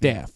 Death. 0.00 0.30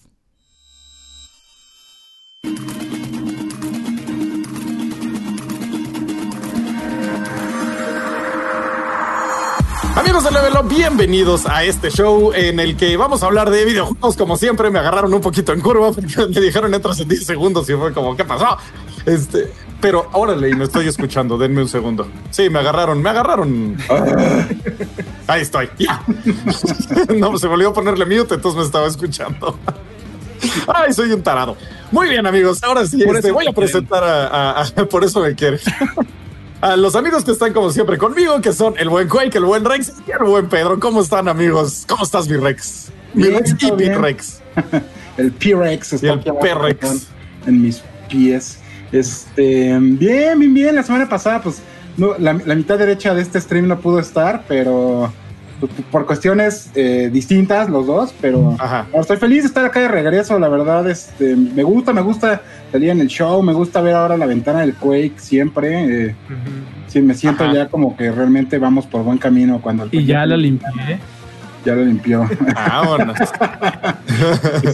Amigos 9.96 10.24
de 10.24 10.30
Level 10.32 10.52
Up, 10.60 10.68
bienvenidos 10.68 11.46
a 11.46 11.64
este 11.64 11.90
show 11.90 12.32
en 12.34 12.60
el 12.60 12.76
que 12.76 12.96
vamos 12.96 13.22
a 13.22 13.26
hablar 13.26 13.48
de 13.50 13.64
videojuegos. 13.64 14.16
Como 14.16 14.36
siempre, 14.36 14.70
me 14.70 14.80
agarraron 14.80 15.14
un 15.14 15.20
poquito 15.20 15.52
en 15.52 15.60
curva 15.60 15.92
porque 15.92 16.26
me 16.34 16.40
dijeron 16.40 16.74
entras 16.74 17.00
en 17.00 17.08
10 17.08 17.24
segundos 17.24 17.70
y 17.70 17.74
fue 17.74 17.92
como, 17.94 18.16
¿qué 18.16 18.24
pasó? 18.24 18.58
Este, 19.06 19.52
pero 19.84 20.08
órale, 20.12 20.54
me 20.56 20.64
estoy 20.64 20.88
escuchando. 20.88 21.36
Denme 21.36 21.60
un 21.60 21.68
segundo. 21.68 22.08
Sí, 22.30 22.48
me 22.48 22.58
agarraron, 22.60 23.02
me 23.02 23.10
agarraron. 23.10 23.76
Ahí 25.26 25.42
estoy. 25.42 25.68
Ya. 25.78 26.02
No, 27.18 27.36
se 27.36 27.46
volvió 27.48 27.68
a 27.68 27.72
ponerle 27.74 28.06
mute, 28.06 28.34
entonces 28.36 28.58
me 28.58 28.64
estaba 28.64 28.86
escuchando. 28.86 29.58
Ay, 30.66 30.94
soy 30.94 31.10
un 31.12 31.22
tarado. 31.22 31.56
Muy 31.90 32.08
bien, 32.08 32.26
amigos. 32.26 32.62
Ahora 32.62 32.86
sí, 32.86 33.04
Por 33.04 33.16
este, 33.16 33.30
voy 33.30 33.46
a 33.46 33.52
presentar 33.52 34.02
a, 34.02 34.26
a- 34.60 34.62
a- 34.62 34.84
Por 34.86 35.04
eso 35.04 35.20
me 35.20 35.34
quieren. 35.34 35.60
A 36.62 36.76
los 36.76 36.96
amigos 36.96 37.22
que 37.24 37.32
están 37.32 37.52
como 37.52 37.70
siempre 37.70 37.98
conmigo, 37.98 38.40
que 38.40 38.54
son 38.54 38.74
el 38.78 38.88
buen 38.88 39.06
Quake, 39.06 39.36
el 39.36 39.44
buen 39.44 39.66
Rex 39.66 39.92
y 40.06 40.10
el 40.12 40.24
buen 40.26 40.48
Pedro. 40.48 40.80
¿Cómo 40.80 41.02
están, 41.02 41.28
amigos? 41.28 41.84
¿Cómo 41.86 42.04
estás, 42.04 42.26
mi 42.26 42.38
Rex? 42.38 42.90
Mi 43.12 43.24
Bien, 43.28 43.34
Rex 43.44 43.62
y 43.62 43.72
mi. 43.72 43.84
Rex. 43.90 44.40
El 45.18 45.30
P-Rex 45.30 45.92
está 45.92 46.06
Y 46.06 46.10
el 46.10 46.18
P-Rex. 46.20 47.06
en 47.46 47.62
mis 47.62 47.82
pies. 48.08 48.58
Este, 48.94 49.78
bien, 49.78 50.38
bien, 50.38 50.54
bien. 50.54 50.74
La 50.76 50.82
semana 50.82 51.08
pasada, 51.08 51.42
pues, 51.42 51.60
no, 51.96 52.16
la, 52.18 52.32
la 52.32 52.54
mitad 52.54 52.78
derecha 52.78 53.14
de 53.14 53.22
este 53.22 53.40
stream 53.40 53.66
no 53.66 53.78
pudo 53.78 53.98
estar, 53.98 54.44
pero 54.48 55.12
pues, 55.60 55.72
por 55.90 56.06
cuestiones 56.06 56.70
eh, 56.74 57.10
distintas 57.12 57.68
los 57.68 57.86
dos, 57.86 58.14
pero 58.20 58.56
Ajá. 58.58 58.86
ahora 58.88 59.00
estoy 59.00 59.16
feliz 59.16 59.42
de 59.42 59.48
estar 59.48 59.64
acá 59.64 59.80
de 59.80 59.88
regreso, 59.88 60.38
la 60.38 60.48
verdad, 60.48 60.88
este, 60.88 61.36
me 61.36 61.62
gusta, 61.62 61.92
me 61.92 62.02
gusta 62.02 62.42
salir 62.72 62.90
en 62.90 63.00
el 63.00 63.08
show, 63.08 63.42
me 63.42 63.52
gusta 63.52 63.80
ver 63.80 63.94
ahora 63.94 64.16
la 64.16 64.26
ventana 64.26 64.60
del 64.60 64.74
Quake 64.74 65.14
siempre, 65.16 66.08
eh, 66.08 66.14
sí, 66.88 67.00
me 67.00 67.14
siento 67.14 67.44
Ajá. 67.44 67.52
ya 67.52 67.68
como 67.68 67.96
que 67.96 68.10
realmente 68.10 68.58
vamos 68.58 68.86
por 68.86 69.02
buen 69.04 69.18
camino 69.18 69.60
cuando 69.60 69.84
el 69.84 69.90
Y 69.94 70.04
ya 70.04 70.26
la 70.26 70.36
limpié. 70.36 70.98
Ya 71.64 71.74
lo 71.74 71.84
limpió. 71.84 72.28
Vámonos. 72.54 73.16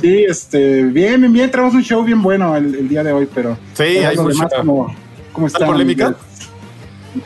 Sí, 0.00 0.24
este, 0.28 0.82
bien, 0.82 1.20
bien, 1.20 1.32
bien, 1.32 1.50
tenemos 1.50 1.74
un 1.74 1.82
show 1.82 2.04
bien 2.04 2.20
bueno 2.22 2.54
el, 2.56 2.74
el 2.74 2.88
día 2.88 3.02
de 3.02 3.12
hoy, 3.12 3.28
pero 3.34 3.56
Sí, 3.72 3.82
hay 3.82 4.16
mucho. 4.16 4.28
demás, 4.28 4.52
¿cómo, 4.56 4.94
cómo 5.32 5.46
están? 5.46 5.66
polémica? 5.68 6.06
amigos? 6.06 6.22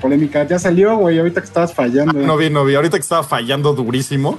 Polémica, 0.01 0.47
ya 0.47 0.59
salió, 0.59 0.97
güey, 0.97 1.19
ahorita 1.19 1.41
que 1.41 1.47
estabas 1.47 1.75
fallando. 1.75 2.13
No 2.15 2.37
vi, 2.37 2.51
no 2.51 2.65
vi. 2.65 2.75
Ahorita 2.75 2.97
que 2.97 3.03
estaba 3.03 3.23
fallando 3.25 3.73
durísimo. 3.75 4.39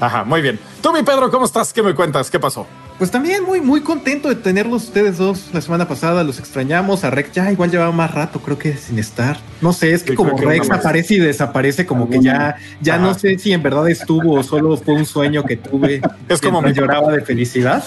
Ajá, 0.00 0.24
muy 0.24 0.40
bien. 0.40 0.58
Tú, 0.80 0.92
mi 0.92 1.02
Pedro, 1.02 1.30
¿cómo 1.30 1.44
estás? 1.44 1.72
¿Qué 1.72 1.82
me 1.82 1.94
cuentas? 1.94 2.30
¿Qué 2.30 2.38
pasó? 2.38 2.66
Pues 2.98 3.10
también 3.10 3.42
muy, 3.42 3.60
muy 3.60 3.80
contento 3.80 4.28
de 4.28 4.36
tenerlos 4.36 4.84
ustedes 4.84 5.18
dos 5.18 5.50
la 5.52 5.60
semana 5.60 5.88
pasada. 5.88 6.22
Los 6.22 6.38
extrañamos. 6.38 7.02
A 7.02 7.10
Rex 7.10 7.32
ya 7.32 7.50
igual 7.50 7.70
llevaba 7.70 7.90
más 7.90 8.12
rato, 8.14 8.38
creo 8.40 8.56
que 8.56 8.76
sin 8.76 9.00
estar. 9.00 9.36
No 9.60 9.72
sé, 9.72 9.92
es 9.92 10.04
que 10.04 10.10
Sí, 10.10 10.16
como 10.16 10.36
que 10.36 10.46
Rex 10.46 10.70
aparece 10.70 11.14
y 11.14 11.18
desaparece, 11.18 11.86
como 11.86 12.08
que 12.08 12.20
ya, 12.22 12.56
ya 12.80 12.94
Ajá. 12.94 13.02
no 13.02 13.14
sé 13.14 13.36
si 13.38 13.52
en 13.52 13.62
verdad 13.64 13.88
estuvo 13.88 14.34
o 14.34 14.42
solo 14.44 14.76
fue 14.76 14.94
un 14.94 15.06
sueño 15.06 15.42
que 15.42 15.56
tuve. 15.56 16.00
Es 16.28 16.40
como 16.40 16.62
mi- 16.62 16.72
lloraba 16.72 17.12
de 17.12 17.22
felicidad. 17.22 17.82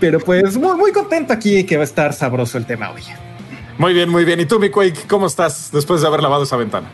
Pero 0.00 0.18
pues 0.18 0.56
muy, 0.56 0.76
muy 0.76 0.92
contento 0.92 1.32
aquí 1.34 1.64
que 1.64 1.76
va 1.76 1.82
a 1.82 1.84
estar 1.84 2.12
sabroso 2.14 2.56
el 2.56 2.64
tema 2.64 2.90
hoy. 2.90 3.02
Muy 3.76 3.92
bien, 3.92 4.08
muy 4.08 4.24
bien. 4.24 4.40
¿Y 4.40 4.46
tú, 4.46 4.58
mi 4.58 4.70
Quake, 4.70 5.00
cómo 5.08 5.26
estás 5.26 5.70
después 5.72 6.00
de 6.00 6.06
haber 6.06 6.22
lavado 6.22 6.44
esa 6.44 6.56
ventana? 6.56 6.88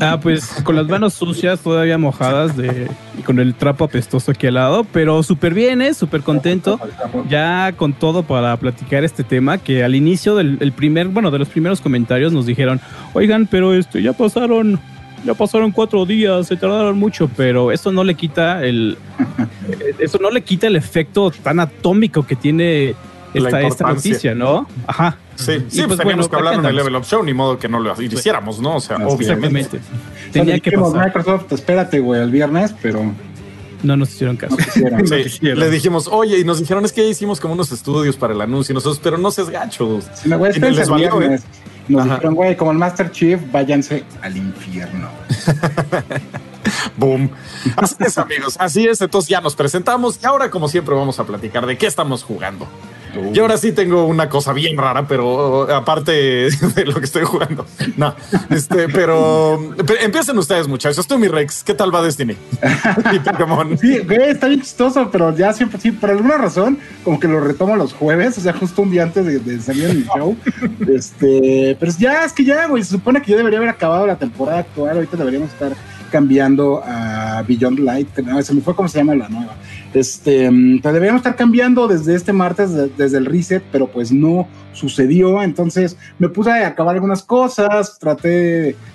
Ah, 0.00 0.18
pues 0.20 0.62
con 0.64 0.76
las 0.76 0.86
manos 0.86 1.14
sucias, 1.14 1.60
todavía 1.60 1.98
mojadas 1.98 2.56
de, 2.56 2.88
y 3.18 3.22
con 3.22 3.38
el 3.38 3.54
trapo 3.54 3.84
apestoso 3.84 4.30
aquí 4.30 4.46
al 4.46 4.54
lado, 4.54 4.84
pero 4.92 5.22
súper 5.22 5.54
bien, 5.54 5.82
¿eh? 5.82 5.94
súper 5.94 6.22
contento. 6.22 6.80
Ya 7.28 7.72
con 7.76 7.92
todo 7.92 8.22
para 8.22 8.56
platicar 8.56 9.04
este 9.04 9.24
tema, 9.24 9.58
que 9.58 9.84
al 9.84 9.94
inicio 9.94 10.36
del 10.36 10.58
el 10.60 10.72
primer, 10.72 11.08
bueno, 11.08 11.30
de 11.30 11.38
los 11.38 11.48
primeros 11.48 11.80
comentarios 11.80 12.32
nos 12.32 12.46
dijeron, 12.46 12.80
oigan, 13.12 13.46
pero 13.46 13.74
esto 13.74 13.98
ya 13.98 14.12
pasaron, 14.12 14.80
ya 15.24 15.34
pasaron 15.34 15.70
cuatro 15.70 16.04
días, 16.06 16.46
se 16.46 16.56
tardaron 16.56 16.98
mucho, 16.98 17.30
pero 17.36 17.72
eso 17.72 17.92
no 17.92 18.04
le 18.04 18.14
quita 18.14 18.64
el, 18.64 18.98
eso 19.98 20.18
no 20.18 20.30
le 20.30 20.42
quita 20.42 20.66
el 20.66 20.76
efecto 20.76 21.30
tan 21.30 21.60
atómico 21.60 22.24
que 22.24 22.36
tiene 22.36 22.94
esta, 23.34 23.60
esta 23.62 23.88
noticia, 23.92 24.34
¿no? 24.34 24.66
Ajá. 24.86 25.16
Sí, 25.34 25.44
sí, 25.44 25.82
pues, 25.82 25.86
pues, 25.86 25.98
teníamos 25.98 26.28
bueno, 26.28 26.28
que 26.28 26.36
hablar 26.36 26.54
en 26.54 26.64
el. 26.66 26.76
Level 26.76 26.96
Up 26.96 27.04
Show, 27.04 27.22
ni 27.24 27.34
modo 27.34 27.58
que 27.58 27.68
no 27.68 27.80
lo 27.80 28.00
hiciéramos, 28.00 28.60
¿no? 28.60 28.76
O 28.76 28.80
sea, 28.80 28.96
obviamente. 28.98 29.80
Tenía 30.32 30.58
que 30.60 30.72
pasar. 30.72 31.06
Microsoft, 31.06 31.52
espérate, 31.52 32.00
güey, 32.00 32.20
el 32.22 32.30
viernes, 32.30 32.74
pero 32.80 33.12
No 33.82 33.96
nos 33.96 34.10
hicieron 34.10 34.36
caso. 34.36 34.56
no 34.56 34.64
quisieron. 34.64 35.06
Sí, 35.06 35.22
quisieron. 35.24 35.60
le 35.60 35.70
dijimos, 35.70 36.08
oye, 36.10 36.38
y 36.38 36.44
nos 36.44 36.58
dijeron, 36.60 36.84
es 36.84 36.92
que 36.92 37.06
hicimos 37.08 37.40
como 37.40 37.54
unos 37.54 37.70
estudios 37.72 38.16
para 38.16 38.32
el 38.32 38.40
anuncio, 38.40 38.72
y 38.72 38.74
nosotros, 38.74 39.00
pero 39.02 39.18
no 39.18 39.30
seas 39.30 39.50
gacho. 39.50 40.00
Sí, 40.14 40.28
no, 40.28 40.38
güey, 40.38 40.56
Y 40.56 40.60
les 40.60 40.88
valió, 40.88 41.18
viernes. 41.18 41.42
Nos 41.88 42.02
Ajá. 42.02 42.14
dijeron, 42.14 42.34
güey, 42.34 42.56
como 42.56 42.70
el 42.72 42.78
Master 42.78 43.10
Chief, 43.10 43.38
váyanse 43.52 44.04
al 44.22 44.36
infierno. 44.36 45.08
Boom. 46.96 47.30
Así 47.76 47.96
es, 48.00 48.16
amigos. 48.18 48.56
Así 48.58 48.86
es. 48.86 49.00
Entonces 49.00 49.28
ya 49.28 49.40
nos 49.40 49.54
presentamos 49.54 50.18
y 50.22 50.26
ahora, 50.26 50.50
como 50.50 50.68
siempre, 50.68 50.94
vamos 50.94 51.18
a 51.18 51.24
platicar 51.24 51.66
de 51.66 51.76
qué 51.76 51.86
estamos 51.86 52.22
jugando. 52.22 52.66
Y 53.32 53.38
ahora 53.38 53.56
sí 53.56 53.72
tengo 53.72 54.06
una 54.06 54.28
cosa 54.28 54.52
bien 54.52 54.76
rara, 54.76 55.06
pero 55.06 55.70
aparte 55.74 56.12
de 56.74 56.84
lo 56.84 56.94
que 56.94 57.04
estoy 57.04 57.24
jugando. 57.24 57.66
No, 57.96 58.14
este, 58.50 58.88
pero, 58.88 59.74
pero 59.76 60.00
empiecen 60.00 60.38
ustedes, 60.38 60.68
muchachos. 60.68 61.06
Tú, 61.06 61.18
mi 61.18 61.28
Rex, 61.28 61.64
¿qué 61.64 61.74
tal 61.74 61.94
va 61.94 62.02
Destiny? 62.02 62.36
y 63.12 63.18
Pokémon. 63.18 63.78
Sí, 63.78 64.00
está 64.08 64.48
bien 64.48 64.60
chistoso, 64.60 65.10
pero 65.10 65.34
ya 65.36 65.52
siempre, 65.52 65.80
sí, 65.80 65.92
por 65.92 66.10
alguna 66.10 66.38
razón, 66.38 66.78
como 67.02 67.18
que 67.20 67.28
lo 67.28 67.40
retomo 67.40 67.76
los 67.76 67.92
jueves, 67.92 68.38
o 68.38 68.40
sea, 68.40 68.52
justo 68.52 68.82
un 68.82 68.90
día 68.90 69.04
antes 69.04 69.24
de, 69.26 69.38
de 69.38 69.60
salir 69.60 69.84
el 69.84 70.06
show. 70.06 70.36
este, 70.88 71.76
pero 71.78 71.92
ya, 71.98 72.24
es 72.24 72.32
que 72.32 72.44
ya, 72.44 72.66
güey, 72.66 72.82
se 72.82 72.90
supone 72.90 73.22
que 73.22 73.30
ya 73.30 73.36
debería 73.36 73.58
haber 73.58 73.70
acabado 73.70 74.06
la 74.06 74.16
temporada 74.16 74.60
actual, 74.60 74.96
ahorita 74.96 75.16
deberíamos 75.16 75.50
estar 75.50 75.72
cambiando 76.10 76.80
a 76.84 77.42
Beyond 77.42 77.80
Light, 77.80 78.18
no, 78.18 78.40
se 78.40 78.54
me 78.54 78.60
fue 78.60 78.76
como 78.76 78.88
se 78.88 78.98
llama 78.98 79.16
la 79.16 79.28
nueva. 79.28 79.56
Este, 79.94 80.50
mm, 80.50 80.80
pero 80.82 80.92
deberíamos 80.94 81.20
estar 81.20 81.36
cambiando 81.36 81.86
desde 81.88 82.14
este 82.14 82.32
martes, 82.32 82.74
de- 82.74 82.88
desde 82.98 83.18
el 83.18 83.26
reset, 83.26 83.62
pero 83.72 83.86
pues 83.86 84.10
no 84.12 84.48
sucedió, 84.72 85.40
entonces 85.40 85.96
me 86.18 86.28
puse 86.28 86.50
a 86.50 86.66
acabar 86.66 86.96
algunas 86.96 87.22
cosas, 87.22 87.96
traté 88.00 88.28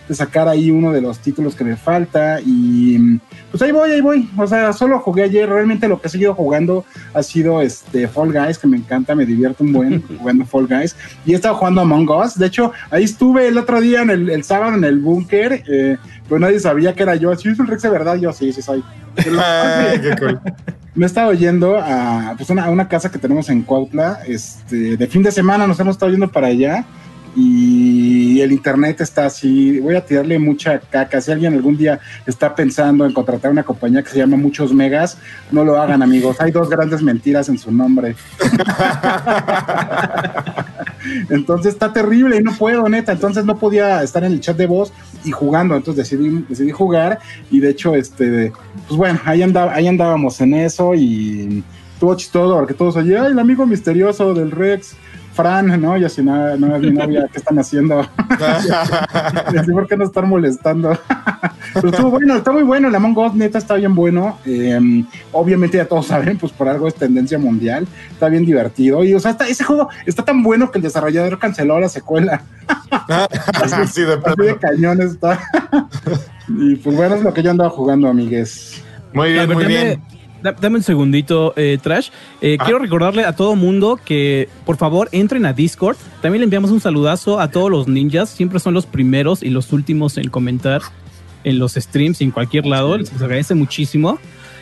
de 0.10 0.16
sacar 0.16 0.50
ahí 0.50 0.70
uno 0.72 0.92
de 0.92 1.00
los 1.00 1.20
títulos 1.20 1.56
que 1.56 1.64
me 1.64 1.78
falta 1.78 2.42
y 2.42 2.98
mm, 3.00 3.20
pues 3.50 3.64
ahí 3.64 3.72
voy, 3.72 3.92
ahí 3.92 4.02
voy. 4.02 4.30
O 4.38 4.46
sea, 4.46 4.74
solo 4.74 5.00
jugué 5.00 5.24
ayer. 5.24 5.48
Realmente 5.48 5.88
lo 5.88 6.02
que 6.02 6.08
he 6.08 6.12
seguido 6.12 6.34
jugando 6.36 6.84
ha 7.14 7.24
sido 7.24 7.62
este 7.62 8.08
Fall 8.10 8.34
Guys, 8.34 8.58
que 8.58 8.68
me 8.68 8.76
encanta, 8.78 9.16
me 9.16 9.26
divierto 9.26 9.64
un 9.64 9.72
buen 9.72 10.02
jugando 10.20 10.46
Fall 10.46 10.68
Guys. 10.68 10.96
Y 11.26 11.32
he 11.32 11.36
estado 11.36 11.56
jugando 11.56 11.82
Among 11.82 12.10
Us. 12.10 12.38
De 12.38 12.48
hecho, 12.48 12.74
ahí 12.92 13.06
estuve 13.06 13.48
el 13.48 13.58
otro 13.58 13.80
día, 13.80 14.02
en 14.02 14.10
el, 14.10 14.30
el 14.30 14.44
sábado, 14.44 14.76
en 14.76 14.84
el 14.84 15.00
búnker. 15.00 15.64
Eh, 15.68 15.98
pero 16.28 16.40
nadie 16.40 16.60
sabía 16.60 16.94
que 16.94 17.04
era 17.04 17.16
yo. 17.16 17.34
Si 17.36 17.48
es 17.50 17.58
un 17.58 17.68
Rex 17.68 17.82
de 17.84 17.90
verdad, 17.90 18.16
yo 18.18 18.34
sí, 18.34 18.52
sí 18.52 18.62
soy. 18.62 18.84
Ay, 19.18 20.00
qué 20.02 20.16
cool. 20.20 20.40
Me 21.00 21.06
he 21.06 21.08
estado 21.08 21.32
yendo 21.32 21.80
a, 21.80 22.34
pues 22.36 22.50
una, 22.50 22.66
a 22.66 22.70
una 22.70 22.90
casa 22.90 23.10
que 23.10 23.20
tenemos 23.20 23.48
en 23.48 23.62
Cuautla. 23.62 24.20
Este, 24.28 24.98
de 24.98 25.08
fin 25.08 25.24
de 25.24 25.32
semana 25.32 25.66
nos 25.66 25.80
hemos 25.80 25.96
estado 25.96 26.12
yendo 26.12 26.30
para 26.30 26.48
allá. 26.48 26.84
Y 27.36 28.42
el 28.42 28.52
internet 28.52 29.02
está 29.02 29.26
así. 29.26 29.80
Voy 29.80 29.96
a 29.96 30.06
tirarle 30.06 30.40
mucha 30.40 30.80
caca. 30.80 31.22
Si 31.22 31.32
alguien 31.32 31.54
algún 31.54 31.78
día 31.78 32.00
está 32.26 32.56
pensando 32.56 33.06
en 33.06 33.14
contratar 33.14 33.52
una 33.52 33.64
compañía 33.64 34.04
que 34.04 34.10
se 34.10 34.18
llama 34.18 34.38
Muchos 34.38 34.74
Megas, 34.74 35.18
no 35.52 35.64
lo 35.64 35.80
hagan, 35.80 36.02
amigos. 36.02 36.38
Hay 36.40 36.52
dos 36.52 36.70
grandes 36.70 37.02
mentiras 37.02 37.50
en 37.50 37.58
su 37.58 37.72
nombre. 37.72 38.16
Entonces 41.30 41.74
está 41.74 41.94
terrible 41.94 42.38
y 42.38 42.42
no 42.42 42.54
puedo, 42.54 42.88
neta. 42.90 43.12
Entonces 43.12 43.46
no 43.46 43.58
podía 43.58 44.04
estar 44.04 44.24
en 44.24 44.34
el 44.34 44.42
chat 44.42 44.58
de 44.58 44.68
voz 44.68 44.92
y 45.24 45.32
jugando. 45.32 45.76
Entonces 45.76 46.10
decidí, 46.10 46.46
decidí 46.48 46.72
jugar. 46.72 47.20
Y 47.52 47.60
de 47.60 47.70
hecho, 47.70 47.96
este, 47.96 48.52
pues 48.88 48.98
bueno, 48.98 49.20
ahí, 49.26 49.42
andaba, 49.42 49.74
ahí 49.74 49.88
andábamos 49.88 50.40
en 50.42 50.54
eso 50.54 50.96
y 50.96 51.64
estuvo 51.94 52.16
chistoso 52.16 52.56
porque 52.56 52.74
todos 52.74 52.96
oye, 52.96 53.18
el 53.18 53.40
amigo 53.40 53.66
misterioso 53.66 54.34
del 54.34 54.52
Rex. 54.52 54.96
Fran, 55.40 55.82
¿no? 55.82 55.98
Y 55.98 56.04
así, 56.04 56.22
no, 56.22 56.58
no 56.58 56.76
es 56.76 56.82
mi 56.82 56.92
novia, 56.92 57.26
¿qué 57.32 57.38
están 57.38 57.58
haciendo? 57.60 58.02
Y 59.54 59.58
así, 59.58 59.72
¿por 59.72 59.88
qué 59.88 59.96
no 59.96 60.04
están 60.04 60.28
molestando? 60.28 60.98
Pero 61.74 61.90
estuvo 61.90 62.10
bueno, 62.12 62.36
está 62.36 62.52
muy 62.52 62.64
bueno. 62.64 62.90
El 62.90 62.96
Among 62.96 63.18
Us, 63.18 63.34
neta, 63.36 63.58
está 63.58 63.76
bien 63.76 63.96
bueno. 63.96 64.38
Eh, 64.46 65.06
obviamente, 65.32 65.78
ya 65.78 65.86
todos 65.86 66.08
saben, 66.08 66.38
pues 66.38 66.52
por 66.52 66.68
algo 66.68 66.88
es 66.90 66.96
tendencia 66.96 67.40
mundial. 67.40 67.88
Está 68.12 68.28
bien 68.28 68.46
divertido. 68.46 69.02
Y, 69.06 69.14
o 69.14 69.20
sea, 69.20 69.32
está- 69.32 69.48
ese 69.48 69.64
juego 69.64 69.88
está 70.06 70.26
tan 70.26 70.44
bueno 70.44 70.72
que 70.72 70.80
el 70.80 70.84
desarrollador 70.84 71.40
canceló 71.40 71.80
la 71.80 71.88
secuela. 71.90 72.42
Así 73.64 74.02
de 74.02 74.14
Así 74.24 74.42
de 74.44 74.58
cañón 74.58 75.02
está. 75.02 75.40
y 76.50 76.76
pues 76.76 76.96
bueno, 76.98 77.16
es 77.16 77.24
lo 77.24 77.34
que 77.34 77.44
yo 77.44 77.52
andaba 77.52 77.70
jugando, 77.70 78.10
amigues. 78.10 78.84
Muy 79.14 79.32
bien, 79.32 79.52
muy 79.54 79.66
bien. 79.66 80.02
Dame 80.42 80.78
un 80.78 80.84
segundito, 80.84 81.54
eh, 81.58 81.78
Trash. 81.82 82.10
Eh, 82.42 82.58
Ah. 82.60 82.64
Quiero 82.64 82.80
recordarle 82.80 83.26
a 83.26 83.34
todo 83.34 83.56
mundo 83.56 84.00
que 84.04 84.48
por 84.66 84.78
favor 84.78 85.10
entren 85.12 85.46
a 85.46 85.54
Discord. 85.54 85.98
También 86.22 86.42
le 86.42 86.46
enviamos 86.46 86.72
un 86.72 86.80
saludazo 86.80 87.40
a 87.40 87.52
todos 87.52 87.70
los 87.70 87.88
ninjas. 87.88 88.30
Siempre 88.30 88.60
son 88.60 88.74
los 88.74 88.86
primeros 88.86 89.44
y 89.44 89.50
los 89.50 89.74
últimos 89.74 90.18
en 90.18 90.30
comentar 90.30 90.82
en 91.44 91.60
los 91.60 91.74
streams 91.74 92.22
y 92.22 92.26
en 92.26 92.32
cualquier 92.32 92.66
lado. 92.66 92.98
Les 92.98 93.12
agradece 93.22 93.56
muchísimo. 93.56 94.20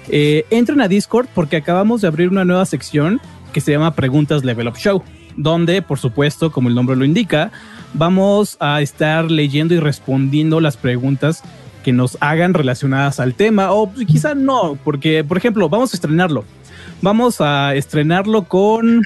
Eh, 0.10 0.46
entren 0.50 0.82
a 0.82 0.88
Discord 0.88 1.28
porque 1.34 1.58
acabamos 1.58 2.02
de 2.02 2.08
abrir 2.08 2.30
una 2.30 2.46
nueva 2.46 2.66
sección 2.66 3.20
que 3.54 3.62
se 3.62 3.72
llama 3.72 3.94
Preguntas 3.94 4.44
Level 4.44 4.68
Up 4.68 4.78
Show, 4.78 5.04
donde, 5.36 5.82
por 5.82 6.00
supuesto, 6.00 6.52
como 6.52 6.70
el 6.70 6.76
nombre 6.76 6.96
lo 6.96 7.06
indica, 7.06 7.52
vamos 7.94 8.58
a 8.60 8.82
estar 8.82 9.30
leyendo 9.30 9.74
y 9.74 9.80
respondiendo 9.80 10.60
las 10.62 10.78
preguntas 10.78 11.44
que 11.88 11.94
nos 11.94 12.18
hagan 12.20 12.54
relacionadas 12.54 13.22
al 13.22 13.34
tema, 13.34 13.72
o 13.72 13.90
quizá 13.94 14.36
no, 14.36 14.78
porque, 14.84 15.24
por 15.24 15.38
ejemplo, 15.38 15.70
vamos 15.70 15.94
a 15.94 15.96
estrenarlo. 15.96 16.44
Vamos 17.02 17.40
a 17.40 17.76
estrenarlo 17.76 18.44
con 18.44 19.04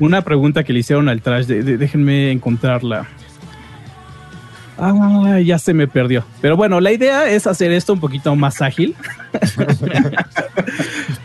una 0.00 0.20
pregunta 0.20 0.64
que 0.64 0.74
le 0.74 0.80
hicieron 0.80 1.08
al 1.08 1.22
trash. 1.22 1.46
déjenme 1.46 2.30
encontrarla. 2.30 3.08
Ah, 4.78 5.38
ya 5.44 5.58
se 5.58 5.72
me 5.72 5.86
perdió. 5.86 6.24
Pero 6.40 6.56
bueno, 6.56 6.80
la 6.80 6.92
idea 6.92 7.30
es 7.30 7.46
hacer 7.46 7.70
esto 7.72 7.92
un 7.92 8.00
poquito 8.00 8.34
más 8.34 8.60
ágil. 8.60 8.96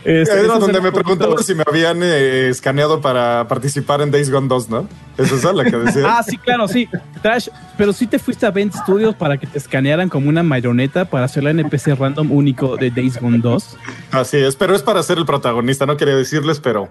este, 0.04 0.44
Era 0.44 0.58
donde 0.58 0.80
me 0.80 0.92
preguntaban 0.92 1.42
si 1.42 1.54
me 1.54 1.64
habían 1.66 2.02
eh, 2.02 2.48
escaneado 2.48 3.00
para 3.00 3.46
participar 3.48 4.02
en 4.02 4.10
Days 4.10 4.30
Gone 4.30 4.48
2, 4.48 4.68
¿no? 4.68 4.88
Esa 5.18 5.34
es 5.34 5.44
la 5.44 5.64
que 5.64 5.76
decía. 5.76 6.04
ah, 6.06 6.22
sí, 6.22 6.38
claro, 6.38 6.68
sí. 6.68 6.88
Trash, 7.22 7.48
pero 7.76 7.92
sí 7.92 8.06
te 8.06 8.18
fuiste 8.18 8.46
a 8.46 8.50
Vent 8.50 8.74
Studios 8.74 9.14
para 9.14 9.36
que 9.36 9.46
te 9.46 9.58
escanearan 9.58 10.08
como 10.08 10.28
una 10.28 10.42
marioneta 10.42 11.04
para 11.04 11.26
hacer 11.26 11.42
la 11.44 11.50
NPC 11.50 11.98
random 11.98 12.32
único 12.32 12.76
de 12.76 12.90
Days 12.90 13.20
Gone 13.20 13.38
2. 13.38 13.76
Así 14.12 14.38
es, 14.38 14.56
pero 14.56 14.74
es 14.74 14.82
para 14.82 15.02
ser 15.02 15.18
el 15.18 15.26
protagonista, 15.26 15.86
no 15.86 15.96
quería 15.96 16.16
decirles, 16.16 16.60
pero 16.60 16.90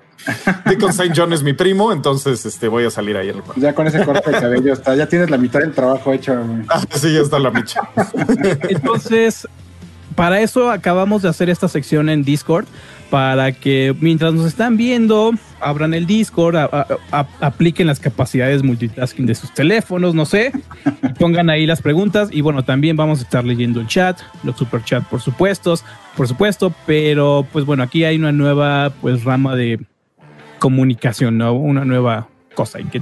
Deacon 0.66 0.92
St. 0.92 1.14
John 1.16 1.34
es 1.34 1.44
mi 1.44 1.54
primo, 1.54 1.92
entonces 1.92 2.46
este, 2.46 2.68
voy 2.68 2.86
a 2.86 2.92
salir 2.92 3.18
ahí. 3.18 3.32
Ya 3.56 3.74
con 3.74 3.88
ese 3.88 4.04
corte 4.06 4.30
de 4.32 4.40
cabello 4.40 4.74
está, 4.74 4.96
ya 4.96 5.08
tienes 5.08 5.30
la 5.30 5.38
mitad 5.38 5.60
del 5.60 5.74
trabajo 5.74 6.14
hecho. 6.14 6.34
Ah, 6.70 6.84
sí, 6.92 7.14
ya 7.14 7.22
está 7.22 7.40
la 7.40 7.52
micha. 7.52 7.82
Entonces, 8.70 9.48
para 10.16 10.42
eso 10.42 10.70
acabamos 10.70 11.22
de 11.22 11.30
hacer 11.30 11.50
esta 11.50 11.68
sección 11.68 12.10
en 12.10 12.24
Discord, 12.24 12.66
para 13.10 13.52
que 13.52 13.96
mientras 14.00 14.34
nos 14.34 14.46
están 14.46 14.78
viendo, 14.78 15.34
abran 15.60 15.94
el 15.94 16.06
Discord, 16.06 16.56
apliquen 17.42 17.88
las 17.88 18.00
capacidades 18.00 18.62
multitasking 18.62 19.26
de 19.26 19.36
sus 19.36 19.54
teléfonos, 19.54 20.14
no 20.14 20.26
sé, 20.26 20.52
pongan 21.18 21.50
ahí 21.50 21.66
las 21.66 21.82
preguntas 21.82 22.30
y 22.32 22.42
bueno, 22.42 22.64
también 22.64 22.96
vamos 22.98 23.20
a 23.20 23.24
estar 23.24 23.44
leyendo 23.46 23.80
el 23.80 23.88
chat, 23.88 24.20
los 24.44 24.58
super 24.58 24.84
chat 24.84 25.04
por 25.06 25.22
supuesto, 25.22 25.74
por 26.16 26.28
supuesto, 26.28 26.74
pero 26.86 27.48
pues 27.52 27.66
bueno, 27.66 27.84
aquí 27.84 28.04
hay 28.04 28.18
una 28.18 28.32
nueva 28.32 28.92
pues 29.02 29.24
rama 29.24 29.56
de 29.56 29.80
comunicación, 30.60 31.38
¿no? 31.38 31.54
Una 31.54 31.86
nueva 31.86 32.28
cosa 32.60 32.82
y 32.82 32.86
que 32.86 33.02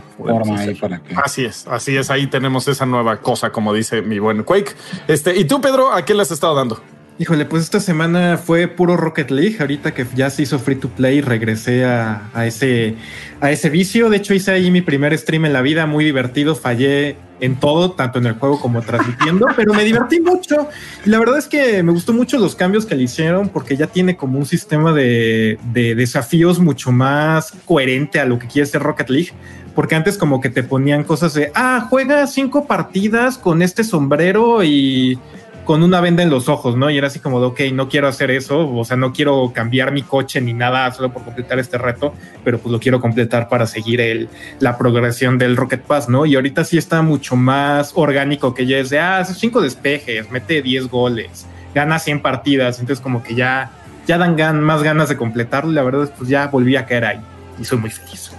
Así 1.16 1.46
es, 1.46 1.66
así 1.68 1.98
es, 1.98 2.12
ahí 2.12 2.28
tenemos 2.28 2.68
esa 2.68 2.86
nueva 2.86 3.22
cosa, 3.22 3.50
como 3.50 3.74
dice 3.74 4.04
mi 4.04 4.20
buen 4.20 4.44
Quake. 4.44 4.76
Este, 5.08 5.36
¿y 5.36 5.46
tú, 5.46 5.60
Pedro, 5.60 5.92
a 5.92 6.06
qué 6.06 6.14
le 6.14 6.22
has 6.22 6.30
estado 6.30 6.54
dando? 6.54 6.80
Híjole, 7.18 7.46
pues 7.46 7.64
esta 7.64 7.80
semana 7.80 8.38
fue 8.38 8.68
puro 8.68 8.96
Rocket 8.96 9.32
League. 9.32 9.58
Ahorita 9.60 9.96
que 9.96 10.06
ya 10.16 10.30
se 10.30 10.44
hizo 10.44 10.60
free 10.60 10.76
to 10.76 10.90
play, 10.90 11.22
regresé 11.22 11.84
a, 11.84 12.30
ese, 12.46 12.96
a 13.42 13.50
ese 13.50 13.72
vicio. 13.72 14.12
De 14.12 14.18
hecho, 14.18 14.36
hice 14.36 14.52
ahí 14.52 14.70
mi 14.70 14.82
primer 14.82 15.18
stream 15.18 15.46
en 15.46 15.54
la 15.54 15.64
vida, 15.64 15.88
muy 15.88 16.06
divertido. 16.06 16.56
Fallé 16.56 17.16
en 17.40 17.56
todo, 17.56 17.92
tanto 17.92 18.20
en 18.20 18.26
el 18.26 18.34
juego 18.34 18.60
como 18.60 18.82
transmitiendo, 18.82 19.48
pero 19.56 19.74
me 19.74 19.84
divertí 19.84 20.20
mucho. 20.20 20.68
Y 21.06 21.10
la 21.10 21.20
verdad 21.20 21.38
es 21.38 21.48
que 21.48 21.84
me 21.84 21.92
gustó 21.92 22.14
mucho 22.14 22.38
los 22.38 22.56
cambios 22.56 22.86
que 22.86 22.96
le 22.96 23.04
hicieron, 23.04 23.50
porque 23.50 23.76
ya 23.76 23.88
tiene 23.88 24.18
como 24.18 24.40
un 24.40 24.46
sistema 24.46 24.94
de, 24.94 25.60
de 25.72 25.96
desafíos 25.96 26.60
mucho 26.60 26.92
más 26.92 27.54
coherente 27.66 28.20
a 28.20 28.26
lo 28.26 28.40
que 28.40 28.48
quiere 28.48 28.66
ser 28.66 28.82
Rocket 28.82 29.10
League. 29.10 29.32
Porque 29.76 29.94
antes, 29.94 30.18
como 30.18 30.42
que 30.42 30.50
te 30.50 30.64
ponían 30.64 31.04
cosas 31.04 31.36
de 31.36 31.52
ah, 31.54 31.86
juega 31.88 32.26
cinco 32.26 32.66
partidas 32.66 33.38
con 33.38 33.62
este 33.62 33.84
sombrero 33.84 34.64
y 34.64 35.20
con 35.68 35.84
una 35.84 36.00
venda 36.00 36.24
en 36.24 36.30
los 36.30 36.48
ojos, 36.48 36.78
¿no? 36.78 36.90
Y 36.90 36.98
era 36.98 37.08
así 37.08 37.20
como 37.20 37.42
de, 37.42 37.48
ok, 37.48 37.60
no 37.74 37.90
quiero 37.90 38.08
hacer 38.08 38.32
eso, 38.32 38.74
o 38.74 38.86
sea, 38.86 38.96
no 38.96 39.12
quiero 39.12 39.52
cambiar 39.54 39.92
mi 39.92 40.02
coche 40.02 40.40
ni 40.40 40.54
nada 40.54 40.90
solo 40.94 41.12
por 41.12 41.26
completar 41.26 41.60
este 41.60 41.78
reto, 41.78 42.14
pero 42.46 42.58
pues 42.58 42.72
lo 42.72 42.80
quiero 42.80 43.02
completar 43.02 43.50
para 43.50 43.68
seguir 43.68 44.00
el, 44.00 44.30
la 44.62 44.78
progresión 44.78 45.38
del 45.38 45.58
Rocket 45.58 45.82
Pass, 45.82 46.08
¿no? 46.08 46.26
Y 46.26 46.36
ahorita 46.36 46.64
sí 46.64 46.78
está 46.78 47.02
mucho 47.02 47.36
más 47.36 47.92
orgánico 47.96 48.54
que 48.54 48.66
ya 48.66 48.78
es 48.78 48.90
de, 48.90 49.00
ah, 49.00 49.20
hace 49.20 49.34
cinco 49.34 49.60
despejes, 49.60 50.32
mete 50.32 50.62
10 50.62 50.88
goles, 50.88 51.46
gana 51.76 52.00
100 52.00 52.22
partidas, 52.22 52.80
entonces 52.80 53.04
como 53.04 53.22
que 53.22 53.36
ya, 53.36 53.70
ya 54.08 54.18
dan 54.18 54.62
más 54.62 54.84
ganas 54.84 55.10
de 55.10 55.18
completarlo 55.18 55.72
y 55.72 55.76
la 55.76 55.84
verdad 55.84 56.04
es 56.04 56.12
pues 56.12 56.30
ya 56.30 56.48
volví 56.48 56.78
a 56.78 56.86
caer 56.86 57.04
ahí 57.04 57.20
y 57.60 57.66
soy 57.66 57.78
muy 57.78 57.90
feliz. 57.90 58.32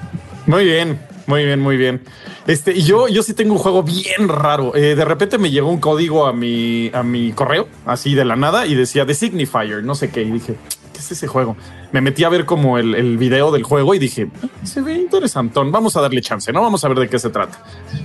Muy 0.46 0.64
bien, 0.64 0.98
muy 1.28 1.44
bien, 1.44 1.60
muy 1.60 1.76
bien. 1.76 2.00
Este, 2.46 2.80
yo, 2.80 3.06
yo 3.06 3.22
sí 3.22 3.34
tengo 3.34 3.52
un 3.52 3.58
juego 3.58 3.82
bien 3.82 4.28
raro. 4.28 4.74
Eh, 4.74 4.94
de 4.94 5.04
repente 5.04 5.36
me 5.36 5.50
llegó 5.50 5.68
un 5.68 5.78
código 5.78 6.26
a 6.26 6.32
mi, 6.32 6.90
a 6.94 7.02
mi 7.02 7.32
correo, 7.32 7.68
así 7.84 8.14
de 8.14 8.24
la 8.24 8.34
nada, 8.34 8.64
y 8.66 8.74
decía 8.74 9.04
The 9.04 9.12
Signifier, 9.12 9.84
no 9.84 9.94
sé 9.94 10.10
qué. 10.10 10.22
Y 10.22 10.30
dije, 10.30 10.56
¿qué 10.98 11.02
es 11.02 11.12
ese 11.12 11.28
juego? 11.28 11.56
Me 11.92 12.00
metí 12.00 12.24
a 12.24 12.28
ver 12.28 12.44
como 12.44 12.76
el, 12.76 12.96
el 12.96 13.18
video 13.18 13.52
del 13.52 13.62
juego 13.62 13.94
y 13.94 14.00
dije, 14.00 14.28
se 14.64 14.80
ve 14.80 14.94
interesantón. 14.94 15.70
Vamos 15.70 15.96
a 15.96 16.00
darle 16.00 16.20
chance, 16.20 16.52
¿no? 16.52 16.60
Vamos 16.60 16.84
a 16.84 16.88
ver 16.88 16.98
de 16.98 17.08
qué 17.08 17.20
se 17.20 17.30
trata. 17.30 17.62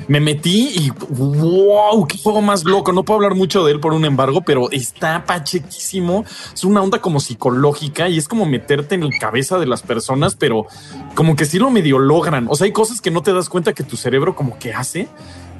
Me 0.07 0.19
metí 0.19 0.69
y 0.75 0.91
wow, 1.09 2.07
qué 2.07 2.19
juego 2.19 2.41
más 2.41 2.65
loco. 2.65 2.93
No 2.93 3.03
puedo 3.03 3.17
hablar 3.17 3.33
mucho 3.33 3.65
de 3.65 3.71
él 3.71 3.79
por 3.79 3.93
un 3.93 4.05
embargo, 4.05 4.41
pero 4.41 4.69
está 4.69 5.25
pachequísimo. 5.25 6.23
Es 6.53 6.63
una 6.63 6.83
onda 6.83 6.99
como 6.99 7.19
psicológica 7.19 8.09
y 8.09 8.19
es 8.19 8.27
como 8.27 8.45
meterte 8.45 8.93
en 8.93 9.09
la 9.09 9.17
cabeza 9.19 9.57
de 9.57 9.65
las 9.65 9.81
personas, 9.81 10.35
pero 10.35 10.67
como 11.15 11.35
que 11.35 11.45
sí 11.45 11.57
lo 11.57 11.71
medio 11.71 11.97
logran. 11.97 12.45
O 12.49 12.55
sea, 12.55 12.65
hay 12.65 12.73
cosas 12.73 13.01
que 13.01 13.09
no 13.09 13.23
te 13.23 13.33
das 13.33 13.49
cuenta 13.49 13.73
que 13.73 13.83
tu 13.83 13.97
cerebro 13.97 14.35
como 14.35 14.59
que 14.59 14.71
hace 14.71 15.07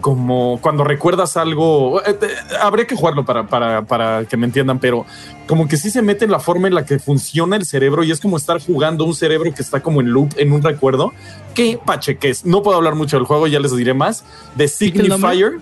como 0.03 0.59
cuando 0.59 0.83
recuerdas 0.83 1.38
algo, 1.38 2.01
eh, 2.05 2.19
habría 2.61 2.85
que 2.85 2.94
jugarlo 2.94 3.23
para, 3.23 3.47
para, 3.47 3.83
para, 3.85 4.25
que 4.25 4.35
me 4.35 4.45
entiendan, 4.45 4.77
pero 4.77 5.05
como 5.47 5.65
que 5.65 5.77
sí 5.77 5.89
se 5.89 6.01
mete 6.01 6.25
en 6.25 6.31
la 6.31 6.41
forma 6.41 6.67
en 6.67 6.75
la 6.75 6.85
que 6.85 7.00
funciona 7.00 7.55
el 7.55 7.65
cerebro 7.65 8.03
y 8.03 8.11
es 8.11 8.19
como 8.19 8.35
estar 8.35 8.61
jugando 8.61 9.05
un 9.05 9.15
cerebro 9.15 9.53
que 9.53 9.61
está 9.61 9.79
como 9.79 10.01
en 10.01 10.09
loop, 10.09 10.33
en 10.35 10.51
un 10.51 10.61
recuerdo. 10.61 11.13
¿Qué 11.55 11.79
pacheques? 11.83 12.45
No 12.45 12.61
puedo 12.61 12.75
hablar 12.75 12.95
mucho 12.95 13.15
del 13.15 13.25
juego, 13.25 13.47
ya 13.47 13.61
les 13.61 13.73
diré 13.73 13.94
más. 13.94 14.25
The 14.57 14.67
Signifier. 14.67 15.61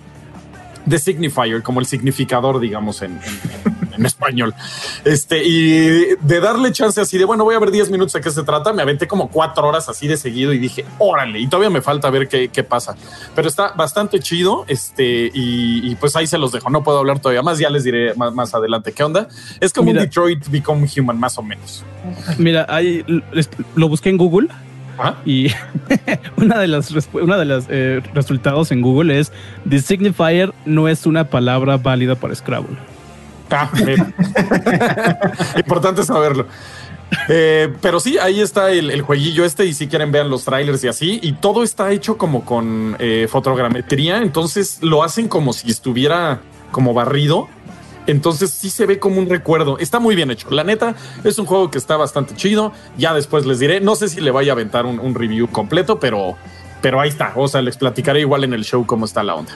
The 0.88 0.98
Signifier, 0.98 1.62
como 1.62 1.78
el 1.78 1.86
significador, 1.86 2.58
digamos, 2.58 3.00
en, 3.02 3.12
en, 3.12 3.81
español. 4.04 4.54
Este, 5.04 5.42
y 5.44 6.16
de 6.20 6.40
darle 6.40 6.72
chance 6.72 7.00
así 7.00 7.18
de, 7.18 7.24
bueno, 7.24 7.44
voy 7.44 7.54
a 7.54 7.58
ver 7.58 7.70
10 7.70 7.90
minutos 7.90 8.12
de 8.14 8.20
qué 8.20 8.30
se 8.30 8.42
trata, 8.42 8.72
me 8.72 8.82
aventé 8.82 9.06
como 9.06 9.28
cuatro 9.28 9.66
horas 9.66 9.88
así 9.88 10.08
de 10.08 10.16
seguido 10.16 10.52
y 10.52 10.58
dije, 10.58 10.84
órale, 10.98 11.40
y 11.40 11.46
todavía 11.46 11.70
me 11.70 11.80
falta 11.80 12.10
ver 12.10 12.28
qué, 12.28 12.48
qué 12.48 12.64
pasa. 12.64 12.96
Pero 13.34 13.48
está 13.48 13.72
bastante 13.72 14.20
chido, 14.20 14.64
este, 14.68 15.30
y, 15.32 15.94
pues 15.96 16.16
ahí 16.16 16.26
se 16.26 16.38
los 16.38 16.52
dejo, 16.52 16.70
no 16.70 16.82
puedo 16.82 16.98
hablar 16.98 17.20
todavía 17.20 17.42
más, 17.42 17.58
ya 17.58 17.70
les 17.70 17.84
diré 17.84 18.14
más, 18.14 18.32
más 18.32 18.54
adelante 18.54 18.92
qué 18.92 19.04
onda. 19.04 19.28
Es 19.60 19.72
como 19.72 19.90
un 19.90 19.96
Detroit 19.96 20.48
Become 20.48 20.88
Human, 20.96 21.18
más 21.18 21.38
o 21.38 21.42
menos. 21.42 21.84
Mira, 22.38 22.66
ahí 22.68 23.04
lo 23.74 23.88
busqué 23.88 24.08
en 24.08 24.16
Google 24.16 24.48
y 25.24 25.48
una 26.36 26.58
de 26.58 26.68
las, 26.68 26.92
una 27.12 27.36
de 27.36 27.44
los 27.44 27.64
eh, 27.68 28.02
resultados 28.14 28.70
en 28.72 28.82
Google 28.82 29.18
es 29.18 29.32
The 29.68 29.80
Signifier 29.80 30.52
no 30.64 30.88
es 30.88 31.06
una 31.06 31.24
palabra 31.24 31.76
válida 31.76 32.14
para 32.14 32.34
Scrabble. 32.34 32.76
Importante 35.56 36.04
saberlo. 36.04 36.46
Eh, 37.28 37.72
pero 37.82 38.00
sí, 38.00 38.16
ahí 38.18 38.40
está 38.40 38.70
el, 38.70 39.02
jueguillo 39.02 39.44
este 39.44 39.66
y 39.66 39.74
si 39.74 39.86
quieren 39.86 40.12
vean 40.12 40.30
los 40.30 40.44
trailers 40.44 40.82
y 40.84 40.88
así. 40.88 41.20
Y 41.22 41.32
todo 41.32 41.62
está 41.62 41.92
hecho 41.92 42.16
como 42.16 42.44
con 42.44 42.96
eh, 42.98 43.26
fotogrametría. 43.30 44.18
Entonces 44.18 44.78
lo 44.82 45.02
hacen 45.02 45.28
como 45.28 45.52
si 45.52 45.70
estuviera 45.70 46.40
como 46.70 46.94
barrido 46.94 47.48
entonces 48.06 48.50
sí 48.50 48.70
se 48.70 48.86
ve 48.86 48.98
como 48.98 49.18
un 49.18 49.28
recuerdo. 49.28 49.78
Está 49.78 50.00
muy 50.00 50.16
bien 50.16 50.30
hecho. 50.30 50.50
La 50.50 50.64
neta 50.64 50.94
es 51.24 51.38
un 51.38 51.46
juego 51.46 51.70
que 51.70 51.78
está 51.78 51.96
bastante 51.96 52.34
chido. 52.34 52.72
Ya 52.96 53.14
después 53.14 53.46
les 53.46 53.58
diré. 53.58 53.80
No 53.80 53.94
sé 53.94 54.08
si 54.08 54.20
le 54.20 54.30
vaya 54.30 54.52
a 54.52 54.54
aventar 54.54 54.86
un, 54.86 55.14
review 55.14 55.48
completo, 55.48 56.00
pero, 56.00 56.36
pero 56.80 57.00
ahí 57.00 57.08
está. 57.08 57.32
O 57.36 57.48
sea, 57.48 57.62
les 57.62 57.76
platicaré 57.76 58.20
igual 58.20 58.44
en 58.44 58.54
el 58.54 58.64
show 58.64 58.84
cómo 58.86 59.04
está 59.04 59.22
la 59.22 59.34
onda. 59.34 59.52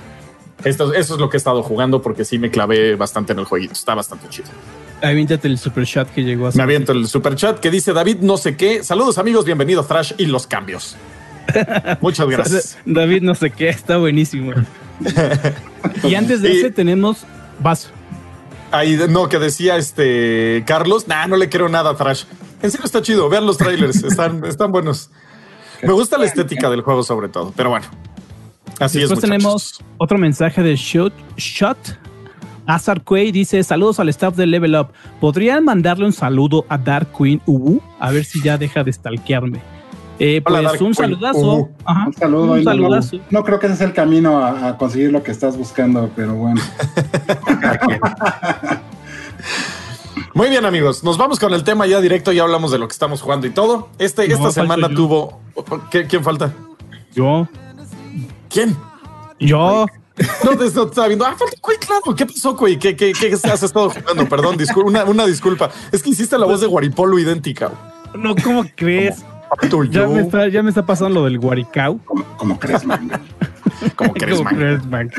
Esto, 0.64 0.94
eso 0.94 1.14
es 1.14 1.20
lo 1.20 1.28
que 1.28 1.36
he 1.36 1.38
estado 1.38 1.62
jugando 1.62 2.02
porque 2.02 2.24
sí 2.24 2.38
me 2.38 2.50
clavé 2.50 2.96
bastante 2.96 3.32
en 3.32 3.38
el 3.38 3.44
jueguito. 3.44 3.74
Está 3.74 3.94
bastante 3.94 4.28
chido. 4.28 4.48
Aviéntate 5.02 5.48
el 5.48 5.58
super 5.58 5.84
chat 5.84 6.08
que 6.10 6.22
llegó 6.22 6.46
a 6.46 6.50
Me 6.52 6.62
aviento 6.62 6.92
el 6.92 7.06
super 7.06 7.34
chat 7.36 7.60
que 7.60 7.70
dice 7.70 7.92
David 7.92 8.18
no 8.20 8.36
sé 8.36 8.56
qué. 8.56 8.82
Saludos 8.82 9.18
amigos, 9.18 9.44
bienvenido 9.44 9.82
a 9.82 9.86
Thrash 9.86 10.14
y 10.16 10.26
los 10.26 10.46
cambios. 10.46 10.96
Muchas 12.00 12.26
gracias. 12.28 12.78
David 12.86 13.22
no 13.22 13.34
sé 13.34 13.50
qué, 13.50 13.68
está 13.68 13.98
buenísimo. 13.98 14.52
y 16.02 16.14
antes 16.14 16.40
de 16.42 16.52
ese 16.52 16.70
tenemos 16.70 17.24
Vaso. 17.60 17.88
Ahí 18.72 18.98
no, 19.08 19.28
que 19.28 19.38
decía 19.38 19.76
este 19.76 20.64
Carlos, 20.66 21.06
nah, 21.06 21.26
no 21.26 21.36
le 21.36 21.48
quiero 21.48 21.68
nada 21.68 21.90
a 21.90 21.96
Thrash. 21.96 22.24
En 22.62 22.70
serio 22.70 22.86
está 22.86 23.02
chido, 23.02 23.28
vean 23.28 23.46
los 23.46 23.58
trailers, 23.58 24.02
están, 24.02 24.44
están 24.44 24.72
buenos. 24.72 25.10
Me 25.82 25.92
gusta 25.92 26.16
la 26.16 26.24
estética 26.24 26.70
del 26.70 26.80
juego 26.80 27.02
sobre 27.02 27.28
todo, 27.28 27.52
pero 27.54 27.70
bueno. 27.70 27.86
Así 28.80 29.00
Después 29.00 29.20
tenemos 29.20 29.80
otro 29.98 30.18
mensaje 30.18 30.62
de 30.62 30.76
Shot. 30.76 31.12
Shot. 31.36 31.78
Azar 32.66 33.02
Quay 33.02 33.32
dice: 33.32 33.62
Saludos 33.62 34.00
al 34.00 34.08
staff 34.08 34.36
de 34.36 34.46
Level 34.46 34.74
Up. 34.74 34.88
¿Podrían 35.20 35.64
mandarle 35.64 36.04
un 36.04 36.12
saludo 36.12 36.66
a 36.68 36.76
Dark 36.76 37.08
Queen 37.16 37.40
Ubu? 37.46 37.80
A 38.00 38.10
ver 38.10 38.24
si 38.24 38.42
ya 38.42 38.58
deja 38.58 38.82
de 38.84 38.92
stalkearme. 38.92 39.60
Eh, 40.18 40.40
pues 40.42 40.80
un 40.80 40.94
saludazo. 40.94 41.68
un 42.06 42.12
saludo. 42.14 42.52
Un 42.52 42.64
saludazo. 42.64 43.18
No, 43.30 43.44
creo 43.44 43.58
que 43.58 43.66
ese 43.66 43.74
es 43.74 43.80
el 43.82 43.92
camino 43.92 44.44
a, 44.44 44.76
conseguir 44.78 45.12
lo 45.12 45.22
que 45.22 45.30
estás 45.30 45.56
buscando, 45.56 46.10
pero 46.16 46.34
bueno. 46.34 46.60
Muy 50.34 50.48
bien, 50.50 50.64
amigos. 50.64 51.04
Nos 51.04 51.16
vamos 51.18 51.38
con 51.38 51.54
el 51.54 51.64
tema 51.64 51.86
ya 51.86 52.00
directo. 52.00 52.32
Ya 52.32 52.42
hablamos 52.42 52.70
de 52.70 52.78
lo 52.78 52.88
que 52.88 52.92
estamos 52.92 53.22
jugando 53.22 53.46
y 53.46 53.50
todo. 53.50 53.88
Este, 53.98 54.26
No, 54.28 54.34
esta 54.34 54.50
semana 54.50 54.88
tuvo. 54.88 55.40
¿Qué- 55.90 56.06
¿Quién 56.06 56.22
falta? 56.22 56.52
Yo, 57.14 57.48
¿Quién? 58.56 58.76
yo, 59.38 59.86
No, 60.44 60.50
te 60.56 60.64
no 60.74 60.84
estaba 60.84 61.08
viendo. 61.08 61.26
Ah, 61.26 61.36
claro. 61.78 62.14
¿Qué 62.16 62.24
pasó, 62.24 62.54
güey? 62.56 62.78
¿Qué, 62.78 62.96
qué, 62.96 63.12
qué 63.12 63.32
has 63.34 63.62
estado 63.62 63.90
jugando? 63.90 64.26
Perdón, 64.28 64.56
discul- 64.56 64.84
una, 64.86 65.04
una 65.04 65.26
disculpa. 65.26 65.70
Es 65.92 66.02
que 66.02 66.08
hiciste 66.10 66.38
la 66.38 66.46
voz 66.46 66.62
de 66.62 66.66
Guaripolo 66.66 67.18
idéntica. 67.18 67.70
no, 68.14 68.34
¿cómo 68.36 68.64
crees? 68.74 69.22
Falto 69.60 69.84
Ya 69.84 70.06
me, 70.08 70.22
está, 70.22 70.48
ya 70.48 70.62
me 70.62 70.70
está 70.70 70.84
pasando 70.86 71.20
lo 71.20 71.24
del 71.26 71.38
Guaricau. 71.38 72.00
¿Cómo, 72.06 72.24
cómo 72.38 72.58
crees, 72.58 72.84
man? 72.86 73.10
¿Cómo 73.94 74.12
crees, 74.14 74.38
¿Cómo 74.38 74.44
man? 74.50 74.56
crees, 74.56 74.86
man? 74.86 75.10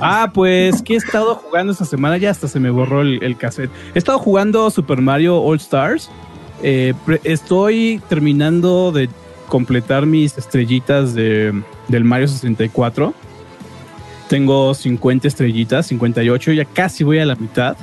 Ah, 0.00 0.30
pues, 0.34 0.82
¿qué 0.82 0.94
he 0.94 0.96
estado 0.96 1.36
jugando 1.36 1.72
esta 1.72 1.84
semana? 1.84 2.16
Ya 2.18 2.30
hasta 2.30 2.48
se 2.48 2.58
me 2.60 2.70
borró 2.70 3.02
el, 3.02 3.22
el 3.22 3.36
cassette. 3.36 3.70
He 3.94 3.98
estado 3.98 4.18
jugando 4.18 4.68
Super 4.70 5.00
Mario 5.00 5.38
All 5.40 5.56
Stars. 5.58 6.10
Eh, 6.62 6.92
estoy 7.24 8.02
terminando 8.08 8.90
de 8.92 9.08
completar 9.54 10.04
mis 10.04 10.36
estrellitas 10.36 11.14
de, 11.14 11.62
del 11.86 12.02
Mario 12.02 12.26
64. 12.26 13.14
Tengo 14.28 14.74
50 14.74 15.28
estrellitas, 15.28 15.86
58, 15.86 16.50
ya 16.54 16.64
casi 16.64 17.04
voy 17.04 17.20
a 17.20 17.24
la 17.24 17.36
mitad. 17.36 17.76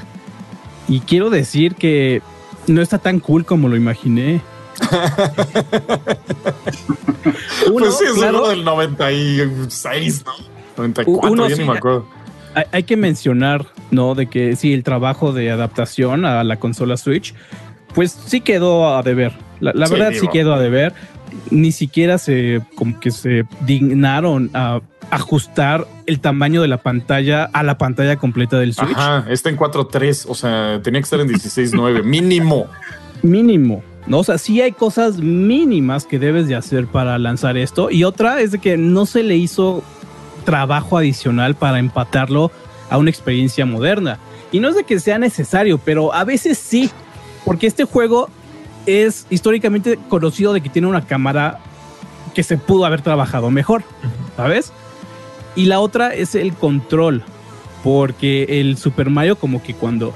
Y 0.90 1.00
quiero 1.00 1.30
decir 1.30 1.76
que 1.76 2.22
no 2.68 2.82
está 2.82 2.98
tan 2.98 3.22
cool 3.22 3.46
como 3.46 3.70
lo 3.70 3.78
imaginé. 3.78 4.42
Uno, 7.68 7.86
pues 7.86 7.98
sí, 7.98 8.04
es 8.04 8.14
claro, 8.16 8.40
uno 8.40 8.50
del 8.50 8.66
96, 8.66 10.26
¿no? 10.26 10.34
94, 10.76 11.32
Uno 11.32 11.48
ya 11.48 11.56
sí, 11.56 11.62
ni 11.62 11.70
me 11.70 11.78
acuerdo. 11.78 12.06
hay, 12.54 12.66
hay 12.70 12.84
que 12.84 12.98
mencionar, 12.98 13.66
¿no? 13.92 14.14
De 14.14 14.28
que 14.28 14.58
sí, 14.58 14.74
el 14.74 14.84
trabajo 14.84 15.32
de 15.32 15.52
adaptación 15.52 16.26
a 16.26 16.44
la 16.44 16.58
consola 16.58 16.98
Switch, 16.98 17.34
pues 17.94 18.18
sí 18.26 18.42
quedó 18.42 18.96
a 18.96 19.04
deber. 19.04 19.34
La, 19.60 19.72
la 19.74 19.88
Sí, 19.88 19.94
verdad 19.94 20.12
sí 20.20 20.28
quedó 20.32 20.54
a 20.54 20.60
deber. 20.60 20.94
Ni 21.50 21.72
siquiera 21.72 22.18
se, 22.18 22.62
como 22.76 23.00
que 23.00 23.12
se 23.12 23.46
dignaron 23.66 24.50
a 24.54 24.82
ajustar 25.12 25.88
el 26.06 26.20
tamaño 26.20 26.62
de 26.62 26.68
la 26.68 26.78
pantalla 26.78 27.46
a 27.46 27.64
la 27.64 27.78
pantalla 27.78 28.16
completa 28.18 28.58
del 28.58 28.74
Switch. 28.74 28.92
Ajá, 28.96 29.26
está 29.30 29.50
en 29.50 29.58
4.3, 29.58 30.26
o 30.28 30.36
sea, 30.36 30.80
tenía 30.82 31.00
que 31.02 31.04
estar 31.04 31.20
en 31.20 31.30
16.9, 31.30 32.04
mínimo. 32.04 32.68
Mínimo. 33.22 33.84
¿no? 34.08 34.20
O 34.20 34.24
sea, 34.24 34.38
sí 34.38 34.62
hay 34.62 34.72
cosas 34.72 35.18
mínimas 35.18 36.06
que 36.06 36.20
debes 36.20 36.48
de 36.48 36.56
hacer 36.56 36.88
para 36.88 37.18
lanzar 37.18 37.58
esto. 37.58 37.90
Y 37.92 38.04
otra 38.04 38.42
es 38.42 38.52
de 38.52 38.60
que 38.60 38.78
no 38.78 39.06
se 39.06 39.24
le 39.24 39.36
hizo 39.36 39.84
trabajo 40.44 40.98
adicional 40.98 41.56
para 41.56 41.80
empatarlo 41.80 42.52
a 42.90 42.98
una 42.98 43.10
experiencia 43.10 43.66
moderna. 43.66 44.18
Y 44.52 44.60
no 44.60 44.70
es 44.70 44.76
de 44.76 44.84
que 44.84 45.00
sea 45.00 45.18
necesario, 45.18 45.78
pero 45.78 46.14
a 46.14 46.24
veces 46.24 46.58
sí. 46.58 46.90
Porque 47.46 47.68
este 47.68 47.86
juego 47.86 48.30
es 48.86 49.26
históricamente 49.30 50.00
conocido 50.10 50.54
de 50.54 50.62
que 50.62 50.70
tiene 50.70 50.88
una 50.88 51.06
cámara 51.06 51.60
que 52.34 52.44
se 52.44 52.58
pudo 52.58 52.86
haber 52.86 53.02
trabajado 53.02 53.52
mejor, 53.52 53.84
¿sabes? 54.38 54.72
Y 55.56 55.66
la 55.66 55.80
otra 55.80 56.14
es 56.14 56.36
el 56.36 56.54
control. 56.54 57.24
Porque 57.84 58.62
el 58.62 58.78
Super 58.78 59.10
Mario 59.10 59.38
como 59.38 59.62
que 59.64 59.74
cuando 59.74 60.14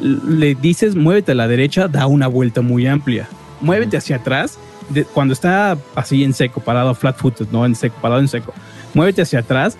le 0.00 0.54
dices 0.54 0.94
muévete 0.94 1.32
a 1.32 1.34
la 1.34 1.48
derecha, 1.48 1.88
da 1.88 2.06
una 2.06 2.28
vuelta 2.28 2.62
muy 2.62 2.86
amplia. 2.86 3.28
Muévete 3.60 3.96
hacia 3.96 4.16
atrás, 4.16 4.58
de- 4.88 5.04
cuando 5.04 5.34
está 5.34 5.76
así 5.94 6.24
en 6.24 6.32
seco, 6.32 6.60
parado 6.60 6.94
flat 6.94 7.16
footed, 7.16 7.48
no 7.50 7.66
en 7.66 7.74
seco, 7.74 7.96
parado 8.00 8.20
en 8.20 8.28
seco. 8.28 8.54
Muévete 8.94 9.22
hacia 9.22 9.40
atrás 9.40 9.76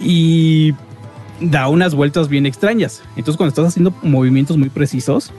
y 0.00 0.72
da 1.40 1.68
unas 1.68 1.94
vueltas 1.94 2.28
bien 2.28 2.46
extrañas. 2.46 3.02
Entonces 3.16 3.36
cuando 3.36 3.48
estás 3.50 3.66
haciendo 3.66 3.92
movimientos 4.02 4.56
muy 4.56 4.70
precisos, 4.70 5.32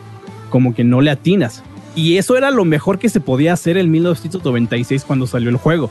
como 0.52 0.76
que 0.76 0.84
no 0.84 1.02
le 1.02 1.10
atinas. 1.10 1.64
Y 1.96 2.18
eso 2.18 2.38
era 2.38 2.52
lo 2.52 2.64
mejor 2.64 3.00
que 3.00 3.10
se 3.10 3.20
podía 3.20 3.54
hacer 3.54 3.78
en 3.78 3.90
1996 3.90 5.04
cuando 5.04 5.26
salió 5.26 5.50
el 5.50 5.58
juego. 5.58 5.90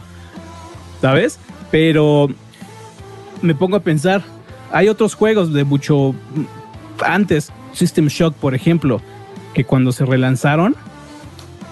¿Sabes? 1.00 1.40
Pero 1.72 2.28
me 3.42 3.56
pongo 3.56 3.76
a 3.76 3.80
pensar, 3.80 4.22
hay 4.70 4.88
otros 4.88 5.14
juegos 5.14 5.52
de 5.52 5.64
mucho 5.64 6.14
antes, 7.04 7.50
System 7.72 8.06
Shock, 8.06 8.34
por 8.34 8.54
ejemplo, 8.54 9.00
que 9.54 9.64
cuando 9.64 9.92
se 9.92 10.04
relanzaron, 10.04 10.76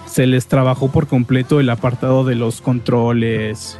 se 0.05 0.25
les 0.25 0.47
trabajó 0.47 0.91
por 0.91 1.07
completo 1.07 1.59
el 1.59 1.69
apartado 1.69 2.23
de 2.23 2.35
los 2.35 2.61
controles 2.61 3.79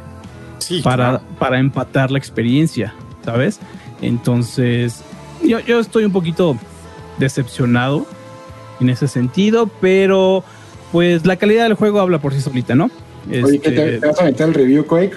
Sí, 0.58 0.80
para, 0.82 1.10
claro. 1.10 1.24
para 1.38 1.58
empatar 1.58 2.10
la 2.10 2.18
experiencia, 2.18 2.94
¿sabes? 3.24 3.58
Entonces, 4.02 5.02
yo, 5.42 5.58
yo 5.60 5.80
estoy 5.80 6.04
un 6.04 6.12
poquito 6.12 6.56
decepcionado 7.18 8.06
en 8.80 8.90
ese 8.90 9.08
sentido, 9.08 9.68
pero 9.80 10.42
pues 10.92 11.24
la 11.26 11.36
calidad 11.36 11.64
del 11.64 11.74
juego 11.74 12.00
habla 12.00 12.18
por 12.20 12.32
sí 12.34 12.40
solita, 12.40 12.74
¿no? 12.74 12.90
Oye, 13.28 13.60
¿qué 13.60 13.70
te, 13.70 13.94
Este, 13.94 13.98
te 14.00 14.06
vas 14.06 14.20
a 14.20 14.24
meter 14.24 14.48
el 14.48 14.54
review, 14.54 14.84
Quake? 14.86 15.14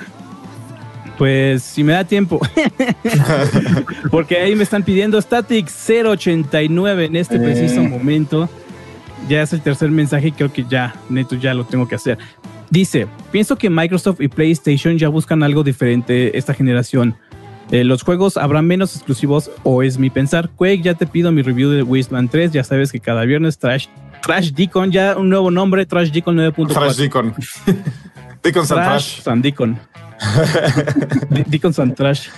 Pues 1.17 1.63
si 1.63 1.83
me 1.83 1.93
da 1.93 2.03
tiempo. 2.03 2.39
Porque 4.11 4.37
ahí 4.39 4.55
me 4.55 4.63
están 4.63 4.83
pidiendo 4.83 5.21
Static 5.21 5.67
089 5.69 7.05
en 7.05 7.15
este 7.15 7.35
Eh. 7.35 7.39
preciso 7.39 7.81
momento. 7.83 8.49
Ya 9.29 9.41
es 9.41 9.53
el 9.53 9.61
tercer 9.61 9.89
mensaje 9.89 10.29
y 10.29 10.31
creo 10.33 10.51
que 10.51 10.65
ya, 10.69 10.95
neto, 11.09 11.35
ya 11.35 11.53
lo 11.53 11.63
tengo 11.65 11.87
que 11.87 11.95
hacer. 11.95 12.17
Dice, 12.69 13.07
pienso 13.31 13.55
que 13.55 13.69
Microsoft 13.69 14.19
y 14.19 14.27
PlayStation 14.27 14.97
ya 14.97 15.07
buscan 15.07 15.43
algo 15.43 15.63
diferente 15.63 16.37
esta 16.37 16.53
generación. 16.53 17.15
Eh, 17.71 17.83
los 17.83 18.03
juegos 18.03 18.37
habrán 18.37 18.67
menos 18.67 18.95
exclusivos 18.95 19.49
o 19.63 19.83
es 19.83 19.97
mi 19.97 20.09
pensar. 20.09 20.49
Quake, 20.49 20.81
ya 20.81 20.93
te 20.93 21.07
pido 21.07 21.31
mi 21.31 21.41
review 21.41 21.69
de 21.69 21.83
Wasteland 21.83 22.29
3. 22.29 22.51
Ya 22.51 22.63
sabes 22.63 22.91
que 22.91 22.99
cada 22.99 23.23
viernes 23.23 23.57
Trash, 23.57 23.87
Trash 24.21 24.51
Deacon, 24.51 24.91
ya 24.91 25.17
un 25.17 25.29
nuevo 25.29 25.49
nombre, 25.49 25.85
Trash 25.85 26.11
Deacon 26.11 26.37
9.4. 26.37 26.73
Trash 26.73 26.95
Deacon. 26.97 27.33
Deacon 28.43 28.67
San 28.67 28.77
Trash. 28.77 29.21
San 29.21 29.41
Deacon. 29.41 29.79
Deacon 31.47 31.73
San 31.73 31.95
Trash. 31.95 32.29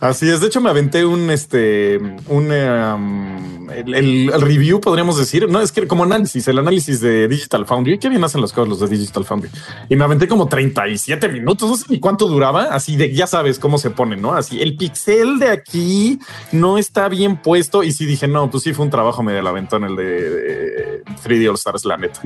Así 0.00 0.28
es. 0.28 0.40
De 0.40 0.46
hecho, 0.48 0.60
me 0.60 0.70
aventé 0.70 1.04
un 1.06 1.30
este 1.30 1.98
un 2.28 2.50
um, 2.52 3.70
el, 3.70 3.94
el- 3.94 4.30
el 4.32 4.40
review, 4.40 4.80
podríamos 4.80 5.18
decir. 5.18 5.48
No 5.48 5.60
es 5.60 5.72
que 5.72 5.86
como 5.86 6.04
análisis, 6.04 6.46
el 6.48 6.58
análisis 6.58 7.00
de 7.00 7.28
Digital 7.28 7.66
Foundry. 7.66 7.98
Qué 7.98 8.08
bien 8.08 8.22
hacen 8.24 8.40
los 8.40 8.52
juegos 8.52 8.68
los 8.68 8.80
de 8.90 8.96
Digital 8.96 9.24
Foundry. 9.24 9.50
Y 9.88 9.96
me 9.96 10.04
aventé 10.04 10.28
como 10.28 10.48
37 10.48 11.28
minutos. 11.28 11.68
No 11.68 11.76
sé 11.76 11.84
ni 11.88 11.98
cuánto 12.00 12.26
duraba. 12.28 12.64
Así 12.64 12.96
de 12.96 13.12
ya 13.14 13.26
sabes 13.26 13.58
cómo 13.58 13.78
se 13.78 13.90
pone, 13.90 14.16
no? 14.16 14.34
Así 14.34 14.60
el 14.60 14.76
pixel 14.76 15.38
de 15.38 15.48
aquí 15.48 16.18
no 16.52 16.78
está 16.78 17.08
bien 17.08 17.36
puesto. 17.38 17.82
Y 17.82 17.92
sí 17.92 18.06
dije, 18.06 18.28
no, 18.28 18.50
pues 18.50 18.62
sí 18.64 18.72
fue 18.74 18.84
un 18.84 18.90
trabajo 18.90 19.22
medio 19.22 19.42
la 19.42 19.50
aventón 19.50 19.84
el 19.84 19.96
de, 19.96 20.04
de 20.30 21.04
3D 21.24 21.48
All 21.48 21.54
Stars, 21.56 21.84
la 21.84 21.96
neta. 21.96 22.20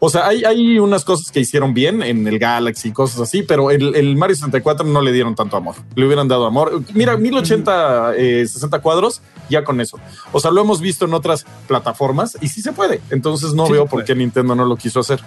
O 0.00 0.10
sea, 0.10 0.26
hay, 0.26 0.44
hay 0.44 0.78
unas 0.78 1.04
cosas 1.04 1.30
que 1.30 1.40
hicieron 1.40 1.74
bien 1.74 2.02
en 2.02 2.26
el 2.26 2.38
Galaxy, 2.38 2.92
cosas 2.92 3.20
así, 3.20 3.42
pero 3.42 3.70
el, 3.70 3.94
el 3.94 4.16
Mario 4.16 4.34
64 4.36 4.86
no 4.86 5.00
le 5.00 5.12
dieron 5.12 5.34
tanto 5.34 5.56
amor. 5.56 5.76
Le 5.94 6.04
hubieran 6.06 6.28
dado 6.28 6.46
amor. 6.46 6.82
Mira, 6.92 7.03
1080, 7.16 8.16
eh, 8.16 8.46
60 8.46 8.78
cuadros, 8.80 9.22
ya 9.48 9.64
con 9.64 9.80
eso. 9.80 9.98
O 10.32 10.40
sea, 10.40 10.50
lo 10.50 10.60
hemos 10.60 10.80
visto 10.80 11.04
en 11.04 11.14
otras 11.14 11.46
plataformas 11.66 12.36
y 12.40 12.48
sí 12.48 12.62
se 12.62 12.72
puede. 12.72 13.00
Entonces 13.10 13.54
no 13.54 13.66
Sí 13.66 13.72
veo 13.72 13.86
por 13.86 14.04
qué 14.04 14.14
Nintendo 14.14 14.54
no 14.54 14.64
lo 14.64 14.76
quiso 14.76 15.00
hacer. 15.00 15.20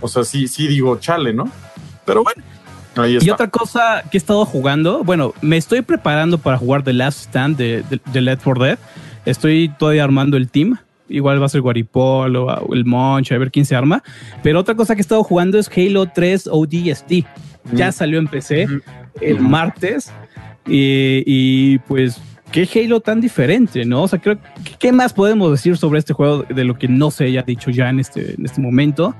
O 0.00 0.08
sea, 0.08 0.24
sí, 0.24 0.48
sí 0.48 0.66
digo, 0.66 0.98
chale, 0.98 1.32
¿no? 1.32 1.50
Pero 2.04 2.22
bueno, 2.22 2.42
ahí 2.96 3.16
está. 3.16 3.26
Y 3.26 3.30
otra 3.30 3.48
cosa 3.48 4.02
que 4.10 4.16
he 4.16 4.18
estado 4.18 4.44
jugando, 4.44 5.04
bueno, 5.04 5.34
me 5.40 5.56
estoy 5.56 5.82
preparando 5.82 6.38
para 6.38 6.58
jugar 6.58 6.82
The 6.82 6.92
Last 6.92 7.26
Stand 7.28 7.56
de, 7.56 7.82
de, 7.88 8.00
de 8.12 8.20
Left 8.20 8.42
4 8.44 8.64
Dead. 8.64 8.78
Estoy 9.24 9.72
todavía 9.78 10.04
armando 10.04 10.36
el 10.36 10.50
team. 10.50 10.78
Igual 11.08 11.40
va 11.40 11.46
a 11.46 11.48
ser 11.50 11.60
Guaripolo, 11.60 12.46
o 12.46 12.74
el 12.74 12.84
Monch, 12.84 13.30
a 13.32 13.38
ver 13.38 13.50
quién 13.50 13.66
se 13.66 13.76
arma. 13.76 14.02
Pero 14.42 14.60
otra 14.60 14.74
cosa 14.74 14.94
que 14.94 15.00
he 15.00 15.02
estado 15.02 15.22
jugando 15.22 15.58
es 15.58 15.70
Halo 15.74 16.06
3 16.06 16.48
ODST. 16.50 17.12
Ya 17.72 17.92
salió 17.92 18.18
en 18.18 18.28
PC 18.28 18.66
el 19.20 19.40
martes. 19.40 20.12
Y, 20.66 21.22
y, 21.26 21.78
pues, 21.80 22.20
qué 22.52 22.68
Halo 22.74 23.00
tan 23.00 23.20
diferente, 23.20 23.84
¿no? 23.84 24.04
O 24.04 24.08
sea, 24.08 24.20
creo 24.20 24.36
que 24.36 24.72
qué 24.78 24.92
más 24.92 25.12
podemos 25.12 25.50
decir 25.50 25.76
sobre 25.76 25.98
este 25.98 26.12
juego 26.12 26.44
de 26.44 26.64
lo 26.64 26.78
que 26.78 26.88
no 26.88 27.10
se 27.10 27.24
haya 27.24 27.42
dicho 27.42 27.70
ya 27.70 27.90
en 27.90 28.00
este, 28.00 28.34
en 28.34 28.44
este 28.44 28.60
momento. 28.60 29.14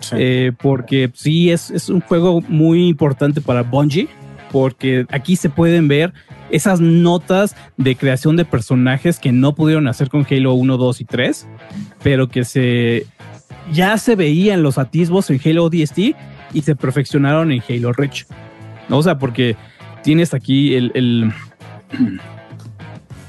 Sí. 0.00 0.16
Eh, 0.18 0.52
porque 0.56 1.10
sí 1.14 1.50
es, 1.50 1.70
es 1.70 1.88
un 1.88 2.00
juego 2.00 2.40
muy 2.48 2.88
importante 2.88 3.40
para 3.40 3.62
Bungie, 3.62 4.08
porque 4.50 5.06
aquí 5.10 5.36
se 5.36 5.50
pueden 5.50 5.88
ver 5.88 6.12
esas 6.50 6.80
notas 6.80 7.56
de 7.76 7.96
creación 7.96 8.36
de 8.36 8.44
personajes 8.44 9.18
que 9.18 9.32
no 9.32 9.54
pudieron 9.54 9.86
hacer 9.86 10.08
con 10.08 10.26
Halo 10.28 10.54
1, 10.54 10.76
2 10.76 11.00
y 11.00 11.04
3, 11.04 11.46
pero 12.02 12.28
que 12.28 12.44
se 12.44 13.06
ya 13.72 13.98
se 13.98 14.16
veían 14.16 14.62
los 14.62 14.78
atisbos 14.78 15.30
en 15.30 15.40
Halo 15.44 15.68
DST 15.68 15.98
y 16.54 16.62
se 16.62 16.74
perfeccionaron 16.74 17.52
en 17.52 17.62
Halo 17.68 17.92
Reach. 17.92 18.26
O 18.88 19.02
sea, 19.02 19.18
porque 19.18 19.56
tienes 20.02 20.34
aquí 20.34 20.74
el, 20.74 20.92
el- 20.94 21.32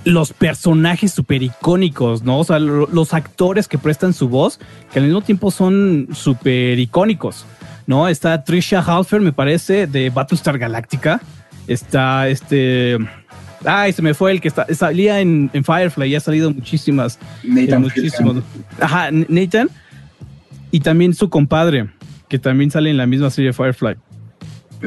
los 0.05 0.33
personajes 0.33 1.11
súper 1.11 1.43
icónicos, 1.43 2.23
¿no? 2.23 2.39
O 2.39 2.43
sea, 2.43 2.57
lo- 2.59 2.87
los 2.87 3.13
actores 3.13 3.67
que 3.67 3.77
prestan 3.77 4.13
su 4.13 4.29
voz, 4.29 4.59
que 4.91 4.99
al 4.99 5.05
mismo 5.05 5.21
tiempo 5.21 5.51
son 5.51 6.07
súper 6.13 6.79
icónicos, 6.79 7.45
¿no? 7.85 8.07
Está 8.07 8.43
Trisha 8.43 8.79
Halfer, 8.81 9.21
me 9.21 9.33
parece, 9.33 9.87
de 9.87 10.09
Battlestar 10.09 10.57
Galactica. 10.57 11.21
Está 11.67 12.27
este. 12.29 12.97
Ay, 13.65 13.91
se 13.91 14.01
me 14.01 14.13
fue 14.13 14.31
el 14.31 14.39
que 14.41 14.47
está, 14.47 14.65
salía 14.73 15.19
en, 15.19 15.49
en 15.53 15.63
Firefly, 15.65 16.09
ya 16.09 16.17
ha 16.17 16.21
salido 16.21 16.49
muchísimas. 16.51 17.19
Nathan 17.43 17.81
muchísimos. 17.81 18.37
Ajá, 18.79 19.09
Nathan. 19.11 19.69
Y 20.71 20.79
también 20.79 21.13
su 21.13 21.29
compadre, 21.29 21.89
que 22.29 22.39
también 22.39 22.71
sale 22.71 22.89
en 22.89 22.97
la 22.97 23.05
misma 23.05 23.29
serie 23.29 23.51
Firefly. 23.53 23.95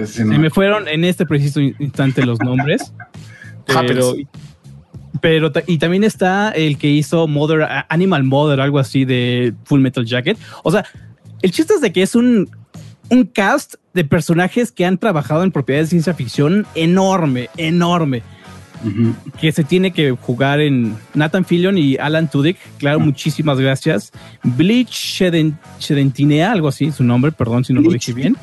Se 0.07 0.25
me 0.25 0.51
fueron 0.51 0.89
en 0.89 1.05
este 1.05 1.27
preciso 1.27 1.61
instante 1.61 2.25
los 2.25 2.39
nombres. 2.41 2.93
pero, 3.87 4.15
pero 5.21 5.53
y 5.67 5.79
también 5.79 6.05
está 6.05 6.51
el 6.51 6.79
que 6.79 6.89
hizo 6.89 7.27
Mother, 7.29 7.67
Animal 7.89 8.25
Mother, 8.25 8.61
algo 8.61 8.79
así 8.79 9.05
de 9.05 9.55
Full 9.65 9.81
Metal 9.81 10.05
Jacket. 10.05 10.39
O 10.65 10.71
sea, 10.73 10.85
el 11.43 11.51
chiste 11.53 11.75
es 11.75 11.81
de 11.81 11.93
que 11.93 12.03
es 12.03 12.15
un, 12.15 12.49
un 13.11 13.25
cast 13.25 13.75
de 13.95 14.05
personajes 14.05 14.73
que 14.73 14.85
han 14.87 14.99
trabajado 14.99 15.43
en 15.45 15.53
propiedades 15.53 15.89
de 15.89 15.91
ciencia 15.91 16.15
ficción 16.15 16.67
enorme, 16.75 17.51
enorme. 17.57 18.23
Que 19.41 19.53
se 19.53 19.63
tiene 19.63 19.93
que 19.93 20.11
jugar 20.11 20.61
en 20.61 20.97
Nathan 21.15 21.45
Fillion 21.45 21.79
y 21.79 21.97
Alan 21.99 22.29
Tudyk. 22.29 22.57
Claro, 22.79 22.99
muchísimas 22.99 23.61
gracias. 23.61 24.11
Bleach 24.43 24.91
Sheden- 24.91 25.57
Shedentinea, 25.79 26.51
algo 26.51 26.67
así, 26.67 26.91
su 26.91 27.05
nombre, 27.05 27.31
perdón 27.31 27.65
si 27.65 27.73
no 27.73 27.81
lo 27.81 27.93
dije 27.93 28.13
bien. 28.13 28.37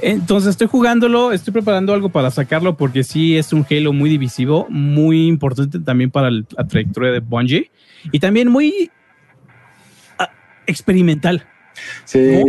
Entonces 0.00 0.50
estoy 0.50 0.66
jugándolo, 0.66 1.32
estoy 1.32 1.52
preparando 1.52 1.92
algo 1.92 2.08
para 2.08 2.30
sacarlo 2.30 2.76
porque 2.76 3.04
sí 3.04 3.36
es 3.36 3.52
un 3.52 3.66
Halo 3.68 3.92
muy 3.92 4.10
divisivo, 4.10 4.66
muy 4.68 5.26
importante 5.26 5.78
también 5.80 6.10
para 6.10 6.30
la 6.30 6.68
trayectoria 6.68 7.12
de 7.12 7.20
Bungie 7.20 7.70
y 8.12 8.18
también 8.20 8.48
muy 8.48 8.90
ah, 10.18 10.30
experimental. 10.66 11.44
Sí. 12.04 12.18
¿No? 12.18 12.44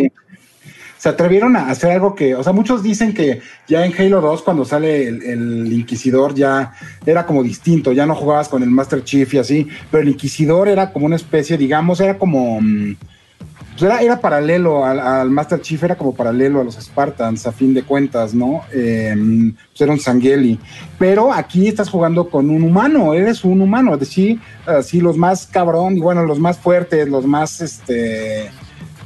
Se 0.98 1.08
atrevieron 1.08 1.56
a 1.56 1.70
hacer 1.70 1.92
algo 1.92 2.14
que, 2.14 2.36
o 2.36 2.44
sea, 2.44 2.52
muchos 2.52 2.84
dicen 2.84 3.14
que 3.14 3.40
ya 3.70 3.86
en 3.86 3.94
Halo 3.98 4.20
2, 4.20 4.42
cuando 4.42 4.66
sale 4.66 5.08
el, 5.08 5.24
el 5.24 5.72
Inquisidor, 5.72 6.36
ya 6.36 6.74
era 7.06 7.26
como 7.26 7.42
distinto, 7.42 7.94
ya 7.94 8.06
no 8.06 8.16
jugabas 8.16 8.50
con 8.50 8.64
el 8.64 8.70
Master 8.70 9.02
Chief 9.06 9.34
y 9.34 9.38
así, 9.38 9.68
pero 9.90 10.04
el 10.04 10.10
Inquisidor 10.10 10.68
era 10.68 10.92
como 10.92 11.06
una 11.06 11.16
especie, 11.16 11.58
digamos, 11.58 12.02
era 12.02 12.18
como. 12.18 12.60
mm, 12.62 12.98
pues 13.80 13.90
era, 13.90 14.02
era 14.02 14.20
paralelo 14.20 14.86
al, 14.86 15.30
Master 15.30 15.62
Chief, 15.62 15.82
era 15.82 15.96
como 15.96 16.14
paralelo 16.14 16.60
a 16.60 16.64
los 16.66 16.76
Spartans, 16.76 17.48
a 17.48 17.54
fin 17.54 17.74
de 17.74 17.84
cuentas, 17.84 18.34
¿no? 18.34 18.64
Eh, 18.74 19.16
pues 19.16 19.82
era 19.82 19.94
un 19.94 20.00
Sangeli. 20.00 20.60
Pero 20.98 21.32
aquí 21.32 21.68
estás 21.70 21.90
jugando 21.90 22.30
con 22.30 22.50
un 22.50 22.64
humano, 22.64 23.14
eres 23.14 23.46
un 23.46 23.62
humano, 23.62 23.94
es 23.94 24.02
decir, 24.02 24.42
así 24.66 25.00
los 25.00 25.16
más 25.16 25.48
cabrón, 25.48 25.96
y 25.96 26.02
bueno, 26.02 26.26
los 26.26 26.40
más 26.40 26.58
fuertes, 26.58 27.08
los 27.08 27.26
más, 27.26 27.62
este 27.62 28.52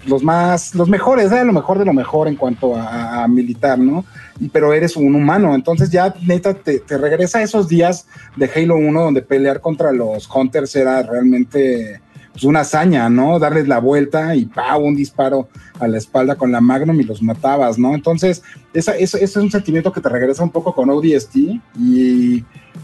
los 0.05 0.21
más, 0.21 0.75
los 0.75 0.89
mejores, 0.89 1.31
era 1.31 1.45
lo 1.45 1.53
mejor 1.53 1.79
de 1.79 1.85
lo 1.85 1.93
mejor 1.93 2.27
en 2.27 2.35
cuanto 2.35 2.75
a, 2.75 3.25
militar, 3.27 3.77
¿no? 3.79 4.03
Pero 4.51 4.73
eres 4.73 4.97
un 4.97 5.15
humano, 5.15 5.55
entonces 5.55 5.91
ya 5.91 6.13
neta 6.25 6.55
te, 6.55 6.79
te 6.79 6.97
regresa 6.97 7.37
a 7.39 7.43
esos 7.43 7.69
días 7.69 8.07
de 8.35 8.49
Halo 8.53 8.75
1 8.75 9.01
donde 9.01 9.21
pelear 9.21 9.61
contra 9.61 9.93
los 9.93 10.27
Hunters 10.29 10.75
era 10.75 11.03
realmente 11.03 12.01
pues, 12.33 12.43
una 12.43 12.61
hazaña, 12.61 13.09
¿no? 13.09 13.39
Darles 13.39 13.67
la 13.67 13.79
vuelta 13.79 14.35
y 14.35 14.45
¡pau! 14.45 14.83
un 14.83 14.95
disparo 14.95 15.47
a 15.79 15.87
la 15.87 15.97
espalda 15.97 16.35
con 16.35 16.51
la 16.51 16.59
Magnum 16.59 16.99
y 16.99 17.03
los 17.03 17.21
matabas, 17.21 17.79
¿no? 17.79 17.95
Entonces, 17.95 18.43
esa, 18.73 18.97
eso, 18.97 19.17
es 19.17 19.35
un 19.37 19.49
sentimiento 19.49 19.93
que 19.93 20.01
te 20.01 20.09
regresa 20.09 20.43
un 20.43 20.51
poco 20.51 20.73
con 20.73 20.89
ODST 20.89 21.35
y 21.79 22.41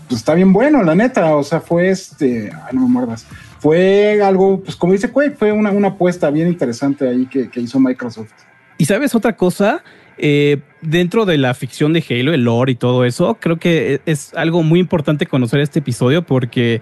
pues 0.08 0.20
está 0.20 0.36
bien 0.36 0.54
bueno, 0.54 0.84
la 0.84 0.96
neta, 0.96 1.36
o 1.36 1.44
sea, 1.44 1.60
fue 1.60 1.90
este, 1.90 2.52
ay, 2.54 2.74
no 2.74 2.82
me 2.82 2.88
muerdas, 2.88 3.26
fue 3.60 4.22
algo, 4.24 4.62
pues 4.62 4.76
como 4.76 4.94
dice 4.94 5.12
Quake, 5.12 5.36
fue 5.38 5.52
una, 5.52 5.72
una 5.72 5.90
apuesta 5.90 6.30
bien 6.30 6.48
interesante 6.48 7.08
ahí 7.08 7.26
que, 7.26 7.50
que 7.50 7.60
hizo 7.60 7.80
Microsoft. 7.80 8.32
Y 8.78 8.86
sabes 8.86 9.16
otra 9.16 9.36
cosa, 9.36 9.84
Eh, 10.22 10.58
dentro 10.82 11.26
de 11.26 11.38
la 11.38 11.54
ficción 11.54 11.94
de 11.94 12.04
Halo, 12.10 12.34
el 12.34 12.44
lore 12.44 12.74
y 12.74 12.76
todo 12.76 13.06
eso, 13.06 13.38
creo 13.40 13.56
que 13.56 14.02
es 14.06 14.34
algo 14.34 14.64
muy 14.64 14.82
importante 14.82 15.26
conocer 15.26 15.62
este 15.62 15.80
episodio 15.80 16.24
porque 16.24 16.82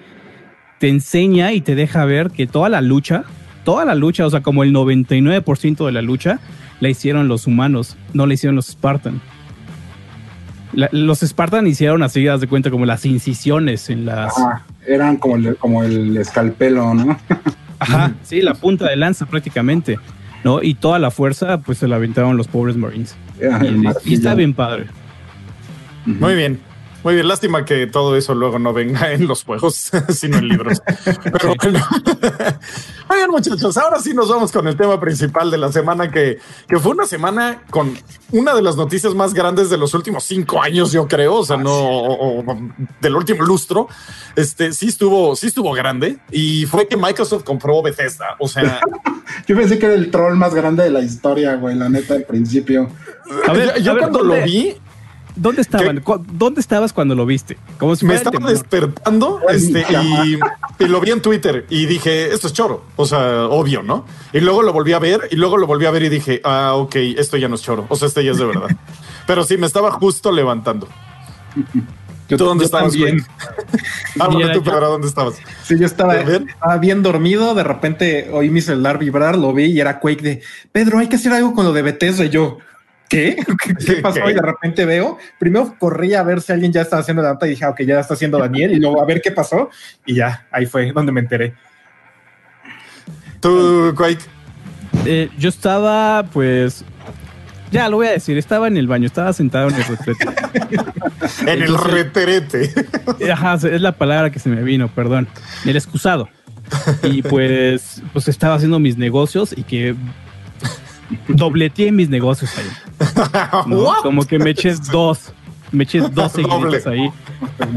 te 0.80 0.90
enseña 0.90 1.54
y 1.54 1.62
te 1.62 1.76
deja 1.76 2.06
ver 2.06 2.32
que 2.32 2.48
toda 2.48 2.70
la 2.70 2.82
lucha, 2.82 3.24
toda 3.64 3.86
la 3.86 3.96
lucha, 3.96 4.26
o 4.26 4.30
sea, 4.30 4.42
como 4.42 4.64
el 4.64 4.74
99% 4.74 5.86
de 5.86 5.92
la 5.92 6.02
lucha, 6.02 6.40
la 6.80 6.90
hicieron 6.90 7.28
los 7.28 7.48
humanos, 7.48 7.98
no 8.14 8.26
la 8.28 8.34
hicieron 8.36 8.56
los 8.56 8.68
Spartan. 8.68 9.20
La- 10.74 10.90
los 10.92 11.20
Spartan 11.22 11.66
hicieron 11.66 12.04
así, 12.04 12.24
das 12.24 12.42
de 12.42 12.48
cuenta, 12.48 12.70
como 12.70 12.86
las 12.86 13.06
incisiones 13.06 13.90
en 13.90 14.06
las... 14.06 14.38
Ajá, 14.38 14.64
eran 14.86 15.18
como 15.18 15.38
el, 15.38 15.56
como 15.58 15.84
el 15.84 16.16
escalpelo, 16.18 16.94
¿no? 16.94 17.18
Ajá, 17.80 18.14
sí, 18.24 18.42
la 18.42 18.54
punta 18.54 18.90
de 18.90 18.96
lanza 18.96 19.26
prácticamente, 19.26 19.98
¿no? 20.44 20.62
Y 20.62 20.74
toda 20.76 21.00
la 21.00 21.12
fuerza, 21.12 21.60
pues 21.62 21.78
se 21.80 21.88
la 21.88 21.96
aventaron 21.96 22.38
los 22.38 22.48
pobres 22.48 22.76
Marines. 22.76 23.16
Y, 24.06 24.14
está 24.16 24.34
bien 24.36 24.54
padre. 24.54 24.88
Muy 26.06 26.36
bien. 26.36 26.60
Muy 27.08 27.16
bien, 27.16 27.26
lástima 27.30 27.64
que 27.64 27.88
todo 27.88 28.18
eso 28.18 28.36
luego 28.36 28.60
no 28.60 28.74
venga 28.74 29.14
en 29.14 29.28
los 29.30 29.46
juegos, 29.46 29.90
sino 30.10 30.40
en 30.40 30.50
libros. 30.50 30.82
Pero 31.24 31.54
bueno. 31.64 31.80
Oigan, 33.10 33.30
muchachos, 33.32 33.78
ahora 33.78 33.98
sí 34.02 34.14
nos 34.14 34.28
vamos 34.28 34.52
con 34.52 34.68
el 34.68 34.76
tema 34.76 35.00
principal 35.00 35.50
de 35.50 35.58
la 35.58 35.72
semana, 35.72 36.12
que, 36.12 36.38
que 36.68 36.78
fue 36.80 36.92
una 36.92 37.06
semana 37.06 37.62
con 37.70 37.98
una 38.34 38.54
de 38.54 38.62
las 38.62 38.76
noticias 38.76 39.16
más 39.16 39.34
grandes 39.34 39.70
de 39.70 39.78
los 39.78 39.94
últimos 39.94 40.26
cinco 40.26 40.62
años, 40.62 40.92
yo 40.92 41.08
creo, 41.08 41.36
o 41.36 41.46
sea, 41.46 41.56
no 41.56 41.72
o- 41.74 42.42
o 42.42 42.58
del 43.00 43.16
último 43.16 43.42
lustro. 43.44 43.88
Este 44.36 44.74
sí 44.74 44.88
estuvo, 44.88 45.34
sí 45.38 45.48
estuvo 45.48 45.72
grande 45.72 46.18
y 46.30 46.66
fue 46.66 46.90
que 46.90 46.98
Microsoft 46.98 47.46
compró 47.46 47.82
Bethesda. 47.82 48.36
O 48.40 48.50
sea, 48.50 48.82
Yo 49.48 49.56
pensé 49.56 49.80
que 49.80 49.86
era 49.86 49.96
el 49.96 50.12
troll 50.12 50.36
más 50.36 50.54
grande 50.54 50.84
de 50.84 50.90
la 50.90 51.00
historia, 51.00 51.56
güey, 51.56 51.74
la 51.78 51.88
neta, 51.88 52.16
al 52.16 52.24
principio. 52.24 52.90
A 53.48 53.54
ver, 53.54 53.76
yo, 53.78 53.82
yo 53.82 53.92
a 53.92 53.94
ver, 53.94 54.02
cuando 54.04 54.20
¿dónde- 54.20 54.40
lo 54.42 54.46
vi, 54.46 54.76
¿Dónde 55.38 55.62
estaban? 55.62 56.02
¿Cu- 56.02 56.24
¿Dónde 56.32 56.60
estabas 56.62 56.92
cuando 56.94 57.14
lo 57.16 57.26
viste? 57.26 57.58
Como 57.78 57.96
si 57.96 58.06
me 58.06 58.16
estaba 58.16 58.50
despertando 58.50 59.40
este, 59.50 59.86
y, 60.04 60.40
y 60.80 60.88
lo 60.88 61.00
vi 61.00 61.12
en 61.12 61.22
Twitter 61.22 61.66
y 61.70 61.86
dije, 61.86 62.34
esto 62.34 62.48
es 62.48 62.54
choro. 62.54 62.84
O 62.96 63.06
sea, 63.06 63.46
obvio, 63.46 63.84
¿no? 63.84 64.06
Y 64.34 64.40
luego 64.40 64.64
lo 64.64 64.74
volví 64.74 64.94
a 64.94 65.00
ver 65.00 65.28
y 65.32 65.36
luego 65.36 65.58
lo 65.58 65.68
volví 65.68 65.86
a 65.86 65.92
ver 65.92 66.04
y 66.04 66.10
dije, 66.10 66.42
ah, 66.44 66.74
ok, 66.76 66.96
esto 67.18 67.38
ya 67.38 67.48
no 67.48 67.56
es 67.56 67.62
choro. 67.62 67.86
O 67.90 67.96
sea, 67.96 68.08
este 68.08 68.24
ya 68.24 68.32
es 68.32 68.38
de 68.38 68.46
verdad. 68.46 68.70
Pero 69.28 69.44
sí, 69.44 69.58
me 69.58 69.68
estaba 69.68 69.92
justo 69.92 70.32
levantando. 70.32 70.88
Yo, 72.30 72.38
¿Tú 72.38 72.44
dónde 72.46 72.64
yo 72.64 72.66
estabas, 72.66 72.92
también. 72.92 73.26
Háblame 74.20 74.44
Mira, 74.44 74.54
tú, 74.54 74.64
Pedro, 74.64 74.90
¿dónde 74.90 75.08
estabas? 75.08 75.36
Sí, 75.64 75.80
yo 75.80 75.86
estaba, 75.86 76.16
estaba 76.16 76.78
bien 76.78 77.02
dormido, 77.02 77.56
de 77.56 77.64
repente 77.64 78.30
oí 78.34 78.50
mi 78.50 78.60
celular 78.62 78.98
vibrar, 78.98 79.38
lo 79.38 79.54
vi 79.54 79.66
y 79.66 79.80
era 79.80 80.00
Quake 80.00 80.22
de 80.22 80.42
Pedro, 80.72 81.00
hay 81.00 81.08
que 81.08 81.16
hacer 81.16 81.32
algo 81.32 81.54
con 81.54 81.64
lo 81.66 81.72
de 81.74 81.82
Bethesda 81.84 82.26
y 82.26 82.30
yo. 82.30 82.58
¿Qué? 83.10 83.38
¿Qué, 83.64 83.76
qué 83.76 83.94
pasó? 84.02 84.20
¿Qué? 84.24 84.32
Y 84.32 84.34
de 84.34 84.42
repente 84.42 84.86
veo, 84.86 85.18
primero 85.40 85.76
corrí 85.80 86.14
a 86.14 86.24
ver 86.24 86.42
si 86.42 86.52
alguien 86.52 86.72
ya 86.72 86.82
estaba 86.82 87.02
haciendo 87.02 87.24
la 87.24 87.34
nota 87.34 87.48
y 87.48 87.52
dije, 87.52 87.66
ah, 87.66 87.70
ok, 87.70 87.82
ya 87.82 88.00
está 88.00 88.14
haciendo 88.16 88.38
Daniel, 88.38 88.72
y 88.74 88.80
luego 88.80 89.02
a 89.02 89.06
ver 89.06 89.22
qué 89.22 89.32
pasó, 89.32 89.70
y 90.06 90.16
ya, 90.16 90.46
ahí 90.52 90.66
fue 90.66 90.92
donde 90.92 91.12
me 91.12 91.22
enteré. 91.22 91.54
Tú, 93.40 93.94
Quake. 93.96 94.24
Eh, 95.06 95.30
yo 95.38 95.50
estaba, 95.50 96.24
pues. 96.34 96.84
Ya 97.70 97.90
lo 97.90 97.98
voy 97.98 98.08
a 98.08 98.12
decir, 98.12 98.38
estaba 98.38 98.68
en 98.68 98.78
el 98.78 98.88
baño, 98.88 99.06
estaba 99.06 99.34
sentado 99.34 99.68
en 99.70 99.76
el 99.76 99.84
retrete. 99.84 100.26
En 101.42 101.50
el 101.50 101.62
Entonces- 101.64 101.92
reterete. 101.92 102.74
Ajá, 103.32 103.56
es 103.56 103.82
la 103.82 103.92
palabra 103.92 104.30
que 104.32 104.40
se 104.40 104.50
me 104.50 104.64
vino, 104.64 104.88
perdón. 104.88 105.28
El 105.66 105.76
excusado. 105.76 106.30
Y 107.04 107.22
pues, 107.22 108.02
pues 108.14 108.28
estaba 108.30 108.56
haciendo 108.56 108.80
mis 108.80 108.98
negocios 108.98 109.54
y 109.56 109.64
que 109.64 109.96
dobleteé 111.28 111.92
mis 111.92 112.10
negocios 112.10 112.52
ahí. 112.58 112.70
Como 114.04 114.26
que 114.26 114.40
me 114.40 114.52
eché 114.52 114.74
dos, 114.92 115.34
me 115.72 115.84
eché 115.84 116.02
dos 116.02 116.32
seguiditos 116.34 116.88
ahí. 116.88 117.10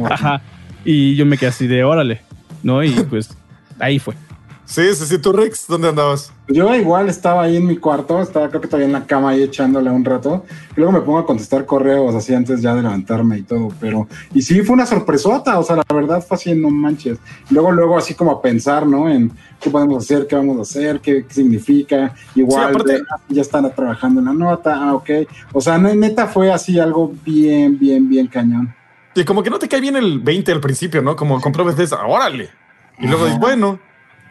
Ajá. 0.08 0.42
Y 0.84 1.14
yo 1.16 1.26
me 1.26 1.36
quedé 1.36 1.50
así 1.50 1.66
de 1.66 1.84
órale, 1.84 2.22
¿no? 2.62 2.82
Y 2.82 2.90
pues 3.08 3.36
ahí 3.78 3.98
fue. 3.98 4.14
Sí, 4.70 4.94
sí, 4.94 5.04
sí. 5.04 5.18
Tú, 5.18 5.32
Rex, 5.32 5.66
¿dónde 5.66 5.88
andabas? 5.88 6.32
Yo 6.46 6.72
igual 6.76 7.08
estaba 7.08 7.42
ahí 7.42 7.56
en 7.56 7.66
mi 7.66 7.76
cuarto, 7.76 8.22
estaba 8.22 8.48
creo 8.50 8.60
que 8.60 8.68
todavía 8.68 8.86
en 8.86 8.92
la 8.92 9.04
cama 9.04 9.30
ahí 9.30 9.42
echándole 9.42 9.90
un 9.90 10.04
rato. 10.04 10.44
Y 10.70 10.74
luego 10.76 10.92
me 10.92 11.00
pongo 11.00 11.18
a 11.18 11.26
contestar 11.26 11.66
correos 11.66 12.14
así 12.14 12.32
antes 12.34 12.62
ya 12.62 12.76
de 12.76 12.82
levantarme 12.82 13.38
y 13.38 13.42
todo. 13.42 13.70
Pero, 13.80 14.06
y 14.32 14.42
sí, 14.42 14.62
fue 14.62 14.74
una 14.74 14.86
sorpresota, 14.86 15.58
o 15.58 15.64
sea, 15.64 15.74
la 15.74 15.84
verdad 15.92 16.24
fue 16.24 16.36
así, 16.36 16.54
no 16.54 16.70
manches. 16.70 17.18
Luego, 17.50 17.72
luego 17.72 17.98
así 17.98 18.14
como 18.14 18.30
a 18.30 18.40
pensar, 18.40 18.86
¿no? 18.86 19.10
En 19.10 19.32
qué 19.60 19.70
podemos 19.70 20.04
hacer, 20.04 20.28
qué 20.28 20.36
vamos 20.36 20.56
a 20.60 20.62
hacer, 20.62 21.00
qué, 21.00 21.24
qué 21.26 21.34
significa. 21.34 22.14
Igual, 22.36 22.66
Sí, 22.66 22.70
aparte- 22.70 22.92
de, 22.92 23.02
ah, 23.10 23.16
ya 23.28 23.42
están 23.42 23.74
trabajando 23.74 24.20
en 24.20 24.26
la 24.26 24.32
nota, 24.34 24.76
ah, 24.76 24.94
ok. 24.94 25.10
O 25.52 25.60
sea, 25.60 25.78
ne- 25.78 25.96
neta 25.96 26.28
fue 26.28 26.52
así 26.52 26.78
algo 26.78 27.12
bien, 27.26 27.76
bien, 27.76 28.08
bien 28.08 28.28
cañón. 28.28 28.72
Y 29.16 29.24
como 29.24 29.42
que 29.42 29.50
no 29.50 29.58
te 29.58 29.66
cae 29.66 29.80
bien 29.80 29.96
el 29.96 30.20
20 30.20 30.52
al 30.52 30.60
principio, 30.60 31.02
¿no? 31.02 31.16
Como 31.16 31.40
compró 31.40 31.64
Bethesda, 31.64 32.06
órale. 32.06 32.50
Y 33.00 33.08
luego 33.08 33.24
dices, 33.24 33.40
bueno. 33.40 33.80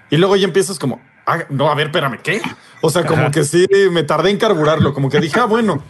Y 0.10 0.18
luego 0.18 0.36
ya 0.36 0.46
empiezas 0.46 0.80
como, 0.80 1.00
ah, 1.26 1.40
no, 1.50 1.70
a 1.70 1.76
ver, 1.76 1.88
espérame, 1.88 2.20
¿qué? 2.24 2.42
O 2.82 2.90
sea, 2.90 3.06
como 3.06 3.24
Ajá. 3.24 3.32
que 3.32 3.44
sí, 3.44 3.68
me 3.92 4.04
tardé 4.04 4.32
en 4.32 4.38
carburarlo, 4.38 4.94
como 4.94 5.10
que 5.10 5.20
dije, 5.20 5.40
ah, 5.40 5.46
bueno. 5.46 5.84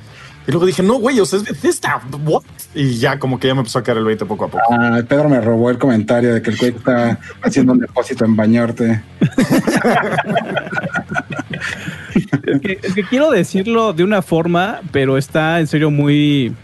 Y 0.48 0.52
luego 0.52 0.66
dije, 0.66 0.82
no, 0.82 0.96
güey, 0.96 1.20
o 1.20 1.26
sea, 1.26 1.38
es 1.38 1.46
Bethesda, 1.46 2.02
what? 2.26 2.42
Y 2.74 2.98
ya 2.98 3.20
como 3.20 3.40
que 3.40 3.48
ya 3.48 3.54
me 3.54 3.60
empezó 3.60 3.80
a 3.80 3.84
caer 3.84 4.00
el 4.00 4.06
20 4.06 4.26
poco 4.26 4.46
a 4.46 4.48
poco. 4.48 4.64
Ah, 4.72 5.00
Pedro 5.08 5.30
me 5.30 5.40
robó 5.42 5.70
el 5.70 5.78
comentario 5.78 6.34
de 6.34 6.42
que 6.42 6.50
el 6.50 6.58
Quake 6.58 6.78
está 6.78 7.20
haciendo 7.44 7.74
un 7.74 7.80
depósito 7.80 8.26
en 8.26 8.36
bañarte. 8.36 9.04
Es 12.46 12.62
que, 12.62 12.80
es 12.82 12.94
que 12.96 13.04
quiero 13.04 13.30
decirlo 13.30 13.94
de 13.94 14.04
una 14.04 14.22
forma, 14.22 14.82
pero 14.92 15.18
está 15.18 15.60
en 15.60 15.68
serio 15.68 15.92
muy, 15.92 16.56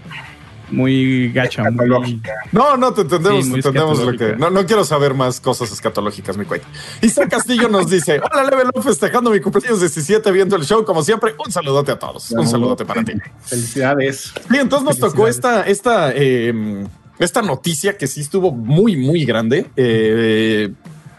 muy 0.71 1.31
gacha, 1.31 1.63
muy... 1.63 1.71
Escatológica. 1.71 2.33
No, 2.51 2.77
no, 2.77 2.93
te 2.93 3.01
entendemos, 3.01 3.43
Sí, 3.43 3.43
te 3.43 3.49
muy 3.49 3.59
entendemos 3.59 3.99
lo 3.99 4.17
que. 4.17 4.35
No, 4.35 4.49
no 4.49 4.65
quiero 4.65 4.83
saber 4.83 5.13
más 5.13 5.39
cosas 5.39 5.71
escatológicas, 5.71 6.37
mi 6.37 6.45
cuenta. 6.45 6.67
Isaac 7.01 7.29
Castillo 7.29 7.69
nos 7.69 7.89
dice: 7.89 8.19
Hola, 8.31 8.43
Level 8.49 8.69
Up, 8.73 8.83
festejando 8.83 9.29
mi 9.29 9.39
cumpleaños 9.39 9.79
17, 9.79 10.31
viendo 10.31 10.55
el 10.55 10.65
show. 10.65 10.83
Como 10.85 11.03
siempre, 11.03 11.35
un 11.43 11.51
saludote 11.51 11.91
a 11.91 11.99
todos. 11.99 12.31
Un 12.31 12.47
saludote 12.47 12.85
para 12.85 13.03
ti. 13.03 13.13
Felicidades. 13.43 14.33
Sí, 14.49 14.57
entonces 14.57 14.85
nos 14.85 14.99
tocó 14.99 15.27
esta, 15.27 15.63
esta, 15.63 16.11
eh, 16.13 16.85
esta 17.19 17.41
noticia 17.41 17.97
que 17.97 18.07
sí 18.07 18.21
estuvo 18.21 18.51
muy, 18.51 18.95
muy 18.95 19.25
grande. 19.25 19.69
eh, 19.75 20.71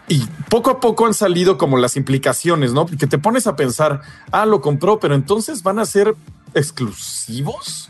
y 0.09 0.23
poco 0.49 0.69
a 0.71 0.79
poco 0.79 1.05
han 1.05 1.13
salido 1.13 1.57
como 1.57 1.77
las 1.77 1.97
implicaciones, 1.97 2.71
¿no? 2.71 2.85
Porque 2.85 3.07
te 3.07 3.17
pones 3.17 3.45
a 3.45 3.55
pensar, 3.55 4.01
ah, 4.31 4.45
lo 4.45 4.61
compró, 4.61 4.99
pero 4.99 5.15
entonces 5.15 5.63
van 5.63 5.79
a 5.79 5.85
ser 5.85 6.15
exclusivos 6.53 7.89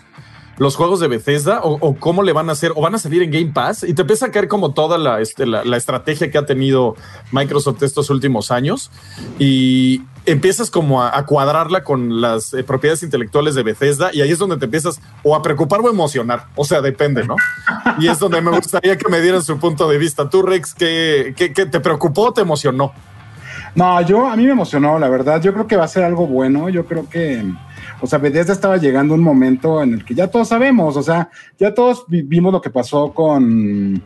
los 0.58 0.76
juegos 0.76 1.00
de 1.00 1.08
Bethesda 1.08 1.62
o, 1.64 1.96
cómo 1.96 2.24
le 2.24 2.34
van 2.34 2.50
a 2.50 2.54
hacer 2.54 2.72
o 2.76 2.82
van 2.82 2.96
a 2.96 2.98
salir 2.98 3.22
en 3.22 3.32
Game 3.32 3.52
Pass 3.54 3.84
y 3.84 3.94
te 3.94 4.02
empieza 4.02 4.28
a 4.28 4.32
caer 4.32 4.48
como 4.48 4.74
toda 4.74 4.98
la, 4.98 5.22
este, 5.22 5.46
estrategia 5.76 6.32
que 6.32 6.38
ha 6.38 6.46
tenido 6.46 6.96
Microsoft 7.32 7.84
estos 7.84 8.10
últimos 8.10 8.52
años 8.52 8.92
y 9.38 10.02
empiezas 10.26 10.72
como 10.72 11.04
a, 11.04 11.26
cuadrarla 11.26 11.84
con 11.84 12.22
las 12.22 12.54
eh, 12.54 12.64
propiedades 12.64 13.04
intelectuales 13.04 13.56
de 13.56 13.64
Bethesda 13.64 14.10
y 14.14 14.22
ahí 14.22 14.32
es 14.32 14.40
donde 14.40 14.58
te 14.58 14.66
empiezas 14.66 15.00
o 15.24 15.36
a 15.36 15.42
preocupar 15.42 15.82
o 15.82 15.90
emocionar, 15.90 16.48
o 16.56 16.66
sea, 16.66 16.82
depende, 16.82 17.24
¿no? 17.24 17.36
Y 18.00 18.08
es 18.08 18.20
donde 18.20 18.42
me 18.42 18.52
gustaría 18.52 18.98
que 18.98 19.10
me 19.10 19.22
dieran 19.22 19.44
su 19.44 19.58
punto 19.60 19.88
de 19.88 19.98
vista. 19.98 20.30
Tú, 20.30 20.42
Rex, 20.42 20.74
¿qué, 20.74 21.34
qué, 21.36 21.54
qué 21.54 21.66
te 21.66 21.80
preocupó 21.80 22.28
o 22.28 22.34
te 22.34 22.42
emocionó? 22.42 22.94
No, 23.78 24.02
yo 24.02 24.28
a 24.28 24.36
mí 24.36 24.46
me 24.46 24.54
emocionó, 24.54 24.98
la 24.98 25.08
verdad. 25.08 25.40
Yo 25.40 25.54
creo 25.54 25.68
que 25.68 25.78
va 25.78 25.84
a 25.84 25.88
ser 25.88 26.04
algo 26.04 26.26
bueno. 26.26 26.68
Yo 26.70 26.88
creo 26.88 27.08
que, 27.08 27.44
o 28.02 28.08
sea, 28.08 28.20
Bethesda 28.20 28.54
estaba 28.54 28.78
llegando 28.78 29.14
un 29.14 29.22
momento 29.22 29.82
en 29.82 29.94
el 29.96 30.06
que 30.06 30.14
ya 30.16 30.28
todos 30.28 30.48
sabemos, 30.50 30.96
o 30.98 31.04
sea, 31.04 31.30
ya 31.60 31.74
todos 31.74 32.06
vi- 32.08 32.22
vimos 32.22 32.52
lo 32.54 32.62
que 32.62 32.70
pasó 32.70 33.12
con 33.14 34.02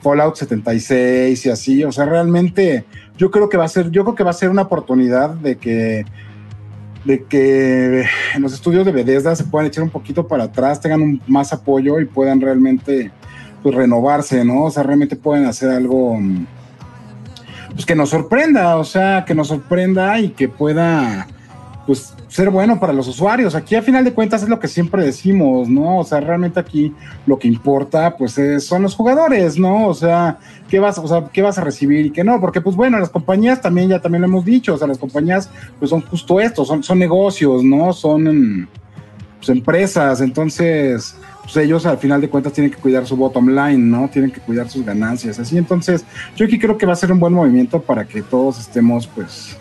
Fallout 0.00 0.36
76 0.36 1.46
y 1.46 1.50
así. 1.50 1.84
O 1.84 1.92
sea, 1.92 2.04
realmente 2.06 2.84
yo 3.18 3.30
creo 3.30 3.48
que 3.48 3.56
va 3.56 3.64
a 3.64 3.68
ser, 3.68 3.90
yo 3.90 4.04
creo 4.04 4.14
que 4.14 4.24
va 4.24 4.30
a 4.30 4.34
ser 4.34 4.50
una 4.50 4.62
oportunidad 4.62 5.30
de 5.30 5.56
que 5.56 6.04
de 7.04 7.22
que 7.22 8.04
en 8.34 8.42
los 8.42 8.52
estudios 8.52 8.84
de 8.84 8.90
Bethesda 8.90 9.36
se 9.36 9.44
puedan 9.44 9.68
echar 9.68 9.84
un 9.84 9.90
poquito 9.90 10.26
para 10.26 10.44
atrás, 10.44 10.80
tengan 10.80 11.02
un- 11.02 11.22
más 11.28 11.52
apoyo 11.52 12.00
y 12.00 12.04
puedan 12.04 12.40
realmente 12.40 13.12
pues, 13.62 13.74
renovarse, 13.76 14.44
¿no? 14.44 14.64
O 14.64 14.70
sea, 14.72 14.82
realmente 14.82 15.14
pueden 15.14 15.44
hacer 15.46 15.70
algo 15.70 16.18
pues 17.74 17.84
que 17.86 17.94
nos 17.94 18.08
sorprenda, 18.10 18.76
o 18.76 18.84
sea, 18.84 19.24
que 19.24 19.34
nos 19.34 19.48
sorprenda 19.48 20.18
y 20.18 20.30
que 20.30 20.48
pueda 20.48 21.26
pues 21.86 22.14
ser 22.28 22.50
bueno 22.50 22.80
para 22.80 22.92
los 22.92 23.06
usuarios. 23.06 23.54
Aquí 23.54 23.74
a 23.76 23.82
final 23.82 24.04
de 24.04 24.12
cuentas 24.12 24.42
es 24.42 24.48
lo 24.48 24.58
que 24.58 24.66
siempre 24.68 25.04
decimos, 25.04 25.68
¿no? 25.68 25.98
O 25.98 26.04
sea, 26.04 26.20
realmente 26.20 26.58
aquí 26.58 26.92
lo 27.26 27.38
que 27.38 27.46
importa 27.48 28.16
pues 28.16 28.36
es- 28.38 28.66
son 28.66 28.82
los 28.82 28.94
jugadores, 28.94 29.58
¿no? 29.58 29.86
O 29.86 29.94
sea, 29.94 30.38
qué 30.68 30.80
vas, 30.80 30.98
o 30.98 31.06
sea, 31.06 31.24
qué 31.32 31.42
vas 31.42 31.58
a 31.58 31.64
recibir 31.64 32.06
y 32.06 32.10
qué 32.10 32.24
no, 32.24 32.40
porque 32.40 32.60
pues 32.60 32.74
bueno, 32.74 32.98
las 32.98 33.10
compañías 33.10 33.60
también 33.60 33.88
ya 33.88 34.00
también 34.00 34.22
lo 34.22 34.28
hemos 34.28 34.44
dicho, 34.44 34.74
o 34.74 34.78
sea, 34.78 34.88
las 34.88 34.98
compañías 34.98 35.48
pues 35.78 35.90
son 35.90 36.00
justo 36.02 36.40
esto, 36.40 36.64
son 36.64 36.82
son 36.82 36.98
negocios, 36.98 37.62
¿no? 37.62 37.92
Son 37.92 38.68
pues, 39.38 39.48
empresas, 39.48 40.20
entonces 40.20 41.16
pues 41.44 41.56
ellos 41.58 41.86
al 41.86 41.98
final 41.98 42.20
de 42.20 42.28
cuentas 42.28 42.52
tienen 42.52 42.72
que 42.72 42.78
cuidar 42.78 43.06
su 43.06 43.16
bottom 43.16 43.48
line, 43.50 43.78
¿no? 43.78 44.08
Tienen 44.08 44.32
que 44.32 44.40
cuidar 44.40 44.68
sus 44.68 44.84
ganancias, 44.84 45.38
así. 45.38 45.56
Entonces, 45.56 46.04
yo 46.34 46.44
aquí 46.44 46.58
creo 46.58 46.76
que 46.76 46.84
va 46.86 46.92
a 46.94 46.96
ser 46.96 47.12
un 47.12 47.20
buen 47.20 47.32
movimiento 47.32 47.80
para 47.80 48.04
que 48.04 48.20
todos 48.22 48.58
estemos, 48.58 49.06
pues, 49.06 49.56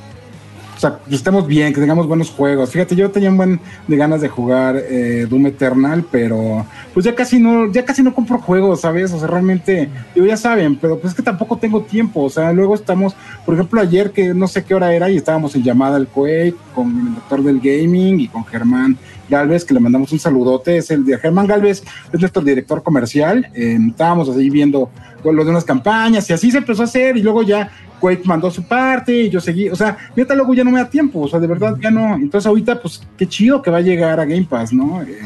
o 0.76 0.80
sea, 0.80 1.00
que 1.08 1.16
estemos 1.16 1.48
bien, 1.48 1.74
que 1.74 1.80
tengamos 1.80 2.08
buenos 2.08 2.30
juegos. 2.30 2.72
Fíjate, 2.72 2.96
yo 2.96 3.10
tenía 3.10 3.30
un 3.30 3.38
buen 3.38 3.60
de 3.88 3.98
ganas 3.98 4.22
de 4.22 4.28
jugar 4.28 4.76
eh, 4.78 5.26
Doom 5.30 5.48
Eternal, 5.48 6.06
pero 6.12 6.66
pues 6.94 7.06
ya 7.06 7.16
casi 7.16 7.40
no, 7.40 7.72
ya 7.72 7.86
casi 7.86 8.04
no 8.04 8.14
compro 8.14 8.40
juegos, 8.40 8.82
¿sabes? 8.82 9.14
O 9.14 9.20
sea, 9.20 9.28
realmente, 9.28 9.90
digo, 10.14 10.28
ya 10.28 10.38
saben, 10.38 10.76
pero 10.76 11.00
pues 11.00 11.12
es 11.12 11.16
que 11.16 11.24
tampoco 11.24 11.58
tengo 11.58 11.82
tiempo. 11.82 12.24
O 12.24 12.30
sea, 12.30 12.52
luego 12.52 12.76
estamos, 12.76 13.16
por 13.46 13.56
ejemplo, 13.56 13.80
ayer 13.80 14.12
que 14.12 14.34
no 14.34 14.48
sé 14.48 14.64
qué 14.64 14.76
hora 14.76 14.94
era 14.94 15.10
y 15.10 15.18
estábamos 15.18 15.56
en 15.56 15.64
llamada 15.64 15.96
al 15.96 16.08
Quake 16.08 16.56
con 16.74 16.90
el 16.90 17.16
doctor 17.16 17.44
del 17.44 17.60
gaming 17.60 18.20
y 18.20 18.28
con 18.28 18.46
Germán 18.46 18.98
Galvez, 19.30 19.64
que 19.64 19.74
le 19.74 19.80
mandamos 19.80 20.12
un 20.12 20.20
saludote. 20.20 20.78
Es 20.78 20.92
el 20.92 21.06
de 21.06 21.18
Germán 21.18 21.48
Galvez, 21.48 21.84
es 22.12 22.20
nuestro 22.20 22.42
director 22.42 22.84
comercial. 22.84 23.50
Eh, 23.54 23.78
estábamos 23.90 24.30
así 24.30 24.50
viendo 24.50 24.90
lo 25.24 25.44
de 25.44 25.50
unas 25.50 25.64
campañas 25.64 26.30
y 26.30 26.34
así 26.34 26.52
se 26.52 26.60
empezó 26.60 26.84
a 26.84 26.86
hacer 26.86 27.18
y 27.18 27.24
luego 27.24 27.42
ya 27.42 27.72
Quake 28.00 28.24
mandó 28.26 28.50
su 28.52 28.64
parte 28.64 29.24
y 29.24 29.30
yo 29.30 29.40
seguí, 29.40 29.70
o 29.70 29.76
sea, 29.76 29.98
neta 30.16 30.36
luego 30.36 30.54
ya 30.54 30.64
no 30.64 30.72
me 30.72 30.80
da 30.80 30.90
tiempo, 30.90 31.22
o 31.22 31.28
sea, 31.28 31.40
de 31.40 31.48
verdad 31.48 31.78
ya 31.82 31.92
no. 31.92 32.16
Entonces 32.16 32.48
ahorita 32.48 32.82
pues 32.82 33.02
qué 33.18 33.28
chido 33.28 33.62
que 33.62 33.72
va 33.72 33.78
a 33.78 33.82
llegar 33.82 34.20
a 34.20 34.26
Game 34.26 34.48
Pass, 34.50 34.74
¿no? 34.74 35.02
Eh, 35.02 35.20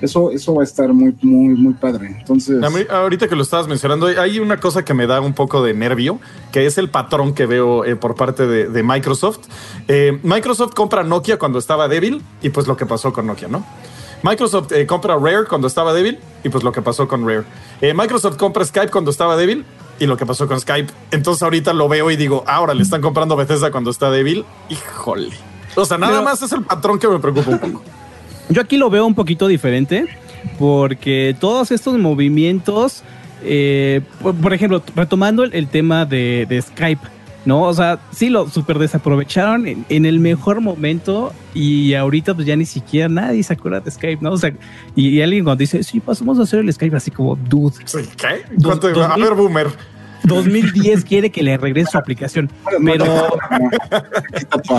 eso, 0.00 0.30
eso 0.30 0.54
va 0.54 0.62
a 0.62 0.64
estar 0.64 0.92
muy, 0.92 1.14
muy, 1.20 1.54
muy 1.54 1.74
padre. 1.74 2.16
Entonces, 2.18 2.62
ahorita 2.90 3.28
que 3.28 3.36
lo 3.36 3.42
estabas 3.42 3.68
mencionando, 3.68 4.06
hay 4.06 4.38
una 4.38 4.58
cosa 4.58 4.84
que 4.84 4.94
me 4.94 5.06
da 5.06 5.20
un 5.20 5.34
poco 5.34 5.62
de 5.62 5.74
nervio, 5.74 6.20
que 6.52 6.66
es 6.66 6.78
el 6.78 6.88
patrón 6.88 7.34
que 7.34 7.46
veo 7.46 7.84
eh, 7.84 7.96
por 7.96 8.14
parte 8.14 8.46
de, 8.46 8.82
Microsoft. 8.82 9.40
Eh, 9.88 10.18
Microsoft 10.22 10.74
compra 10.74 11.04
Nokia 11.04 11.38
cuando 11.38 11.58
estaba 11.58 11.86
débil 11.86 12.22
y 12.40 12.48
pues 12.48 12.66
lo 12.66 12.76
que 12.76 12.86
pasó 12.86 13.12
con 13.12 13.26
Nokia, 13.26 13.48
¿no? 13.48 13.64
Microsoft 14.22 14.72
eh, 14.72 14.86
compra 14.86 15.16
Rare 15.16 15.46
cuando 15.48 15.66
estaba 15.66 15.92
débil 15.92 16.18
y 16.44 16.48
pues 16.48 16.64
lo 16.64 16.72
que 16.72 16.82
pasó 16.82 17.06
con 17.06 17.26
Rare. 17.26 17.44
Microsoft 17.94 18.36
compra 18.36 18.64
Skype 18.64 18.90
cuando 18.90 19.10
estaba 19.10 19.36
débil 19.36 19.64
y 20.00 20.06
lo 20.06 20.16
que 20.16 20.26
pasó 20.26 20.48
con 20.48 20.58
Skype. 20.60 20.92
Entonces 21.12 21.42
ahorita 21.44 21.72
lo 21.72 21.88
veo 21.88 22.10
y 22.10 22.16
digo, 22.16 22.42
ahora 22.48 22.74
le 22.74 22.82
están 22.82 23.00
comprando 23.00 23.36
Bethesda 23.36 23.70
cuando 23.70 23.90
está 23.92 24.10
débil. 24.10 24.44
Híjole. 24.68 25.28
O 25.76 25.84
sea, 25.84 25.96
nada 25.98 26.14
Pero- 26.14 26.24
más 26.24 26.42
es 26.42 26.50
el 26.52 26.62
patrón 26.64 26.98
que 26.98 27.06
me 27.06 27.20
preocupa 27.20 27.50
un 27.50 27.58
poco. 27.60 27.84
Yo 28.48 28.60
aquí 28.60 28.76
lo 28.76 28.90
veo 28.90 29.06
un 29.06 29.14
poquito 29.14 29.46
diferente 29.46 30.06
porque 30.58 31.36
todos 31.38 31.70
estos 31.70 31.96
movimientos, 31.98 33.02
eh, 33.44 34.00
por, 34.22 34.34
por 34.34 34.52
ejemplo, 34.52 34.82
retomando 34.96 35.44
el, 35.44 35.54
el 35.54 35.68
tema 35.68 36.04
de, 36.04 36.46
de 36.48 36.60
Skype, 36.60 37.06
¿no? 37.44 37.62
O 37.62 37.72
sea, 37.74 37.98
sí 38.12 38.28
lo 38.28 38.48
super 38.48 38.78
desaprovecharon 38.78 39.66
en, 39.66 39.84
en 39.88 40.04
el 40.06 40.18
mejor 40.20 40.60
momento 40.60 41.32
y 41.54 41.94
ahorita 41.94 42.34
pues 42.34 42.46
ya 42.46 42.54
ni 42.56 42.66
siquiera 42.66 43.08
nadie 43.08 43.42
se 43.42 43.52
acuerda 43.54 43.80
de 43.80 43.90
Skype, 43.90 44.18
¿no? 44.22 44.32
O 44.32 44.38
sea, 44.38 44.52
y, 44.94 45.08
y 45.08 45.22
alguien 45.22 45.44
cuando 45.44 45.60
dice, 45.60 45.82
sí, 45.82 46.00
pasamos 46.00 46.38
a 46.38 46.42
hacer 46.42 46.60
el 46.60 46.72
Skype 46.72 46.96
así 46.96 47.10
como, 47.10 47.36
dude, 47.36 47.76
¿Qué? 48.16 48.42
¿Cuánto- 48.62 48.90
dos 48.90 49.06
a 49.10 49.16
mil- 49.16 49.24
ver, 49.24 49.34
Boomer. 49.34 49.66
2010 50.24 51.04
quiere 51.06 51.30
que 51.30 51.42
le 51.42 51.56
regrese 51.56 51.92
su 51.92 51.98
aplicación, 51.98 52.50
pero... 52.84 53.38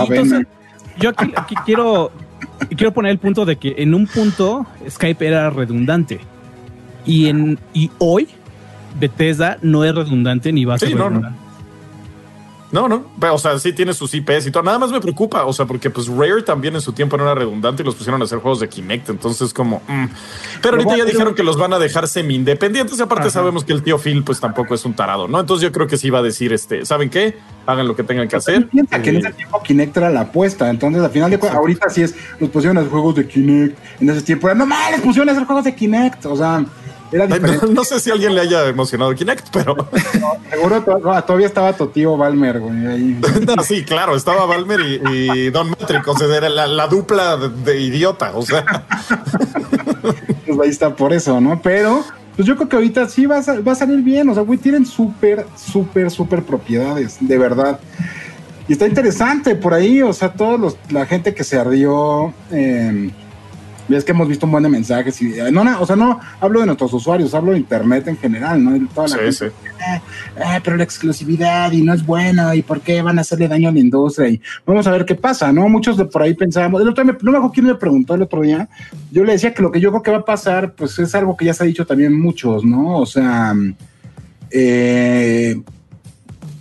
Entonces, 0.08 0.46
yo 1.00 1.10
aquí, 1.10 1.32
aquí 1.36 1.54
quiero, 1.64 2.12
quiero 2.76 2.92
poner 2.92 3.10
el 3.12 3.18
punto 3.18 3.44
de 3.44 3.56
que 3.56 3.74
en 3.78 3.94
un 3.94 4.06
punto 4.06 4.66
Skype 4.88 5.26
era 5.26 5.50
redundante 5.50 6.20
y, 7.04 7.26
en, 7.26 7.58
y 7.74 7.90
hoy 7.98 8.28
Bethesda 9.00 9.58
no 9.62 9.84
es 9.84 9.94
redundante 9.94 10.52
ni 10.52 10.64
va 10.64 10.74
a 10.74 10.78
ser 10.78 10.90
Sí, 10.90 10.94
no, 10.94 11.10
no. 11.10 11.41
No, 12.72 12.88
no, 12.88 13.04
pero, 13.20 13.34
o 13.34 13.38
sea, 13.38 13.58
sí 13.58 13.74
tiene 13.74 13.92
sus 13.92 14.14
IPs 14.14 14.46
y 14.46 14.50
todo. 14.50 14.62
Nada 14.62 14.78
más 14.78 14.90
me 14.90 15.00
preocupa, 15.00 15.44
o 15.44 15.52
sea, 15.52 15.66
porque 15.66 15.90
pues 15.90 16.08
Rare 16.08 16.42
también 16.42 16.74
en 16.74 16.80
su 16.80 16.94
tiempo 16.94 17.18
no 17.18 17.24
era 17.24 17.34
redundante 17.34 17.82
y 17.82 17.84
los 17.84 17.94
pusieron 17.94 18.20
a 18.22 18.24
hacer 18.24 18.38
juegos 18.38 18.60
de 18.60 18.68
Kinect, 18.70 19.10
entonces 19.10 19.52
como... 19.52 19.82
mm. 19.86 20.06
Pero 20.62 20.76
ahorita 20.76 20.96
ya 20.96 21.04
dijeron 21.04 21.34
que 21.34 21.42
los 21.42 21.58
van 21.58 21.74
a 21.74 21.78
dejar 21.78 22.08
semi-independientes 22.08 22.98
y 22.98 23.02
aparte 23.02 23.24
Ajá. 23.24 23.30
sabemos 23.30 23.64
que 23.64 23.74
el 23.74 23.82
tío 23.82 23.98
Phil 23.98 24.24
pues 24.24 24.40
tampoco 24.40 24.74
es 24.74 24.84
un 24.86 24.94
tarado, 24.94 25.28
¿no? 25.28 25.38
Entonces 25.38 25.62
yo 25.62 25.70
creo 25.70 25.86
que 25.86 25.98
sí 25.98 26.08
va 26.08 26.20
a 26.20 26.22
decir, 26.22 26.52
este, 26.54 26.86
¿saben 26.86 27.10
qué? 27.10 27.36
Hagan 27.66 27.86
lo 27.86 27.94
que 27.94 28.04
tengan 28.04 28.26
que 28.26 28.36
hacer. 28.36 28.66
Piensa 28.68 29.02
que 29.02 29.10
en 29.10 29.16
Eh, 29.16 29.18
ese 29.18 29.32
tiempo 29.34 29.62
Kinect 29.62 29.96
era 29.98 30.08
la 30.10 30.22
apuesta, 30.22 30.70
entonces 30.70 31.02
al 31.02 31.10
final 31.10 31.30
de 31.30 31.38
cuentas, 31.38 31.58
ahorita 31.58 31.90
sí 31.90 32.02
es, 32.02 32.14
los 32.40 32.48
pusieron 32.48 32.78
a 32.78 32.80
hacer 32.80 32.90
juegos 32.90 33.16
de 33.16 33.28
Kinect, 33.28 33.78
en 34.00 34.08
ese 34.10 34.22
tiempo 34.22 34.48
era, 34.48 34.54
no 34.54 34.64
mames, 34.64 35.02
pusieron 35.02 35.28
a 35.28 35.32
hacer 35.32 35.44
juegos 35.44 35.64
de 35.64 35.74
Kinect, 35.74 36.24
o 36.24 36.36
sea, 36.36 36.64
era 37.12 37.24
ay, 37.24 37.32
diferente. 37.34 37.66
no, 37.66 37.72
no 37.72 37.84
sé 37.84 38.00
si 38.00 38.10
alguien 38.10 38.34
le 38.34 38.40
haya 38.40 38.66
emocionado 38.68 39.14
Kinect, 39.14 39.48
pero 39.52 39.74
Seguro 40.50 40.82
to- 40.82 41.22
todavía 41.22 41.46
estaba 41.46 41.72
tu 41.74 41.86
tío 41.88 42.16
Balmer, 42.16 42.58
güey, 42.60 42.86
ahí. 42.86 43.20
no, 43.56 43.62
sí, 43.62 43.84
claro, 43.84 44.16
estaba 44.16 44.46
Balmer 44.46 44.80
y, 44.80 45.30
y 45.46 45.50
Don 45.50 45.70
Matrix, 45.70 46.06
o 46.08 46.16
sea, 46.16 46.34
era 46.36 46.48
la, 46.48 46.66
la 46.66 46.86
dupla 46.86 47.36
de, 47.36 47.48
de 47.50 47.80
idiota, 47.80 48.32
o 48.34 48.42
sea, 48.42 48.64
pues 50.46 50.58
ahí 50.62 50.68
está 50.70 50.94
por 50.94 51.12
eso, 51.12 51.40
¿no? 51.40 51.60
Pero, 51.62 52.04
pues 52.36 52.46
yo 52.46 52.56
creo 52.56 52.68
que 52.68 52.76
ahorita 52.76 53.08
sí 53.08 53.26
va 53.26 53.38
a, 53.38 53.60
va 53.60 53.72
a 53.72 53.76
salir 53.76 54.00
bien, 54.02 54.28
o 54.28 54.34
sea, 54.34 54.42
güey, 54.42 54.58
tienen 54.58 54.86
súper, 54.86 55.46
súper, 55.56 56.10
súper 56.10 56.42
propiedades, 56.42 57.16
de 57.20 57.38
verdad. 57.38 57.78
Y 58.68 58.72
está 58.72 58.86
interesante 58.86 59.54
por 59.56 59.74
ahí, 59.74 60.02
o 60.02 60.12
sea, 60.12 60.32
todos 60.32 60.58
los, 60.58 60.76
la 60.90 61.04
gente 61.06 61.34
que 61.34 61.44
se 61.44 61.58
ardió, 61.58 62.32
eh, 62.52 63.10
ves 63.88 64.04
que 64.04 64.12
hemos 64.12 64.28
visto 64.28 64.46
un 64.46 64.52
buen 64.52 64.62
de 64.62 64.68
mensajes 64.70 65.20
y 65.22 65.38
eh, 65.38 65.50
no, 65.52 65.64
no, 65.64 65.80
o 65.80 65.86
sea, 65.86 65.96
no 65.96 66.18
hablo 66.40 66.60
de 66.60 66.66
nuestros 66.66 66.92
usuarios, 66.92 67.34
hablo 67.34 67.52
de 67.52 67.58
internet 67.58 68.06
en 68.08 68.16
general, 68.16 68.62
¿no? 68.62 68.72
De 68.72 68.80
toda 68.94 69.08
la 69.08 69.16
sí, 69.16 69.20
gente, 69.20 69.32
sí. 69.32 69.46
"Ah, 70.42 70.60
pero 70.62 70.76
la 70.76 70.84
exclusividad 70.84 71.72
y 71.72 71.82
no 71.82 71.92
es 71.92 72.04
bueno 72.06 72.54
y 72.54 72.62
por 72.62 72.80
qué 72.80 73.02
van 73.02 73.18
a 73.18 73.22
hacerle 73.22 73.48
daño 73.48 73.68
a 73.68 73.72
la 73.72 73.78
industria 73.80 74.28
y 74.28 74.40
vamos 74.64 74.86
a 74.86 74.90
ver 74.92 75.04
qué 75.04 75.14
pasa, 75.14 75.52
¿no? 75.52 75.68
Muchos 75.68 75.96
de 75.96 76.04
por 76.04 76.22
ahí 76.22 76.34
pensábamos, 76.34 76.80
el 76.80 76.88
otro 76.88 77.02
día 77.04 77.12
me- 77.12 77.18
no 77.22 77.30
me 77.32 77.38
acuerdo 77.38 77.52
quién 77.54 77.66
me 77.66 77.74
preguntó 77.74 78.14
el 78.14 78.22
otro 78.22 78.40
día, 78.42 78.68
yo 79.10 79.24
le 79.24 79.32
decía 79.32 79.52
que 79.52 79.62
lo 79.62 79.70
que 79.72 79.80
yo 79.80 79.90
creo 79.90 80.02
que 80.02 80.10
va 80.12 80.18
a 80.18 80.24
pasar, 80.24 80.72
pues 80.74 80.98
es 80.98 81.14
algo 81.14 81.36
que 81.36 81.44
ya 81.46 81.54
se 81.54 81.64
ha 81.64 81.66
dicho 81.66 81.84
también 81.86 82.18
muchos, 82.18 82.64
¿no? 82.64 82.98
O 82.98 83.06
sea, 83.06 83.54
eh, 84.50 85.60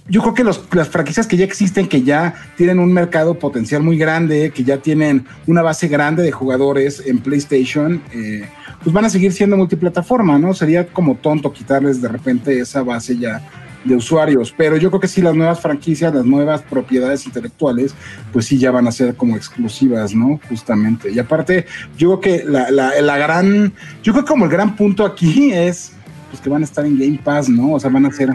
yo 0.10 0.22
creo 0.22 0.34
que 0.34 0.44
los- 0.44 0.62
las 0.74 0.90
franquicias 0.90 1.28
que 1.28 1.38
ya 1.38 1.46
existen, 1.46 1.88
que 1.88 2.02
ya 2.04 2.34
tienen 2.58 2.80
un 2.80 2.92
mercado 2.92 3.36
potencial 3.40 3.82
muy 3.84 3.98
grande, 3.98 4.52
que 4.54 4.64
ya 4.64 4.78
tienen 4.78 5.26
una 5.48 5.62
base 5.62 5.88
grande 5.88 6.24
de 6.24 6.32
jugadores 6.32 7.02
en 7.06 7.20
PlayStation, 7.20 8.02
eh, 8.14 8.46
pues 8.84 8.94
van 8.94 9.06
a 9.06 9.10
seguir 9.10 9.32
siendo 9.32 9.56
multiplataforma, 9.58 10.38
¿no? 10.40 10.54
Sería 10.54 10.88
como 10.88 11.16
tonto 11.16 11.54
quitarles 11.54 12.02
de 12.02 12.08
repente 12.08 12.60
esa 12.60 12.84
base 12.84 13.18
ya 13.18 13.42
de 13.84 13.96
usuarios, 13.96 14.54
pero 14.56 14.78
yo 14.78 14.90
creo 14.92 15.00
que 15.02 15.08
sí 15.08 15.22
las 15.24 15.34
nuevas 15.34 15.60
franquicias, 15.60 16.14
las 16.14 16.24
nuevas 16.26 16.62
propiedades 16.62 17.26
intelectuales, 17.26 17.96
pues 18.32 18.46
sí 18.46 18.60
ya 18.60 18.70
van 18.70 18.88
a 18.88 18.92
ser 18.92 19.16
como 19.16 19.36
exclusivas, 19.36 20.14
¿no? 20.14 20.40
Justamente. 20.50 21.10
Y 21.12 21.18
aparte, 21.18 21.66
yo 21.98 22.20
creo 22.20 22.44
que 22.44 22.44
la, 22.48 22.70
la, 22.70 23.02
la 23.02 23.18
gran, 23.18 23.74
yo 24.04 24.14
creo 24.14 24.24
que 24.24 24.30
como 24.30 24.46
el 24.46 24.52
gran 24.52 24.76
punto 24.76 25.04
aquí 25.04 25.52
es, 25.52 25.94
pues 26.30 26.42
que 26.42 26.50
van 26.50 26.62
a 26.62 26.66
estar 26.66 26.86
en 26.86 27.00
Game 27.00 27.20
Pass, 27.24 27.50
¿no? 27.50 27.72
O 27.74 27.80
sea, 27.80 27.90
van 27.90 28.06
a 28.06 28.12
ser 28.12 28.30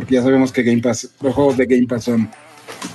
porque 0.00 0.14
ya 0.14 0.22
sabemos 0.22 0.50
que 0.52 0.62
Game 0.62 0.80
Pass, 0.82 1.08
los 1.20 1.34
juegos 1.34 1.56
de 1.56 1.66
Game 1.66 1.86
Pass 1.86 2.04
son 2.04 2.28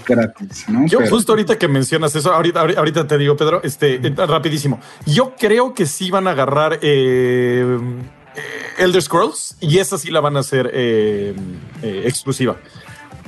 gratis, 0.07 0.65
¿no? 0.69 0.85
Yo 0.87 0.99
Pero- 0.99 1.11
justo 1.11 1.31
ahorita 1.33 1.57
que 1.57 1.67
mencionas 1.67 2.15
eso, 2.15 2.33
ahorita, 2.33 3.07
te 3.07 3.17
digo, 3.17 3.35
Pedro, 3.37 3.61
este, 3.63 3.95
eh, 3.95 4.13
rapidísimo. 4.15 4.79
Yo 5.05 5.33
creo 5.37 5.73
que 5.73 5.85
sí 5.85 6.09
van 6.11 6.27
a 6.27 6.31
agarrar 6.31 6.79
eh, 6.81 7.77
eh, 8.35 8.41
Elder 8.79 9.01
Scrolls 9.01 9.55
y 9.59 9.77
esa 9.79 9.97
sí 9.97 10.11
la 10.11 10.19
van 10.21 10.37
a 10.37 10.39
hacer 10.39 10.71
eh, 10.73 11.35
eh, 11.83 12.03
exclusiva. 12.05 12.57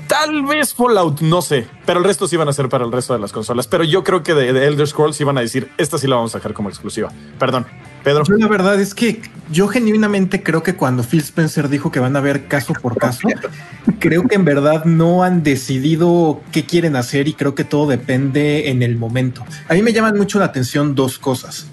Tal 0.08 0.44
vez 0.46 0.74
Fallout, 0.74 1.20
no 1.20 1.42
sé, 1.42 1.68
pero 1.86 2.00
el 2.00 2.06
resto 2.06 2.28
sí 2.30 2.38
van 2.38 2.48
a 2.48 2.54
ser 2.54 2.70
para 2.70 2.86
el 2.86 2.92
resto 2.94 3.14
de 3.14 3.20
las 3.20 3.34
consolas. 3.34 3.68
Pero 3.68 3.84
yo 3.84 4.04
creo 4.06 4.24
que 4.24 4.34
de, 4.34 4.54
de 4.54 4.66
Elder 4.66 4.88
Scrolls 4.88 5.18
sí 5.18 5.26
van 5.26 5.38
a 5.38 5.42
decir, 5.42 5.70
esta 5.78 5.98
sí 5.98 6.08
la 6.08 6.16
vamos 6.16 6.34
a 6.34 6.38
dejar 6.38 6.54
como 6.54 6.70
exclusiva. 6.70 7.12
Perdón, 7.38 7.68
Pedro. 8.08 8.24
Yo 8.24 8.38
la 8.38 8.48
verdad 8.48 8.80
es 8.80 8.94
que 8.94 9.22
yo 9.52 9.68
genuinamente 9.68 10.42
creo 10.42 10.64
que 10.64 10.76
cuando 10.76 11.04
Phil 11.04 11.20
Spencer 11.20 11.68
dijo 11.68 11.92
que 11.92 12.00
van 12.00 12.16
a 12.16 12.22
ver 12.22 12.48
caso 12.48 12.72
por 12.72 12.98
caso, 12.98 13.28
creo 14.00 14.24
que 14.24 14.36
en 14.36 14.46
verdad 14.46 14.86
no 14.86 15.24
han 15.24 15.44
decidido 15.44 16.40
qué 16.54 16.66
quieren 16.66 16.96
hacer 16.96 17.28
y 17.28 17.34
creo 17.34 17.54
que 17.54 17.66
todo 17.66 17.86
depende 17.86 18.70
en 18.70 18.82
el 18.82 18.96
momento. 18.96 19.46
A 19.68 19.74
mí 19.74 19.82
me 19.82 19.92
llaman 19.92 20.16
mucho 20.16 20.40
la 20.40 20.46
atención 20.46 20.96
dos 20.96 21.20
cosas. 21.20 21.68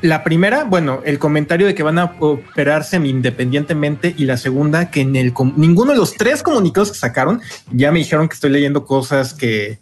La 0.00 0.22
primera, 0.22 0.62
bueno, 0.62 1.00
el 1.04 1.18
comentario 1.18 1.66
de 1.66 1.74
que 1.74 1.82
van 1.82 1.98
a 1.98 2.14
operar 2.20 2.84
semi-independientemente 2.84 4.14
y 4.16 4.26
la 4.26 4.36
segunda, 4.36 4.92
que 4.92 5.00
en 5.00 5.16
el 5.16 5.34
ninguno 5.56 5.90
de 5.90 5.98
los 5.98 6.14
tres 6.14 6.44
comunicados 6.44 6.92
que 6.92 6.98
sacaron, 6.98 7.40
ya 7.72 7.90
me 7.90 7.98
dijeron 7.98 8.28
que 8.28 8.34
estoy 8.34 8.50
leyendo 8.50 8.86
cosas 8.86 9.34
que, 9.34 9.80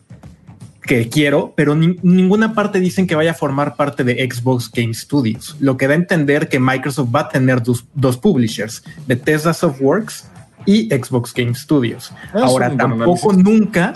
que 0.88 1.08
quiero, 1.08 1.52
pero 1.56 1.76
ni- 1.76 1.96
ninguna 2.02 2.54
parte 2.54 2.80
dicen 2.80 3.06
que 3.06 3.14
vaya 3.14 3.30
a 3.30 3.34
formar 3.34 3.76
parte 3.76 4.02
de 4.02 4.14
Xbox 4.28 4.68
Game 4.74 4.94
Studios, 4.94 5.54
lo 5.60 5.76
que 5.76 5.86
da 5.86 5.92
a 5.92 5.96
entender 5.96 6.48
que 6.48 6.58
Microsoft 6.58 7.14
va 7.14 7.20
a 7.20 7.28
tener 7.28 7.62
dos, 7.62 7.84
dos 7.94 8.16
publishers, 8.16 8.82
Bethesda 9.06 9.52
Softworks 9.54 10.24
y 10.66 10.88
Xbox 10.88 11.32
Game 11.34 11.54
Studios. 11.54 12.10
Es 12.34 12.42
Ahora, 12.42 12.74
tampoco 12.76 13.30
análisis. 13.30 13.44
nunca 13.60 13.94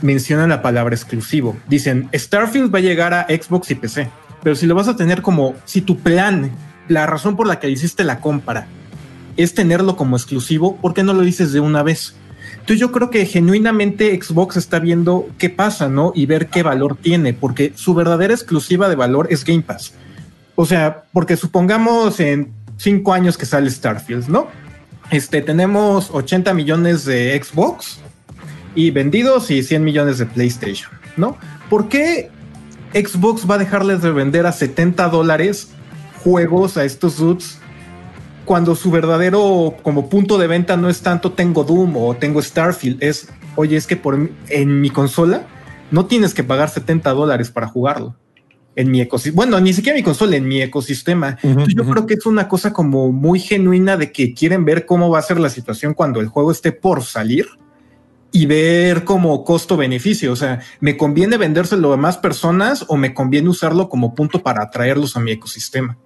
mencionan 0.00 0.48
la 0.48 0.62
palabra 0.62 0.94
exclusivo. 0.94 1.56
Dicen, 1.68 2.08
Starfield 2.12 2.74
va 2.74 2.78
a 2.78 2.82
llegar 2.82 3.14
a 3.14 3.26
Xbox 3.28 3.70
y 3.70 3.74
PC, 3.76 4.08
pero 4.42 4.56
si 4.56 4.66
lo 4.66 4.74
vas 4.74 4.88
a 4.88 4.96
tener 4.96 5.22
como, 5.22 5.54
si 5.64 5.80
tu 5.82 5.98
plan, 5.98 6.50
la 6.88 7.06
razón 7.06 7.36
por 7.36 7.46
la 7.46 7.60
que 7.60 7.70
hiciste 7.70 8.02
la 8.04 8.18
compra 8.20 8.66
es 9.36 9.54
tenerlo 9.54 9.96
como 9.96 10.16
exclusivo, 10.16 10.76
¿por 10.76 10.92
qué 10.94 11.02
no 11.02 11.12
lo 11.14 11.22
dices 11.22 11.52
de 11.52 11.60
una 11.60 11.82
vez? 11.82 12.16
Entonces 12.62 12.78
yo 12.78 12.92
creo 12.92 13.10
que 13.10 13.26
genuinamente 13.26 14.16
Xbox 14.22 14.56
está 14.56 14.78
viendo 14.78 15.28
qué 15.36 15.50
pasa, 15.50 15.88
¿no? 15.88 16.12
Y 16.14 16.26
ver 16.26 16.46
qué 16.46 16.62
valor 16.62 16.96
tiene, 16.96 17.34
porque 17.34 17.72
su 17.74 17.92
verdadera 17.92 18.32
exclusiva 18.32 18.88
de 18.88 18.94
valor 18.94 19.26
es 19.30 19.44
Game 19.44 19.62
Pass. 19.62 19.94
O 20.54 20.64
sea, 20.64 21.02
porque 21.12 21.36
supongamos 21.36 22.20
en 22.20 22.52
cinco 22.76 23.14
años 23.14 23.36
que 23.36 23.46
sale 23.46 23.68
Starfield, 23.68 24.28
¿no? 24.28 24.46
Este, 25.10 25.42
tenemos 25.42 26.10
80 26.12 26.54
millones 26.54 27.04
de 27.04 27.36
Xbox 27.42 27.98
y 28.76 28.92
vendidos 28.92 29.50
y 29.50 29.64
100 29.64 29.82
millones 29.82 30.18
de 30.18 30.26
PlayStation, 30.26 30.92
¿no? 31.16 31.36
¿Por 31.68 31.88
qué 31.88 32.30
Xbox 32.94 33.50
va 33.50 33.56
a 33.56 33.58
dejarles 33.58 34.02
de 34.02 34.12
vender 34.12 34.46
a 34.46 34.52
70 34.52 35.08
dólares 35.08 35.70
juegos 36.22 36.76
a 36.76 36.84
estos 36.84 37.16
dudes 37.16 37.58
cuando 38.44 38.74
su 38.74 38.90
verdadero 38.90 39.74
como 39.82 40.08
punto 40.08 40.38
de 40.38 40.46
venta 40.46 40.76
no 40.76 40.88
es 40.88 41.00
tanto 41.02 41.32
tengo 41.32 41.64
Doom 41.64 41.96
o 41.96 42.14
tengo 42.14 42.42
Starfield, 42.42 43.02
es, 43.02 43.28
oye, 43.56 43.76
es 43.76 43.86
que 43.86 43.96
por 43.96 44.30
en 44.48 44.80
mi 44.80 44.90
consola 44.90 45.46
no 45.90 46.06
tienes 46.06 46.34
que 46.34 46.42
pagar 46.42 46.70
70 46.70 47.10
dólares 47.12 47.50
para 47.50 47.68
jugarlo. 47.68 48.16
En 48.74 48.90
mi 48.90 49.02
ecosistema, 49.02 49.36
bueno, 49.36 49.60
ni 49.60 49.74
siquiera 49.74 49.96
mi 49.96 50.02
consola, 50.02 50.36
en 50.36 50.48
mi 50.48 50.62
ecosistema. 50.62 51.36
Entonces, 51.42 51.74
yo 51.76 51.84
creo 51.84 52.06
que 52.06 52.14
es 52.14 52.24
una 52.24 52.48
cosa 52.48 52.72
como 52.72 53.12
muy 53.12 53.38
genuina 53.38 53.98
de 53.98 54.10
que 54.12 54.32
quieren 54.32 54.64
ver 54.64 54.86
cómo 54.86 55.10
va 55.10 55.18
a 55.18 55.22
ser 55.22 55.38
la 55.38 55.50
situación 55.50 55.92
cuando 55.92 56.20
el 56.20 56.28
juego 56.28 56.50
esté 56.50 56.72
por 56.72 57.02
salir 57.02 57.46
y 58.32 58.46
ver 58.46 59.04
como 59.04 59.44
costo-beneficio. 59.44 60.32
O 60.32 60.36
sea, 60.36 60.60
¿me 60.80 60.96
conviene 60.96 61.36
vendérselo 61.36 61.92
a 61.92 61.98
más 61.98 62.16
personas 62.16 62.86
o 62.88 62.96
me 62.96 63.12
conviene 63.12 63.50
usarlo 63.50 63.90
como 63.90 64.14
punto 64.14 64.42
para 64.42 64.62
atraerlos 64.62 65.16
a 65.16 65.20
mi 65.20 65.32
ecosistema? 65.32 65.98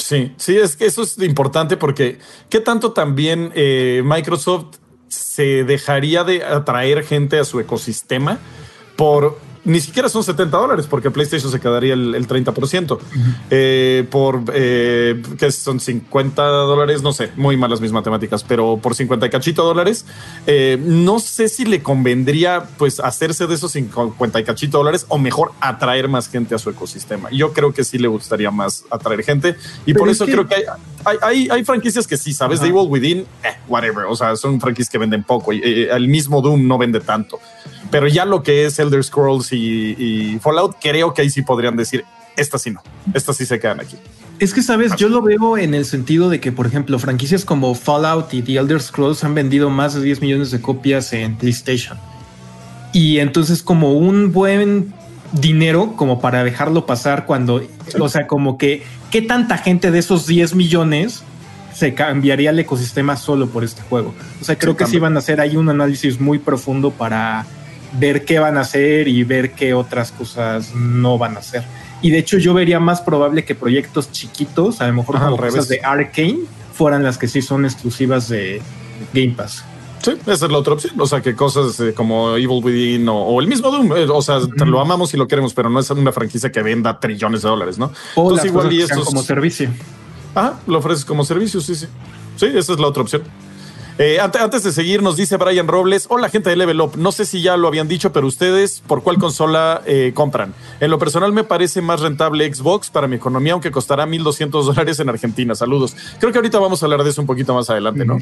Sí, 0.00 0.32
sí, 0.36 0.56
es 0.56 0.76
que 0.76 0.86
eso 0.86 1.02
es 1.02 1.18
importante 1.18 1.76
porque 1.76 2.18
qué 2.48 2.60
tanto 2.60 2.92
también 2.92 3.52
eh, 3.54 4.02
Microsoft 4.04 4.76
se 5.08 5.64
dejaría 5.64 6.24
de 6.24 6.44
atraer 6.44 7.04
gente 7.04 7.38
a 7.38 7.44
su 7.44 7.60
ecosistema 7.60 8.38
por 8.96 9.38
ni 9.64 9.80
siquiera 9.80 10.08
son 10.08 10.24
70 10.24 10.56
dólares 10.56 10.86
porque 10.88 11.10
PlayStation 11.10 11.50
se 11.52 11.60
quedaría 11.60 11.94
el, 11.94 12.14
el 12.14 12.26
30% 12.26 12.98
eh, 13.50 14.06
por 14.10 14.42
eh, 14.54 15.22
que 15.38 15.50
son 15.52 15.80
50 15.80 16.42
dólares, 16.42 17.02
no 17.02 17.12
sé, 17.12 17.30
muy 17.36 17.56
malas 17.56 17.80
mis 17.80 17.92
matemáticas, 17.92 18.42
pero 18.44 18.78
por 18.82 18.94
50 18.94 19.26
y 19.26 19.30
cachito 19.30 19.62
dólares, 19.64 20.06
eh, 20.46 20.78
no 20.82 21.18
sé 21.18 21.48
si 21.48 21.64
le 21.64 21.82
convendría 21.82 22.64
pues 22.78 23.00
hacerse 23.00 23.46
de 23.46 23.54
esos 23.54 23.72
50 23.72 24.40
y 24.40 24.44
cachito 24.44 24.78
dólares 24.78 25.04
o 25.08 25.18
mejor 25.18 25.52
atraer 25.60 26.08
más 26.08 26.28
gente 26.28 26.54
a 26.54 26.58
su 26.58 26.70
ecosistema. 26.70 27.28
Yo 27.30 27.52
creo 27.52 27.72
que 27.74 27.84
sí 27.84 27.98
le 27.98 28.08
gustaría 28.08 28.50
más 28.50 28.84
atraer 28.90 29.22
gente 29.24 29.56
y 29.84 29.92
Pero 29.92 30.00
por 30.00 30.08
es 30.08 30.16
eso 30.16 30.26
que- 30.26 30.32
creo 30.32 30.46
que 30.48 30.54
hay, 30.54 30.62
hay, 31.04 31.16
hay- 31.22 31.48
hay 31.50 31.64
franquicias 31.64 32.06
que 32.06 32.16
sí, 32.16 32.32
sabes, 32.32 32.58
Ajá. 32.60 32.64
de 32.64 32.70
Evil 32.76 32.88
Within, 32.88 33.18
eh, 33.42 33.48
whatever, 33.68 34.04
o 34.06 34.16
sea, 34.16 34.36
son 34.36 34.60
franquicias 34.60 34.90
que 34.90 34.98
venden 34.98 35.22
poco 35.24 35.52
y 35.52 35.58
eh, 35.64 35.88
el 35.92 36.08
mismo 36.08 36.40
Doom 36.42 36.66
no 36.66 36.78
vende 36.78 37.00
tanto. 37.00 37.38
Pero 37.90 38.06
ya 38.06 38.24
lo 38.24 38.42
que 38.42 38.66
es 38.66 38.78
Elder 38.78 39.02
Scrolls 39.02 39.52
y, 39.52 39.94
y 39.98 40.38
Fallout, 40.40 40.76
creo 40.80 41.12
que 41.14 41.22
ahí 41.22 41.30
sí 41.30 41.42
podrían 41.42 41.76
decir, 41.76 42.04
estas 42.36 42.62
sí 42.62 42.70
no, 42.70 42.82
estas 43.14 43.36
sí 43.36 43.44
se 43.46 43.58
quedan 43.58 43.80
aquí. 43.80 43.96
Es 44.38 44.54
que, 44.54 44.62
sabes, 44.62 44.96
yo 44.96 45.10
lo 45.10 45.20
veo 45.20 45.58
en 45.58 45.74
el 45.74 45.84
sentido 45.84 46.30
de 46.30 46.40
que, 46.40 46.50
por 46.50 46.66
ejemplo, 46.66 46.98
franquicias 46.98 47.44
como 47.44 47.74
Fallout 47.74 48.32
y 48.32 48.40
The 48.40 48.56
Elder 48.56 48.80
Scrolls 48.80 49.22
han 49.22 49.34
vendido 49.34 49.68
más 49.68 49.92
de 49.94 50.00
10 50.00 50.22
millones 50.22 50.50
de 50.50 50.62
copias 50.62 51.12
en 51.12 51.36
PlayStation. 51.36 51.98
Y 52.92 53.18
entonces 53.18 53.62
como 53.62 53.92
un 53.92 54.32
buen 54.32 54.94
dinero 55.32 55.94
como 55.96 56.20
para 56.20 56.42
dejarlo 56.44 56.86
pasar 56.86 57.26
cuando, 57.26 57.62
o 57.98 58.08
sea, 58.08 58.26
como 58.26 58.58
que, 58.58 58.82
¿qué 59.10 59.22
tanta 59.22 59.58
gente 59.58 59.90
de 59.90 59.98
esos 59.98 60.26
10 60.26 60.54
millones 60.54 61.22
se 61.74 61.94
cambiaría 61.94 62.50
el 62.50 62.58
ecosistema 62.58 63.16
solo 63.16 63.48
por 63.48 63.62
este 63.64 63.82
juego? 63.82 64.14
O 64.40 64.44
sea, 64.44 64.58
creo 64.58 64.72
Sí, 64.72 64.78
que 64.78 64.84
sí 64.86 64.90
cambia. 64.92 65.00
van 65.08 65.16
a 65.16 65.18
hacer 65.20 65.40
ahí 65.40 65.56
un 65.56 65.68
análisis 65.68 66.20
muy 66.20 66.38
profundo 66.38 66.90
para 66.90 67.46
ver 67.98 68.24
qué 68.24 68.38
van 68.38 68.56
a 68.56 68.60
hacer 68.60 69.08
y 69.08 69.24
ver 69.24 69.52
qué 69.52 69.74
otras 69.74 70.12
cosas 70.12 70.74
no 70.74 71.18
van 71.18 71.36
a 71.36 71.40
hacer. 71.40 71.62
Y 72.02 72.10
de 72.10 72.18
hecho 72.18 72.38
yo 72.38 72.54
vería 72.54 72.80
más 72.80 73.00
probable 73.00 73.44
que 73.44 73.54
proyectos 73.54 74.10
chiquitos, 74.10 74.80
a 74.80 74.86
lo 74.86 74.94
mejor 74.94 75.16
Ajá, 75.16 75.24
como 75.26 75.36
cosas 75.36 75.68
de 75.68 75.80
Arkane, 75.82 76.38
fueran 76.72 77.02
las 77.02 77.18
que 77.18 77.28
sí 77.28 77.42
son 77.42 77.64
exclusivas 77.64 78.28
de 78.28 78.62
Game 79.12 79.34
Pass. 79.36 79.64
Sí, 80.02 80.12
esa 80.26 80.46
es 80.46 80.52
la 80.52 80.58
otra 80.58 80.74
opción. 80.74 80.98
O 81.00 81.06
sea, 81.06 81.20
que 81.20 81.34
cosas 81.36 81.78
eh, 81.80 81.92
como 81.94 82.36
Evil 82.36 82.60
Within 82.64 83.08
o, 83.08 83.16
o 83.18 83.40
el 83.40 83.46
mismo 83.46 83.70
Doom, 83.70 83.92
eh, 83.96 84.06
o 84.10 84.22
sea, 84.22 84.38
lo 84.38 84.80
amamos 84.80 85.12
y 85.14 85.16
lo 85.16 85.28
queremos, 85.28 85.52
pero 85.54 85.68
no 85.70 85.78
es 85.80 85.90
una 85.90 86.12
franquicia 86.12 86.50
que 86.50 86.62
venda 86.62 86.98
trillones 87.00 87.42
de 87.42 87.48
dólares, 87.48 87.78
¿no? 87.78 87.92
O 88.14 88.22
Entonces, 88.32 88.36
las 88.36 88.44
igual 88.46 88.64
cosas 88.66 88.78
y 88.78 88.82
estos- 88.82 89.04
como 89.06 89.22
servicio. 89.22 89.70
Ajá, 90.34 90.58
lo 90.66 90.78
ofreces 90.78 91.04
como 91.04 91.24
servicio, 91.24 91.60
sí, 91.60 91.74
sí. 91.74 91.86
Sí, 92.36 92.46
esa 92.46 92.72
es 92.72 92.78
la 92.80 92.86
otra 92.86 93.02
opción. 93.02 93.22
Eh, 93.98 94.18
ante- 94.18 94.38
antes 94.38 94.62
de 94.62 94.72
seguir, 94.72 95.02
nos 95.02 95.16
dice 95.18 95.36
Brian 95.36 95.68
Robles, 95.68 96.06
hola 96.08 96.30
gente 96.30 96.48
de 96.48 96.56
Level 96.56 96.80
Up, 96.80 96.92
no 96.96 97.12
sé 97.12 97.26
si 97.26 97.42
ya 97.42 97.58
lo 97.58 97.68
habían 97.68 97.86
dicho, 97.86 98.12
pero 98.12 98.26
ustedes, 98.26 98.82
¿por 98.86 99.02
cuál 99.02 99.18
consola 99.18 99.82
eh, 99.84 100.12
compran? 100.14 100.54
En 100.80 100.90
lo 100.90 100.98
personal 100.98 101.32
me 101.34 101.44
parece 101.44 101.82
más 101.82 102.00
rentable 102.00 102.50
Xbox 102.54 102.88
para 102.88 103.06
mi 103.08 103.16
economía, 103.16 103.52
aunque 103.52 103.70
costará 103.70 104.06
1.200 104.06 104.64
dólares 104.64 105.00
en 105.00 105.10
Argentina. 105.10 105.54
Saludos. 105.54 105.94
Creo 106.18 106.32
que 106.32 106.38
ahorita 106.38 106.58
vamos 106.58 106.82
a 106.82 106.86
hablar 106.86 107.04
de 107.04 107.10
eso 107.10 107.20
un 107.20 107.26
poquito 107.26 107.52
más 107.52 107.68
adelante, 107.68 108.06
¿no? 108.06 108.16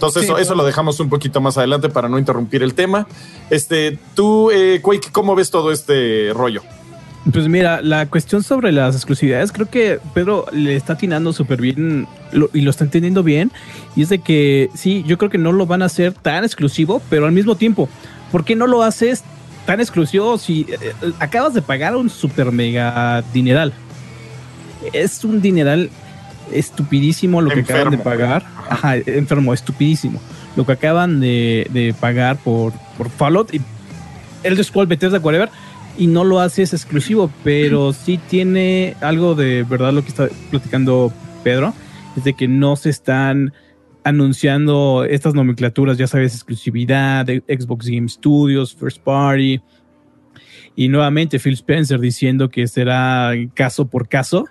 Entonces, 0.00 0.22
eso, 0.24 0.38
eso 0.38 0.54
lo 0.54 0.64
dejamos 0.64 0.98
un 0.98 1.10
poquito 1.10 1.42
más 1.42 1.58
adelante 1.58 1.90
para 1.90 2.08
no 2.08 2.18
interrumpir 2.18 2.62
el 2.62 2.72
tema. 2.72 3.06
Este, 3.50 3.98
tú, 4.14 4.50
eh, 4.50 4.80
Quake, 4.82 5.10
¿cómo 5.12 5.34
ves 5.34 5.50
todo 5.50 5.70
este 5.72 6.30
rollo? 6.32 6.62
Pues 7.30 7.48
mira, 7.48 7.82
la 7.82 8.06
cuestión 8.06 8.42
sobre 8.42 8.72
las 8.72 8.96
exclusividades, 8.96 9.52
creo 9.52 9.68
que 9.68 10.00
Pedro 10.14 10.46
le 10.52 10.74
está 10.74 10.94
atinando 10.94 11.34
súper 11.34 11.60
bien 11.60 12.08
lo- 12.32 12.48
y 12.54 12.62
lo 12.62 12.70
está 12.70 12.84
entendiendo 12.84 13.22
bien. 13.22 13.52
Y 13.94 14.00
es 14.02 14.08
de 14.08 14.20
que 14.20 14.70
sí, 14.74 15.04
yo 15.06 15.18
creo 15.18 15.28
que 15.30 15.36
no 15.36 15.52
lo 15.52 15.66
van 15.66 15.82
a 15.82 15.84
hacer 15.84 16.14
tan 16.14 16.44
exclusivo, 16.44 17.02
pero 17.10 17.26
al 17.26 17.32
mismo 17.32 17.56
tiempo, 17.56 17.90
¿por 18.32 18.42
qué 18.46 18.56
no 18.56 18.66
lo 18.66 18.82
haces 18.82 19.22
tan 19.66 19.80
exclusivo 19.80 20.38
si 20.38 20.62
eh, 20.70 20.78
eh, 21.02 21.12
acabas 21.18 21.52
de 21.52 21.60
pagar 21.60 21.94
un 21.94 22.08
super 22.08 22.50
mega 22.52 23.22
dineral? 23.34 23.74
Es 24.94 25.22
un 25.22 25.42
dineral 25.42 25.90
estupidísimo 26.52 27.40
lo 27.40 27.50
que 27.50 27.60
acaban 27.60 27.90
de 27.90 27.98
pagar. 27.98 28.44
Ajá, 28.68 28.96
enfermo, 28.96 29.54
estupidísimo. 29.54 30.20
Lo 30.56 30.66
que 30.66 30.72
acaban 30.72 31.20
de, 31.20 31.68
de 31.72 31.94
pagar 31.98 32.36
por, 32.38 32.72
por 32.96 33.10
Fallout 33.10 33.54
y 33.54 33.60
el 34.42 34.64
Scroll 34.64 34.86
Bethesda, 34.86 35.18
whatever. 35.18 35.50
y 35.98 36.06
no 36.06 36.24
lo 36.24 36.40
haces 36.40 36.72
exclusivo, 36.72 37.30
pero 37.44 37.92
sí 37.92 38.18
tiene 38.28 38.96
algo 39.00 39.34
de 39.34 39.64
verdad 39.68 39.92
lo 39.92 40.02
que 40.02 40.08
está 40.08 40.28
platicando 40.50 41.12
Pedro, 41.44 41.74
es 42.16 42.24
de 42.24 42.34
que 42.34 42.48
no 42.48 42.76
se 42.76 42.90
están 42.90 43.52
anunciando 44.02 45.04
estas 45.08 45.34
nomenclaturas, 45.34 45.98
ya 45.98 46.06
sabes, 46.06 46.34
exclusividad, 46.34 47.26
de 47.26 47.42
Xbox 47.48 47.86
Game 47.86 48.08
Studios, 48.08 48.74
First 48.74 49.02
Party, 49.02 49.60
y 50.74 50.88
nuevamente 50.88 51.38
Phil 51.38 51.52
Spencer 51.52 52.00
diciendo 52.00 52.48
que 52.48 52.66
será 52.66 53.32
caso 53.54 53.86
por 53.86 54.08
caso, 54.08 54.46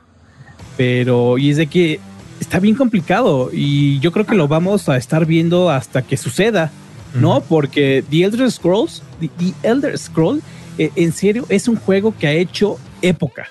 pero 0.80 1.38
y 1.38 1.50
es 1.50 1.58
de 1.58 1.68
que 1.68 2.00
está 2.39 2.62
bien 2.62 2.74
complicado 2.74 3.50
y 3.52 4.00
yo 4.00 4.13
creo 4.13 4.26
que 4.26 4.34
lo 4.34 4.48
vamos 4.48 4.88
a 4.88 4.96
estar 4.96 5.26
viendo 5.26 5.70
hasta 5.70 6.04
que 6.04 6.15
suceda, 6.15 6.72
¿no? 7.13 7.42
Porque 7.42 8.02
The 8.10 8.24
Elder 8.24 8.50
Scrolls, 8.50 9.04
The, 9.20 9.30
Elder 9.62 9.98
Scroll, 9.98 10.42
eh, 10.78 10.89
en 10.96 11.12
serio, 11.12 11.46
es 11.50 11.68
un 11.68 11.76
juego 11.76 12.15
que 12.18 12.28
ha 12.28 12.32
hecho 12.32 12.78
época. 13.02 13.50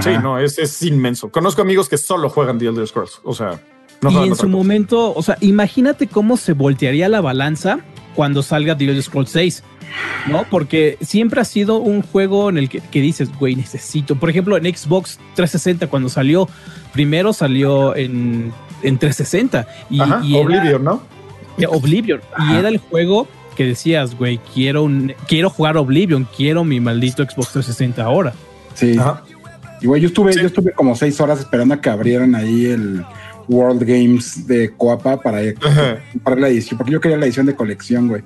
Sí, 0.00 0.10
no, 0.22 0.38
es, 0.38 0.56
es 0.60 0.80
inmenso. 0.82 1.30
Conozco 1.30 1.62
amigos 1.62 1.88
que 1.88 1.98
solo 1.98 2.30
juegan 2.30 2.60
The 2.60 2.66
Elder 2.66 2.86
Scrolls, 2.86 3.22
o 3.24 3.34
sea 3.34 3.60
y 4.08 4.28
en 4.28 4.36
su 4.36 4.48
momento, 4.48 5.12
o 5.12 5.22
sea, 5.22 5.36
imagínate 5.40 6.06
cómo 6.06 6.36
se 6.36 6.52
voltearía 6.52 7.08
la 7.08 7.20
balanza 7.20 7.80
cuando 8.18 8.42
salga 8.42 8.76
The 8.76 8.84
Elder 8.84 9.00
Scrolls 9.00 9.30
6, 9.30 9.62
¿no? 10.26 10.44
Porque 10.50 10.98
siempre 11.00 11.40
ha 11.40 11.44
sido 11.44 11.76
un 11.76 12.02
juego 12.02 12.50
en 12.50 12.58
el 12.58 12.68
que, 12.68 13.00
dices, 13.00 13.30
güey, 13.38 13.54
necesito. 13.54 14.16
Por 14.16 14.28
ejemplo, 14.28 14.56
en 14.56 14.64
Xbox 14.64 15.20
360, 15.36 15.86
cuando 15.86 16.08
salió, 16.08 16.48
primero 16.92 17.32
salió 17.32 17.94
en, 17.94 18.52
en 18.82 18.98
360. 18.98 19.68
Y, 19.88 20.00
Oblivion, 20.34 20.82
¿no? 20.82 21.00
Oblivion. 21.68 22.20
Y 22.50 22.56
era 22.56 22.70
el 22.70 22.78
juego 22.78 23.28
que 23.54 23.66
decías, 23.66 24.16
güey, 24.16 24.40
quiero, 24.52 24.82
un, 24.82 25.14
quiero 25.28 25.48
jugar 25.48 25.76
Oblivion, 25.76 26.26
quiero 26.36 26.64
mi 26.64 26.80
maldito 26.80 27.22
Xbox 27.22 27.52
360 27.52 28.02
ahora. 28.02 28.32
Sí. 28.74 28.98
Y 29.80 29.86
güey, 29.86 30.02
yo 30.02 30.08
estuve, 30.08 30.34
yo 30.34 30.48
estuve 30.48 30.72
como 30.72 30.96
seis 30.96 31.20
horas 31.20 31.38
esperando 31.38 31.74
a 31.74 31.80
que 31.80 31.88
abrieran 31.88 32.34
ahí 32.34 32.66
el 32.66 33.04
World 33.48 33.82
Games 33.82 34.46
de 34.46 34.70
Coapa 34.76 35.20
para 35.20 35.40
comprar 36.12 36.38
la 36.38 36.48
edición, 36.48 36.78
porque 36.78 36.92
yo 36.92 37.00
quería 37.00 37.16
la 37.16 37.26
edición 37.26 37.46
de 37.46 37.54
colección, 37.54 38.08
güey. 38.08 38.22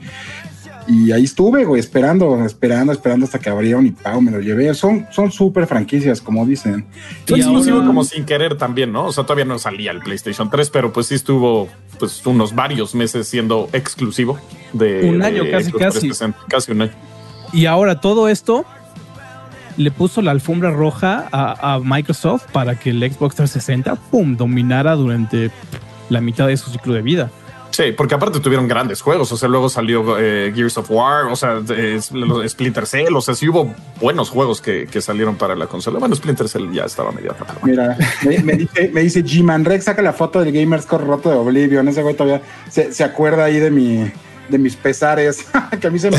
Y 0.88 1.12
ahí 1.12 1.24
estuve, 1.24 1.64
güey, 1.64 1.78
esperando, 1.78 2.44
esperando, 2.44 2.92
esperando 2.92 3.24
hasta 3.24 3.38
que 3.38 3.48
abrieron 3.48 3.86
y 3.86 3.92
pau, 3.92 4.20
me 4.20 4.32
lo 4.32 4.40
llevé. 4.40 4.74
Son 4.74 5.06
son 5.12 5.30
súper 5.30 5.66
franquicias, 5.66 6.20
como 6.20 6.44
dicen. 6.44 6.86
Fue 7.26 7.38
exclusivo 7.38 7.84
como 7.86 8.02
sin 8.04 8.24
querer 8.24 8.56
también, 8.56 8.92
¿no? 8.92 9.06
O 9.06 9.12
sea, 9.12 9.24
todavía 9.24 9.44
no 9.44 9.58
salía 9.58 9.92
el 9.92 10.00
PlayStation 10.00 10.50
3, 10.50 10.70
pero 10.70 10.92
pues 10.92 11.06
sí 11.06 11.14
estuvo 11.14 11.68
pues 11.98 12.24
unos 12.26 12.54
varios 12.54 12.94
meses 12.94 13.28
siendo 13.28 13.68
exclusivo 13.72 14.38
de 14.72 15.08
un 15.08 15.22
año 15.22 15.44
casi 15.50 15.72
casi 15.72 16.10
casi 16.48 16.72
un 16.72 16.82
año. 16.82 16.92
Y 17.52 17.66
ahora 17.66 18.00
todo 18.00 18.28
esto 18.28 18.64
le 19.76 19.90
puso 19.90 20.22
la 20.22 20.30
alfombra 20.30 20.70
roja 20.70 21.28
a, 21.32 21.80
Microsoft 21.82 22.46
para 22.52 22.78
que 22.78 22.90
el 22.90 23.00
Xbox 23.00 23.36
360, 23.36 23.96
¡pum!, 24.10 24.36
dominara 24.36 24.94
durante 24.94 25.50
la 26.08 26.20
mitad 26.20 26.46
de 26.46 26.56
su 26.56 26.70
ciclo 26.70 26.94
de 26.94 27.02
vida. 27.02 27.30
Sí, 27.70 27.84
porque 27.96 28.14
aparte 28.14 28.38
tuvieron 28.38 28.68
grandes 28.68 29.00
juegos, 29.00 29.32
o 29.32 29.36
sea, 29.36 29.48
luego 29.48 29.70
salió 29.70 30.18
eh, 30.18 30.52
Gears 30.54 30.76
of 30.76 30.90
War, 30.90 31.24
o 31.24 31.36
sea, 31.36 31.58
Splinter 32.46 32.86
Cell, 32.86 33.16
o 33.16 33.22
sea, 33.22 33.34
sí 33.34 33.48
hubo 33.48 33.74
buenos 33.98 34.28
juegos 34.28 34.60
que, 34.60 34.86
salieron 35.00 35.36
para 35.36 35.56
la 35.56 35.66
consola. 35.66 35.98
Bueno, 35.98 36.14
Splinter 36.14 36.50
Cell 36.50 36.70
ya 36.70 36.84
estaba 36.84 37.12
medio 37.12 37.34
Mira, 37.62 37.96
me, 38.44 38.56
dice, 38.56 38.90
me 38.92 39.00
dice 39.00 39.24
G-Man, 39.24 39.64
Rex 39.64 39.84
saca 39.84 40.02
la 40.02 40.12
foto 40.12 40.40
del 40.40 40.52
Gamerscore 40.52 41.04
roto 41.04 41.30
de 41.30 41.36
Oblivion, 41.36 41.88
ese 41.88 42.02
güey 42.02 42.14
todavía 42.14 42.42
se, 42.68 42.92
se 42.92 43.04
acuerda 43.04 43.44
ahí 43.44 43.58
de 43.58 43.70
mi, 43.70 44.12
de 44.48 44.58
mis 44.58 44.76
pesares, 44.76 45.46
que 45.80 45.86
a 45.86 45.90
mí 45.90 45.98
se 46.00 46.10
me, 46.10 46.18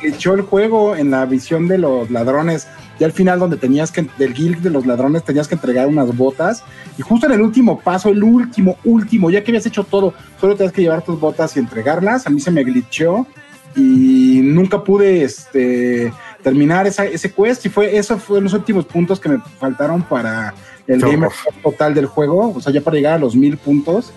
glitchó 0.00 0.34
el 0.34 0.42
juego 0.42 0.96
en 0.96 1.10
la 1.10 1.26
visión 1.26 1.68
de 1.68 1.78
los 1.78 2.10
ladrones. 2.10 2.66
Y 2.98 3.04
al 3.04 3.12
final, 3.12 3.38
donde 3.38 3.56
tenías 3.56 3.90
que, 3.90 4.06
del 4.18 4.34
guild 4.34 4.58
de 4.58 4.70
los 4.70 4.84
ladrones, 4.84 5.24
tenías 5.24 5.48
que 5.48 5.54
entregar 5.54 5.86
unas 5.86 6.14
botas. 6.16 6.62
Y 6.98 7.02
justo 7.02 7.26
en 7.26 7.32
el 7.32 7.40
último 7.40 7.80
paso, 7.80 8.10
el 8.10 8.22
último, 8.22 8.76
último, 8.84 9.30
ya 9.30 9.42
que 9.42 9.50
habías 9.50 9.64
hecho 9.64 9.84
todo, 9.84 10.12
solo 10.38 10.54
tenías 10.54 10.72
que 10.72 10.82
llevar 10.82 11.02
tus 11.02 11.18
botas 11.18 11.56
y 11.56 11.60
entregarlas. 11.60 12.26
A 12.26 12.30
mí 12.30 12.40
se 12.40 12.50
me 12.50 12.62
glitchó 12.62 13.26
y 13.74 14.40
nunca 14.42 14.84
pude 14.84 15.22
este, 15.22 16.12
terminar 16.42 16.86
esa, 16.86 17.06
ese 17.06 17.32
quest. 17.32 17.64
Y 17.64 17.68
fue, 17.70 17.96
eso 17.96 18.18
fue 18.18 18.40
los 18.42 18.52
últimos 18.52 18.84
puntos 18.84 19.18
que 19.18 19.30
me 19.30 19.38
faltaron 19.58 20.02
para 20.02 20.52
el 20.86 21.00
gamer 21.00 21.30
total 21.62 21.94
del 21.94 22.04
juego. 22.04 22.52
O 22.54 22.60
sea, 22.60 22.70
ya 22.70 22.82
para 22.82 22.96
llegar 22.96 23.14
a 23.14 23.18
los 23.18 23.34
mil 23.34 23.56
puntos 23.56 24.12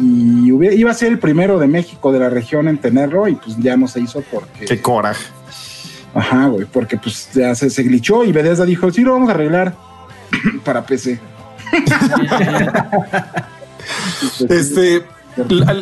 y 0.00 0.48
iba 0.48 0.90
a 0.90 0.94
ser 0.94 1.12
el 1.12 1.18
primero 1.18 1.58
de 1.58 1.66
México 1.66 2.12
de 2.12 2.18
la 2.18 2.28
región 2.28 2.68
en 2.68 2.78
tenerlo 2.78 3.26
y 3.28 3.34
pues 3.34 3.56
ya 3.58 3.76
no 3.76 3.88
se 3.88 4.00
hizo 4.00 4.22
porque... 4.30 4.66
Qué 4.66 4.80
coraje. 4.80 5.24
Ajá, 6.14 6.46
güey, 6.46 6.66
porque 6.66 6.96
pues 6.96 7.30
ya 7.32 7.54
se, 7.54 7.70
se 7.70 7.82
glitchó 7.82 8.24
y 8.24 8.32
Bethesda 8.32 8.64
dijo, 8.64 8.90
sí, 8.90 9.02
lo 9.02 9.12
vamos 9.12 9.28
a 9.28 9.32
arreglar 9.32 9.74
para 10.64 10.84
PC. 10.84 11.20
este, 14.48 15.04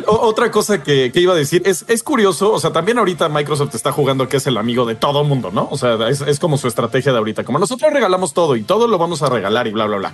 otra 0.07 0.51
cosa 0.51 0.83
que, 0.83 1.11
iba 1.15 1.33
a 1.33 1.35
decir 1.35 1.61
es, 1.65 1.85
es 1.87 2.03
curioso, 2.03 2.51
o 2.51 2.59
sea, 2.59 2.71
también 2.71 2.97
ahorita 2.97 3.29
Microsoft 3.29 3.73
está 3.73 3.91
jugando 3.91 4.27
que 4.27 4.37
es 4.37 4.47
el 4.47 4.57
amigo 4.57 4.85
de 4.85 4.95
todo 4.95 5.23
mundo, 5.23 5.51
¿no? 5.51 5.67
O 5.71 5.77
sea, 5.77 5.95
es, 6.09 6.21
es 6.21 6.39
como 6.39 6.57
su 6.57 6.67
estrategia 6.67 7.11
de 7.11 7.17
ahorita, 7.17 7.43
como 7.43 7.59
nosotros 7.59 7.91
regalamos 7.91 8.33
todo 8.33 8.55
y 8.55 8.63
todo 8.63 8.87
lo 8.87 8.97
vamos 8.97 9.21
a 9.21 9.29
regalar 9.29 9.67
y 9.67 9.71
bla, 9.71 9.85
bla, 9.85 9.97
bla. 9.97 10.13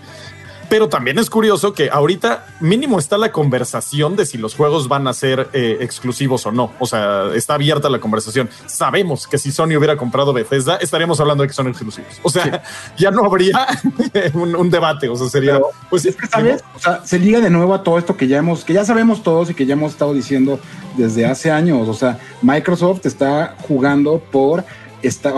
Pero 0.73 0.89
también 0.89 1.19
es 1.19 1.29
curioso 1.29 1.75
que 1.75 1.91
ahorita 1.91 2.47
mínimo 2.59 2.97
está 2.97 3.19
la 3.19 3.31
conversación 3.31 4.15
de 4.15 4.25
si 4.25 4.39
los 4.39 4.55
juegos 4.55 4.87
van 4.87 5.07
a 5.07 5.13
ser 5.13 5.47
eh, 5.53 5.77
exclusivos 5.81 6.47
o 6.47 6.51
no. 6.51 6.71
O 6.79 6.87
sea, 6.87 7.27
está 7.35 7.53
abierta 7.53 7.91
la 7.91 7.99
conversación. 7.99 8.49
Sabemos 8.65 9.27
que 9.27 9.37
si 9.37 9.51
Sony 9.51 9.77
hubiera 9.77 9.97
comprado 9.97 10.33
Bethesda, 10.33 10.77
estaríamos 10.77 11.19
hablando 11.19 11.43
de 11.43 11.49
que 11.49 11.53
son 11.53 11.67
exclusivos. 11.67 12.19
O 12.23 12.29
sea, 12.31 12.63
ya 12.97 13.11
no 13.11 13.23
habría 13.23 13.67
un, 14.33 14.71
debate. 14.71 15.09
O 15.09 15.15
sea, 15.15 15.29
sería. 15.29 15.61
pues 15.91 16.07
es 16.07 16.15
que 16.15 16.25
sabes, 16.25 16.63
o 16.75 16.79
sea, 16.79 17.05
se 17.05 17.19
liga 17.19 17.39
de 17.39 17.51
nuevo 17.51 17.75
a 17.75 17.83
todo 17.83 17.99
esto 17.99 18.17
que 18.17 18.27
ya 18.27 18.39
hemos, 18.39 18.65
que 18.65 18.73
ya 18.73 18.83
sabemos 18.83 19.21
todos 19.21 19.51
y 19.51 19.53
que 19.53 19.67
ya 19.67 19.73
hemos 19.73 19.91
estado 19.91 20.15
diciendo 20.15 20.59
desde 20.97 21.27
hace 21.27 21.51
años. 21.51 21.87
O 21.87 21.93
sea, 21.93 22.17
Microsoft 22.41 23.05
está 23.05 23.55
jugando 23.67 24.17
por 24.31 24.65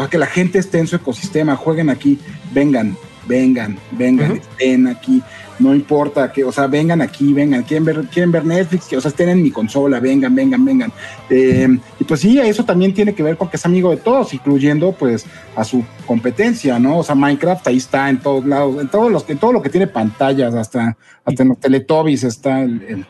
que 0.10 0.17
la 0.17 0.28
gente 0.28 0.60
esté 0.60 0.78
en 0.78 0.88
su 0.88 0.95
ecosistema, 0.95 1.58
jueguen 1.58 1.89
aquí, 1.89 2.19
vengan, 2.54 2.95
vengan, 3.28 3.78
vengan, 3.92 4.34
estén 4.34 4.88
aquí, 4.88 5.22
no 5.60 5.74
importa 5.74 6.32
que, 6.32 6.44
o 6.44 6.52
sea, 6.52 6.68
vengan 6.68 7.02
aquí, 7.02 7.34
vengan, 7.34 7.64
quieren 7.64 7.86
ver, 7.86 8.04
quieren 8.06 8.32
ver 8.32 8.46
Netflix, 8.46 8.86
que, 8.86 8.98
o 8.98 9.02
sea, 9.02 9.10
estén 9.10 9.30
en 9.30 9.42
mi 9.42 9.52
consola, 9.52 10.00
vengan, 10.00 10.36
vengan, 10.36 10.64
vengan. 10.66 10.92
Eh, 11.30 11.68
y 12.00 12.04
pues 12.04 12.20
sí, 12.20 12.40
eso 12.40 12.66
también 12.66 12.94
tiene 12.94 13.16
que 13.16 13.24
ver 13.24 13.38
con 13.38 13.50
que 13.50 13.58
es 13.58 13.66
amigo 13.66 13.90
de 13.92 13.98
todos, 13.98 14.34
incluyendo 14.34 14.92
pues 14.92 15.26
a 15.56 15.64
su 15.64 15.84
competencia, 16.06 16.78
¿no? 16.80 17.00
O 17.00 17.04
sea, 17.04 17.16
Minecraft 17.16 17.68
ahí 17.68 17.78
está 17.78 18.10
en 18.10 18.20
todos 18.20 18.46
lados, 18.46 18.82
en 18.82 18.90
todos 18.90 19.12
los, 19.12 19.30
en 19.30 19.38
todo 19.38 19.54
lo 19.54 19.62
que 19.62 19.70
tiene 19.70 19.88
pantallas, 19.88 20.54
hasta, 20.54 20.98
hasta 21.24 21.44
en 21.44 21.50
los 21.50 21.60
Teletubbies 21.60 22.24
está 22.24 22.62
el, 22.62 23.06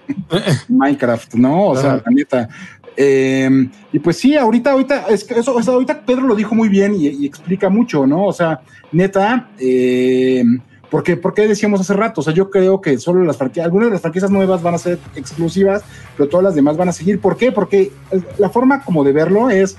Minecraft, 0.70 1.34
¿no? 1.36 1.68
O 1.68 1.76
sea, 1.76 2.02
la 2.06 2.12
neta. 2.12 2.50
Eh, 2.98 3.70
y 3.92 4.00
pues 4.00 4.18
sí, 4.18 4.36
ahorita, 4.36 4.72
ahorita, 4.72 5.08
es 5.10 5.24
que 5.24 5.40
eso, 5.40 5.58
ahorita 5.58 6.02
Pedro 6.06 6.28
lo 6.28 6.36
dijo 6.36 6.56
muy 6.56 6.70
bien 6.70 6.96
y, 6.96 7.26
explica 7.26 7.70
mucho, 7.70 8.08
¿no? 8.08 8.26
O 8.26 8.34
sea, 8.34 8.62
neta, 8.92 9.50
eh, 9.60 10.44
porque, 10.90 11.18
porque 11.18 11.48
decíamos 11.48 11.82
hace 11.82 11.94
rato, 11.94 12.22
o 12.22 12.24
sea, 12.24 12.34
yo 12.34 12.50
creo 12.50 12.80
que 12.80 12.98
solo 12.98 13.24
las 13.24 13.38
franquicias, 13.38 13.66
algunas 13.66 13.88
de 13.88 13.94
las 13.94 14.02
franquicias 14.02 14.32
nuevas 14.32 14.62
van 14.62 14.76
a 14.76 14.78
ser 14.78 15.00
exclusivas, 15.16 15.84
pero 16.16 16.30
todas 16.30 16.44
las 16.44 16.56
demás 16.56 16.78
van 16.78 16.90
a 16.90 16.94
seguir. 16.94 17.20
¿Por 17.20 17.38
qué? 17.38 17.52
Porque 17.52 17.92
la 18.38 18.50
forma 18.50 18.84
como 18.84 19.04
de 19.04 19.12
verlo 19.12 19.50
es, 19.50 19.76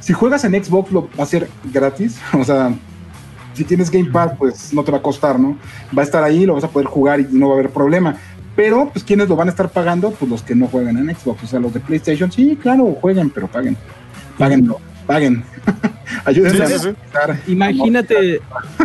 si 0.00 0.12
juegas 0.12 0.44
en 0.44 0.62
Xbox 0.62 0.92
lo 0.92 1.08
va 1.18 1.24
a 1.24 1.26
ser 1.26 1.48
gratis, 1.72 2.20
o 2.38 2.44
sea, 2.44 2.74
si 3.54 3.64
tienes 3.64 3.90
Game 3.90 4.10
Pass, 4.10 4.32
pues 4.38 4.72
no 4.72 4.84
te 4.84 4.92
va 4.92 4.98
a 4.98 5.02
costar, 5.02 5.40
¿no? 5.40 5.56
Va 5.96 6.02
a 6.02 6.04
estar 6.04 6.22
ahí, 6.22 6.46
lo 6.46 6.54
vas 6.54 6.64
a 6.64 6.68
poder 6.68 6.86
jugar 6.86 7.20
y 7.20 7.26
no 7.30 7.48
va 7.48 7.54
a 7.54 7.58
haber 7.58 7.70
problema. 7.70 8.16
Pero, 8.58 8.90
pues, 8.92 9.04
¿quiénes 9.04 9.28
lo 9.28 9.36
van 9.36 9.46
a 9.46 9.52
estar 9.52 9.68
pagando? 9.68 10.10
Pues 10.10 10.28
los 10.28 10.42
que 10.42 10.56
no 10.56 10.66
juegan 10.66 10.96
en 10.96 11.14
Xbox. 11.14 11.44
O 11.44 11.46
sea, 11.46 11.60
los 11.60 11.72
de 11.72 11.78
PlayStation, 11.78 12.32
sí, 12.32 12.58
claro, 12.60 12.98
jueguen, 13.00 13.30
pero 13.30 13.46
paguen. 13.46 13.76
Páguenlo, 14.36 14.80
paguen. 15.06 15.44
Ayúdenme 16.24 16.64
a 16.64 17.38
Imagínate, 17.46 18.40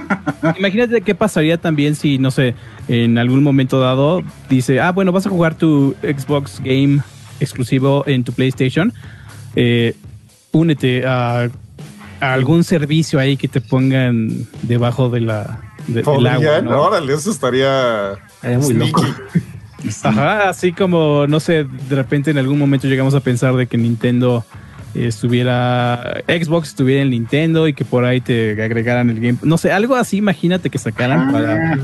imagínate 0.60 1.02
qué 1.02 1.16
pasaría 1.16 1.58
también 1.58 1.96
si, 1.96 2.20
no 2.20 2.30
sé, 2.30 2.54
en 2.88 3.18
algún 3.18 3.42
momento 3.42 3.80
dado 3.80 4.22
dice, 4.48 4.80
ah, 4.80 4.92
bueno, 4.92 5.12
vas 5.12 5.26
a 5.26 5.32
jugar 5.32 5.56
tu 5.56 5.96
Xbox 6.04 6.62
Game 6.64 7.02
exclusivo 7.40 8.04
en 8.06 8.24
tu 8.24 8.32
PlayStation. 8.32 8.94
Eh, 9.56 9.96
únete 10.52 11.04
a, 11.08 11.50
algún 12.20 12.64
servicio 12.64 13.18
ahí 13.18 13.38
que 13.38 13.48
te 13.48 13.60
pongan 13.60 14.46
debajo 14.62 15.10
de 15.10 15.22
la 15.22 15.62
del 15.88 16.28
agua. 16.28 16.62
¿no? 16.62 16.80
Órale, 16.80 17.16
eso 17.16 17.32
estaría 17.32 18.20
muy 18.44 18.76
loco. 18.76 19.04
Ajá, 20.04 20.50
así 20.50 20.72
como, 20.72 21.28
no 21.28 21.40
sé, 21.40 21.66
de 21.66 21.96
repente 21.96 22.32
en 22.32 22.38
algún 22.38 22.60
momento 22.60 22.88
llegamos 22.88 23.14
a 23.16 23.20
pensar 23.20 23.56
de 23.56 23.68
que 23.68 23.78
Nintendo 23.78 24.46
estuviera, 24.94 26.22
Xbox 26.28 26.70
estuviera 26.70 27.02
en 27.02 27.10
Nintendo 27.10 27.68
y 27.68 27.74
que 27.74 27.86
por 27.86 28.06
ahí 28.06 28.22
te 28.22 28.52
agregaran 28.62 29.10
el 29.10 29.20
game. 29.20 29.38
No 29.42 29.58
sé, 29.58 29.72
algo 29.72 29.96
así, 29.96 30.18
imagínate 30.18 30.70
que 30.70 30.78
sacaran 30.78 31.32
para 31.32 31.74
ah. 31.74 31.78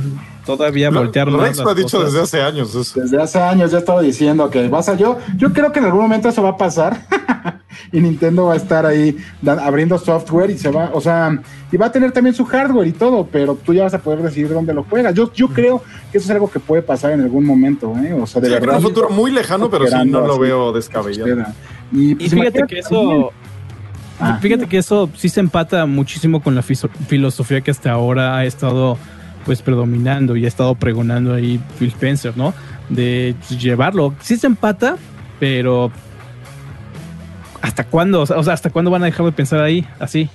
todavía 0.45 0.89
voltear 0.89 1.31
Rex 1.31 1.57
lo 1.57 1.69
ha 1.69 1.75
dicho 1.75 2.03
desde 2.03 2.21
hace 2.21 2.41
años. 2.41 2.73
Desde 2.95 3.21
hace 3.21 3.39
años 3.39 3.71
ya 3.71 3.79
estaba 3.79 4.01
diciendo 4.01 4.49
que 4.49 4.67
vas 4.67 4.89
a 4.89 4.95
yo, 4.95 5.17
yo 5.37 5.53
creo 5.53 5.71
que 5.71 5.79
en 5.79 5.85
algún 5.85 6.01
momento 6.01 6.29
eso 6.29 6.43
va 6.43 6.49
a 6.49 6.57
pasar 6.57 7.05
y 7.91 7.99
Nintendo 7.99 8.45
va 8.45 8.53
a 8.53 8.57
estar 8.57 8.85
ahí 8.85 9.17
abriendo 9.45 9.97
software 9.97 10.49
y 10.49 10.57
se 10.57 10.69
va, 10.69 10.91
o 10.93 11.01
sea, 11.01 11.41
y 11.71 11.77
va 11.77 11.87
a 11.87 11.91
tener 11.91 12.11
también 12.11 12.35
su 12.35 12.45
hardware 12.45 12.87
y 12.87 12.91
todo, 12.91 13.27
pero 13.31 13.55
tú 13.55 13.73
ya 13.73 13.83
vas 13.83 13.93
a 13.93 13.99
poder 13.99 14.21
decidir 14.21 14.49
dónde 14.49 14.73
lo 14.73 14.83
juegas. 14.83 15.13
Yo, 15.13 15.31
yo 15.33 15.49
creo 15.49 15.83
que 16.11 16.17
eso 16.17 16.25
es 16.25 16.31
algo 16.31 16.49
que 16.49 16.59
puede 16.59 16.81
pasar 16.81 17.11
en 17.11 17.21
algún 17.21 17.45
momento, 17.45 17.93
¿eh? 17.97 18.13
O 18.13 18.25
sea, 18.25 18.41
de 18.41 18.49
verdad. 18.49 18.77
un 18.77 18.81
futuro 18.81 19.09
muy 19.09 19.31
lejano, 19.31 19.69
pero 19.69 19.87
sí 19.87 19.95
no 20.05 20.25
lo 20.25 20.39
veo 20.39 20.71
descabellado. 20.71 21.45
Y, 21.91 22.15
pues, 22.15 22.31
fíjate 22.31 22.63
que 22.67 22.79
eso. 22.79 23.31
Ah. 24.19 24.37
Fíjate 24.41 24.67
que 24.67 24.77
eso 24.77 25.09
sí 25.15 25.29
se 25.29 25.39
empata 25.39 25.85
muchísimo 25.85 26.41
con 26.41 26.53
la 26.53 26.61
filosofía 26.61 27.61
que 27.61 27.71
hasta 27.71 27.91
ahora 27.91 28.37
ha 28.37 28.45
estado 28.45 28.97
pues 29.45 29.61
predominando 29.61 30.35
y 30.35 30.45
ha 30.45 30.47
estado 30.47 30.75
pregonando 30.75 31.33
ahí 31.33 31.59
Phil 31.77 31.87
Spencer, 31.87 32.35
¿no? 32.35 32.53
De 32.89 33.33
llevarlo. 33.57 34.13
Sí 34.21 34.35
se 34.35 34.47
empata, 34.47 34.97
pero 35.39 35.91
¿hasta 37.61 37.85
cuándo? 37.85 38.21
O 38.21 38.25
sea, 38.25 38.53
¿hasta 38.53 38.69
cuándo 38.69 38.91
van 38.91 39.03
a 39.03 39.05
dejar 39.05 39.25
de 39.25 39.31
pensar 39.31 39.61
ahí 39.61 39.85
así? 39.99 40.29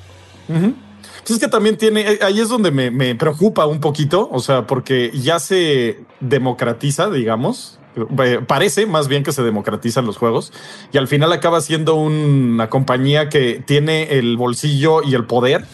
Pues 0.46 1.30
es 1.30 1.38
que 1.38 1.48
también 1.48 1.76
tiene, 1.76 2.00
eh, 2.02 2.18
ahí 2.22 2.40
es 2.40 2.48
donde 2.48 2.70
me, 2.70 2.90
me, 2.90 3.14
preocupa 3.14 3.66
un 3.66 3.80
poquito, 3.80 4.28
o 4.30 4.40
sea, 4.40 4.66
porque 4.66 5.10
ya 5.14 5.38
se 5.38 6.00
democratiza, 6.20 7.08
digamos, 7.08 7.78
eh, 7.96 8.40
parece 8.46 8.86
más 8.86 9.08
bien 9.08 9.22
que 9.22 9.32
se 9.32 9.42
democratizan 9.42 10.04
los 10.04 10.16
juegos 10.16 10.52
y 10.92 10.98
al 10.98 11.06
final 11.06 11.32
acaba 11.32 11.60
siendo 11.60 11.94
una 11.94 12.68
compañía 12.68 13.28
que 13.28 13.62
tiene 13.64 14.18
el 14.18 14.36
bolsillo 14.36 15.02
y 15.02 15.14
el 15.14 15.24
poder 15.24 15.64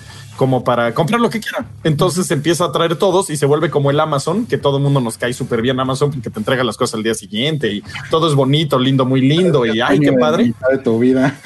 como 0.40 0.64
para 0.64 0.94
comprar 0.94 1.20
lo 1.20 1.28
que 1.28 1.38
quieran. 1.38 1.68
Entonces 1.84 2.30
empieza 2.30 2.64
a 2.64 2.72
traer 2.72 2.96
todos 2.96 3.28
y 3.28 3.36
se 3.36 3.44
vuelve 3.44 3.68
como 3.68 3.90
el 3.90 4.00
Amazon, 4.00 4.46
que 4.46 4.56
todo 4.56 4.78
el 4.78 4.82
mundo 4.82 4.98
nos 4.98 5.18
cae 5.18 5.34
súper 5.34 5.60
bien 5.60 5.78
Amazon 5.78 6.10
porque 6.10 6.30
te 6.30 6.38
entrega 6.38 6.64
las 6.64 6.78
cosas 6.78 6.94
al 6.94 7.02
día 7.02 7.12
siguiente 7.12 7.70
y 7.70 7.82
todo 8.08 8.26
es 8.26 8.34
bonito, 8.34 8.78
lindo, 8.78 9.04
muy 9.04 9.20
lindo 9.20 9.66
y 9.66 9.82
ay, 9.82 10.00
qué 10.00 10.14
padre. 10.14 10.44
mitad 10.44 10.68
de 10.70 10.78
tu 10.78 10.98
vida. 10.98 11.38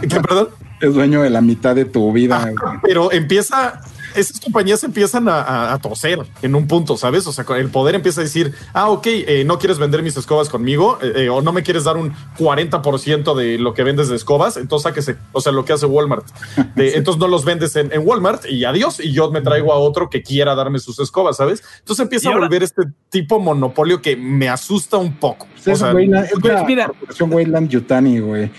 ¿Qué, 0.00 0.20
perdón? 0.22 0.48
Es 0.80 0.94
dueño 0.94 1.20
de 1.20 1.28
la 1.28 1.42
mitad 1.42 1.74
de 1.74 1.84
tu 1.84 2.10
vida. 2.14 2.50
pero 2.82 3.12
empieza 3.12 3.82
esas 4.14 4.40
compañías 4.40 4.82
empiezan 4.84 5.28
a, 5.28 5.72
a, 5.72 5.78
toser 5.78 6.20
en 6.42 6.54
un 6.54 6.66
punto, 6.66 6.96
¿sabes? 6.96 7.26
O 7.26 7.32
sea, 7.32 7.44
el 7.56 7.70
poder 7.70 7.94
empieza 7.94 8.20
a 8.20 8.24
decir, 8.24 8.54
ah, 8.72 8.88
ok, 8.88 9.06
eh, 9.06 9.44
no 9.44 9.58
quieres 9.58 9.78
vender 9.78 10.02
mis 10.02 10.16
escobas 10.16 10.48
conmigo 10.48 10.98
eh, 11.02 11.12
eh, 11.16 11.28
o 11.28 11.42
no 11.42 11.52
me 11.52 11.62
quieres 11.62 11.84
dar 11.84 11.96
un 11.96 12.12
40% 12.38 13.34
de 13.34 13.58
lo 13.58 13.74
que 13.74 13.82
vendes 13.82 14.08
de 14.08 14.16
escobas, 14.16 14.56
entonces 14.56 14.84
sáquese, 14.84 15.16
o 15.32 15.40
sea, 15.40 15.52
lo 15.52 15.64
que 15.64 15.72
hace 15.72 15.86
Walmart. 15.86 16.26
Entonces 16.76 17.20
no 17.20 17.28
los 17.28 17.44
vendes 17.44 17.76
en, 17.76 17.90
Walmart 18.02 18.46
y 18.46 18.64
adiós, 18.64 19.00
y 19.00 19.12
yo 19.12 19.30
me 19.30 19.40
traigo 19.40 19.72
a 19.72 19.78
otro 19.78 20.08
que 20.08 20.22
quiera 20.22 20.54
darme 20.54 20.78
sus 20.78 20.98
escobas, 20.98 21.36
¿sabes? 21.36 21.62
Entonces 21.78 22.02
empieza 22.02 22.30
a 22.30 22.32
volver 22.32 22.62
este 22.62 22.82
tipo 23.08 23.38
monopolio 23.38 24.00
que 24.00 24.16
me 24.16 24.48
asusta 24.48 24.96
un 24.96 25.14
poco. 25.14 25.46
o 25.66 25.76
sea, 25.76 25.94
Wayland, 25.94 26.24
es 26.24 26.32
pues, 26.40 26.64
mira, 26.66 26.90
Wayland 27.20 27.68
Yutani, 27.68 28.20
güey. 28.20 28.50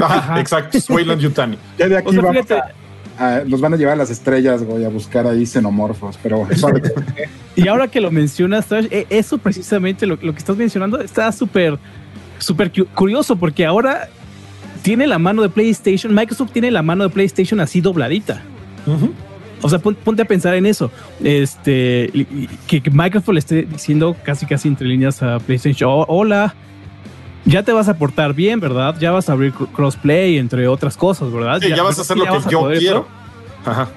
Ajá, 0.00 0.40
exacto, 0.40 0.78
Wayland 0.88 1.20
Yutani. 1.20 1.58
Ya 1.78 1.88
de 1.88 1.98
aquí 1.98 2.16
vamos 2.16 2.46
los 3.46 3.60
van 3.60 3.74
a 3.74 3.76
llevar 3.76 3.94
a 3.94 3.96
las 3.96 4.10
estrellas, 4.10 4.64
voy 4.64 4.84
a 4.84 4.88
buscar 4.88 5.26
ahí 5.26 5.46
xenomorfos, 5.46 6.18
pero... 6.22 6.46
y 7.56 7.68
ahora 7.68 7.88
que 7.88 8.00
lo 8.00 8.10
mencionas, 8.10 8.66
e, 8.72 9.06
eso 9.10 9.38
precisamente, 9.38 10.06
lo, 10.06 10.18
que 10.18 10.30
estás 10.36 10.56
mencionando, 10.56 11.00
está 11.00 11.30
súper, 11.32 11.78
súper 12.38 12.72
curioso, 12.94 13.36
porque 13.36 13.64
ahora 13.64 14.08
tiene 14.82 15.06
la 15.06 15.18
mano 15.18 15.42
de 15.42 15.48
PlayStation, 15.48 16.14
Microsoft 16.14 16.52
tiene 16.52 16.70
la 16.70 16.82
mano 16.82 17.04
de 17.04 17.10
PlayStation 17.10 17.60
así 17.60 17.80
dobladita. 17.80 18.42
O 19.62 19.68
sea, 19.68 19.78
ponte 19.78 20.20
a 20.20 20.26
pensar 20.26 20.54
en 20.54 20.66
eso. 20.66 20.90
Este, 21.22 22.10
que, 22.66 22.82
Microsoft 22.90 23.32
le 23.32 23.38
esté 23.38 23.62
diciendo 23.62 24.14
casi 24.22 24.44
casi 24.44 24.68
entre 24.68 24.86
líneas 24.86 25.22
a 25.22 25.38
PlayStation, 25.38 25.88
oh, 25.90 26.04
hola, 26.08 26.54
ya 27.44 27.62
te 27.62 27.72
vas 27.72 27.88
a 27.88 27.96
portar 27.96 28.34
bien, 28.34 28.60
¿verdad? 28.60 28.96
Ya 28.98 29.10
vas 29.10 29.28
a 29.28 29.32
abrir 29.32 29.52
crossplay, 29.52 30.38
entre 30.38 30.68
otras 30.68 30.96
cosas, 30.96 31.32
¿verdad? 31.32 31.60
Sí, 31.60 31.68
ya, 31.68 31.82
vas 31.82 31.98
a 31.98 32.02
hacer 32.02 32.16
lo 32.16 32.24
que 32.24 32.50
yo 32.50 32.68
quiero. 32.78 33.06
Ajá. 33.64 33.88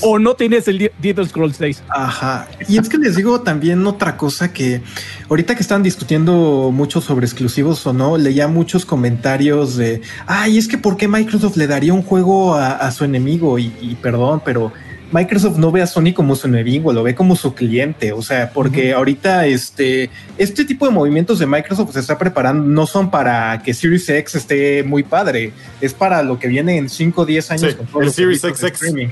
O 0.00 0.18
no 0.18 0.34
tienes 0.34 0.66
el 0.66 0.90
Elder 1.02 1.26
Scrolls 1.26 1.56
6. 1.56 1.84
Ajá. 1.88 2.48
Y 2.68 2.78
es 2.78 2.88
que 2.88 2.98
les 2.98 3.14
digo 3.14 3.42
también 3.42 3.86
otra 3.86 4.16
cosa 4.16 4.52
que 4.52 4.82
ahorita 5.28 5.54
que 5.54 5.62
están 5.62 5.84
discutiendo 5.84 6.70
mucho 6.72 7.00
sobre 7.00 7.26
exclusivos 7.26 7.86
o 7.86 7.92
no, 7.92 8.16
leía 8.16 8.48
muchos 8.48 8.84
comentarios 8.84 9.76
de, 9.76 10.00
ay, 10.26 10.58
es 10.58 10.66
que 10.66 10.78
¿por 10.78 10.96
qué 10.96 11.06
Microsoft 11.06 11.56
le 11.56 11.68
daría 11.68 11.92
un 11.92 12.02
juego 12.02 12.56
a, 12.56 12.90
su 12.90 13.04
enemigo? 13.04 13.58
y, 13.58 13.96
perdón, 14.02 14.42
pero 14.44 14.72
Microsoft 15.12 15.58
no 15.58 15.70
ve 15.70 15.82
a 15.82 15.86
Sony 15.86 16.12
como 16.14 16.34
su 16.34 16.46
enemigo, 16.46 16.92
lo 16.92 17.02
ve 17.02 17.14
como 17.14 17.36
su 17.36 17.54
cliente. 17.54 18.12
O 18.12 18.22
sea, 18.22 18.50
porque 18.52 18.92
ahorita 18.92 19.46
este, 19.46 20.10
este 20.38 20.64
tipo 20.64 20.86
de 20.86 20.92
movimientos 20.92 21.38
de 21.38 21.46
Microsoft 21.46 21.92
se 21.92 22.00
está 22.00 22.18
preparando, 22.18 22.64
no 22.64 22.86
son 22.86 23.10
para 23.10 23.62
que 23.62 23.74
Series 23.74 24.08
X 24.08 24.34
esté 24.34 24.82
muy 24.82 25.02
padre, 25.02 25.52
es 25.80 25.94
para 25.94 26.22
lo 26.22 26.38
que 26.38 26.48
viene 26.48 26.76
en 26.76 26.88
5 26.88 27.22
o 27.22 27.26
10 27.26 27.50
años 27.52 27.74
con 27.74 27.86
todo 27.86 28.02
el 28.02 28.10
Series 28.10 28.42
X 28.42 28.62
streaming. 28.62 29.08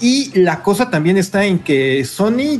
Y 0.00 0.38
la 0.40 0.62
cosa 0.62 0.90
también 0.90 1.16
está 1.16 1.44
en 1.44 1.60
que 1.60 2.04
Sony 2.04 2.58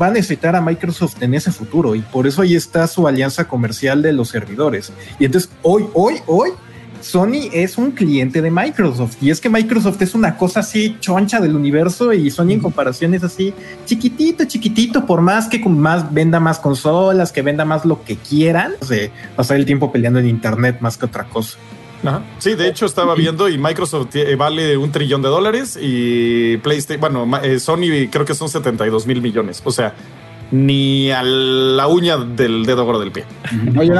va 0.00 0.08
a 0.08 0.10
necesitar 0.10 0.54
a 0.54 0.60
Microsoft 0.60 1.22
en 1.22 1.34
ese 1.34 1.50
futuro 1.50 1.94
y 1.94 2.00
por 2.00 2.26
eso 2.26 2.42
ahí 2.42 2.54
está 2.54 2.86
su 2.86 3.08
alianza 3.08 3.48
comercial 3.48 4.02
de 4.02 4.12
los 4.12 4.28
servidores. 4.28 4.92
Y 5.18 5.24
entonces 5.24 5.50
hoy, 5.62 5.86
hoy, 5.94 6.16
hoy 6.26 6.50
Sony 7.04 7.50
es 7.52 7.76
un 7.76 7.90
cliente 7.90 8.40
de 8.40 8.50
Microsoft 8.50 9.18
y 9.20 9.30
es 9.30 9.38
que 9.38 9.50
Microsoft 9.50 10.00
es 10.00 10.14
una 10.14 10.38
cosa 10.38 10.60
así 10.60 10.96
choncha 11.00 11.38
del 11.38 11.54
universo 11.54 12.14
y 12.14 12.30
Sony 12.30 12.52
en 12.52 12.60
comparación 12.60 13.12
es 13.12 13.22
así 13.22 13.52
chiquitito, 13.84 14.46
chiquitito, 14.46 15.04
por 15.04 15.20
más 15.20 15.46
que 15.48 15.58
más 15.68 16.12
venda 16.14 16.40
más 16.40 16.58
consolas, 16.58 17.30
que 17.30 17.42
venda 17.42 17.66
más 17.66 17.84
lo 17.84 18.02
que 18.04 18.16
quieran, 18.16 18.72
o 18.80 18.86
sea, 18.86 19.10
pasar 19.36 19.58
el 19.58 19.66
tiempo 19.66 19.92
peleando 19.92 20.18
en 20.18 20.28
internet 20.28 20.78
más 20.80 20.96
que 20.96 21.04
otra 21.04 21.24
cosa. 21.24 21.58
Sí, 22.38 22.54
de 22.54 22.68
hecho 22.68 22.86
estaba 22.86 23.14
viendo 23.14 23.48
y 23.48 23.56
Microsoft 23.56 24.14
eh, 24.16 24.36
vale 24.36 24.76
un 24.76 24.90
trillón 24.90 25.22
de 25.22 25.28
dólares 25.28 25.78
y 25.80 26.58
PlayStation, 26.58 27.00
bueno, 27.00 27.38
eh, 27.42 27.58
Sony 27.58 28.08
creo 28.10 28.24
que 28.24 28.34
son 28.34 28.48
72 28.48 29.06
mil 29.06 29.22
millones. 29.22 29.62
O 29.64 29.70
sea, 29.70 29.94
ni 30.54 31.10
a 31.10 31.22
la 31.24 31.88
uña 31.88 32.16
del 32.16 32.64
dedo 32.64 32.84
gordo 32.84 33.00
del 33.00 33.10
pie. 33.10 33.24
Oye, 33.76 33.92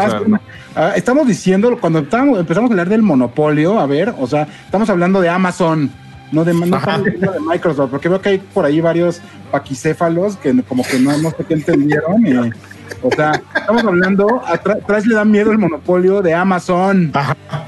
ah, 0.77 0.93
estamos 0.95 1.27
diciendo, 1.27 1.77
cuando 1.81 1.99
empezamos 1.99 2.71
a 2.71 2.73
hablar 2.73 2.89
del 2.89 3.03
monopolio, 3.03 3.81
a 3.81 3.87
ver, 3.87 4.15
o 4.19 4.27
sea, 4.27 4.47
estamos 4.65 4.89
hablando 4.89 5.21
de 5.21 5.29
Amazon, 5.29 5.91
no 6.31 6.45
de, 6.45 6.55
Microsoft, 6.55 7.91
porque 7.91 8.09
veo 8.09 8.21
que 8.21 8.29
hay 8.29 8.39
por 8.39 8.65
ahí 8.65 8.81
varios 8.81 9.21
paquicéfalos 9.51 10.37
que 10.37 10.55
como 10.63 10.85
que 10.85 10.99
no, 11.01 11.17
no 11.19 11.31
sé 11.31 11.45
qué 11.47 11.55
entendieron. 11.55 12.55
o 13.03 13.11
sea, 13.11 13.43
estamos 13.55 13.85
hablando, 13.85 14.43
atrás 14.47 15.07
le 15.07 15.15
da 15.17 15.25
miedo 15.25 15.51
el 15.51 15.59
monopolio 15.59 16.23
de 16.23 16.35
Amazon. 16.35 17.11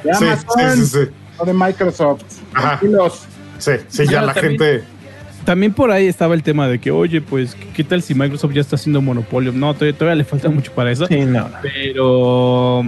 De 0.05 0.13
Amazon, 0.13 1.11
no 1.39 1.45
de 1.45 1.53
Microsoft. 1.53 2.23
Sí, 3.59 3.73
sí, 3.89 4.07
ya 4.07 4.23
la 4.23 4.35
gente 4.35 4.85
también 5.47 5.73
por 5.73 5.93
ahí 5.93 6.09
estaba 6.09 6.35
el 6.35 6.43
tema 6.43 6.69
de 6.69 6.81
que, 6.81 6.91
oye, 6.91 7.21
pues, 7.23 7.57
¿qué 7.75 7.85
tal 7.85 8.03
si 8.03 8.15
Microsoft 8.15 8.53
ya 8.53 8.61
está 8.61 8.75
haciendo 8.75 9.01
monopolio? 9.01 9.53
No, 9.53 9.73
todavía, 9.75 10.15
le 10.17 10.25
falta 10.25 10.51
mucho 10.51 10.73
para 10.73 10.91
eso. 10.91 11.07
Sí, 11.07 11.21
no. 11.21 11.49
Pero 11.63 12.83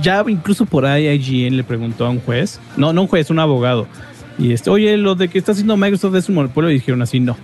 ya 0.00 0.24
incluso 0.28 0.64
por 0.64 0.86
ahí 0.86 1.08
IGN 1.08 1.56
le 1.56 1.64
preguntó 1.64 2.06
a 2.06 2.10
un 2.10 2.20
juez, 2.20 2.60
no, 2.76 2.92
no 2.92 3.02
un 3.02 3.08
juez, 3.08 3.28
un 3.30 3.40
abogado. 3.40 3.88
Y 4.38 4.52
este, 4.52 4.70
oye, 4.70 4.96
lo 4.96 5.16
de 5.16 5.26
que 5.28 5.38
está 5.38 5.52
haciendo 5.52 5.76
Microsoft 5.76 6.14
es 6.14 6.28
un 6.28 6.36
monopolio, 6.36 6.70
y 6.70 6.74
dijeron 6.74 7.02
así, 7.02 7.18
no. 7.18 7.36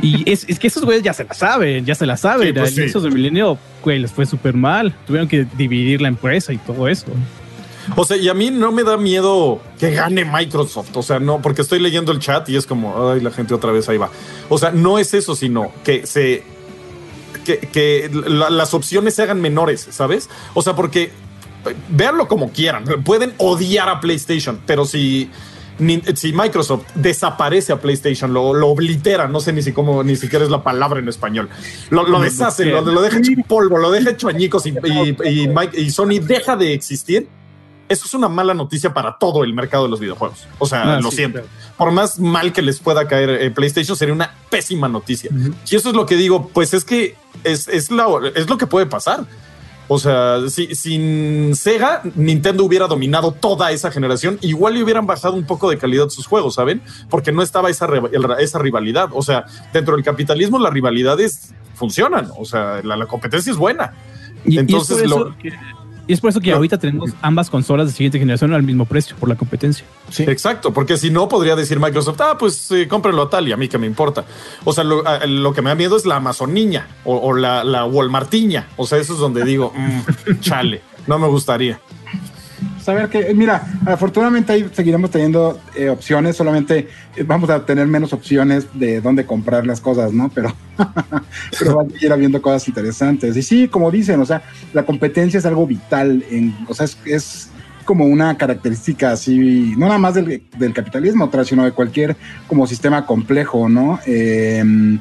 Y 0.00 0.22
es, 0.30 0.46
que 0.46 0.68
esos 0.68 0.84
güeyes 0.84 1.02
ya 1.02 1.12
se 1.12 1.24
la 1.24 1.34
saben, 1.34 1.84
ya 1.84 1.96
se 1.96 2.06
la 2.06 2.16
saben. 2.16 2.54
Pues 2.54 2.78
esos 2.78 3.02
de 3.02 3.10
Milenio, 3.10 3.58
güey, 3.82 3.98
les 3.98 4.12
fue 4.12 4.24
súper 4.24 4.54
mal. 4.54 4.94
Tuvieron 5.06 5.28
que 5.28 5.46
dividir 5.56 6.00
la 6.00 6.08
empresa 6.08 6.52
y 6.52 6.58
todo 6.58 6.88
eso. 6.88 7.06
O 7.96 8.04
sea, 8.04 8.16
y 8.16 8.28
a 8.28 8.34
mí 8.34 8.50
no 8.50 8.72
me 8.72 8.84
da 8.84 8.96
miedo 8.96 9.60
que 9.78 9.90
gane 9.90 10.24
Microsoft. 10.24 10.96
O 10.96 11.02
sea, 11.02 11.18
no, 11.18 11.42
porque 11.42 11.62
estoy 11.62 11.80
leyendo 11.80 12.12
el 12.12 12.18
chat 12.18 12.48
y 12.48 12.56
es 12.56 12.66
como, 12.66 13.10
ay, 13.10 13.20
la 13.20 13.30
gente 13.30 13.54
otra 13.54 13.72
vez 13.72 13.88
ahí 13.88 13.98
va. 13.98 14.10
O 14.48 14.58
sea, 14.58 14.70
no 14.70 14.98
es 14.98 15.14
eso, 15.14 15.34
sino 15.34 15.72
que 15.84 16.06
se. 16.06 16.44
que, 17.44 18.10
las 18.28 18.74
opciones 18.74 19.14
se 19.14 19.22
hagan 19.22 19.40
menores, 19.40 19.88
¿sabes? 19.90 20.28
O 20.54 20.62
sea, 20.62 20.74
porque 20.74 21.12
véanlo 21.88 22.28
como 22.28 22.52
quieran. 22.52 22.84
Pueden 23.04 23.34
odiar 23.38 23.88
a 23.88 24.00
PlayStation, 24.00 24.60
pero 24.66 24.84
si, 24.84 25.30
si 26.14 26.32
Microsoft 26.32 26.84
desaparece 26.94 27.72
a 27.72 27.80
PlayStation, 27.80 28.32
lo, 28.32 28.42
oblitera, 28.44 29.28
no 29.28 29.40
sé 29.40 29.52
ni 29.52 29.62
si 29.62 29.72
cómo, 29.72 30.04
ni 30.04 30.16
siquiera 30.16 30.44
es 30.44 30.50
la 30.50 30.62
palabra 30.62 31.00
en 31.00 31.08
español, 31.08 31.48
lo, 31.90 32.20
deshace, 32.20 32.66
lo, 32.66 33.02
deja 33.02 33.18
hecho 33.18 33.32
polvo, 33.46 33.78
lo 33.78 33.90
deja 33.90 34.10
hecho 34.10 34.28
añicos 34.28 34.66
y, 34.66 34.74
y 35.74 35.90
Sony 35.90 36.20
deja 36.20 36.56
de 36.56 36.72
existir 36.72 37.28
eso 37.92 38.06
es 38.06 38.14
una 38.14 38.28
mala 38.28 38.54
noticia 38.54 38.92
para 38.92 39.18
todo 39.18 39.44
el 39.44 39.54
mercado 39.54 39.84
de 39.84 39.90
los 39.90 40.00
videojuegos. 40.00 40.46
O 40.58 40.66
sea, 40.66 40.96
ah, 40.96 41.00
lo 41.00 41.10
siento. 41.10 41.42
Por 41.76 41.90
más 41.92 42.18
mal 42.18 42.52
que 42.52 42.62
les 42.62 42.80
pueda 42.80 43.06
caer 43.06 43.30
eh, 43.30 43.50
PlayStation, 43.50 43.96
sería 43.96 44.14
una 44.14 44.34
pésima 44.50 44.88
noticia. 44.88 45.30
Y 45.70 45.76
eso 45.76 45.90
es 45.90 45.94
lo 45.94 46.06
que 46.06 46.16
digo, 46.16 46.48
pues 46.48 46.74
es 46.74 46.84
que 46.84 47.16
es, 47.44 47.68
es, 47.68 47.90
es 48.34 48.48
lo 48.48 48.58
que 48.58 48.66
puede 48.66 48.86
pasar. 48.86 49.26
O 49.88 49.98
sea, 49.98 50.38
si 50.48 50.74
sin 50.74 51.54
Sega, 51.54 52.00
Nintendo 52.14 52.64
hubiera 52.64 52.86
dominado 52.86 53.32
toda 53.32 53.72
esa 53.72 53.90
generación, 53.90 54.38
igual 54.40 54.74
le 54.74 54.82
hubieran 54.82 55.06
bajado 55.06 55.34
un 55.34 55.44
poco 55.44 55.68
de 55.68 55.76
calidad 55.76 56.08
sus 56.08 56.26
juegos, 56.26 56.54
¿saben? 56.54 56.80
Porque 57.10 57.30
no 57.30 57.42
estaba 57.42 57.68
esa, 57.68 57.86
esa 58.38 58.58
rivalidad. 58.58 59.10
O 59.12 59.22
sea, 59.22 59.44
dentro 59.72 59.94
del 59.94 60.04
capitalismo 60.04 60.58
las 60.58 60.72
rivalidades 60.72 61.52
funcionan, 61.74 62.30
o 62.38 62.44
sea, 62.44 62.80
la, 62.82 63.06
competencia 63.06 63.50
es 63.50 63.58
buena. 63.58 63.92
Y, 64.44 64.58
Entonces, 64.58 65.06
lo 65.08 65.34
Y 66.08 66.12
es 66.14 66.20
por 66.20 66.30
eso 66.30 66.40
que 66.40 66.52
ahorita 66.52 66.78
tenemos 66.78 67.10
ambas 67.22 67.48
consolas 67.48 67.86
de 67.86 67.92
siguiente 67.92 68.18
generación 68.18 68.52
al 68.52 68.62
mismo 68.64 68.84
precio 68.86 69.14
por 69.16 69.28
la 69.28 69.36
competencia. 69.36 69.84
Sí. 70.10 70.24
Exacto, 70.24 70.72
porque 70.72 70.96
si 70.96 71.10
no 71.10 71.28
podría 71.28 71.54
decir 71.54 71.78
Microsoft, 71.78 72.20
ah, 72.20 72.36
pues 72.38 72.70
eh, 72.72 72.88
cómprenlo 72.88 73.22
a 73.22 73.30
tal 73.30 73.46
y 73.48 73.52
a 73.52 73.56
mí 73.56 73.68
que 73.68 73.78
me 73.78 73.86
importa. 73.86 74.24
O 74.64 74.72
sea, 74.72 74.82
lo, 74.84 75.06
a- 75.06 75.24
lo 75.26 75.52
que 75.52 75.62
me 75.62 75.70
da 75.70 75.74
miedo 75.76 75.96
es 75.96 76.04
la 76.04 76.16
Amazoniña 76.16 76.88
o, 77.04 77.16
o 77.16 77.34
la, 77.34 77.62
la 77.62 77.84
Walmartiña. 77.84 78.66
O 78.76 78.86
sea, 78.86 78.98
eso 78.98 79.12
es 79.14 79.20
donde 79.20 79.44
digo, 79.44 79.72
mm, 79.76 80.40
chale, 80.40 80.82
no 81.06 81.18
me 81.20 81.28
gustaría. 81.28 81.80
Saber 82.82 83.08
que, 83.08 83.20
eh, 83.20 83.34
mira, 83.34 83.64
afortunadamente 83.86 84.52
ahí 84.52 84.68
seguiremos 84.72 85.10
teniendo 85.10 85.60
eh, 85.76 85.88
opciones, 85.88 86.36
solamente 86.36 86.88
eh, 87.14 87.22
vamos 87.24 87.48
a 87.48 87.64
tener 87.64 87.86
menos 87.86 88.12
opciones 88.12 88.66
de 88.74 89.00
dónde 89.00 89.24
comprar 89.24 89.64
las 89.64 89.80
cosas, 89.80 90.12
¿no? 90.12 90.30
Pero, 90.34 90.52
pero 91.58 91.76
va 91.76 91.82
a 91.82 91.90
seguir 91.90 92.12
habiendo 92.12 92.42
cosas 92.42 92.66
interesantes. 92.66 93.36
Y 93.36 93.42
sí, 93.42 93.68
como 93.68 93.90
dicen, 93.92 94.20
o 94.20 94.26
sea, 94.26 94.42
la 94.72 94.84
competencia 94.84 95.38
es 95.38 95.46
algo 95.46 95.64
vital, 95.64 96.24
en, 96.28 96.56
o 96.68 96.74
sea, 96.74 96.86
es, 96.86 96.98
es 97.04 97.50
como 97.84 98.04
una 98.06 98.36
característica 98.36 99.12
así, 99.12 99.74
no 99.76 99.86
nada 99.86 99.98
más 99.98 100.14
del, 100.14 100.42
del 100.58 100.72
capitalismo, 100.72 101.30
sino 101.44 101.64
de 101.64 101.72
cualquier 101.72 102.16
como 102.48 102.66
sistema 102.66 103.06
complejo, 103.06 103.68
¿no? 103.68 104.00
Eh, 104.06 104.98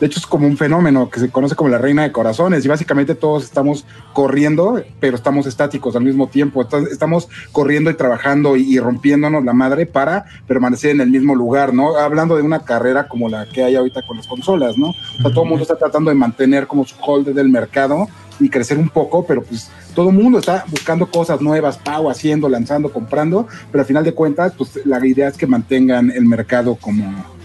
de 0.00 0.06
hecho, 0.06 0.20
es 0.20 0.26
como 0.26 0.46
un 0.46 0.56
fenómeno 0.56 1.10
que 1.10 1.18
se 1.18 1.30
conoce 1.30 1.56
como 1.56 1.70
la 1.70 1.78
reina 1.78 2.02
de 2.02 2.12
corazones 2.12 2.64
y 2.64 2.68
básicamente 2.68 3.14
todos 3.14 3.44
estamos 3.44 3.84
corriendo, 4.12 4.80
pero 5.00 5.16
estamos 5.16 5.46
estáticos 5.46 5.96
al 5.96 6.04
mismo 6.04 6.28
tiempo. 6.28 6.66
Estamos 6.90 7.28
corriendo 7.50 7.90
y 7.90 7.94
trabajando 7.94 8.56
y 8.56 8.78
rompiéndonos 8.78 9.44
la 9.44 9.52
madre 9.52 9.86
para 9.86 10.24
permanecer 10.46 10.92
en 10.92 11.00
el 11.00 11.10
mismo 11.10 11.34
lugar, 11.34 11.74
¿no? 11.74 11.96
Hablando 11.96 12.36
de 12.36 12.42
una 12.42 12.60
carrera 12.60 13.08
como 13.08 13.28
la 13.28 13.46
que 13.46 13.64
hay 13.64 13.74
ahorita 13.74 14.02
con 14.06 14.18
las 14.18 14.28
consolas, 14.28 14.78
¿no? 14.78 14.90
O 14.90 15.22
sea, 15.22 15.32
todo 15.32 15.42
el 15.42 15.50
mundo 15.50 15.62
está 15.62 15.76
tratando 15.76 16.10
de 16.10 16.14
mantener 16.14 16.66
como 16.66 16.84
su 16.84 16.94
hold 17.04 17.28
del 17.28 17.48
mercado 17.48 18.06
y 18.38 18.48
crecer 18.48 18.78
un 18.78 18.88
poco, 18.88 19.26
pero 19.26 19.42
pues 19.42 19.68
todo 19.96 20.10
el 20.10 20.14
mundo 20.14 20.38
está 20.38 20.64
buscando 20.68 21.06
cosas 21.06 21.40
nuevas, 21.40 21.76
pago, 21.76 22.08
haciendo, 22.08 22.48
lanzando, 22.48 22.92
comprando, 22.92 23.48
pero 23.72 23.82
al 23.82 23.86
final 23.86 24.04
de 24.04 24.14
cuentas, 24.14 24.52
pues 24.56 24.78
la 24.84 25.04
idea 25.04 25.26
es 25.26 25.36
que 25.36 25.48
mantengan 25.48 26.12
el 26.12 26.24
mercado 26.24 26.76
como 26.76 27.37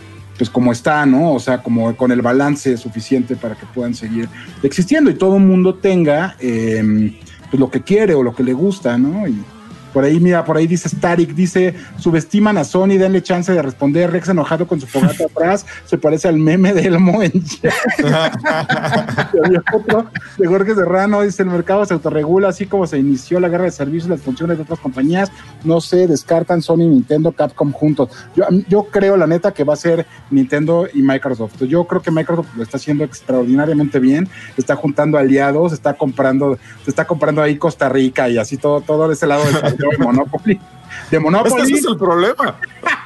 pues 0.44 0.50
como 0.50 0.74
está, 0.74 1.06
¿no? 1.06 1.32
O 1.32 1.40
sea, 1.40 1.64
como 1.64 1.96
con 1.96 2.12
el 2.12 2.22
balance 2.22 2.76
suficiente 2.76 3.38
para 3.38 3.56
que 3.56 3.66
puedan 3.66 3.94
seguir 3.94 4.28
existiendo 4.62 5.10
y 5.10 5.14
todo 5.14 5.38
el 5.38 5.44
mundo 5.44 5.76
tenga 5.76 6.36
eh, 6.38 7.18
pues 7.50 7.62
lo 7.62 7.72
que 7.72 7.82
quiere 7.82 8.14
o 8.14 8.24
lo 8.24 8.36
que 8.36 8.44
le 8.44 8.52
gusta, 8.52 8.98
¿no? 8.98 9.26
Y 9.26 9.42
por 9.94 10.04
ahí, 10.04 10.20
mira, 10.20 10.44
por 10.44 10.58
ahí 10.58 10.68
dice 10.68 10.90
Starik, 10.90 11.34
dice, 11.36 11.76
subestiman 11.98 12.58
a 12.58 12.64
Sony, 12.64 12.98
denle 12.98 13.22
chance 13.22 13.52
de 13.52 13.62
responder, 13.62 14.12
Rex 14.12 14.30
enojado 14.30 14.68
con 14.68 14.82
su 14.82 14.88
fogata 14.88 15.26
atrás, 15.32 15.66
se 15.86 15.98
parece 15.98 16.28
al 16.28 16.38
meme 16.38 16.74
de 16.74 16.88
Elmo 16.88 17.22
en 17.22 17.32
y 17.34 17.68
había 19.46 19.64
otro 19.72 20.08
de 20.38 20.48
Jorge 20.48 20.76
Serrano, 20.76 21.22
dice, 21.22 21.44
el 21.44 21.50
mercado 21.50 21.86
se 21.86 21.94
autorregula, 21.94 22.50
así 22.50 22.66
como 22.66 22.88
se 22.88 22.98
inició 22.98 23.40
la 23.40 23.50
guerra 23.50 23.66
de 23.66 23.72
servicios, 23.72 24.10
las 24.10 24.22
funciones 24.22 24.58
de 24.58 24.64
otras 24.64 24.80
compañías, 24.80 25.32
no 25.64 25.80
se 25.82 26.08
descartan 26.08 26.62
Sony, 26.62 26.88
Nintendo, 26.88 27.32
Capcom 27.32 27.72
juntos. 27.72 28.10
Yo, 28.36 28.46
yo 28.68 28.86
creo, 28.86 29.16
la 29.18 29.28
neta, 29.28 29.54
que 29.54 29.64
va 29.64 29.74
a 29.74 29.78
ser 29.78 30.06
Nintendo 30.32 30.88
y 30.94 31.02
Microsoft. 31.02 31.62
Yo 31.64 31.86
creo 31.86 32.02
que 32.02 32.12
Microsoft 32.12 32.48
lo 32.56 32.64
está 32.64 32.78
haciendo 32.78 33.04
extraordinariamente 33.04 34.00
bien, 34.00 34.28
está 34.58 34.76
juntando 34.76 35.18
aliados, 35.18 35.74
está 35.74 35.94
comprando, 35.94 36.58
se 36.84 36.90
está 36.90 37.06
comprando 37.06 37.42
ahí 37.42 37.58
Costa 37.58 37.90
Rica 37.90 38.30
y 38.30 38.38
así 38.38 38.58
todo, 38.58 38.82
todo 38.82 39.12
ese 39.12 39.28
lado 39.28 39.44
del 39.46 39.56
de 39.90 39.98
Monopoly. 39.98 40.56
De 40.56 40.60
Es 41.02 41.10
que 41.10 41.20
Monopoly. 41.20 41.64
ese 41.64 41.74
es 41.74 41.86
el 41.86 41.98
problema. 41.98 42.56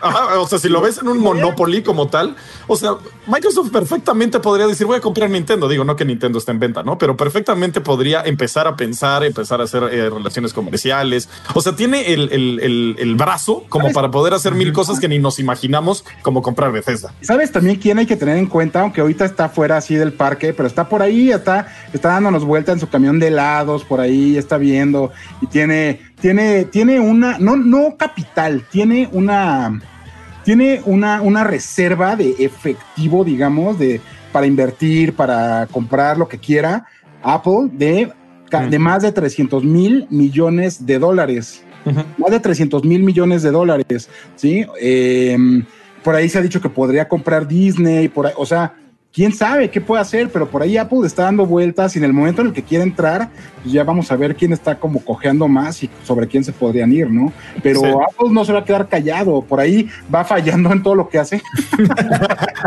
Ajá, 0.02 0.40
o 0.40 0.48
sea, 0.48 0.60
si 0.60 0.68
lo 0.70 0.82
ves 0.82 0.98
en 1.00 1.08
un 1.08 1.20
Monopoly 1.20 1.82
como 1.84 2.08
tal, 2.08 2.36
o 2.68 2.76
sea, 2.76 2.92
Microsoft 3.28 3.72
perfectamente 3.72 4.40
podría 4.40 4.68
decir, 4.68 4.86
voy 4.86 4.98
a 4.98 5.02
comprar 5.02 5.30
Nintendo. 5.30 5.68
Digo, 5.70 5.84
no 5.86 5.96
que 5.96 6.04
Nintendo 6.06 6.38
esté 6.38 6.52
en 6.52 6.60
venta, 6.60 6.84
¿no? 6.84 6.98
Pero 6.98 7.16
perfectamente 7.16 7.80
podría 7.82 8.22
empezar 8.24 8.68
a 8.68 8.76
pensar, 8.76 9.24
empezar 9.24 9.62
a 9.62 9.64
hacer 9.64 9.84
eh, 9.84 10.10
relaciones 10.10 10.54
comerciales. 10.54 11.30
O 11.54 11.62
sea, 11.62 11.76
tiene 11.76 12.14
el, 12.14 12.30
el- 12.32 12.60
el- 12.62 12.96
el 13.00 13.16
brazo 13.16 13.64
como 13.70 13.92
para 13.94 14.12
poder 14.12 14.34
hacer 14.34 14.54
mil 14.54 14.74
cosas 14.74 15.00
que 15.00 15.08
ni 15.08 15.18
nos 15.20 15.40
imaginamos, 15.40 16.04
como 16.22 16.42
comprar 16.42 16.72
Bethesda. 16.74 17.14
¿Sabes 17.22 17.52
también 17.52 17.78
quién 17.78 17.98
hay 18.00 18.06
que 18.06 18.18
tener 18.18 18.38
en 18.38 18.48
cuenta? 18.48 18.82
Aunque 18.82 19.02
ahorita 19.02 19.24
está 19.26 19.48
fuera 19.50 19.78
así 19.78 19.96
del 19.96 20.14
parque, 20.14 20.54
pero 20.54 20.68
está 20.68 20.90
por 20.90 21.02
ahí, 21.02 21.32
está, 21.32 21.68
está 21.94 22.10
dándonos 22.10 22.44
vuelta 22.44 22.74
en 22.74 22.80
su 22.80 22.90
camión 22.90 23.18
de 23.20 23.28
helados, 23.28 23.84
por 23.86 24.02
ahí 24.02 24.38
está 24.38 24.58
viendo 24.58 25.12
y 25.42 25.48
tiene, 25.48 26.02
tiene, 26.20 26.65
tiene 26.65 26.99
una, 26.99 27.38
no, 27.39 27.55
no 27.55 27.95
capital, 27.97 28.63
tiene 28.70 29.09
una, 29.11 29.80
tiene 30.43 30.82
una, 30.86 31.22
una 31.22 31.43
reserva 31.43 32.15
de 32.15 32.36
efectivo, 32.39 33.24
digamos, 33.24 33.78
de, 33.78 34.01
para 34.32 34.47
invertir, 34.47 35.13
para 35.13 35.68
comprar 35.68 36.18
lo 36.18 36.28
que 36.28 36.39
quiera, 36.39 36.86
Apple, 37.24 37.70
de, 37.72 38.11
de 38.70 38.80
más 38.80 39.03
de 39.03 39.11
300 39.11 39.63
mil 39.63 40.07
millones 40.09 40.86
de 40.86 40.99
dólares. 40.99 41.63
Más 42.18 42.32
de 42.32 42.41
300 42.41 42.84
mil 42.84 43.01
millones 43.01 43.43
de 43.43 43.51
dólares, 43.51 44.09
¿sí? 44.36 44.65
Eh, 44.82 45.38
por 46.03 46.15
ahí 46.15 46.28
se 46.28 46.38
ha 46.38 46.41
dicho 46.41 46.59
que 46.59 46.68
podría 46.68 47.07
comprar 47.07 47.47
Disney, 47.47 48.09
por 48.09 48.28
ahí, 48.28 48.34
o 48.36 48.45
sea, 48.45 48.74
quién 49.18 49.34
sabe 49.34 49.72
qué 49.72 49.82
puede 49.82 49.99
hacer, 49.99 50.30
pero 50.32 50.47
por 50.47 50.61
ahí 50.61 50.78
Apple 50.78 50.99
está 51.03 51.24
dando 51.24 51.43
vueltas 51.43 51.95
y 51.95 51.97
en 51.97 52.05
el 52.05 52.13
momento 52.13 52.41
en 52.41 52.49
el 52.49 52.53
que 52.53 52.61
quiere 52.61 52.84
entrar, 52.84 53.32
pues 53.63 53.74
ya 53.74 53.84
vamos 53.84 54.11
a 54.11 54.15
ver 54.15 54.36
quién 54.36 54.53
está 54.53 54.78
como 54.78 55.03
cojeando 55.03 55.47
más 55.47 55.82
y 55.82 55.89
sobre 56.03 56.28
quién 56.28 56.43
se 56.43 56.53
podrían 56.53 56.93
ir, 56.93 57.09
¿no? 57.09 57.34
Pero 57.63 57.80
Sí. 57.80 57.88
Apple 57.88 58.30
no 58.30 58.45
se 58.45 58.53
va 58.53 58.59
a 58.59 58.63
quedar 58.63 58.88
callado, 58.88 59.41
por 59.41 59.59
ahí 59.59 59.89
va 60.13 60.24
fallando 60.24 60.72
en 60.72 60.84
todo 60.84 60.93
lo 60.93 61.09
que 61.09 61.18
hace. 61.18 61.41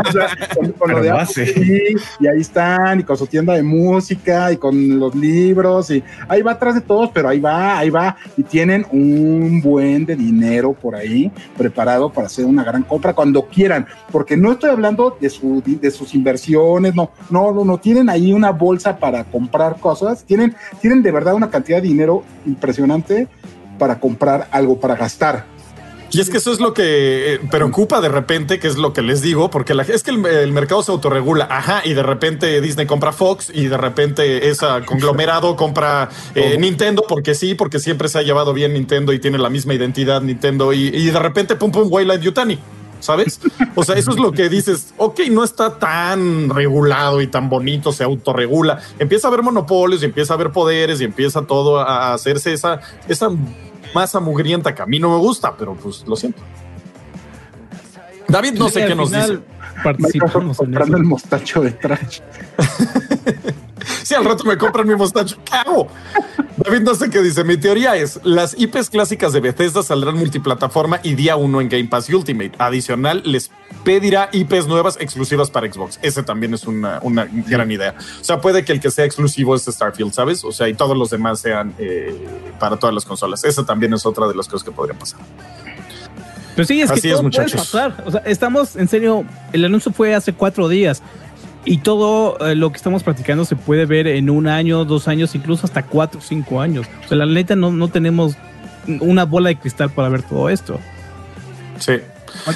O 0.07 0.11
sea, 0.11 0.29
con, 0.55 0.71
con 0.71 0.91
lo 0.91 1.01
de 1.01 1.11
Apple. 1.11 1.45
TV, 1.45 1.95
y 2.19 2.27
ahí 2.27 2.39
están, 2.39 3.01
y 3.01 3.03
con 3.03 3.17
su 3.17 3.27
tienda 3.27 3.53
de 3.53 3.61
música, 3.61 4.51
y 4.51 4.57
con 4.57 4.99
los 4.99 5.13
libros, 5.13 5.91
y 5.91 6.01
ahí 6.29 6.41
va 6.41 6.53
atrás 6.53 6.75
de 6.75 6.81
todos, 6.81 7.11
pero 7.13 7.27
ahí 7.27 7.39
va, 7.39 7.77
ahí 7.77 7.89
va, 7.89 8.15
y 8.37 8.43
tienen 8.43 8.85
un 8.91 9.61
buen 9.61 10.05
de 10.05 10.15
dinero 10.15 10.73
por 10.73 10.95
ahí 10.95 11.29
preparado 11.57 12.09
para 12.09 12.27
hacer 12.27 12.45
una 12.45 12.63
gran 12.63 12.83
compra 12.83 13.13
cuando 13.13 13.45
quieran, 13.47 13.85
porque 14.11 14.37
no 14.37 14.53
estoy 14.53 14.69
hablando 14.69 15.15
de, 15.19 15.29
su, 15.29 15.61
de 15.61 15.91
sus 15.91 16.15
inversiones, 16.15 16.40
no, 16.49 17.11
no, 17.29 17.51
no, 17.51 17.65
no, 17.65 17.77
tienen 17.79 18.09
ahí 18.09 18.33
una 18.33 18.51
bolsa 18.51 18.97
para 18.97 19.23
comprar 19.23 19.79
cosas, 19.79 20.23
tienen, 20.23 20.55
tienen 20.81 21.03
de 21.03 21.11
verdad 21.11 21.33
una 21.33 21.49
cantidad 21.49 21.81
de 21.81 21.87
dinero 21.87 22.23
impresionante 22.45 23.27
para 23.77 23.99
comprar 23.99 24.47
algo, 24.51 24.79
para 24.79 24.95
gastar. 24.95 25.45
Y 26.13 26.19
es 26.19 26.29
que 26.29 26.37
eso 26.37 26.51
es 26.51 26.59
lo 26.59 26.73
que 26.73 27.35
eh, 27.35 27.39
preocupa 27.49 28.01
de 28.01 28.09
repente, 28.09 28.59
que 28.59 28.67
es 28.67 28.77
lo 28.77 28.91
que 28.91 29.01
les 29.01 29.21
digo, 29.21 29.49
porque 29.49 29.73
la, 29.73 29.83
es 29.83 30.03
que 30.03 30.11
el, 30.11 30.25
el 30.25 30.51
mercado 30.51 30.83
se 30.83 30.91
autorregula, 30.91 31.47
ajá, 31.49 31.83
y 31.85 31.93
de 31.93 32.03
repente 32.03 32.59
Disney 32.59 32.85
compra 32.85 33.13
Fox 33.13 33.49
y 33.53 33.67
de 33.67 33.77
repente 33.77 34.49
ese 34.49 34.65
conglomerado 34.85 35.55
compra 35.55 36.09
eh, 36.35 36.57
Nintendo, 36.59 37.05
porque 37.07 37.33
sí, 37.33 37.55
porque 37.55 37.79
siempre 37.79 38.09
se 38.09 38.19
ha 38.19 38.23
llevado 38.23 38.53
bien 38.53 38.73
Nintendo 38.73 39.13
y 39.13 39.19
tiene 39.19 39.37
la 39.37 39.49
misma 39.49 39.73
identidad 39.73 40.21
Nintendo, 40.21 40.73
y, 40.73 40.87
y 40.87 41.05
de 41.11 41.19
repente, 41.19 41.55
pum, 41.55 41.71
pum, 41.71 41.87
Wayland 41.89 42.21
Yutani. 42.21 42.59
¿Sabes? 43.01 43.41
O 43.75 43.83
sea, 43.83 43.95
eso 43.95 44.11
es 44.11 44.17
lo 44.17 44.31
que 44.31 44.47
dices. 44.47 44.93
Ok, 44.97 45.21
no 45.29 45.43
está 45.43 45.77
tan 45.77 46.49
regulado 46.49 47.21
y 47.21 47.27
tan 47.27 47.49
bonito, 47.49 47.91
se 47.91 48.03
autorregula. 48.03 48.79
Empieza 48.99 49.27
a 49.27 49.29
haber 49.29 49.41
monopolios 49.41 50.01
y 50.03 50.05
empieza 50.05 50.33
a 50.33 50.35
haber 50.35 50.51
poderes 50.51 51.01
y 51.01 51.03
empieza 51.03 51.41
todo 51.41 51.79
a 51.79 52.13
hacerse 52.13 52.53
esa, 52.53 52.79
esa 53.07 53.29
masa 53.93 54.19
mugrienta 54.19 54.73
que 54.73 54.81
a 54.81 54.85
mí 54.85 54.99
no 54.99 55.09
me 55.09 55.17
gusta, 55.17 55.55
pero 55.57 55.75
pues 55.75 56.05
lo 56.07 56.15
siento. 56.15 56.41
David, 58.27 58.53
no 58.53 58.69
sé 58.69 58.85
qué 58.85 58.95
nos 58.95 59.09
final 59.09 59.29
dice. 59.29 59.43
Participamos 59.83 60.57
comprando 60.57 60.97
el 60.97 61.03
mostacho 61.03 61.61
de 61.61 61.71
trash. 61.71 62.19
Si 64.03 64.15
al 64.15 64.25
rato 64.25 64.43
me 64.43 64.57
compran 64.57 64.87
mi 64.87 64.95
mostacho, 64.95 65.37
¿qué 65.45 65.55
hago? 65.55 65.87
David, 66.57 66.81
no 66.81 66.95
sé 66.95 67.09
qué 67.09 67.21
dice. 67.21 67.43
Mi 67.43 67.57
teoría 67.57 67.95
es: 67.95 68.19
las 68.23 68.55
IPs 68.57 68.89
clásicas 68.89 69.33
de 69.33 69.39
Bethesda 69.39 69.83
saldrán 69.83 70.15
multiplataforma 70.17 70.99
y 71.03 71.15
día 71.15 71.35
uno 71.35 71.61
en 71.61 71.69
Game 71.69 71.85
Pass 71.85 72.09
Ultimate. 72.09 72.51
Adicional, 72.57 73.21
les 73.25 73.51
pedirá 73.83 74.29
IPs 74.31 74.67
nuevas 74.67 74.97
exclusivas 74.99 75.49
para 75.49 75.71
Xbox. 75.71 75.99
Ese 76.01 76.23
también 76.23 76.53
es 76.53 76.65
una, 76.65 76.99
una 77.03 77.27
gran 77.31 77.71
idea. 77.71 77.95
O 78.19 78.23
sea, 78.23 78.41
puede 78.41 78.65
que 78.65 78.73
el 78.73 78.79
que 78.79 78.91
sea 78.91 79.05
exclusivo 79.05 79.55
es 79.55 79.63
Starfield, 79.63 80.13
¿sabes? 80.13 80.43
O 80.43 80.51
sea, 80.51 80.67
y 80.67 80.73
todos 80.73 80.97
los 80.97 81.09
demás 81.09 81.39
sean 81.39 81.73
eh, 81.79 82.13
para 82.59 82.77
todas 82.77 82.93
las 82.93 83.05
consolas. 83.05 83.43
Esa 83.43 83.65
también 83.65 83.93
es 83.93 84.05
otra 84.05 84.27
de 84.27 84.35
las 84.35 84.47
cosas 84.47 84.63
que 84.63 84.71
podrían 84.71 84.97
pasar. 84.97 85.19
Pero 86.55 86.67
sí, 86.67 86.81
es 86.81 86.91
Así 86.91 87.01
que 87.01 87.07
es, 87.09 87.13
puede 87.13 87.23
muchachos. 87.23 87.61
pasar. 87.61 88.03
O 88.05 88.11
sea, 88.11 88.21
estamos, 88.25 88.75
en 88.75 88.87
serio, 88.87 89.23
el 89.53 89.63
anuncio 89.65 89.91
fue 89.91 90.13
hace 90.13 90.33
cuatro 90.33 90.67
días. 90.67 91.01
Y 91.63 91.77
todo 91.77 92.37
eh, 92.39 92.55
lo 92.55 92.71
que 92.71 92.77
estamos 92.77 93.03
practicando 93.03 93.45
se 93.45 93.55
puede 93.55 93.85
ver 93.85 94.07
en 94.07 94.29
un 94.29 94.47
año, 94.47 94.83
dos 94.83 95.07
años, 95.07 95.35
incluso 95.35 95.65
hasta 95.65 95.83
cuatro 95.83 96.19
o 96.19 96.23
cinco 96.23 96.59
años. 96.59 96.87
O 97.05 97.07
sea, 97.07 97.17
la 97.17 97.25
neta 97.25 97.55
no, 97.55 97.71
no 97.71 97.87
tenemos 97.87 98.35
una 98.99 99.25
bola 99.25 99.49
de 99.49 99.57
cristal 99.57 99.91
para 99.91 100.09
ver 100.09 100.23
todo 100.23 100.49
esto. 100.49 100.79
Sí. 101.77 101.93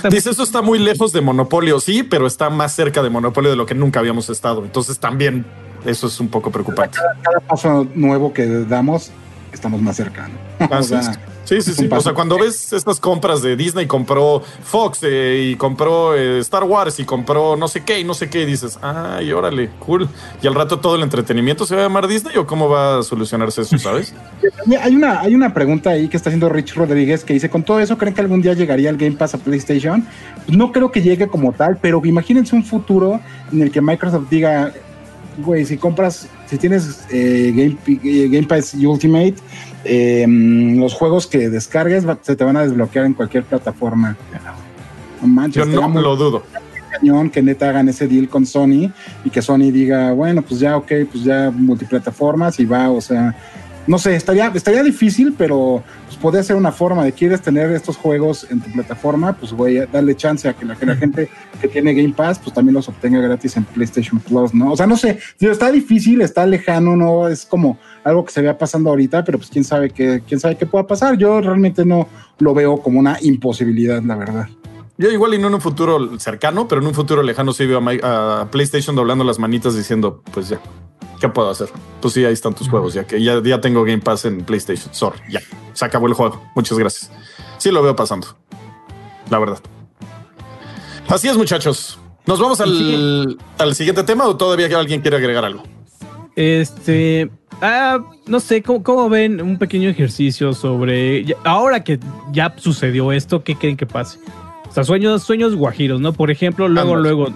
Dice, 0.10 0.30
eso 0.30 0.44
está 0.44 0.62
muy 0.62 0.80
lejos 0.80 1.12
de 1.12 1.22
Monopolio. 1.22 1.80
Sí, 1.80 2.04
pero 2.04 2.28
está 2.28 2.50
más 2.50 2.74
cerca 2.74 3.04
de 3.04 3.10
Monopolio 3.10 3.52
de 3.52 3.58
lo 3.58 3.66
que 3.66 3.76
nunca 3.76 4.00
habíamos 4.00 4.30
estado. 4.30 4.64
Entonces 4.64 5.00
también 5.00 5.46
eso 5.86 6.08
es 6.08 6.20
un 6.20 6.30
poco 6.30 6.50
preocupante. 6.52 6.98
Cada 7.22 7.40
paso 7.42 7.88
nuevo 7.94 8.34
que 8.34 8.46
damos, 8.46 9.12
estamos 9.52 9.82
más 9.82 9.98
cercanos. 9.98 10.38
Sí, 11.46 11.62
sí. 11.62 11.74
Sí. 11.74 11.88
O 11.92 12.02
sea, 12.02 12.14
cuando 12.14 12.40
ves 12.40 12.74
estas 12.74 13.00
compras 13.00 13.42
de 13.44 13.56
Disney, 13.56 13.86
compró 13.86 14.42
Fox 14.64 15.00
eh, 15.04 15.52
y 15.52 15.56
compró 15.56 16.16
eh, 16.16 16.40
Star 16.40 16.64
Wars 16.64 17.00
y 17.00 17.06
compró 17.06 17.56
no 17.56 17.68
sé 17.68 17.84
qué 17.84 18.00
y 18.00 18.04
no 18.04 18.16
sé 18.16 18.30
qué, 18.30 18.42
y 18.42 18.46
dices, 18.46 18.80
ay, 18.82 19.32
órale, 19.32 19.70
cool. 19.80 20.10
Y 20.42 20.48
al 20.48 20.56
rato 20.56 20.80
todo 20.80 20.96
el 20.96 21.04
entretenimiento 21.04 21.66
se 21.66 21.76
va 21.76 21.82
a 21.82 21.84
llamar 21.86 22.08
Disney 22.08 22.36
o 22.38 22.48
cómo 22.48 22.68
va 22.68 23.00
a 23.00 23.04
solucionarse 23.04 23.62
eso, 23.62 23.78
¿sabes? 23.78 24.14
Hay 24.82 24.96
una, 24.96 25.22
hay 25.22 25.36
una 25.36 25.54
pregunta 25.54 25.92
ahí 25.92 26.08
que 26.08 26.18
está 26.18 26.30
haciendo 26.30 26.50
Rich 26.50 26.76
Rodríguez 26.76 27.24
que 27.24 27.34
dice, 27.34 27.50
¿con 27.50 27.64
todo 27.64 27.80
eso 27.80 27.98
creen 27.98 28.16
que 28.16 28.22
algún 28.22 28.42
día 28.42 28.54
llegaría 28.54 28.90
el 28.90 28.98
Game 28.98 29.16
Pass 29.16 29.36
a 29.36 29.38
PlayStation? 29.38 30.06
Pues 30.46 30.58
no 30.58 30.72
creo 30.72 30.92
que 30.92 31.02
llegue 31.02 31.28
como 31.28 31.54
tal, 31.54 31.78
pero 31.80 32.02
imagínense 32.04 32.56
un 32.56 32.64
futuro 32.64 33.20
en 33.52 33.62
el 33.62 33.72
que 33.72 33.82
Microsoft 33.82 34.28
diga, 34.30 34.74
güey, 35.38 35.66
si 35.66 35.78
compras, 35.78 36.28
si 36.48 36.58
tienes 36.58 37.06
eh, 37.12 37.54
Game, 37.56 38.30
Game 38.30 38.48
Pass 38.48 38.74
Ultimate, 38.74 39.36
eh, 39.86 40.26
los 40.28 40.94
juegos 40.94 41.28
que 41.28 41.50
descargues 41.50 42.06
se 42.22 42.36
te 42.36 42.44
van 42.44 42.58
a 42.58 42.64
desbloquear 42.64 43.06
en 43.06 43.14
cualquier 43.14 43.44
plataforma. 43.44 44.18
No 45.22 45.28
manches, 45.28 45.66
Yo 45.68 45.88
no 45.88 46.02
lo 46.02 46.16
dudo. 46.16 46.44
cañón 46.92 47.30
que 47.30 47.42
neta 47.42 47.70
hagan 47.70 47.90
ese 47.90 48.08
deal 48.08 48.28
con 48.28 48.46
Sony 48.46 48.92
y 49.24 49.30
que 49.30 49.42
Sony 49.42 49.72
diga, 49.72 50.12
bueno, 50.12 50.42
pues 50.42 50.60
ya, 50.60 50.78
ok, 50.78 50.92
pues 51.12 51.24
ya 51.24 51.52
multiplataformas 51.52 52.60
y 52.60 52.66
va, 52.66 52.90
o 52.90 53.02
sea, 53.02 53.36
no 53.88 54.00
sé, 54.00 54.16
estaría, 54.16 54.48
estaría 54.54 54.84
difícil, 54.84 55.34
pero 55.38 55.84
pues 56.06 56.18
podría 56.18 56.44
ser 56.44 56.56
una 56.56 56.72
forma 56.72 57.04
de 57.04 57.12
quieres 57.12 57.42
tener 57.42 57.72
estos 57.72 57.98
juegos 57.98 58.48
en 58.50 58.62
tu 58.62 58.72
plataforma, 58.72 59.34
pues 59.34 59.54
güey, 59.54 59.86
darle 59.92 60.16
chance 60.16 60.48
a 60.48 60.54
que 60.54 60.66
la, 60.66 60.76
que 60.76 60.86
la 60.86 60.96
gente 60.96 61.30
que 61.62 61.68
tiene 61.68 61.94
Game 61.94 62.14
Pass, 62.14 62.40
pues 62.40 62.54
también 62.54 62.74
los 62.74 62.90
obtenga 62.90 63.20
gratis 63.20 63.58
en 63.58 63.64
PlayStation 63.66 64.20
Plus, 64.20 64.54
¿no? 64.54 64.72
O 64.72 64.78
sea, 64.78 64.88
no 64.88 64.98
sé, 64.98 65.20
digo, 65.40 65.52
está 65.52 65.72
difícil, 65.72 66.22
está 66.22 66.46
lejano, 66.46 66.96
no 66.96 67.28
es 67.28 67.46
como 67.46 67.78
algo 68.04 68.26
que 68.26 68.32
se 68.32 68.42
vea 68.42 68.58
pasando 68.58 68.90
ahorita, 68.90 69.24
pero 69.24 69.38
pues 69.38 69.50
quién 69.50 69.64
sabe 69.64 69.90
qué, 69.92 70.24
quién 70.28 70.40
sabe 70.40 70.56
qué 70.56 70.66
pueda 70.66 70.88
pasar. 70.88 71.18
Yo 71.18 71.42
realmente 71.42 71.86
no 71.86 72.08
lo 72.40 72.54
veo 72.54 72.78
como 72.78 73.00
una 73.00 73.18
imposibilidad, 73.22 74.02
la 74.02 74.16
verdad. 74.16 74.48
Yo 74.98 75.12
igual 75.12 75.34
y 75.34 75.40
no 75.40 75.50
en 75.50 75.56
un 75.56 75.62
futuro 75.62 76.18
cercano, 76.20 76.68
pero 76.68 76.82
en 76.82 76.88
un 76.88 76.94
futuro 76.94 77.22
lejano 77.22 77.52
sí 77.52 77.66
veo 77.66 77.84
a, 78.04 78.42
a 78.42 78.52
PlayStation 78.52 78.96
doblando 78.96 79.26
las 79.26 79.40
manitas 79.40 79.76
diciendo, 79.76 80.24
pues 80.32 80.48
ya, 80.48 80.60
¿qué 81.20 81.30
puedo 81.30 81.50
hacer? 81.50 81.70
Pues 82.02 82.14
sí, 82.14 82.26
ahí 82.26 82.34
están 82.34 82.54
tus 82.54 82.70
juegos, 82.70 82.94
ya 82.94 83.06
que 83.06 83.22
ya, 83.22 83.42
ya 83.44 83.62
tengo 83.62 83.84
Game 83.84 84.00
Pass 84.00 84.26
en 84.26 84.44
PlayStation. 84.44 84.94
Sorry, 84.94 85.20
ya, 85.30 85.42
se 85.74 85.86
acabó 85.86 86.08
el 86.08 86.14
juego. 86.14 86.42
Muchas 86.56 86.78
gracias. 86.78 87.12
Sí 87.58 87.72
lo 87.72 87.82
veo 87.82 87.96
pasando, 87.96 88.28
la 89.30 89.40
verdad. 89.40 89.60
Así 91.08 91.28
es, 91.28 91.38
muchachos. 91.38 92.00
¿Nos 92.26 92.40
vamos 92.40 92.60
al, 92.60 93.38
al 93.60 93.76
siguiente 93.76 94.04
tema 94.04 94.26
o 94.26 94.36
todavía 94.36 94.66
alguien 94.78 95.02
quiere 95.02 95.18
agregar 95.18 95.46
algo? 95.46 95.64
Este, 96.36 97.30
ah, 97.62 98.00
no 98.28 98.40
sé, 98.40 98.62
¿cómo, 98.62 98.84
cómo 98.84 99.10
ven 99.10 99.42
un 99.42 99.58
pequeño 99.58 99.90
ejercicio 99.90 100.54
sobre, 100.54 101.36
ahora 101.44 101.84
que 101.84 102.00
ya 102.32 102.54
sucedió 102.58 103.12
esto, 103.12 103.44
¿qué 103.44 103.56
creen 103.56 103.78
que 103.78 103.86
pase? 103.86 104.20
O 104.68 104.72
sea, 104.72 104.84
sueños, 104.84 105.24
sueños 105.24 105.56
guajiros, 105.56 106.02
¿no? 106.02 106.12
Por 106.12 106.32
ejemplo, 106.32 106.68
luego, 106.68 106.98
luego, 106.98 107.28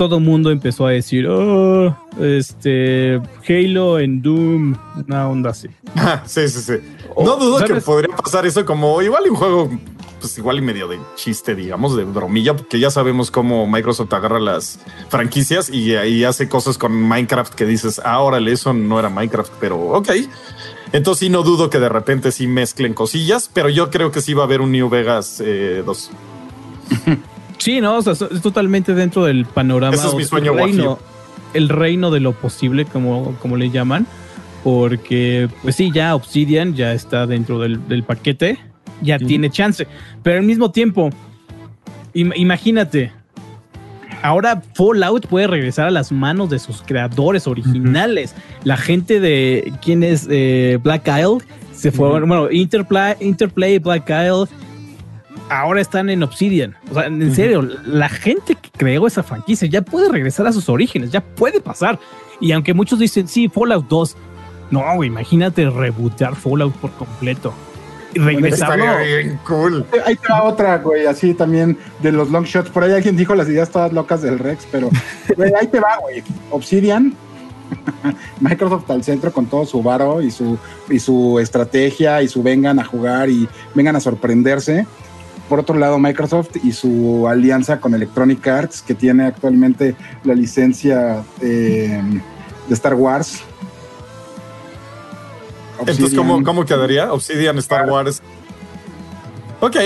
todo 0.00 0.18
mundo 0.18 0.50
empezó 0.50 0.86
a 0.86 0.92
decir, 0.92 1.28
oh, 1.28 1.94
este, 2.18 3.20
Halo 3.46 3.98
en 3.98 4.22
Doom, 4.22 4.74
una 5.06 5.28
onda 5.28 5.50
así. 5.50 5.68
Ah, 5.94 6.22
sí, 6.24 6.48
sí, 6.48 6.60
sí. 6.60 6.72
O, 7.14 7.22
No 7.22 7.36
dudo 7.36 7.62
que 7.62 7.74
podría 7.82 8.16
pasar 8.16 8.46
eso 8.46 8.64
como 8.64 9.02
igual 9.02 9.24
y 9.26 9.28
un 9.28 9.36
juego, 9.36 9.70
pues 10.18 10.38
igual 10.38 10.56
y 10.56 10.62
medio 10.62 10.88
de 10.88 10.98
chiste, 11.16 11.54
digamos, 11.54 11.98
de 11.98 12.04
bromilla, 12.04 12.56
porque 12.56 12.80
ya 12.80 12.90
sabemos 12.90 13.30
cómo 13.30 13.66
Microsoft 13.66 14.10
agarra 14.14 14.40
las 14.40 14.78
franquicias 15.10 15.68
y 15.68 15.94
ahí 15.96 16.24
hace 16.24 16.48
cosas 16.48 16.78
con 16.78 16.94
Minecraft 16.94 17.52
que 17.52 17.66
dices, 17.66 18.00
ah, 18.02 18.20
órale, 18.20 18.52
eso 18.52 18.72
no 18.72 18.98
era 18.98 19.10
Minecraft, 19.10 19.52
pero 19.60 19.78
ok. 19.78 20.12
Entonces 20.92 21.20
sí, 21.20 21.28
no 21.28 21.42
dudo 21.42 21.68
que 21.68 21.78
de 21.78 21.90
repente 21.90 22.32
sí 22.32 22.46
mezclen 22.46 22.94
cosillas, 22.94 23.50
pero 23.52 23.68
yo 23.68 23.90
creo 23.90 24.10
que 24.10 24.22
sí 24.22 24.32
va 24.32 24.44
a 24.44 24.46
haber 24.46 24.62
un 24.62 24.72
New 24.72 24.88
Vegas 24.88 25.42
eh, 25.44 25.82
2. 25.84 26.10
Sí, 27.60 27.80
no, 27.80 27.96
o 27.98 28.02
sea, 28.02 28.14
es 28.14 28.40
totalmente 28.42 28.94
dentro 28.94 29.24
del 29.24 29.44
panorama. 29.44 29.94
Ese 29.94 30.08
es 30.08 30.14
mi 30.14 30.24
sueño 30.24 30.52
el 30.52 30.58
reino, 30.58 30.98
el 31.54 31.68
reino 31.68 32.10
de 32.10 32.18
lo 32.20 32.32
posible, 32.32 32.84
como, 32.86 33.36
como 33.40 33.56
le 33.56 33.70
llaman, 33.70 34.06
porque, 34.64 35.48
pues 35.62 35.76
sí, 35.76 35.90
ya 35.94 36.14
Obsidian 36.14 36.74
ya 36.74 36.92
está 36.92 37.26
dentro 37.26 37.58
del, 37.58 37.86
del 37.88 38.02
paquete, 38.02 38.58
ya 39.02 39.18
tiene 39.18 39.50
chance, 39.50 39.86
pero 40.22 40.38
al 40.38 40.44
mismo 40.44 40.70
tiempo, 40.70 41.10
im- 42.14 42.32
imagínate, 42.36 43.12
ahora 44.22 44.62
Fallout 44.74 45.26
puede 45.26 45.46
regresar 45.46 45.86
a 45.86 45.90
las 45.90 46.12
manos 46.12 46.50
de 46.50 46.58
sus 46.58 46.82
creadores 46.82 47.46
originales. 47.46 48.34
La 48.64 48.76
gente 48.76 49.20
de, 49.20 49.72
¿quién 49.82 50.02
es? 50.02 50.26
Eh, 50.30 50.78
Black 50.82 51.08
Isle, 51.08 51.38
se 51.74 51.90
fueron, 51.92 52.28
bueno, 52.28 52.50
Interplay, 52.50 53.14
Interplay, 53.20 53.78
Black 53.78 54.08
Isle, 54.10 54.44
ahora 55.50 55.80
están 55.80 56.08
en 56.08 56.22
Obsidian. 56.22 56.76
O 56.90 56.94
sea, 56.94 57.06
en 57.06 57.34
serio, 57.34 57.62
la 57.84 58.08
gente 58.08 58.54
que 58.54 58.70
creó 58.70 59.06
esa 59.06 59.22
franquicia 59.22 59.68
ya 59.68 59.82
puede 59.82 60.08
regresar 60.08 60.46
a 60.46 60.52
sus 60.52 60.68
orígenes, 60.68 61.10
ya 61.10 61.20
puede 61.20 61.60
pasar. 61.60 61.98
Y 62.40 62.52
aunque 62.52 62.72
muchos 62.72 62.98
dicen, 62.98 63.28
sí, 63.28 63.48
Fallout 63.48 63.86
2, 63.88 64.16
no, 64.70 64.82
güey, 64.94 65.08
imagínate 65.08 65.68
rebootear 65.68 66.36
Fallout 66.36 66.74
por 66.76 66.92
completo. 66.92 67.52
Y 68.14 68.18
regresarlo. 68.18 68.98
Bien 68.98 69.38
cool. 69.46 69.84
Ahí 70.04 70.16
te 70.16 70.32
va 70.32 70.44
otra, 70.44 70.78
güey, 70.78 71.06
así 71.06 71.34
también 71.34 71.78
de 72.02 72.10
los 72.10 72.30
long 72.30 72.44
shots. 72.44 72.70
Por 72.70 72.82
ahí 72.82 72.92
alguien 72.92 73.16
dijo 73.16 73.34
las 73.34 73.48
ideas 73.48 73.70
todas 73.70 73.92
locas 73.92 74.22
del 74.22 74.38
Rex, 74.38 74.66
pero 74.70 74.88
güey, 75.36 75.52
ahí 75.60 75.66
te 75.66 75.78
va, 75.78 75.96
güey. 76.00 76.22
Obsidian, 76.50 77.14
Microsoft 78.40 78.90
al 78.90 79.04
centro 79.04 79.32
con 79.32 79.46
todo 79.46 79.64
su 79.64 79.82
varo 79.82 80.22
y 80.22 80.30
su, 80.30 80.58
y 80.88 80.98
su 80.98 81.38
estrategia 81.38 82.22
y 82.22 82.28
su 82.28 82.42
vengan 82.42 82.78
a 82.78 82.84
jugar 82.84 83.28
y 83.30 83.48
vengan 83.74 83.96
a 83.96 84.00
sorprenderse. 84.00 84.86
Por 85.50 85.58
otro 85.58 85.76
lado, 85.76 85.98
Microsoft 85.98 86.50
y 86.62 86.70
su 86.70 87.26
alianza 87.26 87.80
con 87.80 87.92
Electronic 87.92 88.46
Arts, 88.46 88.82
que 88.82 88.94
tiene 88.94 89.26
actualmente 89.26 89.96
la 90.22 90.32
licencia 90.32 91.24
eh, 91.40 92.00
de 92.68 92.74
Star 92.74 92.94
Wars. 92.94 93.40
Entonces, 95.80 96.14
¿cómo. 96.14 96.44
¿cómo 96.44 96.64
quedaría? 96.64 97.12
Obsidian, 97.12 97.58
Star 97.58 97.90
Wars. 97.90 98.22
Ok. 99.58 99.76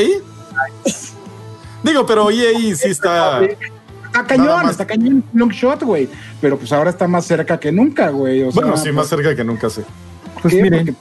Digo, 1.83 2.05
pero 2.05 2.31
EA 2.31 2.77
sí 2.77 2.91
está. 2.91 3.43
Está 3.43 4.27
cañón, 4.27 4.69
está 4.69 4.87
cañón, 4.87 5.25
long 5.33 5.51
shot, 5.51 5.83
güey. 5.83 6.11
Pero 6.43 6.59
pues 6.59 6.73
ahora 6.73 6.91
está 6.91 7.09
más 7.09 7.25
cerca 7.25 7.59
que 7.59 7.73
nunca, 7.73 8.11
güey. 8.11 8.43
O 8.43 8.53
sea, 8.53 8.61
Bueno, 8.61 8.77
sí, 8.77 8.93
más 8.93 9.09
cerca 9.09 9.35
que 9.35 9.45
nunca. 9.45 9.69
¿por 9.71 10.43
Pues 10.43 10.53
miren, 10.53 10.95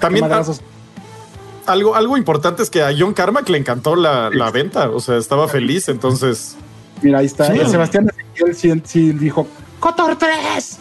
También 0.00 0.24
madrazos- 0.24 0.60
algo, 1.66 1.94
algo 1.94 2.16
importante 2.16 2.62
es 2.62 2.70
que 2.70 2.82
a 2.82 2.90
John 2.96 3.12
Carmack 3.14 3.48
le 3.48 3.58
encantó 3.58 3.96
la, 3.96 4.30
la 4.30 4.50
venta. 4.50 4.90
O 4.90 5.00
sea, 5.00 5.16
estaba 5.16 5.48
feliz. 5.48 5.88
Entonces, 5.88 6.56
mira, 7.02 7.18
ahí 7.20 7.26
está. 7.26 7.46
Sí. 7.52 7.58
El 7.58 7.68
Sebastián 7.68 8.08
Ezequiel 8.10 8.54
sí, 8.56 8.82
sí 8.84 9.12
dijo, 9.12 9.46
¡Cotor 9.78 10.16
3! 10.16 10.78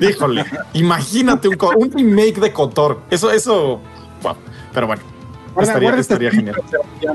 híjole, 0.00 0.44
imagínate 0.74 1.48
un, 1.48 1.56
un 1.76 1.90
remake 1.92 2.40
de 2.40 2.52
Cotor. 2.52 3.00
Eso, 3.10 3.30
eso. 3.30 3.80
wow. 4.22 4.34
Pero 4.72 4.86
bueno, 4.86 5.02
Guarda- 5.54 5.68
estaría, 5.70 5.88
guarda 5.88 6.00
este 6.00 6.14
estaría 6.14 6.30
genial. 6.30 6.56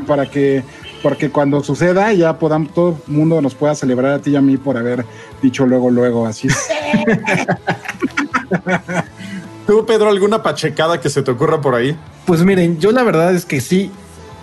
Para 0.06 0.30
que, 0.30 0.64
porque 1.02 1.30
cuando 1.32 1.64
suceda 1.64 2.14
ya 2.14 2.38
podamos, 2.38 2.72
todo 2.74 2.98
el 3.08 3.14
mundo 3.14 3.42
nos 3.42 3.56
pueda 3.56 3.74
celebrar 3.74 4.12
a 4.14 4.20
ti 4.20 4.32
y 4.32 4.36
a 4.36 4.42
mí 4.42 4.58
por 4.58 4.78
haber 4.78 5.06
dicho 5.42 5.66
luego, 5.66 5.90
luego, 5.90 6.28
así. 6.28 6.48
¿Tú, 9.68 9.86
Pedro, 9.86 10.10
alguna 10.10 10.42
pachecada 10.42 11.02
que 11.02 11.10
se 11.10 11.22
te 11.22 11.30
ocurra 11.30 11.60
por 11.60 11.76
ahí? 11.76 11.94
Pues 12.26 12.42
miren, 12.42 12.80
yo 12.80 12.94
la 12.94 13.04
verdad 13.04 13.36
es 13.36 13.46
que 13.46 13.60
sí, 13.60 13.92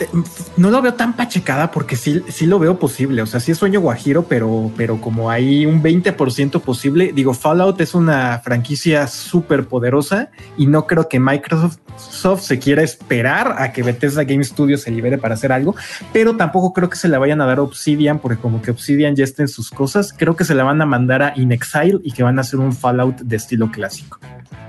eh, 0.00 0.08
no 0.56 0.70
lo 0.70 0.82
veo 0.82 0.94
tan 0.94 1.14
pachecada 1.14 1.70
porque 1.70 1.96
sí, 1.96 2.22
sí 2.28 2.46
lo 2.46 2.58
veo 2.58 2.78
posible. 2.78 3.22
O 3.22 3.26
sea, 3.26 3.40
sí 3.40 3.52
es 3.52 3.58
sueño 3.58 3.80
guajiro, 3.80 4.24
pero, 4.24 4.70
pero 4.76 5.00
como 5.00 5.30
hay 5.30 5.66
un 5.66 5.82
20% 5.82 6.60
posible, 6.60 7.12
digo, 7.14 7.34
Fallout 7.34 7.80
es 7.80 7.94
una 7.94 8.40
franquicia 8.40 9.06
súper 9.06 9.66
poderosa 9.66 10.30
y 10.56 10.66
no 10.66 10.86
creo 10.86 11.08
que 11.08 11.20
Microsoft 11.20 11.78
Soft 11.96 12.42
se 12.42 12.58
quiera 12.58 12.82
esperar 12.82 13.54
a 13.58 13.72
que 13.72 13.82
Bethesda 13.82 14.24
Game 14.24 14.42
Studios 14.42 14.82
se 14.82 14.90
libere 14.90 15.18
para 15.18 15.34
hacer 15.34 15.52
algo, 15.52 15.74
pero 16.12 16.36
tampoco 16.36 16.72
creo 16.72 16.90
que 16.90 16.96
se 16.96 17.08
la 17.08 17.18
vayan 17.18 17.40
a 17.40 17.46
dar 17.46 17.58
a 17.58 17.62
Obsidian 17.62 18.18
porque 18.18 18.40
como 18.40 18.62
que 18.62 18.70
Obsidian 18.72 19.14
ya 19.14 19.24
está 19.24 19.46
sus 19.46 19.70
cosas, 19.70 20.12
creo 20.12 20.36
que 20.36 20.44
se 20.44 20.54
la 20.54 20.64
van 20.64 20.80
a 20.80 20.86
mandar 20.86 21.22
a 21.22 21.32
In 21.36 21.52
Exile 21.52 22.00
y 22.02 22.12
que 22.12 22.22
van 22.22 22.38
a 22.38 22.42
hacer 22.42 22.58
un 22.58 22.72
Fallout 22.72 23.20
de 23.20 23.36
estilo 23.36 23.70
clásico. 23.70 24.18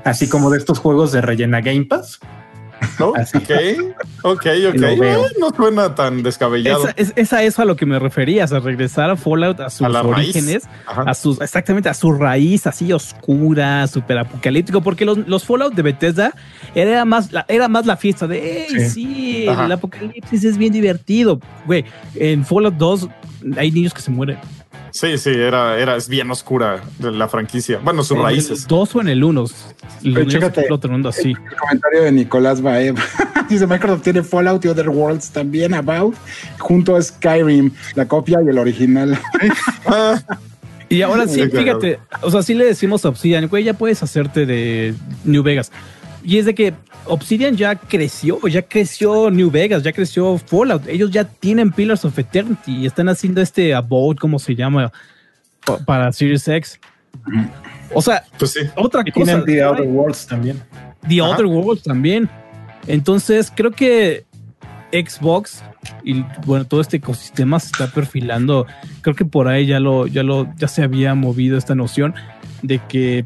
Así 0.04 0.28
como 0.30 0.50
de 0.50 0.58
estos 0.58 0.80
juegos 0.80 1.12
de 1.12 1.22
rellena 1.22 1.62
Game 1.62 1.86
Pass. 1.86 2.20
¿No? 3.00 3.14
Así. 3.16 3.38
Ok, 3.38 3.52
ok, 4.24 4.46
ok. 4.74 5.40
No 5.40 5.50
suena 5.56 5.96
tan 5.96 6.24
descabellado. 6.24 6.84
Esa, 6.88 6.94
es, 6.98 7.14
esa 7.16 7.44
es 7.44 7.60
a 7.60 7.66
lo 7.66 7.76
que 7.76 7.86
me 7.86 8.00
refería, 8.00 8.44
a 8.46 8.60
regresar 8.60 9.10
a 9.10 9.16
Fallout 9.16 9.60
a 9.60 9.70
sus 9.70 9.88
A 9.88 10.02
orígenes, 10.02 10.64
a 10.86 11.14
sus, 11.14 11.42
exactamente 11.42 11.90
a 11.90 11.94
su 11.94 12.12
raíz 12.14 12.68
así 12.68 12.92
oscura, 12.94 13.88
súper 13.88 14.20
apocalíptico, 14.20 14.82
porque 14.82 15.06
los, 15.06 15.18
los 15.28 15.44
Fallout 15.46 15.74
de 15.74 15.82
Bethesda 15.82 16.34
era 16.74 17.06
más, 17.06 17.32
la, 17.32 17.46
era 17.48 17.68
más 17.68 17.86
la 17.86 17.98
fiesta 17.98 18.28
de, 18.28 18.68
hey, 18.70 18.90
Sí. 18.90 19.46
el 19.48 19.72
apocalipsis 19.72 20.44
es 20.44 20.58
bien 20.58 20.74
divertido. 20.74 21.40
Güey, 21.66 21.86
en 22.16 22.46
Fallout 22.46 22.76
2 22.76 23.10
hay 23.58 23.72
niños 23.72 23.94
que 23.94 24.02
se 24.02 24.12
mueren. 24.12 24.38
Sí, 24.96 25.18
sí, 25.18 25.30
era, 25.30 25.78
era, 25.78 25.98
es 25.98 26.08
bien 26.08 26.32
oscura 26.32 26.82
la 27.02 27.28
franquicia. 27.28 27.82
Bueno, 27.84 28.02
sus 28.02 28.16
En 28.16 28.24
raíces. 28.24 28.62
el 28.62 28.68
2 28.68 28.96
o 28.96 29.02
en 29.02 29.10
el 29.10 29.26
1. 29.26 29.42
Los 29.42 29.54
niños 30.04 30.28
chécate. 30.28 30.62
explotan 30.62 31.06
así. 31.06 31.32
El 31.32 31.58
comentario 31.58 32.04
de 32.04 32.12
Nicolás 32.14 32.62
Baev. 32.62 32.96
Dice 33.50 33.68
Microsoft 33.68 34.04
tiene 34.04 34.24
Fallout 34.24 34.64
y 34.64 34.70
Other 34.70 34.88
Worlds 34.88 35.32
también, 35.32 35.74
About, 35.74 36.16
junto 36.60 36.96
a 36.96 37.02
Skyrim, 37.02 37.72
la 37.96 38.08
copia 38.08 38.40
y 38.42 38.48
el 38.48 38.58
original. 38.58 39.20
Ah, 39.86 40.18
Y 40.88 41.02
ahora 41.02 41.28
sí, 41.28 41.42
fíjate, 41.50 42.00
o 42.22 42.30
sea, 42.30 42.44
sí 42.44 42.54
le 42.54 42.64
decimos 42.64 43.04
a 43.06 43.10
Obsidian, 43.10 43.48
güey, 43.48 43.64
ya 43.64 43.74
puedes 43.74 44.04
hacerte 44.04 44.46
de 44.46 44.94
New 45.24 45.42
Vegas. 45.42 45.72
Y 46.26 46.40
es 46.40 46.46
de 46.46 46.56
que 46.56 46.74
Obsidian 47.06 47.56
ya 47.56 47.76
creció, 47.76 48.40
ya 48.48 48.64
creció 48.64 49.30
New 49.30 49.52
Vegas, 49.52 49.84
ya 49.84 49.94
creció 49.94 50.38
Fallout. 50.40 50.88
Ellos 50.88 51.12
ya 51.12 51.24
tienen 51.24 51.72
Pillars 51.72 52.04
of 52.04 52.18
Eternity 52.18 52.78
y 52.78 52.86
están 52.88 53.08
haciendo 53.10 53.42
este 53.42 53.76
Abode, 53.76 54.18
¿cómo 54.20 54.40
se 54.40 54.56
llama? 54.56 54.92
Pa- 55.66 55.78
Para 55.78 56.12
Series 56.12 56.48
X. 56.48 56.80
O 57.94 58.02
sea, 58.02 58.24
pues 58.40 58.52
sí. 58.52 58.62
otra 58.76 59.04
Y 59.06 59.12
cosa. 59.12 59.26
tienen 59.26 59.46
The 59.46 59.64
Outer 59.64 59.86
Worlds 59.86 60.26
también. 60.26 60.62
The 61.08 61.22
Ajá. 61.22 61.30
Other 61.36 61.46
Worlds 61.46 61.84
también. 61.84 62.28
Entonces, 62.88 63.52
creo 63.56 63.72
que 63.72 64.26
Xbox 64.92 65.64
y 66.04 66.24
bueno, 66.46 66.66
todo 66.66 66.82
este 66.82 66.98
ecosistema 66.98 67.60
se 67.60 67.68
está 67.68 67.88
perfilando. 67.88 68.66
Creo 69.02 69.16
que 69.16 69.26
por 69.26 69.48
ahí 69.48 69.68
ya 69.68 69.80
lo, 69.80 70.08
ya 70.08 70.24
lo, 70.24 70.52
ya 70.58 70.68
se 70.68 70.82
había 70.84 71.14
movido 71.14 71.58
esta 71.58 71.76
noción 71.76 72.16
de 72.64 72.80
que, 72.80 73.26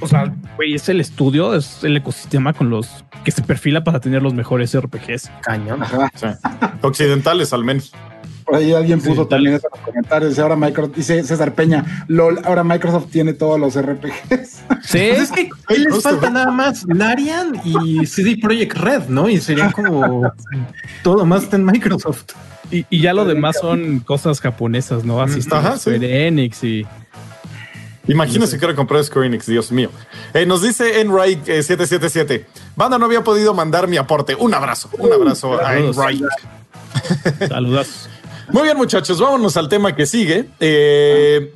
o 0.00 0.06
sea, 0.06 0.32
güey, 0.56 0.74
es 0.74 0.88
el 0.88 1.00
estudio, 1.00 1.54
es 1.54 1.82
el 1.84 1.96
ecosistema 1.96 2.52
con 2.52 2.70
los 2.70 3.04
que 3.24 3.30
se 3.30 3.42
perfila 3.42 3.84
para 3.84 4.00
tener 4.00 4.22
los 4.22 4.34
mejores 4.34 4.78
RPGs. 4.78 5.30
Cañón. 5.42 5.80
Sí. 6.14 6.26
Occidentales 6.82 7.52
al 7.52 7.64
menos. 7.64 7.92
Por 8.44 8.54
ahí 8.54 8.72
alguien 8.72 9.00
puso 9.00 9.24
Sí, 9.24 9.28
también 9.30 9.54
eso 9.54 9.66
en 9.66 9.70
los 9.80 9.86
comentarios. 9.86 10.38
Ahora 10.38 10.54
Microsoft, 10.54 10.94
dice 10.94 11.24
César 11.24 11.54
Peña, 11.54 12.04
LOL, 12.06 12.40
ahora 12.44 12.62
Microsoft 12.62 13.06
tiene 13.10 13.32
todos 13.32 13.58
los 13.58 13.76
RPGs. 13.80 14.62
Sí, 14.84 15.08
Pues 15.08 15.20
es 15.20 15.32
que 15.32 15.48
ahí 15.68 15.78
les 15.78 16.00
falta 16.02 16.30
nada 16.30 16.52
más 16.52 16.84
Larian 16.86 17.60
y 17.64 18.06
CD 18.06 18.38
Projekt 18.40 18.76
Red, 18.78 19.08
¿no? 19.08 19.28
Y 19.28 19.40
serían 19.40 19.72
como 19.72 20.30
todo 21.02 21.26
más 21.26 21.52
en 21.52 21.64
Microsoft. 21.64 22.34
y, 22.70 22.86
y 22.88 23.00
ya 23.00 23.12
lo 23.12 23.24
demás 23.24 23.56
son 23.60 23.98
cosas 24.00 24.40
japonesas, 24.40 25.04
¿no? 25.04 25.20
Así 25.20 25.40
está. 25.40 25.76
Square 25.76 26.28
Enix 26.28 26.62
y 26.62 26.86
Imagínense 28.08 28.58
que 28.58 28.64
era 28.64 28.74
comprar 28.74 29.02
Square 29.04 29.26
Enix, 29.26 29.46
Dios 29.46 29.72
mío. 29.72 29.90
Eh, 30.34 30.46
nos 30.46 30.62
dice 30.62 31.00
Enright 31.00 31.48
eh, 31.48 31.62
777. 31.62 32.46
Banda 32.76 32.98
no 32.98 33.06
había 33.06 33.24
podido 33.24 33.54
mandar 33.54 33.88
mi 33.88 33.96
aporte. 33.96 34.34
Un 34.34 34.54
abrazo, 34.54 34.88
un 34.98 35.12
abrazo 35.12 35.54
a 35.60 35.72
saludos. 35.72 35.96
Enright. 35.96 36.24
saludos. 37.48 38.08
Muy 38.52 38.62
bien, 38.62 38.76
muchachos, 38.76 39.20
vámonos 39.20 39.56
al 39.56 39.68
tema 39.68 39.96
que 39.96 40.06
sigue. 40.06 40.46
Eh, 40.60 41.52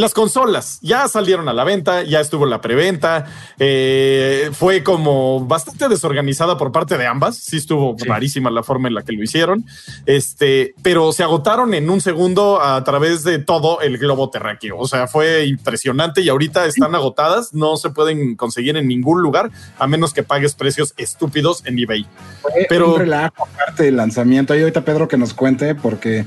las 0.00 0.14
consolas 0.14 0.78
ya 0.82 1.06
salieron 1.08 1.48
a 1.48 1.52
la 1.52 1.64
venta, 1.64 2.02
ya 2.02 2.20
estuvo 2.20 2.46
la 2.46 2.60
preventa. 2.60 3.26
eh, 3.58 4.50
fue 4.52 4.82
como 4.82 5.44
bastante 5.46 5.88
desorganizada 5.88 6.56
por 6.56 6.72
parte 6.72 6.96
de 6.98 7.06
ambas. 7.06 7.36
Sí, 7.36 7.58
estuvo 7.58 7.94
rarísima 8.04 8.50
la 8.50 8.62
forma 8.62 8.88
en 8.88 8.94
la 8.94 9.02
que 9.02 9.12
lo 9.12 9.22
hicieron. 9.22 9.64
Este, 10.06 10.74
pero 10.82 11.12
se 11.12 11.22
agotaron 11.22 11.74
en 11.74 11.88
un 11.90 12.00
segundo 12.00 12.60
a 12.60 12.82
través 12.84 13.22
de 13.24 13.38
todo 13.38 13.80
el 13.80 13.98
globo 13.98 14.30
terráqueo. 14.30 14.78
O 14.78 14.88
sea, 14.88 15.06
fue 15.06 15.44
impresionante 15.46 16.22
y 16.22 16.28
ahorita 16.28 16.66
están 16.66 16.94
agotadas. 16.94 17.52
No 17.52 17.76
se 17.76 17.90
pueden 17.90 18.34
conseguir 18.36 18.76
en 18.76 18.88
ningún 18.88 19.20
lugar 19.22 19.50
a 19.78 19.86
menos 19.86 20.12
que 20.14 20.22
pagues 20.22 20.54
precios 20.54 20.94
estúpidos 20.96 21.62
en 21.66 21.78
eBay. 21.78 22.06
Fue 22.42 22.66
Pero- 22.68 22.94
un 22.94 22.98
relajo 23.00 23.44
aparte 23.44 23.84
del 23.84 23.96
lanzamiento. 23.96 24.54
Y 24.56 24.60
ahorita 24.60 24.84
Pedro 24.84 25.08
que 25.08 25.16
nos 25.16 25.34
cuente 25.34 25.74
porque 25.74 26.26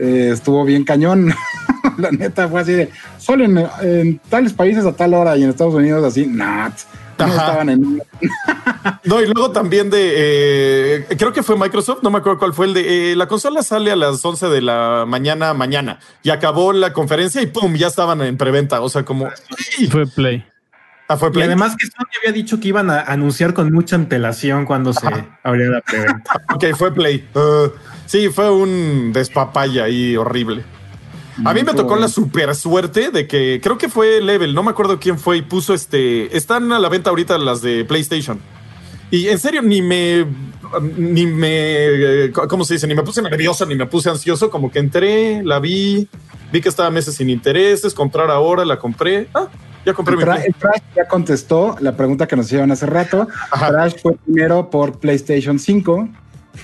eh, 0.00 0.30
estuvo 0.32 0.64
bien 0.64 0.84
cañón. 0.84 1.32
la 1.98 2.10
neta 2.10 2.48
fue 2.48 2.60
así 2.60 2.72
de 2.72 2.90
solo 3.18 3.44
en, 3.44 3.66
en 3.82 4.18
tales 4.28 4.52
países 4.52 4.84
a 4.84 4.92
tal 4.92 5.14
hora 5.14 5.36
y 5.36 5.44
en 5.44 5.50
Estados 5.50 5.74
Unidos 5.74 6.04
así, 6.04 6.26
not. 6.26 6.74
No 7.18 7.26
estaban 7.26 7.68
en 7.70 8.02
No, 9.04 9.22
y 9.22 9.26
luego 9.26 9.50
también 9.50 9.90
de, 9.90 10.12
eh, 10.96 11.06
creo 11.16 11.32
que 11.32 11.42
fue 11.42 11.56
Microsoft, 11.56 12.02
no 12.02 12.10
me 12.10 12.18
acuerdo 12.18 12.38
cuál 12.38 12.52
fue 12.52 12.66
el 12.66 12.74
de, 12.74 13.12
eh, 13.12 13.16
la 13.16 13.26
consola 13.26 13.62
sale 13.62 13.90
a 13.90 13.96
las 13.96 14.24
11 14.24 14.48
de 14.48 14.62
la 14.62 15.04
mañana, 15.06 15.54
mañana, 15.54 15.98
y 16.22 16.30
acabó 16.30 16.72
la 16.72 16.92
conferencia 16.92 17.40
y 17.42 17.46
pum, 17.46 17.74
ya 17.74 17.86
estaban 17.86 18.20
en 18.20 18.36
preventa, 18.36 18.80
o 18.80 18.88
sea, 18.88 19.04
como, 19.04 19.28
Fue 19.90 20.06
Play. 20.06 20.44
Ah, 21.08 21.16
fue 21.16 21.28
Y 21.28 21.32
Play. 21.32 21.46
además 21.46 21.76
que 21.76 21.86
Sony 21.86 22.06
había 22.20 22.32
dicho 22.32 22.60
que 22.60 22.68
iban 22.68 22.90
a 22.90 23.00
anunciar 23.00 23.54
con 23.54 23.72
mucha 23.72 23.96
antelación 23.96 24.64
cuando 24.64 24.92
se 24.92 25.06
abriera 25.42 25.72
la 25.72 25.80
preventa. 25.80 26.42
Ok, 26.54 26.64
fue 26.76 26.92
Play. 26.94 27.28
Uh, 27.34 27.70
sí, 28.06 28.28
fue 28.28 28.50
un 28.50 29.12
despapaya 29.12 29.84
ahí 29.84 30.16
horrible. 30.16 30.64
A 31.44 31.52
mí 31.52 31.62
me 31.62 31.74
tocó 31.74 31.96
la 31.96 32.08
super 32.08 32.54
suerte 32.54 33.10
de 33.10 33.26
que 33.26 33.60
creo 33.62 33.76
que 33.76 33.90
fue 33.90 34.22
Level, 34.22 34.54
no 34.54 34.62
me 34.62 34.70
acuerdo 34.70 34.98
quién 34.98 35.18
fue 35.18 35.36
y 35.36 35.42
puso 35.42 35.74
este. 35.74 36.34
Están 36.34 36.72
a 36.72 36.78
la 36.78 36.88
venta 36.88 37.10
ahorita 37.10 37.36
las 37.36 37.60
de 37.60 37.84
PlayStation. 37.84 38.40
Y 39.10 39.28
en 39.28 39.38
serio, 39.38 39.62
ni 39.62 39.82
me. 39.82 40.26
Ni 40.96 41.26
me. 41.26 42.32
¿Cómo 42.48 42.64
se 42.64 42.74
dice? 42.74 42.86
Ni 42.86 42.94
me 42.94 43.02
puse 43.02 43.22
nervioso, 43.22 43.66
ni 43.66 43.74
me 43.74 43.86
puse 43.86 44.08
ansioso. 44.08 44.50
Como 44.50 44.70
que 44.70 44.78
entré, 44.78 45.42
la 45.44 45.60
vi, 45.60 46.08
vi 46.52 46.60
que 46.60 46.68
estaba 46.68 46.90
meses 46.90 47.14
sin 47.14 47.28
intereses, 47.28 47.94
comprar 47.94 48.30
ahora, 48.30 48.64
la 48.64 48.78
compré. 48.78 49.28
Ah, 49.34 49.48
ya 49.86 49.94
compré 49.94 50.16
mi 50.16 50.24
Play. 50.24 50.42
el 50.48 50.54
Trash 50.54 50.82
ya 50.94 51.08
contestó 51.08 51.76
la 51.80 51.96
pregunta 51.96 52.26
que 52.26 52.36
nos 52.36 52.46
hicieron 52.46 52.70
hace 52.72 52.84
rato. 52.84 53.26
Ajá. 53.50 53.68
Trash 53.68 53.94
fue 54.02 54.16
primero 54.16 54.68
por 54.68 54.98
PlayStation 54.98 55.58
5. 55.58 56.08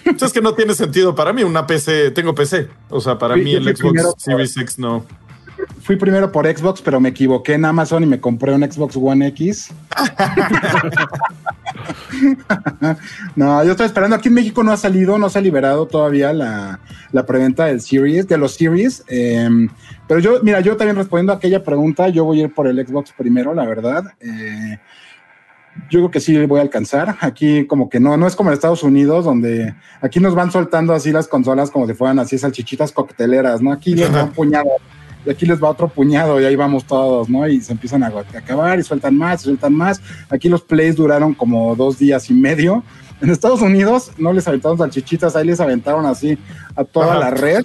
Pues 0.04 0.22
es 0.22 0.32
que 0.32 0.40
no 0.40 0.54
tiene 0.54 0.74
sentido 0.74 1.14
para 1.14 1.32
mí 1.32 1.42
una 1.44 1.66
PC. 1.66 2.10
Tengo 2.10 2.34
PC. 2.34 2.68
O 2.90 3.00
sea, 3.00 3.16
para 3.18 3.36
mí 3.36 3.54
el 3.54 3.64
Xbox 3.76 4.02
por- 4.02 4.14
Series 4.20 4.56
X 4.56 4.78
no. 4.78 5.04
Fui 5.82 5.96
primero 5.96 6.32
por 6.32 6.46
Xbox, 6.46 6.80
pero 6.82 6.98
me 6.98 7.10
equivoqué 7.10 7.54
en 7.54 7.64
Amazon 7.64 8.02
y 8.02 8.06
me 8.06 8.20
compré 8.20 8.52
un 8.52 8.62
Xbox 8.62 8.96
One 8.96 9.26
X. 9.28 9.68
no, 13.36 13.64
yo 13.64 13.72
estoy 13.72 13.86
esperando. 13.86 14.16
Aquí 14.16 14.28
en 14.28 14.34
México 14.34 14.62
no 14.62 14.72
ha 14.72 14.76
salido, 14.76 15.18
no 15.18 15.28
se 15.28 15.38
ha 15.38 15.42
liberado 15.42 15.86
todavía 15.86 16.32
la, 16.32 16.80
la 17.12 17.26
preventa 17.26 17.66
del 17.66 17.80
Series, 17.80 18.28
de 18.28 18.38
los 18.38 18.54
Series. 18.54 19.04
eh, 19.08 19.48
pero 20.06 20.20
yo, 20.20 20.42
mira, 20.42 20.60
yo 20.60 20.76
también 20.76 20.96
respondiendo 20.96 21.32
a 21.32 21.36
aquella 21.36 21.64
pregunta, 21.64 22.08
yo 22.08 22.24
voy 22.24 22.40
a 22.40 22.44
ir 22.44 22.54
por 22.54 22.66
el 22.66 22.86
Xbox 22.86 23.12
primero, 23.12 23.54
la 23.54 23.64
verdad. 23.64 24.04
Eh, 24.20 24.78
yo 25.90 26.00
creo 26.00 26.10
que 26.10 26.20
sí 26.20 26.44
voy 26.46 26.58
a 26.58 26.62
alcanzar. 26.62 27.16
Aquí 27.20 27.66
como 27.66 27.88
que 27.88 27.98
no, 27.98 28.16
no 28.16 28.26
es 28.26 28.36
como 28.36 28.50
en 28.50 28.54
Estados 28.54 28.82
Unidos, 28.82 29.24
donde 29.24 29.74
aquí 30.00 30.20
nos 30.20 30.34
van 30.34 30.50
soltando 30.50 30.92
así 30.92 31.12
las 31.12 31.28
consolas 31.28 31.70
como 31.70 31.86
si 31.86 31.94
fueran 31.94 32.18
así 32.18 32.36
salchichitas 32.36 32.92
cocteleras, 32.92 33.62
¿no? 33.62 33.72
Aquí 33.72 33.94
les 33.94 34.14
va 34.14 34.24
un 34.24 34.32
puñado 34.34 34.68
y 35.24 35.30
aquí 35.30 35.46
les 35.46 35.62
va 35.62 35.68
otro 35.68 35.88
puñado 35.88 36.40
y 36.40 36.44
ahí 36.44 36.56
vamos 36.56 36.84
todos, 36.84 37.28
¿no? 37.28 37.46
Y 37.46 37.60
se 37.60 37.72
empiezan 37.72 38.02
a 38.02 38.12
acabar 38.34 38.78
y 38.78 38.82
sueltan 38.82 39.16
más, 39.16 39.42
y 39.42 39.44
sueltan 39.44 39.74
más. 39.74 40.00
Aquí 40.28 40.48
los 40.48 40.62
plays 40.62 40.96
duraron 40.96 41.34
como 41.34 41.74
dos 41.76 41.98
días 41.98 42.30
y 42.30 42.34
medio. 42.34 42.82
En 43.20 43.30
Estados 43.30 43.62
Unidos 43.62 44.10
no 44.18 44.32
les 44.32 44.48
aventaron 44.48 44.78
salchichitas, 44.78 45.36
ahí 45.36 45.46
les 45.46 45.60
aventaron 45.60 46.06
así 46.06 46.36
a 46.74 46.82
toda 46.84 47.12
Ajá. 47.12 47.18
la 47.18 47.30
red 47.30 47.64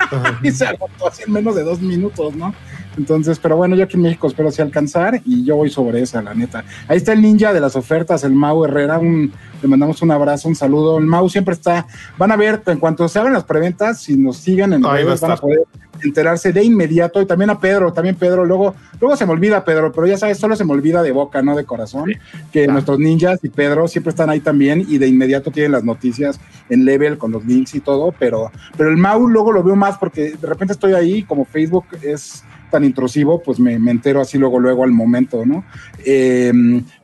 y 0.42 0.50
se 0.50 0.66
agotó 0.66 1.08
así 1.08 1.22
en 1.26 1.32
menos 1.32 1.54
de 1.54 1.62
dos 1.62 1.80
minutos, 1.80 2.34
¿no? 2.34 2.54
Entonces, 2.96 3.38
pero 3.38 3.56
bueno, 3.56 3.76
yo 3.76 3.84
aquí 3.84 3.96
en 3.96 4.02
México 4.02 4.26
espero 4.26 4.50
sí 4.50 4.62
alcanzar 4.62 5.20
y 5.24 5.44
yo 5.44 5.56
voy 5.56 5.70
sobre 5.70 6.00
esa, 6.00 6.22
la 6.22 6.34
neta. 6.34 6.64
Ahí 6.88 6.96
está 6.96 7.12
el 7.12 7.22
ninja 7.22 7.52
de 7.52 7.60
las 7.60 7.76
ofertas, 7.76 8.24
el 8.24 8.32
Mau 8.32 8.64
Herrera, 8.64 8.98
un, 8.98 9.32
le 9.62 9.68
mandamos 9.68 10.02
un 10.02 10.10
abrazo, 10.10 10.48
un 10.48 10.54
saludo. 10.54 10.98
El 10.98 11.06
Mau 11.06 11.28
siempre 11.28 11.54
está, 11.54 11.86
van 12.18 12.32
a 12.32 12.36
ver, 12.36 12.62
en 12.66 12.78
cuanto 12.78 13.08
se 13.08 13.18
abran 13.18 13.34
las 13.34 13.44
preventas, 13.44 14.00
si 14.00 14.16
nos 14.16 14.38
siguen 14.38 14.72
en 14.72 14.84
Ahí 14.86 15.04
va 15.04 15.10
redes, 15.10 15.20
van 15.20 15.32
a 15.32 15.36
poder 15.36 15.60
enterarse 16.02 16.52
de 16.52 16.64
inmediato. 16.64 17.20
Y 17.20 17.26
también 17.26 17.50
a 17.50 17.60
Pedro, 17.60 17.92
también 17.92 18.16
Pedro, 18.16 18.44
luego, 18.44 18.74
luego 19.00 19.16
se 19.16 19.26
me 19.26 19.32
olvida 19.32 19.64
Pedro, 19.64 19.92
pero 19.92 20.06
ya 20.06 20.18
sabes, 20.18 20.38
solo 20.38 20.56
se 20.56 20.64
me 20.64 20.72
olvida 20.72 21.02
de 21.02 21.12
boca, 21.12 21.42
no 21.42 21.56
de 21.56 21.64
corazón, 21.64 22.12
que 22.52 22.66
nuestros 22.66 22.98
ninjas 22.98 23.40
y 23.42 23.48
Pedro 23.48 23.88
siempre 23.88 24.10
están 24.10 24.30
ahí 24.30 24.40
también 24.40 24.84
y 24.88 24.98
de 24.98 25.08
inmediato 25.08 25.50
tienen 25.50 25.72
las 25.72 25.84
noticias 25.84 26.40
en 26.68 26.84
level 26.84 27.18
con 27.18 27.32
los 27.32 27.44
links 27.44 27.74
y 27.74 27.80
todo, 27.80 28.12
pero, 28.18 28.50
pero 28.76 28.90
el 28.90 28.96
Mau 28.96 29.26
luego 29.28 29.52
lo 29.52 29.62
veo 29.62 29.76
más 29.76 29.98
porque 29.98 30.32
de 30.32 30.46
repente 30.46 30.72
estoy 30.72 30.94
ahí, 30.94 31.22
como 31.22 31.44
Facebook 31.44 31.86
es 32.02 32.44
tan 32.70 32.84
intrusivo, 32.84 33.42
pues 33.42 33.58
me, 33.58 33.78
me 33.78 33.90
entero 33.90 34.20
así 34.20 34.38
luego, 34.38 34.58
luego 34.58 34.84
al 34.84 34.90
momento, 34.92 35.44
¿no? 35.46 35.64
Eh, 36.04 36.52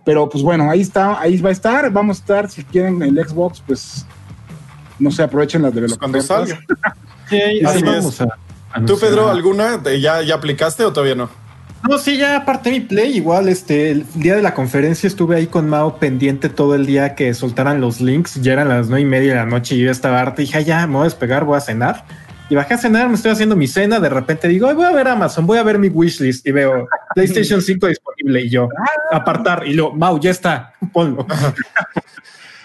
pero 0.04 0.28
pues 0.28 0.42
bueno, 0.42 0.70
ahí 0.70 0.80
está, 0.80 1.20
ahí 1.20 1.40
va 1.40 1.48
a 1.50 1.52
estar, 1.52 1.90
vamos 1.92 2.18
a 2.18 2.20
estar, 2.20 2.50
si 2.50 2.62
quieren 2.64 3.02
el 3.02 3.16
Xbox, 3.26 3.62
pues 3.66 4.06
no 4.98 5.10
sé, 5.10 5.22
aprovechen 5.22 5.62
las 5.62 5.74
de 5.74 5.80
Pues 5.82 5.98
cuando 5.98 6.20
salga. 6.20 6.58
Sí, 7.28 7.36
ahí 7.40 7.60
Así 7.64 7.82
vamos 7.82 8.20
a 8.20 8.28
¿Tú. 8.86 8.98
Pedro, 8.98 9.30
alguna? 9.30 9.82
¿Te- 9.82 10.00
¿Ya, 10.00 10.20
¿Ya 10.22 10.34
aplicaste 10.34 10.84
o 10.84 10.92
todavía 10.92 11.14
no? 11.14 11.30
No, 11.88 11.98
sí, 11.98 12.16
ya 12.18 12.36
aparté 12.36 12.70
mi 12.70 12.80
play. 12.80 13.16
Igual, 13.16 13.48
este, 13.48 13.90
el 13.90 14.06
día 14.14 14.36
de 14.36 14.42
la 14.42 14.54
conferencia 14.54 15.06
estuve 15.06 15.36
ahí 15.36 15.46
con 15.46 15.68
Mao 15.68 15.96
pendiente 15.98 16.48
todo 16.48 16.74
el 16.74 16.84
día 16.86 17.14
que 17.14 17.32
soltaran 17.34 17.80
los 17.80 18.00
links. 18.00 18.34
Ya 18.42 18.52
eran 18.52 18.68
las 18.68 18.88
nueve 18.88 19.02
y 19.02 19.04
media 19.06 19.30
de 19.32 19.36
la 19.38 19.46
noche 19.46 19.74
y 19.76 19.80
yo 19.80 19.90
estaba 19.90 20.20
harta. 20.20 20.42
Y 20.42 20.44
dije, 20.44 20.58
"Ah, 20.58 20.60
ya, 20.60 20.86
me 20.86 20.92
voy 20.94 21.00
a 21.02 21.04
despegar, 21.04 21.44
voy 21.44 21.56
a 21.56 21.60
cenar. 21.60 22.04
Y 22.52 22.54
bajé 22.54 22.74
a 22.74 22.76
cenar, 22.76 23.08
me 23.08 23.14
estoy 23.14 23.30
haciendo 23.30 23.56
mi 23.56 23.66
cena. 23.66 23.98
De 23.98 24.10
repente 24.10 24.46
digo, 24.46 24.68
"Ay, 24.68 24.74
voy 24.74 24.84
a 24.84 24.92
ver 24.92 25.08
Amazon, 25.08 25.46
voy 25.46 25.56
a 25.56 25.62
ver 25.62 25.78
mi 25.78 25.88
wishlist. 25.88 26.46
Y 26.46 26.52
veo 26.52 26.86
PlayStation 27.14 27.62
5 27.62 27.86
disponible. 27.86 28.42
Y 28.42 28.50
yo, 28.50 28.68
apartar. 29.10 29.62
Y 29.66 29.72
luego, 29.72 29.94
Mau, 29.94 30.20
ya 30.20 30.30
está, 30.32 30.74
ponlo. 30.92 31.26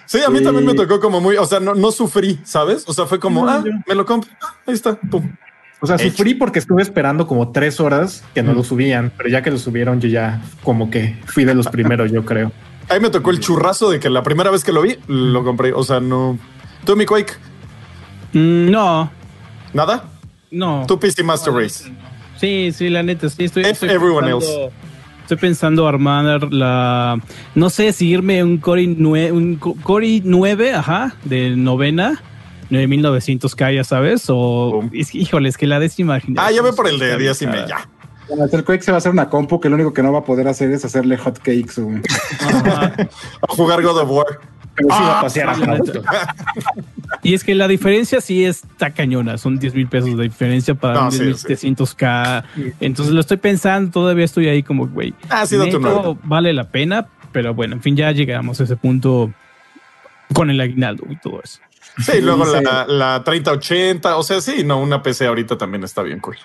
Sí, 0.06 0.20
a 0.26 0.30
mí 0.30 0.40
Sí. 0.40 0.44
también 0.44 0.66
me 0.66 0.74
tocó 0.74 1.00
como 1.00 1.22
muy, 1.22 1.38
o 1.38 1.46
sea, 1.46 1.60
no, 1.62 1.74
no 1.74 1.92
sufrí, 1.92 2.40
¿sabes? 2.44 2.84
O 2.88 2.94
sea, 2.94 3.06
fue 3.06 3.18
como, 3.20 3.46
No, 3.46 3.52
ah, 3.52 3.64
yo- 3.66 3.72
me 3.88 3.96
lo 3.96 4.06
compro, 4.06 4.30
ah, 4.42 4.56
ahí 4.66 4.74
está, 4.74 4.96
pum. 4.96 5.32
O 5.80 5.88
sea, 5.88 5.96
Hecho. 5.96 6.10
sufrí 6.10 6.34
porque 6.34 6.60
estuve 6.60 6.82
esperando 6.82 7.26
como 7.28 7.52
tres 7.54 7.80
horas 7.80 8.24
que 8.34 8.44
no 8.44 8.54
lo 8.54 8.64
subían. 8.66 9.14
Pero 9.16 9.30
ya 9.30 9.42
que 9.42 9.52
lo 9.52 9.58
subieron, 9.58 10.02
yo 10.02 10.10
ya 10.10 10.42
como 10.64 10.90
que 10.90 11.18
fui 11.28 11.46
de 11.46 11.56
los 11.56 11.68
primeros, 11.70 12.12
yo 12.12 12.26
creo. 12.26 12.52
A 12.90 12.96
mí 12.96 13.00
me 13.00 13.10
tocó 13.10 13.32
el 13.32 13.40
churrazo 13.40 13.90
de 13.90 14.00
que 14.02 14.10
la 14.10 14.22
primera 14.24 14.50
vez 14.52 14.64
que 14.66 14.72
lo 14.74 14.82
vi, 14.82 14.98
lo 15.08 15.44
compré. 15.46 15.72
O 15.74 15.84
sea, 15.84 16.00
no. 16.02 16.38
¿Tú, 16.86 16.96
mi 16.98 17.06
Quake? 17.06 17.34
Mm, 18.34 18.72
no, 18.72 19.12
¿Nada? 19.74 20.04
no. 20.52 20.86
¿Tú 20.88 21.00
PC 21.00 21.24
Master 21.24 21.54
Race? 21.54 21.92
Sí, 22.40 22.72
sí, 22.74 22.90
la 22.90 23.04
neta, 23.04 23.30
sí. 23.30 23.44
Estoy, 23.46 23.64
estoy 23.64 23.90
everyone 23.90 24.28
pensando, 24.32 24.72
estoy 25.22 25.38
pensando 25.38 25.88
armar 25.88 26.54
la. 26.54 27.20
No 27.56 27.70
sé 27.70 27.92
si 27.94 28.08
irme 28.10 28.44
un 28.44 28.58
Core 28.60 28.86
9, 28.88 29.32
un 29.32 29.56
Co- 29.58 29.76
Core 29.84 30.22
9, 30.24 30.74
ajá, 30.76 31.16
de 31.26 31.50
novena, 31.56 32.22
9900K, 32.70 33.76
ya 33.76 33.84
sabes, 33.84 34.26
o. 34.30 34.88
Es, 34.94 35.12
que, 35.12 35.18
híjole, 35.18 35.50
es 35.50 35.58
que 35.58 35.68
la 35.68 35.80
décima. 35.80 36.20
Ah, 36.38 36.52
ya 36.52 36.62
ve 36.62 36.74
por 36.74 36.88
el 36.88 37.00
de 37.00 37.06
está 37.08 37.18
10 37.18 37.42
y 37.42 37.48
media. 37.48 37.90
Bueno, 38.30 38.44
el 38.52 38.64
Quake 38.66 38.84
se 38.84 38.92
va 38.92 38.98
a 38.98 39.00
hacer 39.00 39.12
una 39.12 39.30
compu 39.30 39.60
que 39.60 39.70
lo 39.70 39.76
único 39.76 39.94
que 39.94 40.04
no 40.04 40.12
va 40.12 40.20
a 40.20 40.24
poder 40.26 40.48
hacer 40.50 40.70
es 40.72 40.84
hacerle 40.86 41.18
hot 41.18 41.40
cakes, 41.40 41.82
güey. 41.82 42.02
Ajá. 42.42 42.94
A 43.42 43.48
jugar 43.48 43.82
God 43.82 43.98
of 44.02 44.10
War. 44.12 44.26
Pero 44.76 44.90
sí 44.90 45.02
va 45.02 45.16
Ah, 45.16 45.20
a 45.20 45.22
pasear 45.24 45.50
a 45.50 45.56
sí, 45.56 45.62
la 45.62 45.68
Fausto. 45.68 46.04
Y 47.24 47.34
es 47.34 47.44
que 47.44 47.56
la 47.56 47.68
diferencia 47.68 48.22
sí 48.22 48.46
está 48.46 48.92
cañona, 48.92 49.38
son 49.38 49.60
10 49.60 49.76
mil 49.76 49.88
pesos 49.88 50.18
de 50.18 50.24
diferencia 50.24 50.76
para 50.76 50.96
No, 50.96 51.06
un 51.06 51.12
sí, 51.12 51.24
10.700K. 51.24 52.44
Entonces 52.80 53.14
lo 53.14 53.22
estoy 53.22 53.38
pensando, 53.38 53.92
todavía 53.92 54.26
estoy 54.26 54.48
ahí 54.48 54.64
como, 54.64 54.88
güey. 54.88 55.14
Ah, 55.30 55.46
sí, 55.46 55.58
nueve. 55.58 56.18
vale 56.24 56.54
la 56.54 56.70
pena, 56.70 57.08
pero 57.32 57.54
bueno, 57.54 57.76
en 57.76 57.82
fin, 57.82 57.96
ya 57.96 58.12
llegamos 58.12 58.60
a 58.60 58.64
ese 58.64 58.76
punto 58.76 59.34
con 60.34 60.50
el 60.50 60.60
aguinaldo 60.60 61.06
y 61.10 61.16
todo 61.18 61.42
eso. 61.44 61.60
Sí, 62.00 62.22
luego 62.22 62.46
la, 62.46 62.86
la 62.88 63.24
3080. 63.24 64.18
O 64.18 64.24
sea, 64.24 64.42
sí, 64.42 64.64
no, 64.64 64.80
una 64.80 65.02
PC 65.02 65.26
ahorita 65.26 65.58
también 65.58 65.84
está 65.84 66.04
bien 66.04 66.20
cool. 66.20 66.38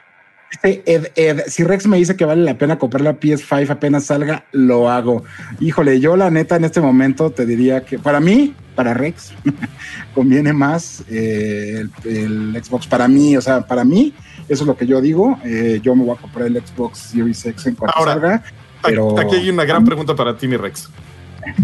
Ed, 0.63 1.09
Ed, 1.17 1.41
si 1.47 1.65
Rex 1.65 1.87
me 1.87 1.97
dice 1.97 2.15
que 2.15 2.25
vale 2.25 2.43
la 2.45 2.59
pena 2.59 2.79
comprar 2.79 3.01
la 3.03 3.19
PS5 3.19 3.71
apenas 3.71 4.05
salga, 4.05 4.45
lo 4.53 4.91
hago. 4.91 5.25
Híjole, 5.61 5.99
yo 5.99 6.17
la 6.17 6.31
neta 6.31 6.57
en 6.57 6.65
este 6.65 6.81
momento 6.81 7.31
te 7.31 7.47
diría 7.47 7.85
que 7.85 7.99
para 7.99 8.21
mí, 8.21 8.55
para 8.75 8.93
Rex, 8.95 9.33
conviene 10.15 10.53
más 10.53 11.03
eh, 11.09 11.85
el, 12.05 12.53
el 12.55 12.63
Xbox. 12.65 12.87
Para 12.87 13.09
mí, 13.09 13.37
o 13.37 13.41
sea, 13.41 13.67
para 13.67 13.85
mí, 13.85 14.13
eso 14.49 14.65
es 14.65 14.67
lo 14.67 14.77
que 14.77 14.87
yo 14.87 15.01
digo. 15.01 15.39
Eh, 15.45 15.81
yo 15.83 15.95
me 15.97 16.05
voy 16.05 16.17
a 16.17 16.21
comprar 16.21 16.47
el 16.47 16.57
Xbox 16.65 16.99
Series 16.99 17.45
X 17.47 17.67
en 17.67 17.75
cuanto 17.75 17.97
Ahora, 17.99 18.13
salga. 18.13 18.43
Pero 18.83 19.19
Aquí 19.19 19.37
hay 19.37 19.49
una 19.51 19.65
gran 19.65 19.85
pregunta 19.85 20.15
para 20.15 20.37
ti, 20.37 20.49
mi 20.49 20.57
Rex. 20.57 20.89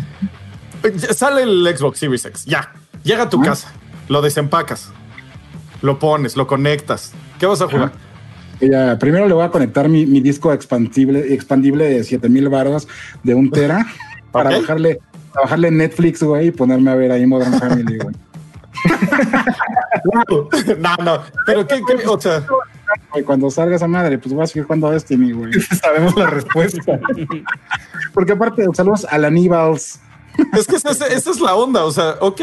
Sale 1.14 1.42
el 1.42 1.76
Xbox 1.76 1.98
Series 1.98 2.24
X, 2.24 2.44
ya. 2.44 2.72
Llega 3.02 3.24
a 3.24 3.28
tu 3.28 3.40
Ah. 3.42 3.46
casa, 3.46 3.72
lo 4.08 4.22
desempacas, 4.22 4.90
lo 5.82 5.98
pones, 5.98 6.36
lo 6.36 6.46
conectas. 6.46 7.12
¿Qué 7.38 7.46
vas 7.46 7.60
a 7.60 7.68
jugar? 7.68 7.92
Primero 8.98 9.28
le 9.28 9.34
voy 9.34 9.44
a 9.44 9.50
conectar 9.50 9.88
mi, 9.88 10.04
mi 10.06 10.20
disco 10.20 10.52
expandible, 10.52 11.32
expandible 11.34 11.88
de 11.88 12.04
7000 12.04 12.48
baros 12.48 12.88
de 13.22 13.34
un 13.34 13.50
tera 13.50 13.86
para 14.32 14.50
bajarle, 14.50 15.00
para 15.32 15.42
bajarle 15.44 15.70
Netflix, 15.70 16.22
güey, 16.22 16.48
y 16.48 16.50
ponerme 16.50 16.90
a 16.90 16.94
ver 16.94 17.12
ahí 17.12 17.26
Modern 17.26 17.52
Family, 17.58 17.98
güey. 17.98 18.14
no, 20.78 20.96
no, 21.04 21.22
pero 21.46 21.66
qué, 21.66 21.82
qué- 21.86 22.06
o 22.06 22.20
sea, 22.20 22.44
Cuando 23.24 23.50
salga 23.50 23.76
esa 23.76 23.88
madre, 23.88 24.18
pues 24.18 24.34
voy 24.34 24.44
a 24.44 24.46
seguir 24.46 24.64
jugando 24.64 24.90
Destiny, 24.90 25.32
güey. 25.32 25.52
Sabemos 25.82 26.16
la 26.16 26.26
respuesta. 26.26 26.98
Porque 28.12 28.32
aparte, 28.32 28.64
saludos 28.74 29.06
a 29.10 29.18
la 29.18 29.30
Nibals. 29.30 30.00
es 30.56 30.66
que 30.66 30.76
esa, 30.76 30.90
esa 30.90 31.30
es 31.30 31.40
la 31.40 31.54
onda. 31.54 31.84
O 31.84 31.90
sea, 31.90 32.16
ok, 32.20 32.40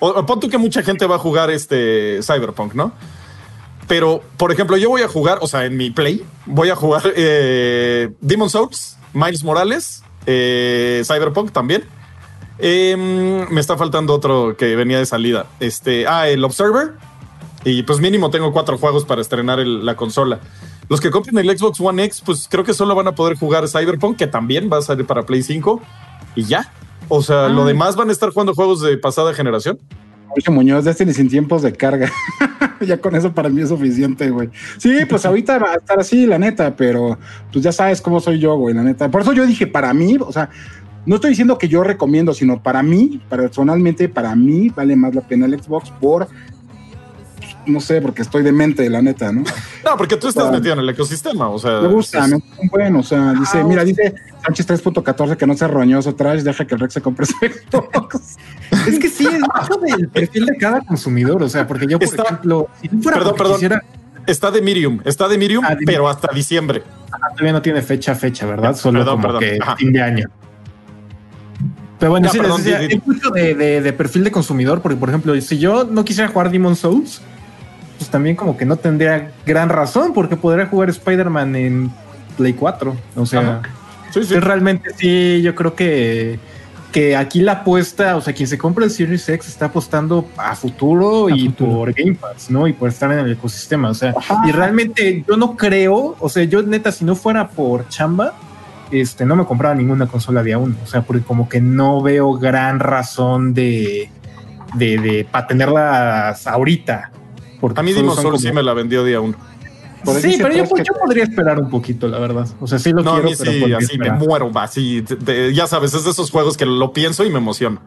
o, 0.00 0.08
o 0.08 0.26
pon 0.26 0.40
tú 0.40 0.48
que 0.48 0.58
mucha 0.58 0.82
gente 0.82 1.06
va 1.06 1.16
a 1.16 1.18
jugar 1.18 1.50
este 1.50 2.20
Cyberpunk, 2.22 2.74
¿no? 2.74 2.92
Pero, 3.88 4.22
por 4.36 4.50
ejemplo, 4.52 4.76
yo 4.76 4.88
voy 4.88 5.02
a 5.02 5.08
jugar, 5.08 5.38
o 5.40 5.46
sea, 5.46 5.64
en 5.64 5.76
mi 5.76 5.90
play, 5.90 6.24
voy 6.44 6.70
a 6.70 6.76
jugar 6.76 7.02
eh, 7.14 8.10
Demon 8.20 8.50
Souls, 8.50 8.96
Miles 9.12 9.44
Morales, 9.44 10.02
eh, 10.26 11.02
Cyberpunk 11.06 11.52
también. 11.52 11.84
Em, 12.58 13.48
me 13.50 13.60
está 13.60 13.76
faltando 13.76 14.14
otro 14.14 14.56
que 14.56 14.74
venía 14.76 14.98
de 14.98 15.06
salida. 15.06 15.46
Este, 15.60 16.06
ah, 16.06 16.28
el 16.28 16.42
Observer. 16.44 16.94
Y 17.64 17.82
pues 17.82 18.00
mínimo 18.00 18.30
tengo 18.30 18.52
cuatro 18.52 18.78
juegos 18.78 19.04
para 19.04 19.20
estrenar 19.20 19.58
el- 19.60 19.84
la 19.84 19.96
consola. 19.96 20.40
Los 20.88 21.00
que 21.00 21.10
compren 21.10 21.36
el 21.38 21.58
Xbox 21.58 21.80
One 21.80 22.04
X, 22.04 22.22
pues 22.24 22.46
creo 22.48 22.62
que 22.64 22.72
solo 22.74 22.94
van 22.94 23.08
a 23.08 23.14
poder 23.14 23.36
jugar 23.36 23.68
Cyberpunk, 23.68 24.16
que 24.16 24.26
también 24.28 24.70
va 24.72 24.78
a 24.78 24.82
salir 24.82 25.04
para 25.04 25.24
Play 25.26 25.42
5. 25.42 25.80
Y 26.36 26.44
ya. 26.44 26.72
O 27.08 27.22
sea, 27.22 27.48
lo 27.48 27.64
demás 27.64 27.94
van 27.96 28.08
a 28.08 28.12
estar 28.12 28.30
jugando 28.30 28.54
juegos 28.54 28.80
de 28.82 28.96
pasada 28.98 29.32
generación. 29.34 29.78
Mauricio 30.36 30.52
Muñoz, 30.52 30.84
Destiny 30.84 31.14
sin 31.14 31.30
tiempos 31.30 31.62
de 31.62 31.72
carga. 31.72 32.12
ya 32.86 32.98
con 32.98 33.16
eso 33.16 33.32
para 33.32 33.48
mí 33.48 33.62
es 33.62 33.70
suficiente, 33.70 34.28
güey. 34.28 34.50
Sí, 34.76 34.98
pues 35.08 35.24
ahorita 35.26 35.58
va 35.58 35.72
a 35.72 35.76
estar 35.76 35.98
así, 35.98 36.26
la 36.26 36.38
neta, 36.38 36.76
pero 36.76 37.18
pues 37.50 37.64
ya 37.64 37.72
sabes 37.72 38.02
cómo 38.02 38.20
soy 38.20 38.38
yo, 38.38 38.54
güey, 38.56 38.74
la 38.74 38.82
neta. 38.82 39.10
Por 39.10 39.22
eso 39.22 39.32
yo 39.32 39.46
dije, 39.46 39.66
para 39.66 39.94
mí, 39.94 40.18
o 40.20 40.30
sea, 40.30 40.50
no 41.06 41.14
estoy 41.14 41.30
diciendo 41.30 41.56
que 41.56 41.68
yo 41.68 41.82
recomiendo, 41.82 42.34
sino 42.34 42.62
para 42.62 42.82
mí, 42.82 43.18
personalmente, 43.30 44.10
para 44.10 44.36
mí 44.36 44.68
vale 44.68 44.94
más 44.94 45.14
la 45.14 45.22
pena 45.22 45.46
el 45.46 45.58
Xbox 45.58 45.90
por, 46.02 46.28
no 47.66 47.80
sé, 47.80 48.00
porque 48.00 48.22
estoy 48.22 48.42
demente, 48.42 48.88
la 48.90 49.02
neta, 49.02 49.32
¿no? 49.32 49.42
No, 49.84 49.96
porque 49.96 50.16
tú 50.16 50.28
estás 50.28 50.46
Ah. 50.46 50.50
metido 50.52 50.72
en 50.74 50.80
el 50.80 50.88
ecosistema. 50.88 51.48
O 51.48 51.58
sea, 51.58 51.80
Me 51.80 51.88
gusta, 51.88 52.20
es- 52.24 52.28
me 52.28 52.34
gusta 52.36 52.56
un 52.62 52.68
buen, 52.68 52.96
o 52.96 53.02
sea, 53.02 53.32
dice, 53.34 53.62
mira, 53.64 53.84
dice 53.84 54.14
Sánchez 54.44 54.66
3.14 54.66 55.36
que 55.36 55.46
no 55.46 55.56
sea 55.56 55.68
roñoso, 55.68 56.14
trash, 56.14 56.40
deja 56.42 56.64
que 56.66 56.74
el 56.74 56.80
Rex 56.80 56.94
se 56.94 57.00
compre 57.00 57.26
su 57.26 57.34
Xbox. 57.34 58.36
Es 58.88 58.98
que 58.98 59.08
sí, 59.08 59.26
es 59.26 59.40
mucho 59.40 59.80
del 59.96 60.08
perfil 60.08 60.46
de 60.46 60.56
cada 60.56 60.80
consumidor. 60.80 61.42
O 61.42 61.48
sea, 61.48 61.66
porque 61.66 61.86
yo, 61.88 61.98
por 61.98 62.08
Está- 62.08 62.22
ejemplo, 62.24 62.68
si 62.80 62.88
no 62.88 63.02
fuera 63.02 63.18
Perdón, 63.18 63.34
perdón. 63.36 63.52
quisiera- 63.54 63.82
está 64.26 64.50
de 64.50 64.60
Miriam, 64.62 65.00
está 65.04 65.28
de 65.28 65.38
Miriam, 65.38 65.62
Ah, 65.64 65.74
de- 65.74 65.84
pero 65.84 66.08
hasta 66.08 66.32
diciembre. 66.34 66.82
todavía 67.34 67.52
no 67.52 67.62
tiene 67.62 67.82
fecha, 67.82 68.14
fecha, 68.14 68.46
¿verdad? 68.46 68.74
Solo 68.76 69.00
Perdón, 69.00 69.14
como 69.22 69.22
perdón. 69.38 69.40
que 69.40 69.58
Ajá. 69.62 69.76
fin 69.76 69.92
de 69.92 70.02
año. 70.02 70.28
Pero 71.98 72.10
bueno, 72.10 72.26
Ya, 72.26 72.32
sí, 72.32 72.38
les 72.38 72.42
perdón, 72.46 72.62
decía, 72.62 72.78
di- 72.80 72.88
di- 72.88 72.94
es 72.96 73.06
mucho 73.06 73.30
de, 73.30 73.54
de- 73.54 73.80
de 73.80 73.92
perfil 73.94 74.22
de 74.24 74.30
consumidor, 74.30 74.82
porque 74.82 74.96
por 74.98 75.08
ejemplo, 75.08 75.38
si 75.40 75.58
yo 75.58 75.84
no 75.84 76.04
quisiera 76.04 76.28
jugar 76.28 76.50
Demon 76.50 76.76
Souls, 76.76 77.22
pues 77.98 78.10
también 78.10 78.36
como 78.36 78.56
que 78.56 78.64
no 78.64 78.76
tendría 78.76 79.32
gran 79.44 79.68
razón, 79.68 80.12
porque 80.12 80.36
podría 80.36 80.66
jugar 80.66 80.90
Spider-Man 80.90 81.56
en 81.56 81.90
Play 82.36 82.52
4. 82.52 82.96
O 83.16 83.26
sea. 83.26 83.62
Sí, 84.12 84.22
realmente 84.40 84.90
sí, 84.96 85.42
yo 85.42 85.54
creo 85.54 85.74
que, 85.74 86.38
que 86.90 87.16
aquí 87.16 87.42
la 87.42 87.52
apuesta, 87.52 88.16
o 88.16 88.22
sea, 88.22 88.32
quien 88.32 88.48
se 88.48 88.56
compra 88.56 88.84
el 88.84 88.90
Series 88.90 89.28
X 89.28 89.48
está 89.48 89.66
apostando 89.66 90.26
a 90.38 90.54
futuro 90.56 91.26
A 91.26 91.36
y 91.36 91.46
futuro. 91.48 91.72
por 91.72 91.92
Game 91.92 92.14
Pass, 92.14 92.50
¿no? 92.50 92.66
Y 92.66 92.72
por 92.72 92.88
estar 92.88 93.12
en 93.12 93.18
el 93.18 93.32
ecosistema. 93.32 93.90
O 93.90 93.94
sea, 93.94 94.14
Ajá. 94.16 94.40
y 94.46 94.52
realmente 94.52 95.22
yo 95.28 95.36
no 95.36 95.56
creo, 95.56 96.16
o 96.18 96.28
sea, 96.30 96.44
yo 96.44 96.62
neta, 96.62 96.92
si 96.92 97.04
no 97.04 97.14
fuera 97.14 97.48
por 97.48 97.88
chamba, 97.88 98.34
este, 98.90 99.26
no 99.26 99.36
me 99.36 99.44
compraba 99.44 99.74
ninguna 99.74 100.06
consola 100.06 100.42
de 100.42 100.54
a 100.54 100.58
uno. 100.58 100.76
O 100.82 100.86
sea, 100.86 101.02
porque 101.02 101.22
como 101.22 101.48
que 101.48 101.60
no 101.60 102.00
veo 102.00 102.32
gran 102.34 102.80
razón 102.80 103.52
de, 103.52 104.08
de, 104.74 104.98
de 104.98 105.26
para 105.30 105.46
tenerlas 105.46 106.46
ahorita. 106.46 107.10
Porque 107.60 107.80
A 107.80 107.82
mí 107.82 107.90
solo 107.92 108.02
Demon 108.02 108.14
son 108.16 108.22
Souls 108.24 108.40
sí 108.40 108.46
como- 108.48 108.54
me 108.56 108.62
la 108.62 108.74
vendió 108.74 109.04
día 109.04 109.20
uno. 109.20 109.36
Por 110.04 110.20
Sí, 110.20 110.36
pero 110.40 110.50
yo, 110.54 110.62
Trash 110.64 110.72
que- 110.76 110.84
yo 110.84 110.92
podría 111.02 111.24
esperar 111.24 111.58
un 111.58 111.68
poquito, 111.68 112.06
la 112.06 112.18
verdad. 112.20 112.46
O 112.60 112.66
sea, 112.68 112.78
sí 112.78 112.92
lo 112.92 113.02
No, 113.02 113.14
a 113.14 113.20
quiero, 113.22 113.36
pero 113.38 113.50
sí, 113.50 113.72
así 113.74 113.98
me 113.98 114.12
muero, 114.12 114.50
así, 114.54 115.00
de- 115.00 115.16
de- 115.16 115.54
ya 115.54 115.66
sabes, 115.66 115.94
es 115.94 116.04
de 116.04 116.10
esos 116.10 116.30
juegos 116.30 116.56
que 116.56 116.64
lo 116.64 116.92
pienso 116.92 117.24
y 117.24 117.30
me 117.30 117.38
emociono. 117.38 117.80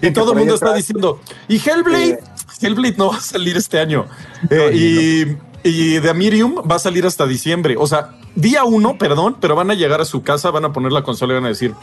Y 0.00 0.10
todo 0.12 0.32
el 0.32 0.38
mundo 0.38 0.54
está 0.54 0.66
atrás- 0.66 0.78
diciendo, 0.86 1.20
y 1.48 1.56
Hellblade, 1.56 2.10
Eh. 2.10 2.18
Hellblade 2.60 2.94
no 2.96 3.08
va 3.08 3.16
a 3.16 3.20
salir 3.20 3.56
este 3.56 3.80
año. 3.80 4.06
Eh, 4.48 5.36
y, 5.64 5.68
y 5.68 6.00
The 6.00 6.14
Miriam 6.14 6.54
va 6.70 6.76
a 6.76 6.78
salir 6.78 7.04
hasta 7.04 7.26
diciembre. 7.26 7.74
O 7.76 7.86
sea, 7.88 8.10
día 8.36 8.62
uno, 8.64 8.96
perdón, 8.96 9.36
pero 9.40 9.56
van 9.56 9.70
a 9.70 9.74
llegar 9.74 10.00
a 10.00 10.04
su 10.04 10.22
casa, 10.22 10.50
van 10.52 10.66
a 10.66 10.72
poner 10.72 10.92
la 10.92 11.02
consola 11.02 11.32
y 11.32 11.36
van 11.36 11.46
a 11.46 11.48
decir, 11.48 11.74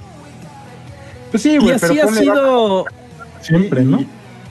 Pues 1.32 1.44
sí, 1.44 1.54
Y 1.54 1.58
güey, 1.58 1.72
así 1.74 1.88
pero 1.98 2.10
ha 2.10 2.14
sido. 2.14 2.86
Siempre, 3.42 3.84
¿no? 3.84 3.98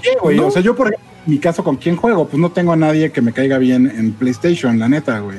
Sí, 0.02 0.10
güey. 0.20 0.36
No. 0.36 0.48
O 0.48 0.50
sea, 0.50 0.60
yo, 0.62 0.74
por 0.76 0.88
ejemplo, 0.88 1.08
mi 1.26 1.38
caso, 1.38 1.62
¿con 1.64 1.76
quién 1.76 1.96
juego? 1.96 2.26
Pues 2.28 2.40
no 2.40 2.50
tengo 2.50 2.72
a 2.72 2.76
nadie 2.76 3.10
que 3.12 3.20
me 3.22 3.32
caiga 3.32 3.58
bien 3.58 3.86
en 3.94 4.12
PlayStation, 4.12 4.78
la 4.78 4.88
neta, 4.88 5.20
güey. 5.20 5.38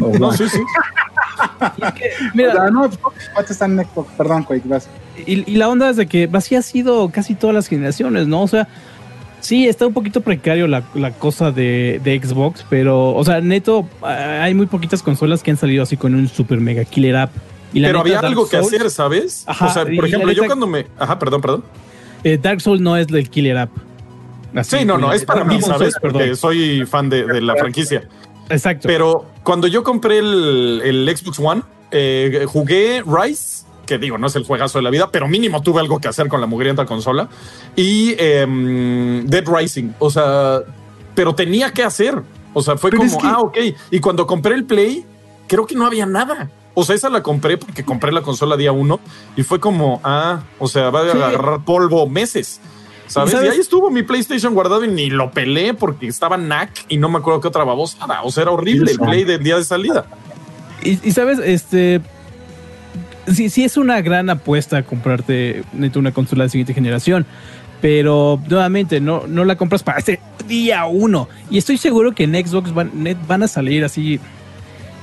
O, 0.00 0.16
no, 0.18 0.32
sí, 0.32 0.44
sí. 0.48 0.58
Mira, 2.34 2.50
o 2.50 2.52
sea, 2.56 2.70
no, 2.70 2.90
¿cuántos 3.34 3.50
están 3.50 3.78
en 3.78 3.86
Xbox? 3.86 4.10
Perdón, 4.16 4.44
Quake, 4.44 4.62
vas. 4.68 4.88
Y, 5.26 5.50
y 5.50 5.56
la 5.56 5.68
onda 5.68 5.90
es 5.90 5.96
de 5.96 6.06
que 6.06 6.28
así 6.32 6.54
ha 6.54 6.62
sido 6.62 7.08
casi 7.10 7.34
todas 7.34 7.54
las 7.54 7.66
generaciones, 7.68 8.26
¿no? 8.26 8.42
O 8.42 8.48
sea, 8.48 8.68
sí, 9.40 9.66
está 9.66 9.86
un 9.86 9.92
poquito 9.94 10.20
precario 10.20 10.66
la, 10.66 10.82
la 10.94 11.12
cosa 11.12 11.50
de, 11.50 12.00
de 12.04 12.20
Xbox, 12.22 12.64
pero, 12.68 13.14
o 13.14 13.24
sea, 13.24 13.40
neto, 13.40 13.88
ah, 14.02 14.42
hay 14.42 14.54
muy 14.54 14.66
poquitas 14.66 15.02
consolas 15.02 15.42
que 15.42 15.50
han 15.50 15.56
salido 15.56 15.82
así 15.82 15.96
con 15.96 16.14
un 16.14 16.28
super 16.28 16.60
mega 16.60 16.84
killer 16.84 17.16
app. 17.16 17.32
Y 17.72 17.80
la 17.80 17.88
Pero 17.88 17.98
neta, 17.98 18.00
había 18.02 18.14
Dark 18.16 18.26
algo 18.26 18.48
que 18.48 18.58
Souls- 18.58 18.66
hacer, 18.66 18.90
¿sabes? 18.90 19.44
Ajá, 19.46 19.66
o 19.66 19.70
sea, 19.72 19.84
por 19.84 20.06
ejemplo, 20.06 20.32
yo 20.32 20.42
neta- 20.42 20.46
cuando 20.46 20.66
me... 20.66 20.86
Ajá, 20.98 21.18
perdón, 21.18 21.40
perdón. 21.40 21.64
eh, 22.24 22.38
Dark 22.40 22.60
Souls 22.60 22.80
no 22.80 22.96
es 22.96 23.06
del 23.08 23.28
killer 23.28 23.58
app. 23.58 23.70
Así, 24.54 24.78
Sí, 24.78 24.84
no, 24.84 24.98
no, 24.98 25.12
eh, 25.12 25.16
es 25.16 25.24
para 25.24 25.44
mí, 25.44 25.60
¿sabes? 25.60 25.94
Porque 26.00 26.34
soy 26.36 26.84
fan 26.86 27.08
de, 27.08 27.24
de 27.26 27.40
la 27.40 27.56
franquicia. 27.56 28.08
Exacto. 28.48 28.86
Pero 28.88 29.26
cuando 29.42 29.66
yo 29.66 29.82
compré 29.82 30.18
el, 30.18 30.80
el 30.84 31.16
Xbox 31.16 31.38
One, 31.38 31.62
eh, 31.90 32.44
jugué 32.46 33.02
Rise, 33.06 33.64
que 33.86 33.98
digo, 33.98 34.18
no 34.18 34.26
es 34.26 34.36
el 34.36 34.44
juegazo 34.44 34.78
de 34.78 34.82
la 34.82 34.90
vida, 34.90 35.10
pero 35.10 35.28
mínimo 35.28 35.62
tuve 35.62 35.80
algo 35.80 35.98
que 36.00 36.08
hacer 36.08 36.28
con 36.28 36.40
la 36.40 36.46
mugrienta 36.46 36.86
consola, 36.86 37.28
y 37.74 38.14
em, 38.18 39.26
Dead 39.26 39.44
Rising. 39.46 39.90
O 39.98 40.10
sea, 40.10 40.60
pero 41.14 41.34
tenía 41.34 41.72
que 41.72 41.82
hacer. 41.82 42.22
O 42.52 42.62
sea, 42.62 42.76
fue 42.76 42.90
Pero 42.90 43.02
como, 43.02 43.16
es 43.16 43.22
que- 43.22 43.28
ah, 43.28 43.40
ok. 43.40 43.58
Y 43.90 44.00
cuando 44.00 44.26
compré 44.26 44.54
el 44.54 44.64
Play, 44.64 45.04
creo 45.46 45.66
que 45.66 45.74
no 45.74 45.86
había 45.86 46.06
nada. 46.06 46.50
O 46.74 46.84
sea, 46.84 46.94
esa 46.94 47.08
la 47.08 47.22
compré 47.22 47.56
porque 47.56 47.84
compré 47.84 48.12
la 48.12 48.20
consola 48.22 48.56
día 48.56 48.70
uno 48.72 49.00
y 49.34 49.42
fue 49.42 49.60
como, 49.60 50.00
ah, 50.04 50.42
o 50.58 50.68
sea, 50.68 50.90
va 50.90 51.00
a 51.00 51.12
agarrar 51.28 51.64
polvo 51.64 52.06
meses. 52.08 52.60
¿Sabes? 53.06 53.32
¿sabes? 53.32 53.48
Y 53.48 53.52
ahí 53.52 53.60
estuvo 53.60 53.90
mi 53.90 54.02
PlayStation 54.02 54.54
guardado 54.54 54.84
y 54.84 54.88
ni 54.88 55.10
lo 55.10 55.30
pelé 55.30 55.74
porque 55.74 56.08
estaba 56.08 56.36
NAC 56.36 56.86
y 56.88 56.96
no 56.96 57.08
me 57.08 57.18
acuerdo 57.18 57.40
qué 57.40 57.48
otra 57.48 57.64
babosada. 57.64 58.22
O 58.22 58.30
sea, 58.30 58.42
era 58.42 58.52
horrible 58.52 58.90
el 58.90 58.98
play 58.98 59.24
del 59.24 59.42
día 59.42 59.56
de 59.56 59.64
salida. 59.64 60.06
Y, 60.82 61.10
sabes, 61.12 61.38
este. 61.38 62.00
Sí, 63.32 63.50
sí 63.50 63.64
es 63.64 63.76
una 63.76 64.00
gran 64.02 64.30
apuesta 64.30 64.84
comprarte 64.84 65.64
una 65.72 66.12
consola 66.12 66.44
de 66.44 66.50
siguiente 66.50 66.74
generación. 66.74 67.26
Pero 67.80 68.40
nuevamente, 68.48 69.00
no, 69.00 69.26
no 69.26 69.44
la 69.44 69.56
compras 69.56 69.82
para 69.82 69.98
este 69.98 70.20
día 70.46 70.86
uno. 70.86 71.28
Y 71.50 71.58
estoy 71.58 71.76
seguro 71.76 72.12
que 72.12 72.24
en 72.24 72.34
Xbox 72.34 72.72
van, 72.72 72.90
van 73.26 73.42
a 73.42 73.48
salir 73.48 73.84
así 73.84 74.20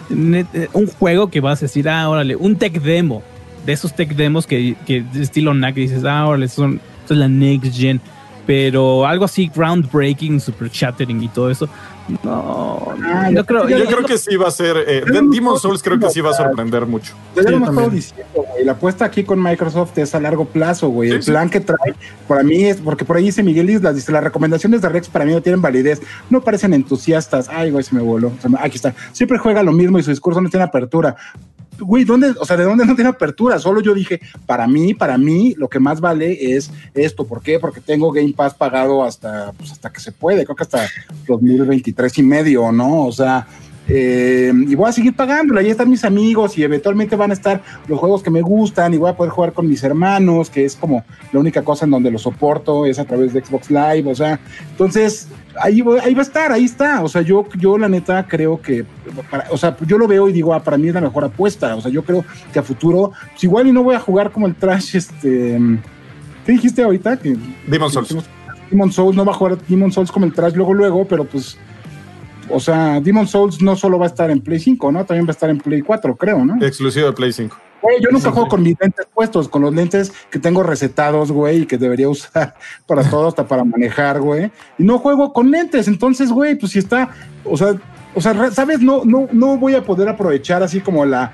eh, 0.09 0.69
un 0.73 0.87
juego 0.87 1.29
que 1.29 1.39
vas 1.39 1.59
a 1.59 1.65
decir, 1.65 1.87
ah, 1.89 2.09
órale, 2.09 2.35
un 2.35 2.55
tech 2.55 2.73
demo. 2.81 3.23
De 3.65 3.73
esos 3.73 3.95
tech 3.95 4.09
demos 4.15 4.47
que, 4.47 4.75
que 4.85 5.01
de 5.01 5.23
estilo 5.23 5.53
NAC 5.53 5.75
dices, 5.75 6.03
ah, 6.05 6.25
órale, 6.27 6.47
son, 6.47 6.81
son 7.05 7.19
la 7.19 7.27
next 7.27 7.73
gen. 7.73 8.01
Pero 8.45 9.05
algo 9.05 9.23
así 9.23 9.49
groundbreaking, 9.55 10.39
super 10.39 10.69
chattering 10.69 11.23
y 11.23 11.29
todo 11.29 11.49
eso, 11.49 11.69
no, 12.23 12.93
ah, 13.05 13.29
yo, 13.31 13.45
creo, 13.45 13.69
yo, 13.69 13.85
creo 13.85 14.03
que 14.03 14.17
sí 14.17 14.35
va 14.35 14.49
a 14.49 14.51
ser. 14.51 14.75
Eh, 14.87 15.03
Demon 15.05 15.57
Souls 15.57 15.81
creo 15.81 15.97
que 15.97 16.09
sí 16.09 16.19
va 16.19 16.31
a 16.31 16.33
sorprender 16.33 16.85
mucho. 16.85 17.13
Yo 17.35 17.43
lo 17.43 17.65
hemos 17.65 17.91
diciendo, 17.91 18.25
güey. 18.33 18.65
La 18.65 18.73
apuesta 18.73 19.05
aquí 19.05 19.23
con 19.23 19.41
Microsoft 19.41 19.97
es 19.97 20.13
a 20.13 20.19
largo 20.19 20.45
plazo, 20.45 20.89
güey. 20.89 21.11
el 21.11 21.21
plan 21.21 21.49
que 21.49 21.61
trae, 21.61 21.95
para 22.27 22.43
mí 22.43 22.65
es, 22.65 22.77
porque 22.77 23.05
por 23.05 23.15
ahí 23.15 23.25
dice 23.25 23.41
Miguel 23.41 23.69
Islas, 23.69 23.95
dice, 23.95 24.11
las 24.11 24.23
recomendaciones 24.23 24.81
de 24.81 24.89
Rex 24.89 25.07
para 25.07 25.23
mí 25.23 25.31
no 25.31 25.41
tienen 25.41 25.61
validez. 25.61 26.01
No 26.29 26.41
parecen 26.41 26.73
entusiastas. 26.73 27.47
Ay, 27.49 27.71
güey, 27.71 27.83
se 27.83 27.95
me 27.95 28.01
voló. 28.01 28.33
Aquí 28.59 28.75
está. 28.75 28.93
Siempre 29.13 29.37
juega 29.37 29.63
lo 29.63 29.71
mismo 29.71 29.97
y 29.97 30.03
su 30.03 30.09
discurso 30.09 30.41
no 30.41 30.49
tiene 30.49 30.65
apertura 30.65 31.15
güey, 31.79 32.03
¿dónde, 32.03 32.33
o 32.39 32.45
sea, 32.45 32.57
de 32.57 32.63
dónde 32.63 32.85
no 32.85 32.95
tiene 32.95 33.09
apertura? 33.09 33.59
Solo 33.59 33.81
yo 33.81 33.93
dije, 33.93 34.19
para 34.45 34.67
mí, 34.67 34.93
para 34.93 35.17
mí, 35.17 35.55
lo 35.57 35.69
que 35.69 35.79
más 35.79 35.99
vale 36.01 36.55
es 36.55 36.71
esto. 36.93 37.25
¿Por 37.25 37.41
qué? 37.41 37.59
Porque 37.59 37.81
tengo 37.81 38.11
Game 38.11 38.33
Pass 38.33 38.53
pagado 38.53 39.03
hasta, 39.03 39.51
pues, 39.53 39.71
hasta 39.71 39.91
que 39.91 39.99
se 39.99 40.11
puede, 40.11 40.43
creo 40.45 40.55
que 40.55 40.63
hasta 40.63 40.87
2023 41.27 42.17
y 42.17 42.23
medio, 42.23 42.71
¿no? 42.71 43.05
O 43.05 43.11
sea, 43.11 43.47
eh, 43.87 44.53
y 44.55 44.75
voy 44.75 44.89
a 44.89 44.93
seguir 44.93 45.13
pagándola, 45.13 45.59
ahí 45.59 45.69
están 45.69 45.89
mis 45.89 46.05
amigos 46.05 46.57
y 46.57 46.63
eventualmente 46.63 47.17
van 47.17 47.31
a 47.31 47.33
estar 47.33 47.61
los 47.87 47.99
juegos 47.99 48.23
que 48.23 48.29
me 48.29 48.41
gustan 48.41 48.93
y 48.93 48.97
voy 48.97 49.09
a 49.09 49.17
poder 49.17 49.31
jugar 49.31 49.51
con 49.51 49.67
mis 49.67 49.83
hermanos, 49.83 50.49
que 50.49 50.63
es 50.63 50.75
como 50.75 51.03
la 51.33 51.39
única 51.39 51.63
cosa 51.63 51.83
en 51.83 51.91
donde 51.91 52.09
lo 52.09 52.17
soporto, 52.17 52.85
es 52.85 52.97
a 52.97 53.05
través 53.05 53.33
de 53.33 53.43
Xbox 53.43 53.69
Live, 53.69 54.03
o 54.09 54.15
sea, 54.15 54.39
entonces 54.71 55.27
ahí, 55.59 55.83
ahí 56.01 56.13
va 56.13 56.19
a 56.19 56.23
estar, 56.23 56.51
ahí 56.51 56.63
está, 56.63 57.03
o 57.03 57.09
sea, 57.09 57.21
yo, 57.21 57.45
yo 57.59 57.77
la 57.77 57.89
neta 57.89 58.25
creo 58.25 58.61
que, 58.61 58.85
o 59.51 59.57
sea, 59.57 59.75
yo 59.85 59.97
lo 59.97 60.07
veo 60.07 60.29
y 60.29 60.33
digo, 60.33 60.53
ah, 60.53 60.63
para 60.63 60.77
mí 60.77 60.87
es 60.87 60.93
la 60.93 61.01
mejor 61.01 61.25
apuesta, 61.25 61.75
o 61.75 61.81
sea, 61.81 61.91
yo 61.91 62.03
creo 62.03 62.23
que 62.53 62.59
a 62.59 62.63
futuro, 62.63 63.11
pues 63.31 63.43
igual 63.43 63.67
y 63.67 63.73
no 63.73 63.83
voy 63.83 63.95
a 63.95 63.99
jugar 63.99 64.31
como 64.31 64.47
el 64.47 64.55
trash, 64.55 64.95
este, 64.95 65.59
¿qué 66.45 66.51
dijiste 66.53 66.83
ahorita? 66.83 67.17
Que, 67.17 67.35
Demon 67.67 67.91
Souls. 67.91 68.15
Demon 68.69 68.91
Souls 68.91 69.15
no 69.15 69.25
va 69.25 69.33
a 69.33 69.35
jugar 69.35 69.57
Demon 69.67 69.91
Souls 69.91 70.11
como 70.11 70.25
el 70.25 70.33
trash 70.33 70.53
luego, 70.53 70.73
luego, 70.73 71.05
pero 71.05 71.25
pues 71.25 71.57
o 72.49 72.59
sea, 72.59 72.99
Demon 72.99 73.27
Souls 73.27 73.61
no 73.61 73.75
solo 73.75 73.97
va 73.97 74.05
a 74.05 74.09
estar 74.09 74.29
en 74.31 74.41
Play 74.41 74.59
5, 74.59 74.91
¿no? 74.91 75.05
También 75.05 75.25
va 75.25 75.29
a 75.29 75.31
estar 75.31 75.49
en 75.49 75.57
Play 75.57 75.81
4, 75.81 76.15
creo, 76.15 76.43
¿no? 76.45 76.63
Exclusivo 76.65 77.07
de 77.07 77.13
Play 77.13 77.33
5. 77.33 77.55
Güey, 77.81 78.01
yo 78.01 78.11
nunca 78.11 78.31
juego 78.31 78.47
con 78.47 78.63
mis 78.63 78.79
lentes 78.79 79.05
puestos, 79.13 79.49
con 79.49 79.61
los 79.61 79.73
lentes 79.73 80.13
que 80.29 80.39
tengo 80.39 80.63
recetados, 80.63 81.33
güey, 81.33 81.63
y 81.63 81.65
que 81.65 81.77
debería 81.77 82.07
usar 82.07 82.55
para 82.87 83.03
todo, 83.03 83.27
hasta 83.27 83.45
para 83.45 83.65
manejar, 83.65 84.21
güey. 84.21 84.51
Y 84.77 84.83
no 84.83 84.99
juego 84.99 85.33
con 85.33 85.51
lentes, 85.51 85.87
entonces, 85.87 86.31
güey, 86.31 86.55
pues 86.55 86.71
si 86.71 86.79
está, 86.79 87.09
o 87.43 87.57
sea, 87.57 87.75
o 88.15 88.21
sea, 88.21 88.51
¿sabes? 88.51 88.81
No, 88.81 89.03
no, 89.05 89.27
no 89.31 89.57
voy 89.57 89.75
a 89.75 89.83
poder 89.83 90.07
aprovechar 90.09 90.61
así 90.63 90.81
como 90.81 91.05
la, 91.05 91.31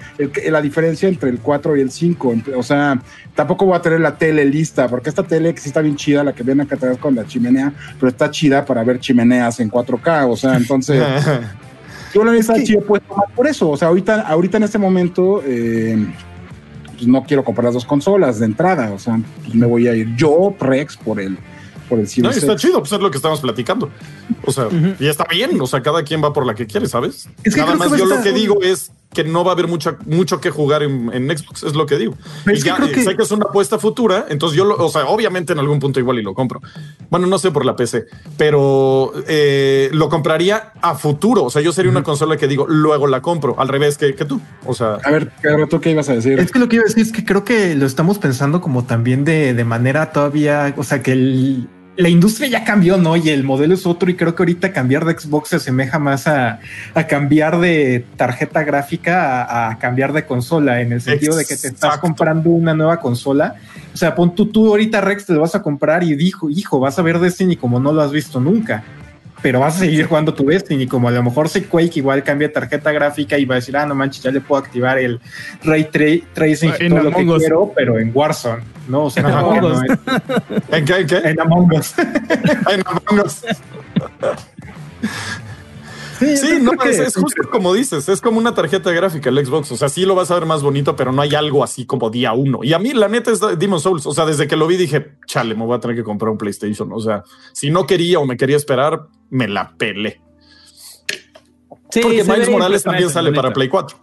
la 0.49 0.61
diferencia 0.61 1.09
entre 1.09 1.29
el 1.29 1.39
4 1.39 1.77
y 1.77 1.81
el 1.81 1.91
5. 1.91 2.35
O 2.55 2.63
sea, 2.63 3.01
tampoco 3.35 3.65
voy 3.65 3.75
a 3.75 3.81
tener 3.81 3.99
la 3.99 4.17
tele 4.17 4.45
lista, 4.45 4.87
porque 4.87 5.09
esta 5.09 5.23
tele 5.23 5.53
que 5.53 5.61
sí 5.61 5.69
está 5.69 5.81
bien 5.81 5.95
chida, 5.95 6.23
la 6.23 6.33
que 6.33 6.43
viene 6.43 6.63
acá 6.63 6.75
atrás 6.75 6.97
con 6.97 7.15
la 7.15 7.25
chimenea, 7.25 7.73
pero 7.99 8.09
está 8.09 8.31
chida 8.31 8.65
para 8.65 8.83
ver 8.83 8.99
chimeneas 8.99 9.59
en 9.59 9.69
4K. 9.69 10.29
O 10.29 10.37
sea, 10.37 10.55
entonces. 10.55 11.03
yo 12.13 12.23
la 12.23 12.31
neta 12.31 12.53
puesto 12.87 13.15
más 13.15 13.31
por 13.35 13.47
eso. 13.47 13.69
O 13.69 13.77
sea, 13.77 13.89
ahorita, 13.89 14.21
ahorita 14.21 14.57
en 14.57 14.63
este 14.63 14.77
momento. 14.77 15.41
Eh, 15.45 16.07
pues 16.99 17.07
no 17.07 17.23
quiero 17.23 17.45
comprar 17.45 17.63
las 17.63 17.75
dos 17.75 17.85
consolas 17.85 18.39
de 18.39 18.45
entrada, 18.45 18.91
o 18.91 18.99
sea, 18.99 19.17
pues 19.43 19.55
me 19.55 19.65
voy 19.65 19.87
a 19.87 19.95
ir 19.95 20.17
yo, 20.17 20.53
Rex, 20.59 20.97
por 20.97 21.21
el, 21.21 21.37
por 21.87 21.97
el 21.97 22.09
No, 22.17 22.29
está 22.29 22.57
chido, 22.57 22.79
pues 22.79 22.91
es 22.91 22.99
lo 22.99 23.09
que 23.09 23.15
estamos 23.15 23.39
platicando. 23.39 23.89
O 24.45 24.51
sea, 24.51 24.67
y 24.99 25.07
está 25.07 25.25
bien, 25.29 25.59
o 25.59 25.67
sea, 25.67 25.81
cada 25.81 26.03
quien 26.03 26.23
va 26.23 26.33
por 26.33 26.45
la 26.45 26.55
que 26.55 26.67
quiere, 26.67 26.87
¿sabes? 26.87 27.27
Nada 27.57 27.75
más 27.75 27.97
yo 27.97 28.05
lo 28.05 28.21
que 28.21 28.31
digo 28.31 28.61
es 28.61 28.91
que 29.13 29.23
no 29.23 29.43
va 29.43 29.51
a 29.51 29.53
haber 29.53 29.67
mucha, 29.67 29.97
mucho 30.05 30.39
que 30.39 30.51
jugar 30.51 30.83
en, 30.83 31.09
Xbox, 31.35 31.63
es 31.63 31.73
lo 31.73 31.85
que 31.85 31.97
digo. 31.97 32.15
y 32.45 32.59
ya 32.59 32.77
que... 32.77 33.03
sé 33.03 33.15
que 33.15 33.23
es 33.23 33.31
una 33.31 33.45
apuesta 33.45 33.79
futura, 33.79 34.27
entonces 34.29 34.55
yo, 34.57 34.65
lo, 34.65 34.75
o 34.77 34.89
sea, 34.89 35.05
obviamente 35.05 35.53
en 35.53 35.59
algún 35.59 35.79
punto 35.79 35.99
igual 35.99 36.19
y 36.19 36.21
lo 36.21 36.33
compro. 36.33 36.61
Bueno, 37.09 37.25
no 37.25 37.39
sé 37.39 37.49
por 37.51 37.65
la 37.65 37.75
PC, 37.75 38.05
pero 38.37 39.11
eh, 39.27 39.89
lo 39.93 40.09
compraría 40.09 40.73
a 40.81 40.95
futuro. 40.95 41.45
O 41.45 41.49
sea, 41.49 41.61
yo 41.61 41.71
sería 41.71 41.89
una 41.89 42.03
consola 42.03 42.37
que 42.37 42.47
digo, 42.47 42.67
luego 42.67 43.07
la 43.07 43.21
compro, 43.21 43.55
al 43.59 43.67
revés 43.67 43.97
que, 43.97 44.13
que 44.13 44.25
tú. 44.25 44.39
O 44.65 44.75
sea, 44.75 44.99
a 45.03 45.11
ver, 45.11 45.31
¿tú 45.69 45.81
qué 45.81 45.91
ibas 45.91 46.07
a 46.09 46.13
decir? 46.13 46.39
Es 46.39 46.51
que 46.51 46.59
lo 46.59 46.69
que 46.69 46.75
iba 46.75 46.83
a 46.83 46.87
decir 46.87 47.01
es 47.01 47.11
que 47.11 47.25
creo 47.25 47.43
que 47.43 47.73
lo 47.75 47.87
estamos 47.87 48.19
pensando 48.19 48.61
como 48.61 48.85
también 48.85 49.25
de, 49.25 49.55
de 49.55 49.63
manera 49.63 50.11
todavía, 50.11 50.73
o 50.77 50.83
sea, 50.83 51.01
que 51.01 51.13
el 51.13 51.67
la 51.99 52.07
industria 52.07 52.47
ya 52.47 52.63
cambió, 52.63 52.95
¿no? 52.95 53.17
Y 53.17 53.29
el 53.29 53.43
modelo 53.43 53.73
es 53.73 53.85
otro 53.85 54.09
y 54.09 54.15
creo 54.15 54.33
que 54.33 54.41
ahorita 54.41 54.71
cambiar 54.71 55.03
de 55.03 55.19
Xbox 55.19 55.49
se 55.49 55.57
asemeja 55.57 55.99
más 55.99 56.27
a, 56.27 56.59
cambiar 57.09 57.59
de 57.59 58.05
tarjeta 58.15 58.63
gráfica 58.63 59.69
a, 59.69 59.77
cambiar 59.79 60.13
de 60.13 60.25
consola, 60.25 60.79
en 60.79 60.93
el 60.93 61.01
sentido 61.01 61.35
de 61.35 61.43
que 61.43 61.57
te 61.57 61.67
estás 61.67 61.97
comprando 61.97 62.51
una 62.51 62.73
nueva 62.73 63.01
consola. 63.01 63.55
O 63.93 63.97
sea, 63.97 64.15
pon 64.15 64.33
tú, 64.33 64.45
tú 64.45 64.67
ahorita 64.69 65.01
Rex 65.01 65.25
te 65.25 65.33
lo 65.33 65.41
vas 65.41 65.55
a 65.55 65.61
comprar 65.61 66.03
y 66.03 66.15
dijo, 66.15 66.49
hijo, 66.49 66.79
vas 66.79 66.97
a 66.97 67.01
ver 67.01 67.19
Destiny 67.19 67.57
como 67.57 67.81
no 67.81 67.91
lo 67.91 68.01
has 68.01 68.13
visto 68.13 68.39
nunca 68.39 68.81
pero 69.41 69.59
vas 69.59 69.75
a 69.75 69.79
seguir 69.79 70.05
jugando 70.05 70.33
tu 70.33 70.45
Destiny, 70.45 70.87
como 70.87 71.07
a 71.07 71.11
lo 71.11 71.23
mejor 71.23 71.49
se 71.49 71.65
Quake 71.65 71.99
igual 71.99 72.23
cambia 72.23 72.51
tarjeta 72.51 72.91
gráfica 72.91 73.37
y 73.37 73.45
va 73.45 73.55
a 73.55 73.59
decir, 73.59 73.75
ah, 73.77 73.85
no 73.85 73.95
manches, 73.95 74.23
ya 74.23 74.31
le 74.31 74.41
puedo 74.41 74.61
activar 74.61 74.97
el 74.97 75.19
ray 75.63 75.85
tracing 75.85 76.73
en 76.79 76.89
todo 76.89 77.03
lo 77.03 77.11
que 77.11 77.25
quiero, 77.25 77.71
pero 77.75 77.99
en 77.99 78.11
Warzone, 78.13 78.63
¿no? 78.87 79.05
O 79.05 79.09
sea, 79.09 79.23
no, 79.23 79.83
¿En 80.69 80.85
qué? 80.85 80.97
¿En 80.97 81.07
qué? 81.07 81.17
En 81.17 81.39
Among 81.39 81.71
Us. 81.73 81.93
en 81.97 82.83
Among 82.85 83.25
Us. 83.25 83.41
Sí, 86.19 86.59
no, 86.61 86.73
es, 86.83 87.15
justo 87.15 87.49
como 87.49 87.73
dices, 87.73 88.09
es 88.09 88.19
como 88.19 88.39
una 88.39 88.53
tarjeta 88.53 88.91
gráfica 88.91 89.29
el 89.29 89.45
Xbox. 89.45 89.71
O 89.71 89.77
sea, 89.77 89.89
sí 89.89 90.05
lo 90.05 90.15
vas 90.15 90.29
a 90.31 90.35
ver 90.35 90.45
más 90.45 90.61
bonito, 90.61 90.95
pero 90.95 91.11
no 91.11 91.21
hay 91.21 91.33
algo 91.35 91.63
así 91.63 91.85
como 91.85 92.09
día 92.09 92.33
uno. 92.33 92.59
Y 92.61 92.73
a 92.73 92.79
mí, 92.79 92.93
la 92.93 93.07
neta, 93.07 93.31
es 93.31 93.39
Demon 93.57 93.79
Souls. 93.79 94.05
O 94.05 94.13
sea, 94.13 94.25
desde 94.25 94.47
que 94.47 94.55
lo 94.55 94.67
vi 94.67 94.77
dije, 94.77 95.13
chale, 95.25 95.55
me 95.55 95.65
voy 95.65 95.77
a 95.77 95.79
tener 95.79 95.95
que 95.95 96.03
comprar 96.03 96.29
un 96.29 96.37
PlayStation. 96.37 96.91
O 96.91 96.99
sea, 96.99 97.23
si 97.53 97.71
no 97.71 97.87
quería 97.87 98.19
o 98.19 98.25
me 98.25 98.37
quería 98.37 98.57
esperar, 98.57 99.07
me 99.29 99.47
la 99.47 99.75
pelé. 99.77 100.21
Sí, 101.89 102.01
Porque 102.01 102.23
Miles 102.23 102.49
Morales 102.49 102.83
también 102.83 103.09
sale 103.09 103.31
para 103.31 103.51
Play 103.51 103.67
4. 103.67 103.97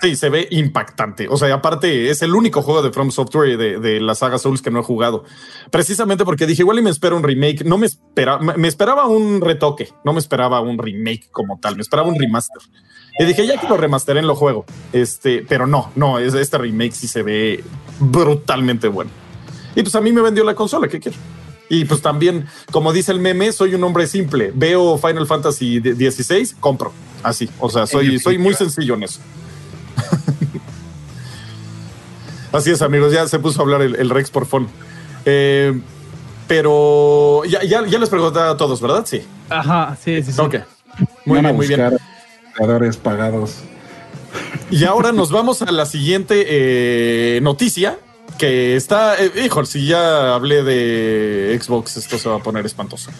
Sí. 0.00 0.16
se 0.16 0.30
ve 0.30 0.46
impactante. 0.50 1.26
O 1.28 1.36
sea, 1.36 1.52
aparte 1.52 2.10
es 2.10 2.22
el 2.22 2.34
único 2.34 2.62
juego 2.62 2.80
de 2.80 2.90
From 2.90 3.10
Software 3.10 3.56
de, 3.56 3.78
de, 3.78 4.00
la 4.00 4.14
saga 4.14 4.38
Souls 4.38 4.62
que 4.62 4.70
no 4.70 4.80
he 4.80 4.82
jugado. 4.82 5.24
Precisamente 5.70 6.24
porque 6.24 6.46
dije, 6.46 6.62
igual 6.62 6.78
y 6.78 6.82
me 6.82 6.90
espero 6.90 7.16
un 7.16 7.22
remake. 7.22 7.64
No 7.64 7.76
me 7.76 7.86
esperaba, 7.86 8.38
me 8.40 8.68
esperaba 8.68 9.06
un 9.06 9.40
retoque, 9.40 9.90
no 10.04 10.12
me 10.12 10.20
esperaba 10.20 10.60
un 10.60 10.78
remake 10.78 11.28
como 11.30 11.58
tal, 11.58 11.76
me 11.76 11.82
esperaba 11.82 12.08
un 12.08 12.18
remaster. 12.18 12.62
Y 13.18 13.24
dije, 13.24 13.46
ya 13.46 13.60
que 13.60 13.68
lo 13.68 13.76
remasteren, 13.76 14.26
lo 14.26 14.34
juego. 14.34 14.64
Este, 14.92 15.44
pero 15.46 15.66
no, 15.66 15.90
no, 15.96 16.18
este 16.18 16.56
remake 16.56 16.92
sí 16.92 17.08
se 17.08 17.22
ve 17.22 17.62
brutalmente 17.98 18.88
bueno. 18.88 19.10
Y 19.74 19.82
pues 19.82 19.94
a 19.94 20.00
mí 20.00 20.12
me 20.12 20.22
vendió 20.22 20.44
la 20.44 20.54
consola, 20.54 20.88
¿qué 20.88 20.98
quiero? 21.00 21.18
Y 21.72 21.86
pues 21.86 22.02
también, 22.02 22.44
como 22.70 22.92
dice 22.92 23.12
el 23.12 23.18
meme, 23.18 23.50
soy 23.50 23.74
un 23.74 23.82
hombre 23.82 24.06
simple. 24.06 24.52
Veo 24.54 24.98
Final 24.98 25.26
Fantasy 25.26 25.80
16, 25.80 26.56
compro. 26.60 26.92
Así. 27.22 27.48
O 27.60 27.70
sea, 27.70 27.86
soy, 27.86 28.18
soy 28.18 28.36
muy 28.36 28.52
sencillo 28.52 28.92
en 28.92 29.04
eso. 29.04 29.20
Así 32.52 32.72
es, 32.72 32.82
amigos. 32.82 33.10
Ya 33.10 33.26
se 33.26 33.38
puso 33.38 33.60
a 33.60 33.62
hablar 33.62 33.80
el, 33.80 34.10
Rex 34.10 34.30
por 34.30 34.44
phone. 34.44 34.68
Eh, 35.24 35.80
pero 36.46 37.42
ya, 37.46 37.64
ya, 37.64 37.80
les 37.80 38.10
pregunté 38.10 38.38
a 38.38 38.54
todos, 38.58 38.82
¿verdad? 38.82 39.06
Sí. 39.06 39.22
Ajá, 39.48 39.96
sí, 39.98 40.22
sí. 40.22 40.30
sí. 40.30 40.40
Ok. 40.42 40.56
Muy 41.24 41.40
bien, 41.40 41.56
muy 41.56 41.66
bien. 41.66 41.98
pagados. 43.02 43.60
Y 44.70 44.84
ahora 44.84 45.12
nos 45.12 45.30
vamos 45.30 45.62
a 45.62 45.72
la 45.72 45.86
siguiente 45.86 46.44
eh, 46.48 47.40
noticia 47.40 47.98
que 48.38 48.76
está, 48.76 49.22
eh, 49.22 49.32
hijo, 49.44 49.64
si 49.64 49.86
ya 49.86 50.34
hablé 50.34 50.62
de 50.62 51.58
Xbox, 51.60 51.96
esto 51.96 52.18
se 52.18 52.28
va 52.28 52.36
a 52.36 52.38
poner 52.38 52.66
espantoso. 52.66 53.10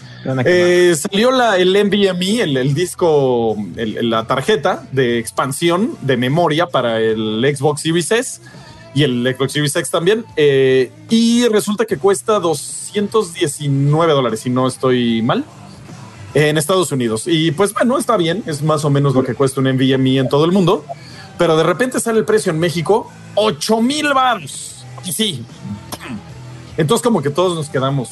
Eh, 0.45 0.95
salió 0.95 1.31
la, 1.31 1.57
el 1.57 1.73
NVMe, 1.73 2.41
el, 2.41 2.57
el 2.57 2.73
disco, 2.73 3.55
la 3.75 4.27
tarjeta 4.27 4.87
de 4.91 5.19
expansión 5.19 5.97
de 6.01 6.17
memoria 6.17 6.67
para 6.67 6.99
el 6.99 7.43
Xbox 7.55 7.81
Series 7.81 8.11
S 8.11 8.41
y 8.93 9.03
el 9.03 9.35
Xbox 9.35 9.53
Series 9.53 9.75
X 9.75 9.89
también. 9.89 10.25
Eh, 10.35 10.91
y 11.09 11.47
resulta 11.47 11.85
que 11.85 11.97
cuesta 11.97 12.39
219 12.39 14.13
dólares, 14.13 14.41
si 14.41 14.49
no 14.49 14.67
estoy 14.67 15.21
mal, 15.21 15.43
en 16.33 16.57
Estados 16.57 16.91
Unidos. 16.91 17.23
Y 17.27 17.51
pues 17.51 17.73
bueno, 17.73 17.97
está 17.97 18.17
bien, 18.17 18.43
es 18.45 18.61
más 18.61 18.85
o 18.85 18.89
menos 18.89 19.13
lo 19.15 19.23
que 19.23 19.35
cuesta 19.35 19.61
un 19.61 19.67
NVMe 19.67 20.17
en 20.17 20.29
todo 20.29 20.45
el 20.45 20.51
mundo. 20.51 20.85
Pero 21.37 21.57
de 21.57 21.63
repente 21.63 21.99
sale 21.99 22.19
el 22.19 22.25
precio 22.25 22.51
en 22.51 22.59
México, 22.59 23.09
8 23.35 23.81
mil 23.81 24.13
baros. 24.13 24.72
Y 25.05 25.11
sí. 25.11 25.45
Entonces 26.77 27.03
como 27.03 27.21
que 27.21 27.29
todos 27.29 27.55
nos 27.55 27.69
quedamos. 27.69 28.11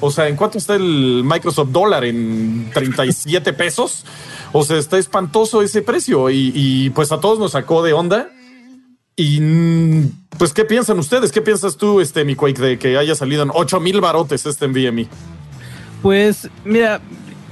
O 0.00 0.10
sea, 0.10 0.28
¿en 0.28 0.36
cuánto 0.36 0.58
está 0.58 0.74
el 0.74 1.22
Microsoft 1.24 1.70
dólar? 1.70 2.04
¿En 2.04 2.70
37 2.74 3.52
pesos? 3.54 4.04
O 4.52 4.64
sea, 4.64 4.76
está 4.76 4.98
espantoso 4.98 5.62
ese 5.62 5.82
precio 5.82 6.30
y, 6.30 6.90
pues 6.94 7.12
a 7.12 7.20
todos 7.20 7.38
nos 7.38 7.52
sacó 7.52 7.82
de 7.82 7.92
onda. 7.92 8.28
Y 9.16 9.40
pues, 10.36 10.52
¿qué 10.52 10.66
piensan 10.66 10.98
ustedes? 10.98 11.32
¿Qué 11.32 11.40
piensas 11.40 11.78
tú, 11.78 12.00
este, 12.00 12.24
mi 12.24 12.34
Quake, 12.36 12.60
de 12.60 12.78
que 12.78 12.98
haya 12.98 13.14
salido 13.14 13.42
en 13.42 13.50
8 13.52 13.80
mil 13.80 14.00
barotes 14.02 14.44
este 14.44 14.68
NVMe? 14.68 15.08
Pues, 16.02 16.50
mira, 16.64 17.00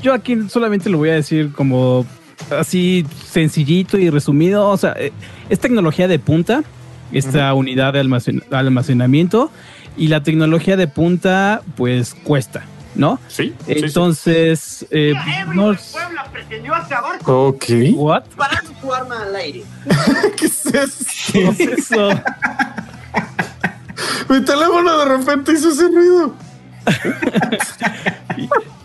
yo 0.03 0.13
aquí 0.13 0.37
solamente 0.51 0.91
lo 0.91 0.99
voy 0.99 1.09
a 1.09 1.15
decir 1.15 1.53
como 1.53 2.05
así 2.51 3.07
sencillito 3.31 3.97
y 3.97 4.11
resumido. 4.11 4.69
O 4.69 4.77
sea, 4.77 4.95
eh, 4.99 5.13
es 5.49 5.59
tecnología 5.59 6.07
de 6.07 6.19
punta, 6.19 6.63
esta 7.15 7.53
unidad 7.55 7.93
de 7.95 8.03
almacen- 8.03 8.45
almacenamiento, 8.53 9.51
y 9.97 10.09
la 10.09 10.23
tecnología 10.23 10.77
de 10.77 10.89
punta, 10.89 11.63
pues 11.77 12.15
cuesta, 12.15 12.65
¿no? 12.97 13.19
Sí. 13.29 13.55
sí, 13.67 13.75
sí. 13.75 13.81
Entonces, 13.85 14.87
eh, 14.91 15.15
no. 15.55 15.75
Puebla 15.75 16.25
pretendió 16.33 16.75
acabar 16.75 17.19
Ok. 17.25 17.65
¿What? 17.95 18.25
parando 18.37 18.73
su 18.81 18.93
arma 18.93 19.23
al 19.23 19.37
aire. 19.37 19.63
¿Qué 20.37 20.47
es 20.47 20.67
esto? 20.67 21.33
¿Qué 21.33 21.49
es 21.49 21.61
eso? 21.61 22.09
Mi 24.29 24.41
teléfono 24.45 24.99
de 24.99 25.05
repente 25.17 25.53
hizo 25.53 25.71
ese 25.71 25.87
ruido. 25.89 26.35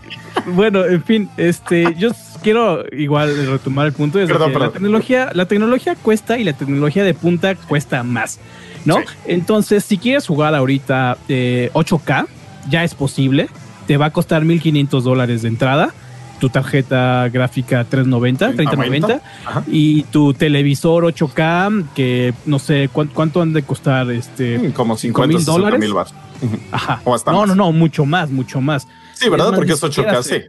Bueno, 0.53 0.85
en 0.85 1.03
fin, 1.03 1.29
este, 1.37 1.95
yo 1.97 2.09
quiero 2.43 2.83
igual 2.91 3.33
retomar 3.47 3.87
el 3.87 3.93
punto. 3.93 4.19
Es 4.19 4.27
de 4.27 4.33
Perdón, 4.33 4.51
perdón. 4.53 4.67
La 4.69 4.73
tecnología, 4.73 5.29
la 5.33 5.45
tecnología 5.45 5.95
cuesta 5.95 6.37
y 6.37 6.43
la 6.43 6.53
tecnología 6.53 7.03
de 7.03 7.13
punta 7.13 7.55
cuesta 7.55 8.03
más, 8.03 8.39
¿no? 8.85 8.97
Sí. 8.97 9.03
Entonces, 9.27 9.83
si 9.85 9.97
quieres 9.97 10.27
jugar 10.27 10.55
ahorita 10.55 11.17
eh, 11.27 11.69
8K, 11.73 12.27
ya 12.69 12.83
es 12.83 12.93
posible. 12.95 13.49
Te 13.87 13.97
va 13.97 14.07
a 14.07 14.11
costar 14.11 14.43
1.500 14.43 15.01
dólares 15.01 15.41
de 15.41 15.47
entrada. 15.47 15.93
Tu 16.39 16.49
tarjeta 16.49 17.27
gráfica 17.27 17.83
390, 17.83 18.53
3090 18.53 19.21
Ajá. 19.45 19.63
y 19.67 20.03
tu 20.03 20.33
televisor 20.33 21.03
8K 21.03 21.87
que 21.93 22.33
no 22.45 22.59
sé 22.59 22.89
cuánto, 22.93 23.13
cuánto 23.13 23.41
han 23.41 23.51
de 23.51 23.63
costar 23.63 24.09
este 24.11 24.57
Mm, 24.57 24.71
Como 24.71 24.95
¿Cinco 24.95 25.23
50 25.23 25.27
mil 25.27 25.39
60 25.39 25.51
dólares? 25.51 26.13
ajá 26.71 27.01
O 27.03 27.13
hasta 27.13 27.33
no 27.33 27.39
más. 27.39 27.49
no 27.49 27.55
no 27.55 27.71
mucho 27.73 28.05
más 28.05 28.29
mucho 28.31 28.61
más 28.61 28.87
Sí, 29.19 29.29
¿verdad? 29.29 29.47
Es 29.47 29.51
más, 29.51 29.59
Porque 29.59 29.73
es 29.73 29.83
8K, 29.83 29.89
siquiera 29.93 30.23
sí. 30.23 30.41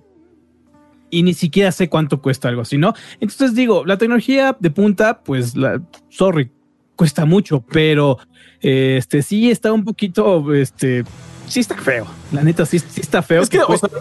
y 1.10 1.22
ni 1.22 1.34
siquiera 1.34 1.72
sé 1.72 1.88
cuánto 1.88 2.22
cuesta 2.22 2.48
algo 2.48 2.62
así, 2.62 2.78
¿no? 2.78 2.94
Entonces 3.20 3.54
digo, 3.54 3.84
la 3.84 3.98
tecnología 3.98 4.56
de 4.58 4.70
punta, 4.70 5.20
pues, 5.22 5.56
la, 5.56 5.82
sorry, 6.08 6.50
cuesta 6.96 7.24
mucho, 7.24 7.62
pero 7.62 8.18
eh, 8.60 8.96
este 8.98 9.22
sí 9.22 9.50
está 9.50 9.72
un 9.72 9.84
poquito, 9.84 10.54
este, 10.54 11.04
sí 11.48 11.60
está 11.60 11.76
feo. 11.76 12.06
La 12.30 12.42
neta, 12.42 12.64
sí, 12.66 12.78
sí 12.78 13.00
está 13.00 13.22
feo. 13.22 13.42
Es 13.42 13.48
que, 13.48 13.58
o 13.60 13.66
cueste 13.66 13.88
sea, 13.88 14.00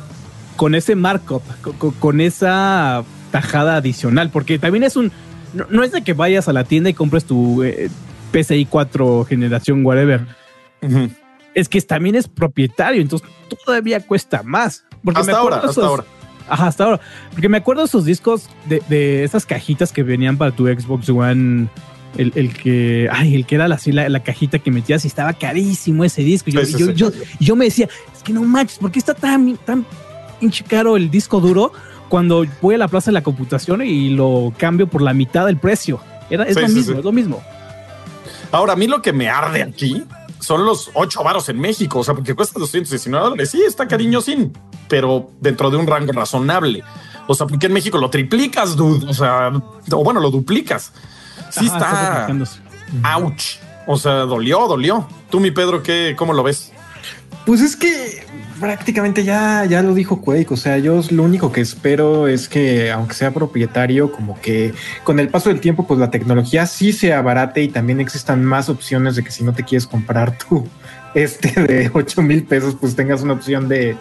con 0.55 0.75
ese 0.75 0.95
markup, 0.95 1.41
con, 1.99 2.19
esa 2.19 3.03
tajada 3.31 3.77
adicional, 3.77 4.29
porque 4.29 4.59
también 4.59 4.83
es 4.83 4.97
un, 4.97 5.11
no, 5.53 5.65
no 5.69 5.83
es 5.83 5.93
de 5.93 6.03
que 6.03 6.13
vayas 6.13 6.49
a 6.49 6.53
la 6.53 6.65
tienda 6.65 6.89
y 6.89 6.93
compres 6.93 7.25
tu 7.25 7.63
eh, 7.63 7.89
PCI 8.31 8.65
4 8.65 9.25
generación, 9.25 9.85
whatever. 9.85 10.27
Es 11.59 11.69
que 11.69 11.81
también 11.81 12.15
es 12.15 12.27
propietario, 12.27 13.01
entonces 13.01 13.27
todavía 13.65 13.99
cuesta 13.99 14.43
más. 14.43 14.85
Porque 15.03 15.19
me 15.19 15.21
hasta 15.21 15.37
ahora, 15.37 15.55
acuerdo 15.57 15.69
hasta 15.69 15.85
ahora. 15.85 16.03
Ajá, 16.47 16.67
hasta 16.67 16.83
ahora. 16.85 16.99
Porque 17.31 17.49
me 17.49 17.57
acuerdo 17.57 17.83
esos 17.83 18.05
discos 18.05 18.49
de, 18.65 18.81
de 18.89 19.23
esas 19.23 19.45
cajitas 19.45 19.91
que 19.91 20.03
venían 20.03 20.37
para 20.37 20.51
tu 20.51 20.67
Xbox 20.67 21.09
One. 21.09 21.67
El, 22.17 22.31
el 22.35 22.53
que, 22.53 23.07
ay, 23.11 23.35
el 23.35 23.45
que 23.45 23.53
era 23.55 23.67
la, 23.67 23.75
así 23.75 23.91
la, 23.91 24.09
la 24.09 24.21
cajita 24.23 24.57
que 24.57 24.71
metías 24.71 25.05
y 25.05 25.07
estaba 25.07 25.33
carísimo 25.33 26.03
ese 26.03 26.23
disco. 26.23 26.49
Y 26.49 26.53
Yo, 26.53 26.65
Sí, 26.65 26.73
sí, 26.73 26.79
yo, 26.79 26.87
sí. 26.87 26.93
yo, 26.95 27.11
yo 27.39 27.55
me 27.55 27.65
decía, 27.65 27.87
es 28.15 28.23
que 28.23 28.33
no 28.33 28.41
manches, 28.41 28.79
¿por 28.79 28.91
qué 28.91 28.97
está 28.97 29.13
tan, 29.13 29.57
tan 29.57 29.85
caro 30.67 30.97
el 30.97 31.11
disco 31.11 31.39
duro 31.39 31.71
cuando 32.09 32.45
voy 32.61 32.75
a 32.75 32.77
la 32.79 32.87
plaza 32.87 33.11
de 33.11 33.13
la 33.13 33.21
computación 33.21 33.83
y 33.83 34.09
lo 34.09 34.51
cambio 34.57 34.87
por 34.87 35.03
la 35.03 35.13
mitad 35.13 35.45
del 35.45 35.57
precio? 35.57 35.99
Era, 36.31 36.45
es 36.45 36.55
lo 36.59 36.67
mismo, 36.67 36.97
es 36.97 37.05
lo 37.05 37.11
mismo. 37.11 37.43
Ahora, 38.51 38.73
a 38.73 38.75
mí 38.75 38.87
lo 38.87 39.03
que 39.03 39.13
me 39.13 39.29
arde 39.29 39.61
aquí 39.61 40.03
son 40.39 40.65
los 40.65 40.91
8 40.93 41.23
varos 41.23 41.49
en 41.49 41.59
México. 41.59 41.99
O 41.99 42.03
sea, 42.03 42.13
porque 42.13 42.35
cuesta 42.35 42.59
219 42.59 43.23
dólares. 43.23 43.49
Sí, 43.49 43.61
está 43.65 43.87
cariñosín, 43.87 44.57
pero 44.87 45.29
dentro 45.39 45.69
de 45.69 45.77
un 45.77 45.87
rango 45.87 46.11
razonable. 46.11 46.83
O 47.27 47.35
sea, 47.35 47.45
porque 47.47 47.67
en 47.67 47.73
México 47.73 47.97
lo 47.97 48.09
triplicas, 48.09 48.75
dude. 48.75 49.05
O 49.07 49.13
sea, 49.13 49.51
o 49.91 50.03
bueno, 50.03 50.19
lo 50.19 50.31
duplicas. 50.31 50.91
Sí 51.51 51.67
Ajá, 51.67 51.77
está. 51.77 52.11
duplicándose. 52.11 52.59
Ouch. 53.15 53.43
O 53.87 53.97
sea, 53.97 54.13
dolió, 54.21 54.67
dolió. 54.67 55.07
Tú, 55.29 55.39
mi 55.39 55.51
Pedro, 55.51 55.83
¿qué, 55.83 56.15
¿cómo 56.17 56.33
lo 56.33 56.43
ves? 56.43 56.71
Pues 57.45 57.61
es 57.61 57.75
que 57.75 58.25
prácticamente 58.59 59.23
ya, 59.23 59.65
ya 59.65 59.81
lo 59.81 59.93
dijo 59.93 60.21
Quake. 60.21 60.53
O 60.53 60.57
sea, 60.57 60.77
yo 60.77 61.01
lo 61.09 61.23
único 61.23 61.51
que 61.51 61.61
espero 61.61 62.27
es 62.27 62.49
que, 62.49 62.91
aunque 62.91 63.13
sea 63.13 63.31
propietario, 63.31 64.11
como 64.11 64.39
que 64.41 64.73
con 65.03 65.19
el 65.19 65.29
paso 65.29 65.49
del 65.49 65.59
tiempo, 65.59 65.87
pues 65.87 65.99
la 65.99 66.11
tecnología 66.11 66.65
sí 66.65 66.91
se 66.93 67.13
abarate 67.13 67.63
y 67.63 67.69
también 67.69 67.99
existan 67.99 68.43
más 68.43 68.69
opciones 68.69 69.15
de 69.15 69.23
que 69.23 69.31
si 69.31 69.43
no 69.43 69.53
te 69.53 69.63
quieres 69.63 69.87
comprar 69.87 70.37
tu 70.37 70.67
este 71.15 71.61
de 71.61 71.91
8 71.93 72.21
mil 72.21 72.43
pesos, 72.43 72.75
pues 72.79 72.95
tengas 72.95 73.21
una 73.21 73.33
opción 73.33 73.67
de, 73.67 73.95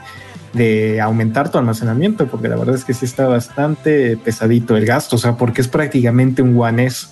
de 0.52 1.00
aumentar 1.00 1.50
tu 1.50 1.58
almacenamiento, 1.58 2.26
porque 2.26 2.48
la 2.48 2.56
verdad 2.56 2.74
es 2.74 2.84
que 2.84 2.94
sí 2.94 3.04
está 3.04 3.26
bastante 3.26 4.16
pesadito 4.16 4.76
el 4.76 4.84
gasto. 4.84 5.16
O 5.16 5.18
sea, 5.18 5.36
porque 5.36 5.60
es 5.60 5.68
prácticamente 5.68 6.42
un 6.42 6.58
One 6.60 6.86
S. 6.86 7.06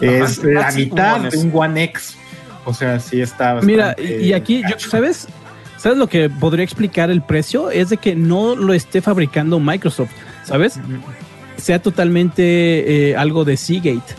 Es 0.00 0.38
Ajá. 0.40 0.48
la 0.48 0.72
mitad 0.72 1.20
de 1.20 1.38
un 1.38 1.50
One 1.54 1.84
X. 1.84 2.16
O 2.64 2.72
sea, 2.72 3.00
sí 3.00 3.20
está 3.20 3.60
Mira, 3.60 3.96
y 3.98 4.32
aquí, 4.34 4.62
yo, 4.68 4.78
¿sabes? 4.78 5.26
¿Sabes 5.82 5.98
lo 5.98 6.06
que 6.06 6.30
podría 6.30 6.64
explicar 6.64 7.10
el 7.10 7.22
precio? 7.22 7.68
Es 7.70 7.88
de 7.88 7.96
que 7.96 8.14
no 8.14 8.54
lo 8.54 8.72
esté 8.72 9.02
fabricando 9.02 9.58
Microsoft, 9.58 10.12
¿sabes? 10.44 10.78
Sea 11.56 11.82
totalmente 11.82 13.10
eh, 13.10 13.16
algo 13.16 13.44
de 13.44 13.56
Seagate. 13.56 14.14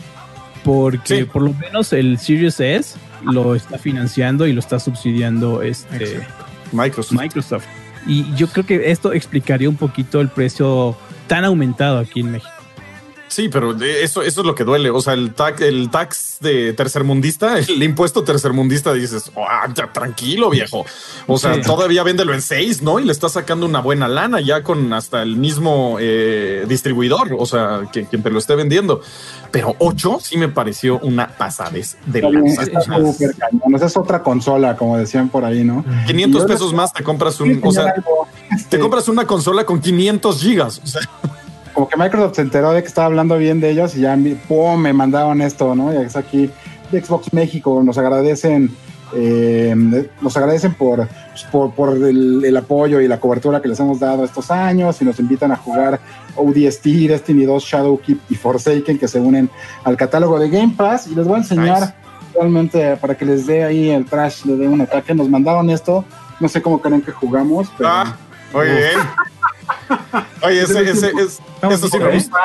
Porque 0.62 1.18
Sí. 1.20 1.24
por 1.24 1.40
lo 1.40 1.54
menos 1.54 1.94
el 1.94 2.18
Series 2.18 2.60
S 2.60 2.98
lo 3.22 3.54
está 3.54 3.78
financiando 3.78 4.46
y 4.46 4.52
lo 4.52 4.60
está 4.60 4.78
subsidiando 4.78 5.62
este. 5.62 6.20
Microsoft. 6.72 7.18
Microsoft. 7.18 7.64
Y 8.06 8.26
yo 8.34 8.46
creo 8.48 8.66
que 8.66 8.90
esto 8.90 9.14
explicaría 9.14 9.68
un 9.70 9.76
poquito 9.76 10.20
el 10.20 10.28
precio 10.28 10.94
tan 11.26 11.46
aumentado 11.46 11.98
aquí 11.98 12.20
en 12.20 12.32
México. 12.32 12.50
Sí, 13.34 13.48
pero 13.48 13.72
eso, 13.82 14.22
eso 14.22 14.40
es 14.42 14.46
lo 14.46 14.54
que 14.54 14.62
duele. 14.62 14.90
O 14.90 15.00
sea, 15.00 15.14
el 15.14 15.34
tax, 15.34 15.60
el 15.60 15.90
tax 15.90 16.36
de 16.40 16.72
tercermundista, 16.72 17.58
el 17.58 17.82
impuesto 17.82 18.22
tercermundista, 18.22 18.92
dices, 18.92 19.32
"Ah, 19.36 19.66
ya, 19.74 19.92
tranquilo, 19.92 20.50
viejo. 20.50 20.86
O 21.26 21.36
sea, 21.36 21.54
Sí. 21.54 21.62
todavía 21.62 22.04
véndelo 22.04 22.32
en 22.32 22.40
seis, 22.40 22.80
¿no? 22.80 23.00
Y 23.00 23.04
le 23.04 23.10
está 23.10 23.28
sacando 23.28 23.66
una 23.66 23.80
buena 23.80 24.06
lana 24.06 24.40
ya 24.40 24.62
con 24.62 24.92
hasta 24.92 25.20
el 25.22 25.34
mismo 25.36 25.96
eh, 25.98 26.64
distribuidor, 26.68 27.34
o 27.36 27.44
sea, 27.44 27.88
que, 27.92 28.04
quien 28.06 28.22
te 28.22 28.30
lo 28.30 28.38
esté 28.38 28.54
vendiendo. 28.54 29.00
Pero 29.50 29.74
ocho 29.80 30.18
sí 30.22 30.36
me 30.36 30.48
pareció 30.48 31.00
una 31.00 31.26
pasadez 31.26 31.96
de 32.06 32.20
cañón. 32.20 32.46
Esa 33.74 33.86
es 33.86 33.96
otra 33.96 34.22
consola, 34.22 34.76
como 34.76 34.96
decían 34.96 35.28
por 35.28 35.44
ahí, 35.44 35.64
¿no? 35.64 35.84
500 36.06 36.38
Y 36.38 36.42
ahora- 36.42 36.54
pesos 36.54 36.72
más 36.72 36.92
te 36.92 37.02
compras 37.02 37.34
Sí, 37.34 37.42
un, 37.42 37.60
o 37.64 37.72
sea, 37.72 37.92
algo, 37.96 38.28
te 38.48 38.54
este, 38.54 38.78
compras 38.78 39.08
una 39.08 39.26
consola 39.26 39.64
con 39.66 39.80
500 39.80 40.40
gigas. 40.40 40.80
O 40.84 40.86
sea, 40.86 41.02
como 41.74 41.88
que 41.88 41.96
Microsoft 41.96 42.36
se 42.36 42.42
enteró 42.42 42.72
de 42.72 42.82
que 42.82 42.88
estaba 42.88 43.06
hablando 43.06 43.36
bien 43.36 43.60
de 43.60 43.70
ellos 43.70 43.96
y 43.96 44.02
ya 44.02 44.16
pum, 44.48 44.80
me 44.80 44.92
mandaron 44.92 45.42
esto, 45.42 45.74
¿no? 45.74 45.92
Y 45.92 45.96
es 45.96 46.16
aquí 46.16 46.48
de 46.90 47.04
Xbox 47.04 47.32
México, 47.32 47.82
nos 47.82 47.98
agradecen, 47.98 48.70
eh, 49.12 49.74
nos 50.20 50.36
agradecen 50.36 50.74
por, 50.74 51.08
pues, 51.08 51.44
por, 51.50 51.72
por 51.72 51.96
el, 51.96 52.44
el 52.44 52.56
apoyo 52.56 53.00
y 53.00 53.08
la 53.08 53.18
cobertura 53.18 53.60
que 53.60 53.68
les 53.68 53.80
hemos 53.80 53.98
dado 53.98 54.24
estos 54.24 54.50
años 54.52 55.02
y 55.02 55.04
nos 55.04 55.18
invitan 55.18 55.50
a 55.50 55.56
jugar 55.56 56.00
ODST, 56.36 56.84
Destiny 56.84 57.44
2, 57.44 57.64
Shadowkeep 57.64 58.20
y 58.30 58.34
Forsaken 58.36 58.96
que 58.96 59.08
se 59.08 59.18
unen 59.18 59.50
al 59.82 59.96
catálogo 59.96 60.38
de 60.38 60.48
Game 60.48 60.74
Pass 60.76 61.08
y 61.08 61.14
les 61.16 61.26
voy 61.26 61.34
a 61.34 61.38
enseñar 61.38 61.80
Nice. 61.80 61.94
realmente 62.34 62.96
para 62.98 63.16
que 63.16 63.24
les 63.24 63.46
dé 63.46 63.64
ahí 63.64 63.90
el 63.90 64.04
trash, 64.04 64.44
le 64.44 64.56
dé 64.56 64.68
un 64.68 64.80
ataque, 64.80 65.12
nos 65.12 65.28
mandaron 65.28 65.68
esto, 65.70 66.04
no 66.38 66.48
sé 66.48 66.62
cómo 66.62 66.80
creen 66.80 67.02
que 67.02 67.10
jugamos, 67.10 67.68
pero... 67.76 67.90
ah, 67.90 68.16
muy 68.52 68.66
bien. 68.66 69.00
Oye, 70.42 70.62
ese, 70.62 70.90
ese, 70.90 71.10
es, 71.10 71.40
eso 71.62 71.88
sí 71.88 71.98
me 71.98 72.14
gusta. 72.14 72.38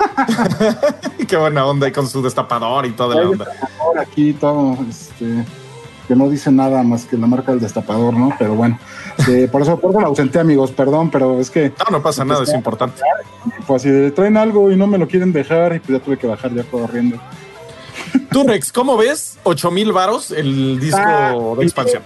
Qué 1.28 1.36
buena 1.36 1.66
onda 1.66 1.88
y 1.88 1.92
con 1.92 2.06
su 2.08 2.22
destapador 2.22 2.86
y 2.86 2.90
toda 2.92 3.16
la 3.16 3.28
onda. 3.28 3.46
Aquí 3.98 4.32
todo, 4.32 4.78
este, 4.88 5.44
que 6.08 6.16
no 6.16 6.28
dice 6.28 6.50
nada 6.50 6.82
más 6.82 7.04
que 7.04 7.16
la 7.16 7.26
marca 7.26 7.52
del 7.52 7.60
destapador, 7.60 8.14
¿no? 8.14 8.34
Pero 8.38 8.54
bueno, 8.54 8.78
eh, 9.28 9.48
por 9.50 9.62
eso 9.62 9.78
por 9.78 9.90
eso 9.90 10.00
me 10.00 10.06
ausenté, 10.06 10.40
amigos, 10.40 10.72
perdón, 10.72 11.10
pero 11.10 11.38
es 11.38 11.50
que 11.50 11.72
No, 11.78 11.98
no 11.98 12.02
pasa 12.02 12.24
nada, 12.24 12.42
es 12.42 12.52
importante. 12.54 13.00
pues 13.66 13.82
si 13.82 14.10
traen 14.12 14.36
algo 14.36 14.70
y 14.70 14.76
no 14.76 14.86
me 14.86 14.98
lo 14.98 15.06
quieren 15.06 15.32
dejar, 15.32 15.76
y 15.76 15.80
pues 15.80 15.98
ya 15.98 16.04
tuve 16.04 16.16
que 16.18 16.26
bajar 16.26 16.52
ya 16.54 16.64
corriendo. 16.64 17.18
Tú, 18.32 18.44
Rex, 18.44 18.72
¿cómo 18.72 18.96
ves? 18.96 19.38
8 19.42 19.70
mil 19.72 19.90
varos 19.92 20.30
el 20.30 20.78
disco 20.78 20.98
Ah, 21.02 21.34
de 21.58 21.64
expansión. 21.64 22.02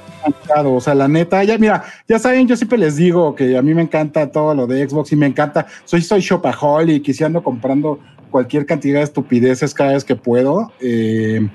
O 0.65 0.81
sea, 0.81 0.95
la 0.95 1.07
neta, 1.07 1.45
ya 1.45 1.59
mira, 1.59 1.85
ya 2.09 2.19
saben, 2.19 2.49
yo 2.49 2.57
siempre 2.57 2.79
les 2.79 2.97
digo 2.97 3.35
que 3.35 3.59
a 3.59 3.63
mí 3.63 3.75
me 3.75 3.83
encanta 3.83 4.31
todo 4.31 4.55
lo 4.55 4.67
de 4.67 4.89
Xbox 4.89 5.13
y 5.13 5.17
me 5.17 5.27
encanta, 5.27 5.67
soy, 5.85 6.01
soy 6.01 6.21
shopaholic 6.21 7.07
y 7.09 7.13
si 7.15 7.25
ando 7.25 7.43
comprando 7.43 7.99
cualquier 8.31 8.65
cantidad 8.65 9.01
de 9.01 9.05
estupideces 9.05 9.75
cada 9.75 9.93
vez 9.93 10.05
que 10.05 10.17
puedo. 10.17 10.73
eh, 10.81 11.47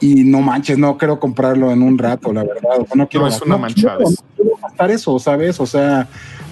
y 0.00 0.22
no 0.22 0.40
manches, 0.40 0.78
no 0.78 0.96
quiero 0.96 1.18
comprarlo 1.18 1.72
en 1.72 1.82
un 1.82 1.98
rato, 1.98 2.32
la 2.32 2.44
verdad. 2.44 2.78
O 2.82 2.86
sea, 2.86 2.94
no 2.94 3.08
quiero, 3.08 3.26
es 3.26 3.42
una 3.42 3.54
no 3.56 3.58
manchada. 3.58 3.96
quiero- 3.96 4.10
no 4.10 4.16
quiero 4.36 4.50
gastar 4.62 4.90
eso, 4.92 5.18
¿sabes? 5.18 5.58
O 5.58 5.66
sea, 5.66 6.06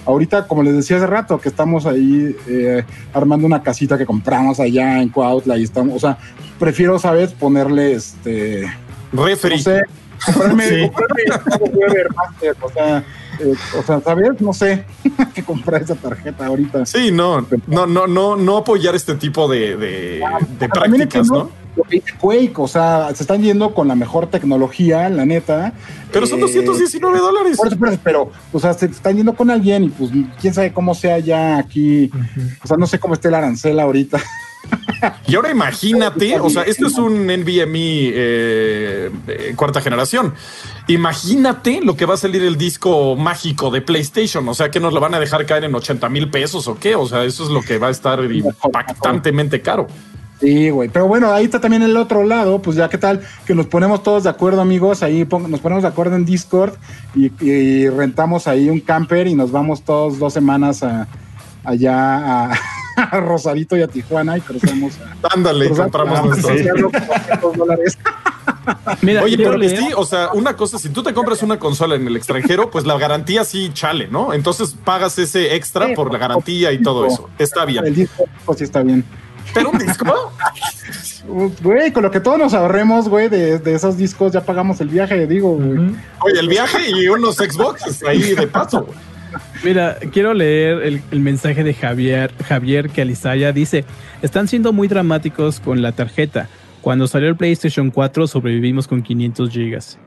ahorita, 0.07 0.47
como 0.47 0.63
les 0.63 0.73
decía 0.73 0.97
hace 0.97 1.05
rato, 1.07 1.39
que 1.39 1.49
estamos 1.49 1.85
ahí 1.85 2.35
eh, 2.47 2.83
armando 3.13 3.45
una 3.45 3.61
casita 3.61 3.97
que 3.97 4.05
compramos 4.05 4.59
allá 4.59 5.01
en 5.01 5.09
Cuautla 5.09 5.57
y 5.57 5.63
estamos, 5.63 5.95
o 5.95 5.99
sea, 5.99 6.17
prefiero, 6.57 6.97
¿sabes? 6.97 7.33
Ponerle 7.33 7.93
este 7.93 8.65
Refri. 9.11 9.57
no 9.57 9.61
sé, 9.61 9.81
comprarme, 10.25 10.67
Sí. 10.67 10.81
comprarme 10.81 11.23
o 12.61 12.69
sea, 12.71 12.97
eh, 13.39 13.53
o 13.77 13.83
sea, 13.83 14.01
¿sabes? 14.01 14.41
No 14.41 14.53
sé, 14.53 14.85
que 15.35 15.43
comprar 15.43 15.81
esa 15.83 15.95
tarjeta 15.95 16.45
ahorita. 16.47 16.85
Sí, 16.85 17.11
no, 17.11 17.45
no, 17.67 17.85
no, 17.85 18.07
no, 18.07 18.35
no 18.37 18.57
apoyar 18.57 18.95
este 18.95 19.15
tipo 19.15 19.47
de, 19.47 19.75
de, 19.77 19.87
de 20.59 20.67
También 20.67 20.71
prácticas, 20.71 21.27
¿no? 21.27 21.66
Quake, 22.19 22.53
o 22.57 22.67
sea, 22.67 23.09
se 23.13 23.23
están 23.23 23.41
yendo 23.41 23.73
con 23.73 23.87
la 23.87 23.95
mejor 23.95 24.27
tecnología, 24.27 25.09
la 25.09 25.25
neta. 25.25 25.73
Pero 26.11 26.25
son 26.27 26.39
Eh, 26.39 26.41
219 26.43 27.19
dólares. 27.19 27.57
por 27.57 27.67
eso, 27.67 27.77
por 27.77 27.89
eso, 27.89 27.99
pero, 28.03 28.31
o 28.51 28.59
sea, 28.59 28.73
se 28.73 28.87
están 28.87 29.17
yendo 29.17 29.33
con 29.33 29.49
alguien 29.49 29.85
y 29.85 29.89
pues 29.89 30.11
quién 30.39 30.53
sabe 30.53 30.73
cómo 30.73 30.95
sea 30.95 31.19
ya 31.19 31.57
aquí. 31.57 32.11
O 32.63 32.67
sea, 32.67 32.77
no 32.77 32.87
sé 32.87 32.99
cómo 32.99 33.13
esté 33.13 33.27
el 33.27 33.35
arancel 33.35 33.79
ahorita. 33.79 34.21
Y 35.27 35.35
ahora 35.35 35.51
imagínate, 35.51 36.39
o 36.41 36.49
sea, 36.49 36.63
esto 36.63 36.87
es 36.87 36.97
un 36.97 37.27
NVMe 37.27 38.09
eh, 38.13 39.11
eh, 39.27 39.53
cuarta 39.55 39.81
generación. 39.81 40.33
Imagínate 40.87 41.81
lo 41.81 41.95
que 41.95 42.05
va 42.05 42.15
a 42.15 42.17
salir 42.17 42.43
el 42.43 42.57
disco 42.57 43.15
mágico 43.15 43.69
de 43.69 43.81
PlayStation. 43.81 44.47
O 44.47 44.53
sea, 44.53 44.71
que 44.71 44.79
nos 44.79 44.93
lo 44.93 44.99
van 44.99 45.13
a 45.13 45.19
dejar 45.19 45.45
caer 45.45 45.65
en 45.65 45.75
80 45.75 46.09
mil 46.09 46.29
pesos 46.29 46.67
o 46.67 46.79
qué. 46.79 46.95
O 46.95 47.07
sea, 47.07 47.23
eso 47.23 47.43
es 47.43 47.49
lo 47.49 47.61
que 47.61 47.77
va 47.77 47.87
a 47.87 47.91
estar 47.91 48.23
impactantemente 48.23 49.61
caro. 49.61 49.87
Sí, 50.39 50.69
güey. 50.69 50.89
Pero 50.89 51.07
bueno, 51.07 51.31
ahí 51.33 51.45
está 51.45 51.59
también 51.59 51.81
el 51.81 51.97
otro 51.97 52.23
lado. 52.23 52.61
Pues 52.61 52.77
ya, 52.77 52.89
¿qué 52.89 52.97
tal? 52.97 53.21
Que 53.45 53.55
nos 53.55 53.65
ponemos 53.65 54.03
todos 54.03 54.23
de 54.23 54.29
acuerdo, 54.29 54.61
amigos. 54.61 55.01
Ahí 55.01 55.25
pon- 55.25 55.49
nos 55.49 55.59
ponemos 55.61 55.81
de 55.83 55.89
acuerdo 55.89 56.15
en 56.15 56.25
Discord 56.25 56.73
y, 57.15 57.31
y 57.43 57.89
rentamos 57.89 58.47
ahí 58.47 58.69
un 58.69 58.79
camper 58.79 59.27
y 59.27 59.33
nos 59.35 59.51
vamos 59.51 59.81
todos 59.83 60.19
dos 60.19 60.33
semanas 60.33 60.83
a, 60.83 61.07
allá 61.63 62.51
a, 62.51 62.53
a 62.97 63.19
Rosarito 63.19 63.75
y 63.77 63.81
a 63.81 63.87
Tijuana 63.87 64.37
y 64.37 64.41
cruzamos 64.41 64.93
a. 64.99 65.27
Ándale, 65.33 65.65
cruzamos 65.67 65.91
compramos 65.91 66.25
nuestros. 66.27 66.51
hacerlo 66.59 66.91
por 66.91 67.07
200 67.07 67.57
dólares. 67.57 67.97
Mira, 69.01 69.23
Oye, 69.23 69.37
pero 69.37 69.57
que 69.59 69.69
sí, 69.75 69.87
o 69.95 70.05
sea, 70.05 70.29
una 70.33 70.55
cosa, 70.55 70.77
si 70.77 70.89
tú 70.89 71.01
te 71.01 71.13
compras 71.13 71.41
una 71.41 71.57
consola 71.57 71.95
en 71.95 72.05
el 72.05 72.15
extranjero, 72.15 72.69
pues 72.69 72.85
la 72.85 72.97
garantía 72.97 73.43
sí 73.43 73.71
chale, 73.73 74.07
¿no? 74.09 74.33
Entonces 74.33 74.75
pagas 74.83 75.17
ese 75.19 75.55
extra 75.55 75.93
por 75.95 76.11
la 76.11 76.19
garantía 76.19 76.71
y 76.73 76.81
todo 76.81 77.05
eso. 77.05 77.29
Está 77.39 77.63
El 77.63 77.67
bien. 77.67 77.93
disco 77.93 78.25
pues, 78.45 78.57
sí 78.59 78.63
está 78.65 78.83
bien. 78.83 79.03
Pero 79.57 79.69
un 79.71 79.77
disco, 79.77 80.31
Güey, 81.61 81.91
con 81.91 82.03
lo 82.03 82.11
que 82.11 82.19
todos 82.19 82.37
nos 82.39 82.53
ahorremos, 82.53 83.09
güey, 83.09 83.27
de, 83.29 83.59
de 83.59 83.73
esos 83.75 83.97
discos, 83.97 84.31
ya 84.31 84.41
pagamos 84.45 84.79
el 84.79 84.87
viaje, 84.89 85.27
digo, 85.27 85.55
güey. 85.55 85.95
oye, 86.21 86.39
el 86.39 86.47
viaje 86.47 86.77
y 86.89 87.07
unos 87.09 87.35
Xboxes 87.35 88.03
ahí 88.03 88.33
de 88.33 88.47
paso. 88.47 88.83
güey. 88.83 88.97
Mira, 89.63 89.97
quiero 90.13 90.33
leer 90.33 90.81
el, 90.83 91.01
el 91.11 91.19
mensaje 91.19 91.63
de 91.63 91.73
Javier, 91.73 92.31
Javier 92.47 92.89
Calizaya. 92.89 93.51
Dice, 93.51 93.83
están 94.21 94.47
siendo 94.47 94.71
muy 94.71 94.87
dramáticos 94.87 95.59
con 95.59 95.81
la 95.81 95.91
tarjeta. 95.91 96.47
Cuando 96.81 97.07
salió 97.07 97.27
el 97.27 97.35
PlayStation 97.35 97.91
4 97.91 98.27
sobrevivimos 98.27 98.87
con 98.87 99.01
500 99.03 99.49
gigas. 99.49 99.99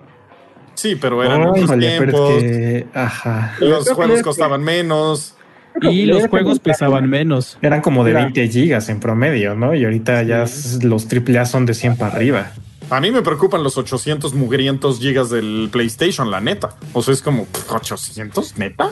Sí, 0.75 0.97
pero 0.97 1.23
eran 1.23 1.43
Ay, 1.43 1.49
otros 1.51 1.67
vale, 1.69 1.97
pero 1.99 2.13
tiempos. 2.13 2.43
es 2.43 2.43
que, 2.43 2.87
ajá, 2.95 3.55
Los 3.61 3.91
juegos 3.91 4.23
costaban 4.23 4.63
menos. 4.63 5.35
Y 5.83 6.07
los 6.07 6.27
juegos 6.29 6.55
es- 6.55 6.61
pesaban 6.61 7.09
menos. 7.09 7.59
eran 7.63 7.81
como 7.81 8.05
de 8.05 8.11
Mira. 8.13 8.25
20 8.25 8.49
gigas 8.49 8.89
en 8.89 9.01
promedio, 9.01 9.55
¿no? 9.55 9.75
Y 9.75 9.85
ahorita 9.85 10.23
ya 10.23 10.45
los 10.83 11.07
AAA 11.07 11.45
son 11.47 11.67
de 11.67 11.75
100 11.75 11.97
para 11.97 12.15
arriba. 12.15 12.53
A 12.91 13.01
mí 13.01 13.13
me 13.13 13.23
preocupan 13.23 13.63
los 13.63 13.79
800 13.79 14.35
mugrientos 14.35 14.99
gigas 14.99 15.31
del 15.31 15.69
PlayStation, 15.71 16.31
la 16.31 16.41
neta. 16.41 16.71
O 16.93 17.03
sea, 17.03 17.15
es 17.15 17.23
como 17.23 17.45
pff, 17.45 17.71
800, 17.73 18.59
neta. 18.59 18.91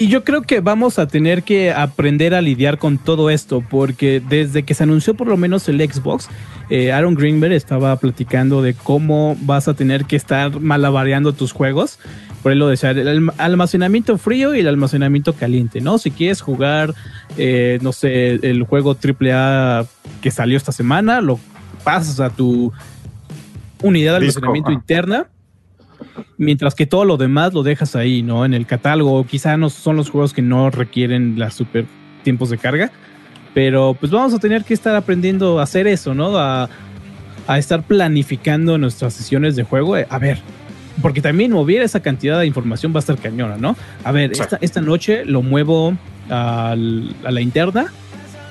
Y 0.00 0.06
yo 0.06 0.22
creo 0.22 0.42
que 0.42 0.60
vamos 0.60 1.00
a 1.00 1.08
tener 1.08 1.42
que 1.42 1.72
aprender 1.72 2.32
a 2.32 2.40
lidiar 2.40 2.78
con 2.78 2.98
todo 2.98 3.30
esto, 3.30 3.64
porque 3.68 4.22
desde 4.26 4.62
que 4.62 4.72
se 4.74 4.84
anunció 4.84 5.14
por 5.14 5.26
lo 5.26 5.36
menos 5.36 5.68
el 5.68 5.80
Xbox, 5.80 6.28
eh, 6.70 6.92
Aaron 6.92 7.16
Greenberg 7.16 7.52
estaba 7.52 7.96
platicando 7.96 8.62
de 8.62 8.74
cómo 8.74 9.36
vas 9.40 9.66
a 9.66 9.74
tener 9.74 10.04
que 10.04 10.14
estar 10.14 10.60
malabareando 10.60 11.32
tus 11.32 11.50
juegos. 11.50 11.98
Por 12.44 12.52
él 12.52 12.60
lo 12.60 12.68
decía, 12.68 12.92
el 12.92 13.08
alm- 13.08 13.34
almacenamiento 13.38 14.18
frío 14.18 14.54
y 14.54 14.60
el 14.60 14.68
almacenamiento 14.68 15.32
caliente, 15.32 15.80
¿no? 15.80 15.98
Si 15.98 16.12
quieres 16.12 16.42
jugar, 16.42 16.94
eh, 17.36 17.80
no 17.82 17.92
sé, 17.92 18.34
el 18.34 18.62
juego 18.62 18.96
AAA 18.96 19.84
que 20.22 20.30
salió 20.30 20.56
esta 20.56 20.70
semana, 20.70 21.20
lo 21.20 21.40
pasas 21.82 22.20
a 22.20 22.30
tu 22.30 22.72
unidad 23.82 24.20
de 24.20 24.26
Disco, 24.26 24.38
almacenamiento 24.38 24.70
ah. 24.70 24.74
interna 24.74 25.26
Mientras 26.36 26.74
que 26.74 26.86
todo 26.86 27.04
lo 27.04 27.16
demás 27.16 27.52
lo 27.54 27.62
dejas 27.62 27.96
ahí, 27.96 28.22
¿no? 28.22 28.44
En 28.44 28.54
el 28.54 28.66
catálogo. 28.66 29.24
Quizá 29.26 29.56
no 29.56 29.70
son 29.70 29.96
los 29.96 30.10
juegos 30.10 30.32
que 30.32 30.42
no 30.42 30.70
requieren 30.70 31.38
las 31.38 31.54
super 31.54 31.84
tiempos 32.22 32.50
de 32.50 32.58
carga. 32.58 32.90
Pero 33.54 33.96
pues 33.98 34.12
vamos 34.12 34.34
a 34.34 34.38
tener 34.38 34.64
que 34.64 34.74
estar 34.74 34.94
aprendiendo 34.94 35.58
a 35.58 35.64
hacer 35.64 35.86
eso, 35.86 36.14
¿no? 36.14 36.36
A, 36.38 36.68
a 37.46 37.58
estar 37.58 37.82
planificando 37.82 38.78
nuestras 38.78 39.14
sesiones 39.14 39.56
de 39.56 39.64
juego. 39.64 39.96
A 39.96 40.18
ver, 40.18 40.38
porque 41.02 41.20
también 41.20 41.50
mover 41.50 41.82
esa 41.82 42.00
cantidad 42.00 42.38
de 42.38 42.46
información 42.46 42.92
va 42.92 42.98
a 42.98 43.00
estar 43.00 43.16
cañona, 43.18 43.56
¿no? 43.56 43.76
A 44.04 44.12
ver, 44.12 44.34
Sí. 44.36 44.42
esta, 44.42 44.58
esta 44.60 44.80
noche 44.80 45.24
lo 45.24 45.42
muevo 45.42 45.96
al- 46.28 47.16
a 47.24 47.30
la 47.32 47.40
interna 47.40 47.86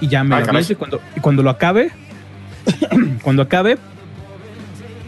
y 0.02 0.08
ya 0.08 0.24
me 0.24 0.36
Ah, 0.36 0.44
y 0.70 0.76
cuando, 0.76 1.00
y 1.16 1.20
cuando 1.20 1.44
lo 1.44 1.50
acabe, 1.52 1.92
cuando 3.22 3.44
acabe, 3.44 3.78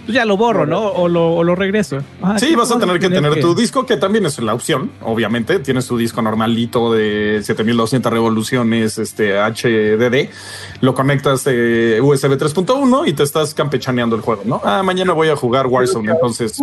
pues 0.10 0.16
ya 0.16 0.26
lo 0.26 0.38
borro, 0.38 0.66
¿no? 0.66 0.88
O 0.88 1.08
lo, 1.08 1.36
o 1.36 1.44
lo 1.44 1.54
regreso. 1.54 2.00
Ah, 2.24 2.40
Sí, 2.40 2.56
vas 2.56 2.72
a 2.72 2.80
tener 2.80 3.00
que 3.00 3.10
tener 3.12 3.40
tu 3.40 3.54
disco, 3.54 3.86
que 3.86 3.96
también 3.96 4.26
es 4.26 4.40
la 4.40 4.56
opción, 4.56 4.90
obviamente. 5.04 5.60
Tienes 5.60 5.86
tu 5.86 6.00
disco 6.00 6.24
normalito 6.24 6.92
de 6.92 7.42
7200 7.44 8.12
revoluciones, 8.12 8.98
este 8.98 9.36
HDD. 9.38 10.30
Lo 10.82 10.96
conectas 10.96 11.44
de 11.44 12.00
USB 12.02 12.40
3.1 12.40 13.08
y 13.08 13.14
te 13.14 13.22
estás 13.22 13.54
campechaneando 13.54 14.16
el 14.16 14.24
juego, 14.24 14.42
¿no? 14.46 14.60
Ah, 14.64 14.82
mañana 14.82 15.14
voy 15.14 15.28
a 15.30 15.36
jugar 15.36 15.68
Warzone, 15.68 16.12
entonces. 16.12 16.60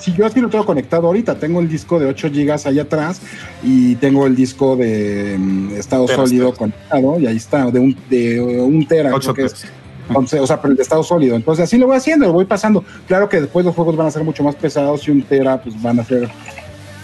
Si 0.00 0.12
yo 0.12 0.26
así 0.26 0.40
lo 0.40 0.48
tengo 0.48 0.66
conectado 0.66 1.06
ahorita, 1.06 1.38
tengo 1.38 1.60
el 1.60 1.68
disco 1.68 2.00
de 2.00 2.06
8 2.06 2.30
gigas 2.32 2.66
allá 2.66 2.82
atrás 2.82 3.20
y 3.62 3.94
tengo 3.96 4.26
el 4.26 4.34
disco 4.34 4.74
de 4.74 5.36
mm, 5.38 5.74
estado 5.76 6.06
Teras, 6.06 6.28
sólido 6.28 6.46
teras. 6.46 6.58
conectado 6.58 7.20
y 7.20 7.26
ahí 7.28 7.36
está, 7.36 7.70
de 7.70 7.78
un, 7.78 7.96
de 8.10 8.40
un 8.40 8.84
tera, 8.84 9.14
ocho 9.14 9.32
creo 9.32 9.46
que 9.46 9.54
es. 9.54 9.79
Entonces, 10.10 10.40
o 10.40 10.46
sea, 10.46 10.60
pero 10.60 10.72
el 10.72 10.76
de 10.76 10.82
estado 10.82 11.02
sólido. 11.02 11.36
Entonces, 11.36 11.64
así 11.64 11.78
lo 11.78 11.86
voy 11.86 11.96
haciendo, 11.96 12.26
lo 12.26 12.32
voy 12.32 12.44
pasando. 12.44 12.84
Claro 13.06 13.28
que 13.28 13.40
después 13.40 13.64
los 13.64 13.74
juegos 13.74 13.96
van 13.96 14.08
a 14.08 14.10
ser 14.10 14.24
mucho 14.24 14.42
más 14.42 14.56
pesados 14.56 15.06
y 15.06 15.12
un 15.12 15.22
tera, 15.22 15.62
pues 15.62 15.80
van 15.80 16.00
a 16.00 16.04
ser, 16.04 16.28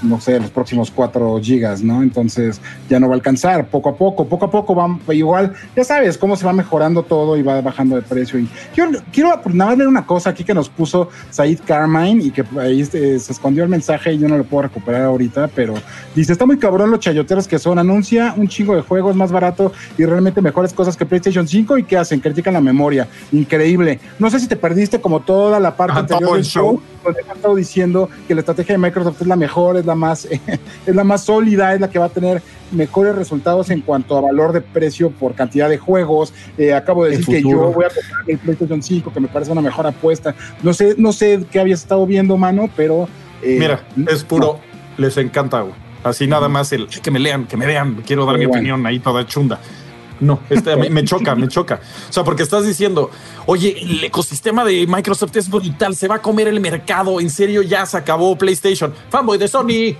no 0.02 0.20
sé, 0.20 0.38
los 0.40 0.50
próximos 0.50 0.90
4 0.90 1.40
gigas, 1.42 1.82
¿no? 1.82 2.02
Entonces, 2.02 2.60
ya 2.88 3.00
no 3.00 3.08
va 3.08 3.14
a 3.14 3.16
alcanzar. 3.16 3.68
Poco 3.68 3.90
a 3.90 3.96
poco, 3.96 4.26
poco 4.26 4.46
a 4.46 4.50
poco 4.50 4.74
van, 4.74 5.00
igual, 5.10 5.52
ya 5.74 5.84
sabes 5.84 6.18
cómo 6.18 6.36
se 6.36 6.44
va 6.44 6.52
mejorando 6.52 7.02
todo 7.02 7.36
y 7.36 7.42
va 7.42 7.60
bajando 7.60 7.96
de 7.96 8.02
precio. 8.02 8.38
Y 8.38 8.48
quiero, 8.74 8.90
quiero 9.12 9.40
pues, 9.42 9.54
nada 9.54 9.70
más 9.70 9.78
leer 9.78 9.88
una 9.88 10.06
cosa 10.06 10.30
aquí 10.30 10.44
que 10.44 10.54
nos 10.54 10.68
puso 10.68 11.08
Said 11.30 11.60
Carmine 11.66 12.24
y 12.24 12.30
que 12.30 12.44
ahí 12.60 12.80
este, 12.80 13.18
se 13.18 13.32
escondió 13.32 13.62
el 13.62 13.68
mensaje 13.68 14.12
y 14.12 14.18
yo 14.18 14.28
no 14.28 14.36
lo 14.36 14.44
puedo 14.44 14.62
recuperar 14.62 15.02
ahorita, 15.02 15.48
pero 15.48 15.74
dice, 16.14 16.32
está 16.32 16.46
muy 16.46 16.58
cabrón 16.58 16.90
los 16.90 17.00
chayoteros 17.00 17.48
que 17.48 17.58
son, 17.58 17.78
anuncia 17.78 18.34
un 18.36 18.48
chingo 18.48 18.74
de 18.74 18.82
juegos 18.82 19.16
más 19.16 19.32
barato 19.32 19.72
y 19.98 20.04
realmente 20.04 20.40
mejores 20.40 20.72
cosas 20.72 20.96
que 20.96 21.06
PlayStation 21.06 21.46
5 21.46 21.78
y 21.78 21.84
¿qué 21.84 21.96
hacen? 21.96 22.20
Critican 22.20 22.54
la 22.54 22.60
memoria. 22.60 23.08
Increíble. 23.32 24.00
No 24.18 24.30
sé 24.30 24.40
si 24.40 24.46
te 24.46 24.56
perdiste 24.56 25.00
como 25.00 25.20
toda 25.20 25.60
la 25.60 25.76
parte 25.76 25.92
Ajá, 25.92 26.00
anterior 26.00 26.34
del 26.34 26.44
show, 26.44 26.80
donde 27.04 27.20
han 27.22 27.36
estado 27.36 27.54
diciendo 27.54 28.08
que 28.26 28.34
la 28.34 28.40
estrategia 28.40 28.74
de 28.74 28.78
Microsoft 28.78 29.20
es 29.20 29.26
la 29.26 29.36
mejor, 29.36 29.76
es 29.76 29.85
la 29.86 29.94
más, 29.94 30.26
es 30.86 30.94
la 30.94 31.04
más 31.04 31.24
sólida, 31.24 31.74
es 31.74 31.80
la 31.80 31.88
que 31.88 31.98
va 31.98 32.06
a 32.06 32.10
tener 32.10 32.42
mejores 32.72 33.14
resultados 33.14 33.70
en 33.70 33.80
cuanto 33.80 34.16
a 34.16 34.20
valor 34.20 34.52
de 34.52 34.60
precio 34.60 35.10
por 35.10 35.34
cantidad 35.34 35.68
de 35.68 35.78
juegos. 35.78 36.34
Eh, 36.58 36.74
acabo 36.74 37.04
de 37.04 37.12
El 37.12 37.18
decir 37.18 37.36
que 37.36 37.42
yo 37.48 37.72
voy 37.72 37.84
a 37.84 37.88
comprar 37.88 38.24
el 38.26 38.38
PlayStation 38.38 38.82
5, 38.82 39.12
que 39.12 39.20
me 39.20 39.28
parece 39.28 39.52
una 39.52 39.62
mejor 39.62 39.86
apuesta. 39.86 40.34
No 40.62 40.74
sé, 40.74 40.94
no 40.98 41.12
sé 41.12 41.44
qué 41.50 41.60
habías 41.60 41.80
estado 41.82 42.06
viendo, 42.06 42.36
mano, 42.36 42.68
pero 42.76 43.08
eh, 43.42 43.56
Mira, 43.58 43.84
es 44.08 44.24
puro, 44.24 44.60
les 44.96 45.16
encanta, 45.16 45.60
güey. 45.60 45.74
Así 46.04 46.26
nada 46.26 46.48
más 46.48 46.72
el 46.72 46.86
que 46.86 47.10
me 47.10 47.18
lean, 47.18 47.46
que 47.46 47.56
me 47.56 47.66
vean, 47.66 48.02
quiero 48.06 48.26
dar 48.26 48.36
Muy 48.36 48.40
mi 48.40 48.46
bueno. 48.46 48.60
opinión 48.60 48.86
ahí 48.86 49.00
toda 49.00 49.26
chunda. 49.26 49.58
No, 50.20 50.40
este, 50.48 50.76
me, 50.76 50.88
me 50.90 51.04
choca, 51.04 51.34
me 51.34 51.48
choca. 51.48 51.80
O 52.08 52.12
sea, 52.12 52.24
porque 52.24 52.42
estás 52.42 52.64
diciendo, 52.66 53.10
oye, 53.46 53.76
el 53.80 54.04
ecosistema 54.04 54.64
de 54.64 54.86
Microsoft 54.86 55.36
es 55.36 55.48
brutal, 55.50 55.94
se 55.94 56.08
va 56.08 56.16
a 56.16 56.22
comer 56.22 56.48
el 56.48 56.60
mercado, 56.60 57.20
en 57.20 57.30
serio 57.30 57.62
ya 57.62 57.84
se 57.86 57.96
acabó 57.96 58.36
PlayStation. 58.36 58.94
Fanboy 59.10 59.38
de 59.38 59.48
Sony. 59.48 59.96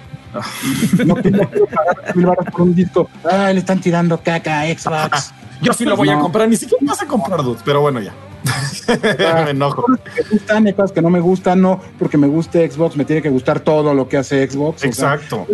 no, 1.05 1.15
no 1.15 1.23
quiero 1.23 1.67
pagar 1.67 2.53
por 2.53 2.63
un 2.63 2.75
disco. 2.75 3.09
Ah, 3.25 3.51
le 3.53 3.61
están 3.61 3.81
tirando 3.81 4.21
caca 4.23 4.61
a 4.61 4.67
Xbox. 4.67 5.33
Yo 5.63 5.73
sí 5.73 5.85
lo 5.85 5.97
voy 5.97 6.11
a 6.11 6.19
comprar, 6.19 6.49
ni 6.49 6.57
siquiera 6.57 6.85
vas 6.87 7.01
a 7.03 7.07
comprar, 7.07 7.43
dude, 7.43 7.61
pero 7.65 7.81
bueno, 7.81 8.01
ya. 8.01 8.13
me 9.45 9.51
enojo. 9.51 9.83
Cosas 9.83 10.01
que 10.05 10.23
me 10.23 10.29
gustan, 10.31 10.67
hay 10.67 10.73
cosas 10.75 10.93
que 10.93 11.03
no 11.03 11.11
me 11.11 11.21
gustan, 11.21 11.61
no 11.63 11.81
porque 11.99 12.19
me 12.19 12.27
guste 12.27 12.71
Xbox, 12.71 12.97
me 12.97 13.05
tiene 13.05 13.23
que 13.23 13.31
gustar 13.31 13.61
todo 13.61 13.95
lo 13.95 14.09
que 14.09 14.19
hace 14.19 14.49
Xbox. 14.49 14.77
o 14.77 14.93
sea, 14.93 15.15
Exacto. 15.15 15.47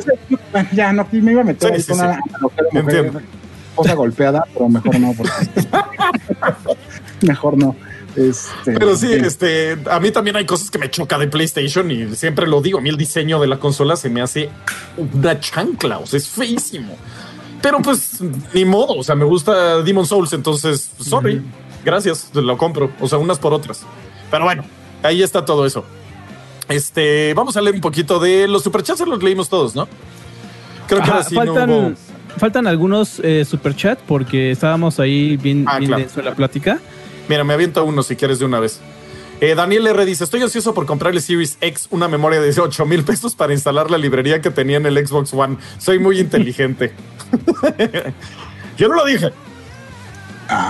ya 0.72 0.92
no 0.92 1.06
me 1.12 1.32
iba 1.32 1.40
a 1.42 1.44
meter 1.44 1.68
Sí, 1.68 1.74
ahí 1.74 1.80
sí, 1.82 1.88
con 1.88 1.98
sí. 1.98 2.04
una 2.04 2.14
analogía 2.14 2.62
de 2.72 2.82
mujer, 2.82 3.22
Cosa 3.74 3.94
golpeada, 3.94 4.44
pero 4.52 4.68
mejor 4.68 4.98
no, 5.00 5.14
porque 5.16 5.32
Mejor 7.26 7.56
no. 7.56 7.76
Este, 8.16 8.72
Pero 8.72 8.94
sí, 8.94 9.10
eh, 9.10 9.22
este, 9.24 9.78
a 9.90 9.98
mí 9.98 10.10
también 10.10 10.36
hay 10.36 10.44
cosas 10.44 10.70
que 10.70 10.78
me 10.78 10.90
choca 10.90 11.18
de 11.18 11.28
PlayStation 11.28 11.90
y 11.90 12.14
siempre 12.14 12.46
lo 12.46 12.60
digo, 12.60 12.78
a 12.78 12.82
mí 12.82 12.90
el 12.90 12.98
diseño 12.98 13.40
de 13.40 13.46
la 13.46 13.58
consola 13.58 13.96
se 13.96 14.10
me 14.10 14.20
hace 14.20 14.50
una 14.98 15.40
chancla, 15.40 15.98
o 15.98 16.06
sea, 16.06 16.18
es 16.18 16.28
feísimo. 16.28 16.94
Pero 17.62 17.78
pues 17.80 18.18
ni 18.52 18.64
modo, 18.66 18.96
o 18.98 19.02
sea, 19.04 19.14
me 19.14 19.24
gusta 19.24 19.82
Demon 19.82 20.04
Souls, 20.04 20.32
entonces, 20.34 20.90
sorry, 21.00 21.42
gracias, 21.84 22.28
lo 22.34 22.58
compro, 22.58 22.90
o 23.00 23.08
sea, 23.08 23.16
unas 23.18 23.38
por 23.38 23.54
otras. 23.54 23.82
Pero 24.30 24.44
bueno, 24.44 24.64
ahí 25.02 25.22
está 25.22 25.44
todo 25.44 25.64
eso. 25.64 25.84
Este, 26.68 27.32
vamos 27.34 27.56
a 27.56 27.62
leer 27.62 27.76
un 27.76 27.80
poquito 27.80 28.18
de 28.18 28.46
los 28.46 28.62
superchats, 28.62 29.00
los 29.06 29.22
leímos 29.22 29.48
todos, 29.48 29.74
¿no? 29.74 29.88
Creo 30.86 31.00
que 31.00 31.04
Ajá, 31.04 31.12
ahora 31.18 31.24
sí 31.28 31.34
no 31.36 31.52
hubo- 31.54 31.94
faltan 32.38 32.66
algunos 32.66 33.20
eh, 33.22 33.44
superchat 33.44 33.98
porque 34.00 34.50
estábamos 34.50 35.00
ahí 35.00 35.36
bien, 35.36 35.64
Ah, 35.66 35.78
bien 35.78 35.88
claro. 35.88 36.02
denso 36.02 36.20
en 36.20 36.26
la 36.26 36.34
plática. 36.34 36.78
Mira, 37.28 37.44
me 37.44 37.54
aviento 37.54 37.84
uno 37.84 38.02
si 38.02 38.16
quieres 38.16 38.38
de 38.38 38.44
una 38.44 38.60
vez. 38.60 38.80
Eh, 39.40 39.54
Daniel 39.54 39.86
R 39.88 40.04
dice: 40.04 40.24
Estoy 40.24 40.42
ansioso 40.42 40.72
por 40.74 40.86
comprarle 40.86 41.20
Series 41.20 41.58
X 41.60 41.88
una 41.90 42.06
memoria 42.08 42.40
de 42.40 42.52
8 42.60 42.86
mil 42.86 43.02
pesos 43.04 43.34
para 43.34 43.52
instalar 43.52 43.90
la 43.90 43.98
librería 43.98 44.40
que 44.40 44.50
tenía 44.50 44.76
en 44.76 44.86
el 44.86 45.04
Xbox 45.06 45.32
One. 45.34 45.56
Soy 45.78 45.98
muy 45.98 46.18
inteligente. 46.20 46.92
Yo 48.78 48.88
no 48.88 48.94
lo 48.94 49.04
dije. 49.04 49.30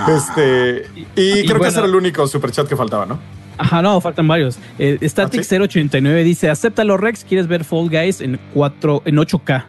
Este, 0.07 0.85
y, 0.95 1.01
y 1.21 1.31
creo 1.43 1.45
que 1.45 1.53
bueno. 1.53 1.65
ese 1.67 1.77
era 1.79 1.87
el 1.87 1.95
único 1.95 2.25
superchat 2.27 2.67
que 2.67 2.75
faltaba, 2.75 3.05
¿no? 3.05 3.19
Ajá, 3.57 3.81
no, 3.81 3.99
faltan 4.01 4.27
varios. 4.27 4.57
Eh, 4.79 4.97
Static 5.03 5.41
¿Ah, 5.41 5.43
sí? 5.43 5.55
089 5.57 6.23
dice, 6.23 6.49
acéptalo 6.49 6.97
Rex, 6.97 7.23
¿quieres 7.23 7.47
ver 7.47 7.63
Fall 7.63 7.89
Guys 7.89 8.21
en 8.21 8.39
4, 8.53 9.03
en 9.05 9.15
8K? 9.17 9.65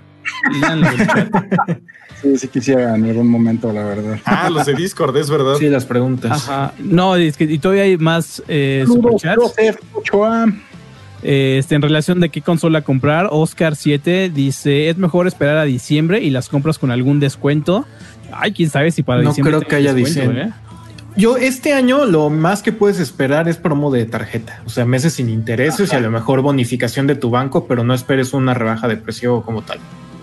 Léanlo 0.60 0.88
en 0.88 1.00
el 1.00 1.06
chat. 1.06 1.28
sí, 2.22 2.38
sí 2.38 2.48
quisiera 2.48 2.94
en 2.94 3.04
algún 3.04 3.28
momento, 3.28 3.72
la 3.72 3.84
verdad. 3.84 4.18
Ah, 4.24 4.50
los 4.50 4.66
de 4.66 4.74
Discord, 4.74 5.16
es 5.16 5.30
verdad. 5.30 5.54
Sí, 5.58 5.68
las 5.68 5.84
preguntas. 5.84 6.32
Ajá. 6.48 6.72
No, 6.78 7.16
es 7.16 7.36
que 7.36 7.44
y 7.44 7.58
todavía 7.58 7.84
hay 7.84 7.96
más 7.96 8.42
eh, 8.48 8.84
Saludos, 8.86 9.20
superchats. 9.20 9.42
Joseph 9.42 9.78
Ochoa. 9.92 10.46
Eh, 11.22 11.56
este, 11.58 11.74
en 11.74 11.80
relación 11.80 12.20
de 12.20 12.28
qué 12.28 12.42
consola 12.42 12.82
comprar, 12.82 13.28
Oscar 13.30 13.76
7 13.76 14.30
dice, 14.32 14.90
es 14.90 14.98
mejor 14.98 15.26
esperar 15.26 15.56
a 15.56 15.64
diciembre 15.64 16.20
y 16.20 16.28
las 16.28 16.50
compras 16.50 16.78
con 16.78 16.90
algún 16.90 17.18
descuento. 17.18 17.86
Ay, 18.30 18.52
quién 18.52 18.68
sabe 18.68 18.90
si 18.90 19.02
para 19.02 19.22
No 19.22 19.30
diciembre 19.30 19.52
creo 19.52 19.60
tenga 19.60 19.70
que 19.70 19.76
haya 19.76 19.94
diciembre. 19.94 20.42
¿eh? 20.42 20.52
Yo 21.16 21.36
este 21.36 21.72
año 21.72 22.04
lo 22.06 22.28
más 22.28 22.62
que 22.62 22.72
puedes 22.72 22.98
esperar 22.98 23.48
es 23.48 23.56
promo 23.56 23.92
de 23.92 24.04
tarjeta, 24.04 24.62
o 24.66 24.68
sea, 24.68 24.84
meses 24.84 25.14
sin 25.14 25.30
intereses 25.30 25.92
y 25.92 25.96
a 25.96 26.00
lo 26.00 26.10
mejor 26.10 26.42
bonificación 26.42 27.06
de 27.06 27.14
tu 27.14 27.30
banco, 27.30 27.66
pero 27.68 27.84
no 27.84 27.94
esperes 27.94 28.32
una 28.32 28.52
rebaja 28.52 28.88
de 28.88 28.96
precio 28.96 29.42
como 29.42 29.62
tal. 29.62 29.78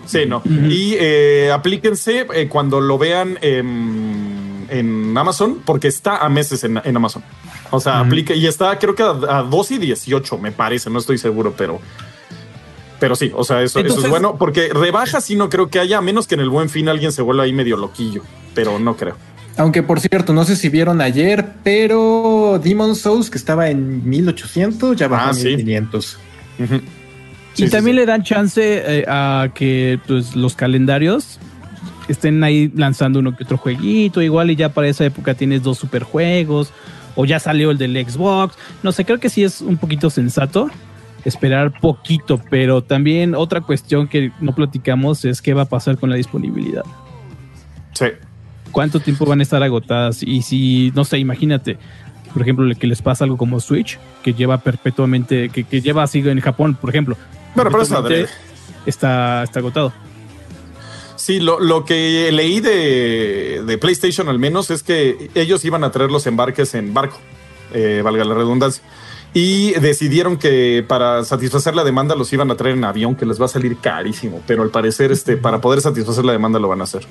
Sí, 0.06 0.26
no. 0.26 0.42
Y 0.46 0.96
eh, 1.00 1.52
aplíquense 1.54 2.26
eh, 2.34 2.48
cuando 2.50 2.82
lo 2.82 2.98
vean 2.98 3.38
en, 3.42 4.66
en 4.70 5.18
Amazon, 5.18 5.60
porque 5.66 5.88
está 5.88 6.18
a 6.18 6.30
meses 6.30 6.64
en, 6.64 6.82
en 6.84 6.96
Amazon. 6.96 7.24
O 7.70 7.80
sea, 7.80 7.98
Ujú. 7.98 8.06
aplica 8.08 8.34
y 8.34 8.46
está, 8.48 8.78
creo 8.80 8.96
que 8.96 9.04
a, 9.04 9.10
a 9.40 9.44
2 9.44 9.72
y 9.72 9.78
18, 9.78 10.38
me 10.38 10.52
parece, 10.52 10.90
no 10.90 11.00
estoy 11.00 11.18
seguro, 11.18 11.54
pero. 11.58 11.80
Pero 13.00 13.16
sí, 13.16 13.32
o 13.34 13.44
sea, 13.44 13.62
eso, 13.64 13.80
es 13.80 14.10
bueno, 14.10 14.36
porque 14.38 14.70
rebaja 14.74 15.22
sí 15.22 15.36
no 15.36 15.50
creo 15.50 15.70
que 15.70 15.80
haya, 15.80 15.98
a 15.98 16.02
menos 16.02 16.28
que 16.28 16.36
en 16.36 16.42
el 16.42 16.50
buen 16.50 16.70
fin 16.70 16.88
alguien 16.88 17.12
se 17.12 17.24
vuelva 17.24 17.44
ahí 17.44 17.54
medio 17.54 17.76
loquillo, 17.76 18.22
pero 18.54 18.78
no 18.78 18.96
creo. 18.96 19.16
Aunque 19.58 19.82
por 19.82 20.00
cierto, 20.00 20.34
no 20.34 20.44
sé 20.46 20.56
si 20.56 20.70
vieron 20.70 21.02
ayer, 21.02 21.54
pero 21.64 22.60
Demon 22.64 22.96
Souls 22.96 23.30
que 23.32 23.38
estaba 23.40 23.70
en 23.70 24.08
1800 24.08 24.96
ya 24.96 25.08
bajó 25.08 25.28
Ah, 25.28 25.30
a 25.32 25.34
sí. 25.34 25.48
1500. 25.56 26.18
Y 27.58 27.64
sí, 27.64 27.70
también 27.70 27.96
sí. 27.96 28.00
le 28.00 28.06
dan 28.06 28.24
chance 28.24 28.62
eh, 28.64 29.06
a 29.08 29.50
que 29.54 30.00
pues, 30.08 30.36
los 30.36 30.56
calendarios 30.56 31.40
estén 32.08 32.44
ahí 32.44 32.72
lanzando 32.76 33.20
uno 33.20 33.36
que 33.36 33.44
otro 33.44 33.58
jueguito, 33.58 34.22
igual 34.22 34.52
y 34.52 34.56
ya 34.56 34.70
para 34.70 34.88
esa 34.88 35.06
época 35.06 35.34
tienes 35.34 35.64
dos 35.64 35.78
superjuegos, 35.78 36.72
o 37.16 37.26
ya 37.26 37.40
salió 37.40 37.72
el 37.72 37.78
del 37.78 37.94
Xbox. 38.06 38.56
No 38.84 38.92
sé, 38.92 39.06
creo 39.06 39.20
que 39.20 39.30
sí 39.30 39.44
es 39.44 39.62
un 39.62 39.78
poquito 39.78 40.10
sensato 40.10 40.70
esperar 41.26 41.80
poquito, 41.80 42.42
pero 42.50 42.84
también 42.84 43.36
otra 43.36 43.62
cuestión 43.62 44.08
que 44.08 44.32
no 44.40 44.56
platicamos 44.56 45.26
es 45.26 45.42
qué 45.42 45.54
va 45.54 45.64
a 45.64 45.70
pasar 45.70 45.98
con 45.98 46.10
la 46.10 46.16
disponibilidad. 46.16 46.84
Sí. 47.94 48.08
¿Cuánto 48.72 49.00
tiempo 49.00 49.26
van 49.26 49.40
a 49.40 49.44
estar 49.44 49.62
agotadas? 49.62 50.24
Y 50.24 50.42
si, 50.42 50.92
no 50.96 51.04
sé, 51.04 51.20
imagínate, 51.20 51.78
por 52.34 52.42
ejemplo, 52.42 52.68
que 52.76 52.88
les 52.88 53.02
pasa 53.02 53.26
algo 53.26 53.38
como 53.38 53.60
Switch, 53.60 54.00
que 54.24 54.34
lleva 54.34 54.58
perpetuamente, 54.60 55.50
que, 55.50 55.64
que 55.64 55.82
lleva 55.82 56.04
así 56.04 56.20
en 56.20 56.40
Japón, 56.40 56.76
por 56.80 56.90
ejemplo. 56.90 57.18
Pero, 57.56 57.70
pero 57.70 57.84
es 57.84 57.90
perpetuamente 57.90 58.24
adrede. 58.24 58.30
está, 58.86 59.44
está 59.44 59.60
agotado. 59.60 59.94
Sí, 61.16 61.40
lo, 61.40 61.60
lo 61.60 61.86
que 61.86 62.32
leí 62.32 62.62
de, 62.62 63.62
de 63.66 63.78
PlayStation 63.78 64.28
al 64.28 64.40
menos 64.40 64.72
es 64.72 64.82
que 64.82 65.30
ellos 65.36 65.64
iban 65.66 65.84
a 65.84 65.92
traer 65.92 66.10
los 66.10 66.26
embarques 66.26 66.74
en 66.74 66.94
barco, 66.96 67.20
eh, 67.74 68.02
valga 68.04 68.26
la 68.26 68.34
redundancia. 68.34 68.84
Y 69.34 69.72
decidieron 69.80 70.38
que 70.38 70.84
para 70.86 71.24
satisfacer 71.24 71.76
la 71.76 71.84
demanda 71.84 72.16
los 72.16 72.34
iban 72.34 72.52
a 72.52 72.56
traer 72.56 72.76
en 72.76 72.84
avión, 72.84 73.16
que 73.16 73.26
les 73.26 73.40
va 73.40 73.46
a 73.46 73.50
salir 73.50 73.78
carísimo, 73.78 74.42
pero 74.48 74.64
al 74.64 74.72
parecer 74.72 75.12
este, 75.12 75.38
para 75.38 75.62
poder 75.62 75.80
satisfacer 75.80 76.26
la 76.26 76.34
demanda 76.34 76.60
lo 76.60 76.68
van 76.68 76.82
a 76.82 76.86
hacer. 76.86 77.06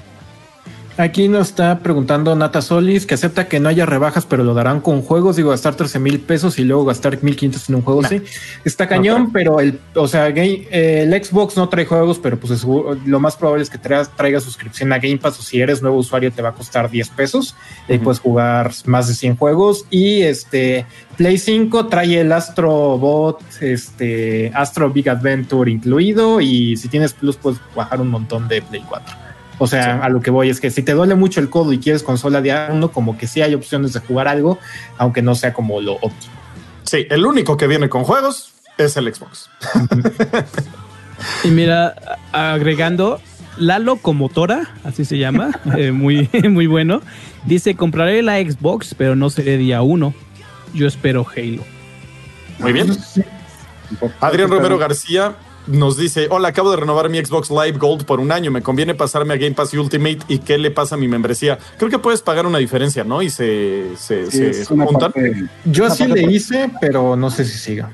Aquí 1.00 1.28
nos 1.28 1.48
está 1.48 1.78
preguntando 1.78 2.36
Nata 2.36 2.60
Solis 2.60 3.06
que 3.06 3.14
acepta 3.14 3.48
que 3.48 3.58
no 3.58 3.70
haya 3.70 3.86
rebajas, 3.86 4.26
pero 4.26 4.44
lo 4.44 4.52
darán 4.52 4.82
con 4.82 5.00
juegos. 5.00 5.36
Digo, 5.36 5.48
gastar 5.48 5.74
13 5.74 5.98
mil 5.98 6.20
pesos 6.20 6.58
y 6.58 6.64
luego 6.64 6.84
gastar 6.84 7.22
1500 7.22 7.68
en 7.70 7.74
un 7.76 7.80
juego. 7.82 8.02
Sí, 8.04 8.20
está 8.66 8.86
cañón, 8.86 9.32
pero 9.32 9.60
el, 9.60 9.78
o 9.94 10.06
sea, 10.06 10.28
game- 10.30 10.66
eh, 10.70 11.04
el 11.10 11.24
Xbox 11.24 11.56
no 11.56 11.70
trae 11.70 11.86
juegos, 11.86 12.18
pero 12.18 12.38
pues 12.38 12.52
es- 12.52 12.66
lo 13.06 13.18
más 13.18 13.34
probable 13.36 13.62
es 13.62 13.70
que 13.70 13.78
traigas, 13.78 14.14
traiga 14.14 14.40
suscripción 14.40 14.92
a 14.92 14.98
Game 14.98 15.16
Pass 15.16 15.38
o 15.38 15.42
si 15.42 15.58
eres 15.62 15.80
nuevo 15.80 15.96
usuario 15.96 16.30
te 16.32 16.42
va 16.42 16.50
a 16.50 16.52
costar 16.52 16.90
10 16.90 17.08
pesos. 17.08 17.54
Y 17.88 17.92
ahí 17.92 17.96
Ujú. 17.96 18.04
puedes 18.04 18.20
jugar 18.20 18.70
más 18.84 19.08
de 19.08 19.14
100 19.14 19.36
juegos. 19.36 19.86
Y 19.88 20.20
este 20.20 20.84
Play 21.16 21.38
5 21.38 21.86
trae 21.86 22.20
el 22.20 22.30
Astro 22.30 22.98
Bot, 22.98 23.40
este 23.62 24.50
Astro 24.54 24.90
Big 24.90 25.08
Adventure 25.08 25.70
incluido. 25.70 26.42
Y 26.42 26.76
si 26.76 26.88
tienes 26.88 27.14
Plus, 27.14 27.36
puedes 27.36 27.58
bajar 27.74 28.02
un 28.02 28.08
montón 28.08 28.48
de 28.48 28.60
Play 28.60 28.84
4. 28.86 29.16
O 29.62 29.66
sea, 29.66 29.84
Sí. 29.84 30.00
a 30.02 30.08
lo 30.08 30.20
que 30.20 30.30
voy 30.30 30.48
es 30.48 30.58
que 30.58 30.70
si 30.70 30.82
te 30.82 30.92
duele 30.92 31.14
mucho 31.14 31.38
el 31.38 31.50
codo 31.50 31.72
y 31.72 31.78
quieres 31.78 32.02
consola 32.02 32.40
de 32.40 32.52
uno, 32.70 32.90
como 32.90 33.16
que 33.18 33.26
sí 33.26 33.42
hay 33.42 33.54
opciones 33.54 33.92
de 33.92 34.00
jugar 34.00 34.26
algo, 34.26 34.58
aunque 34.96 35.20
no 35.20 35.34
sea 35.34 35.52
como 35.52 35.80
lo 35.82 35.92
óptimo. 35.94 36.32
Sí, 36.84 37.06
el 37.10 37.26
único 37.26 37.56
que 37.58 37.66
viene 37.66 37.88
con 37.90 38.02
juegos 38.04 38.52
es 38.78 38.96
el 38.96 39.14
Xbox. 39.14 39.50
Y 41.44 41.48
mira, 41.48 41.94
agregando, 42.32 43.20
la 43.58 43.78
locomotora, 43.78 44.70
así 44.84 45.04
se 45.04 45.18
llama, 45.18 45.50
eh, 45.76 45.92
muy, 45.92 46.30
muy 46.48 46.66
bueno, 46.66 47.02
dice, 47.44 47.74
compraré 47.76 48.22
la 48.22 48.38
Xbox, 48.38 48.94
pero 48.96 49.16
no 49.16 49.28
seré 49.28 49.58
día 49.58 49.82
uno. 49.82 50.14
Yo 50.72 50.86
espero 50.86 51.26
Halo. 51.36 51.62
Muy 52.58 52.72
bien. 52.72 52.96
Adrián 54.20 54.48
Romero 54.50 54.78
García 54.78 55.34
nos 55.66 55.96
dice, 55.96 56.26
hola, 56.30 56.48
acabo 56.48 56.70
de 56.70 56.76
renovar 56.78 57.08
mi 57.08 57.18
Xbox 57.24 57.50
Live 57.50 57.78
Gold 57.78 58.04
por 58.04 58.20
un 58.20 58.32
año, 58.32 58.50
me 58.50 58.62
conviene 58.62 58.94
pasarme 58.94 59.34
a 59.34 59.36
Game 59.36 59.52
Pass 59.54 59.72
Ultimate 59.74 60.18
y 60.28 60.38
qué 60.38 60.58
le 60.58 60.70
pasa 60.70 60.94
a 60.94 60.98
mi 60.98 61.06
membresía. 61.08 61.58
Creo 61.78 61.90
que 61.90 61.98
puedes 61.98 62.22
pagar 62.22 62.46
una 62.46 62.58
diferencia, 62.58 63.04
¿no? 63.04 63.22
Y 63.22 63.30
se, 63.30 63.96
se, 63.96 64.30
Sí, 64.30 64.64
juntan. 64.64 65.12
parte- 65.12 65.44
Yo 65.64 65.84
Una 65.84 65.94
sí 65.94 66.02
parte 66.04 66.14
le 66.16 66.22
por- 66.22 66.32
hice, 66.32 66.70
pero 66.80 67.16
no 67.16 67.30
sé 67.30 67.44
si 67.44 67.58
siga. 67.58 67.92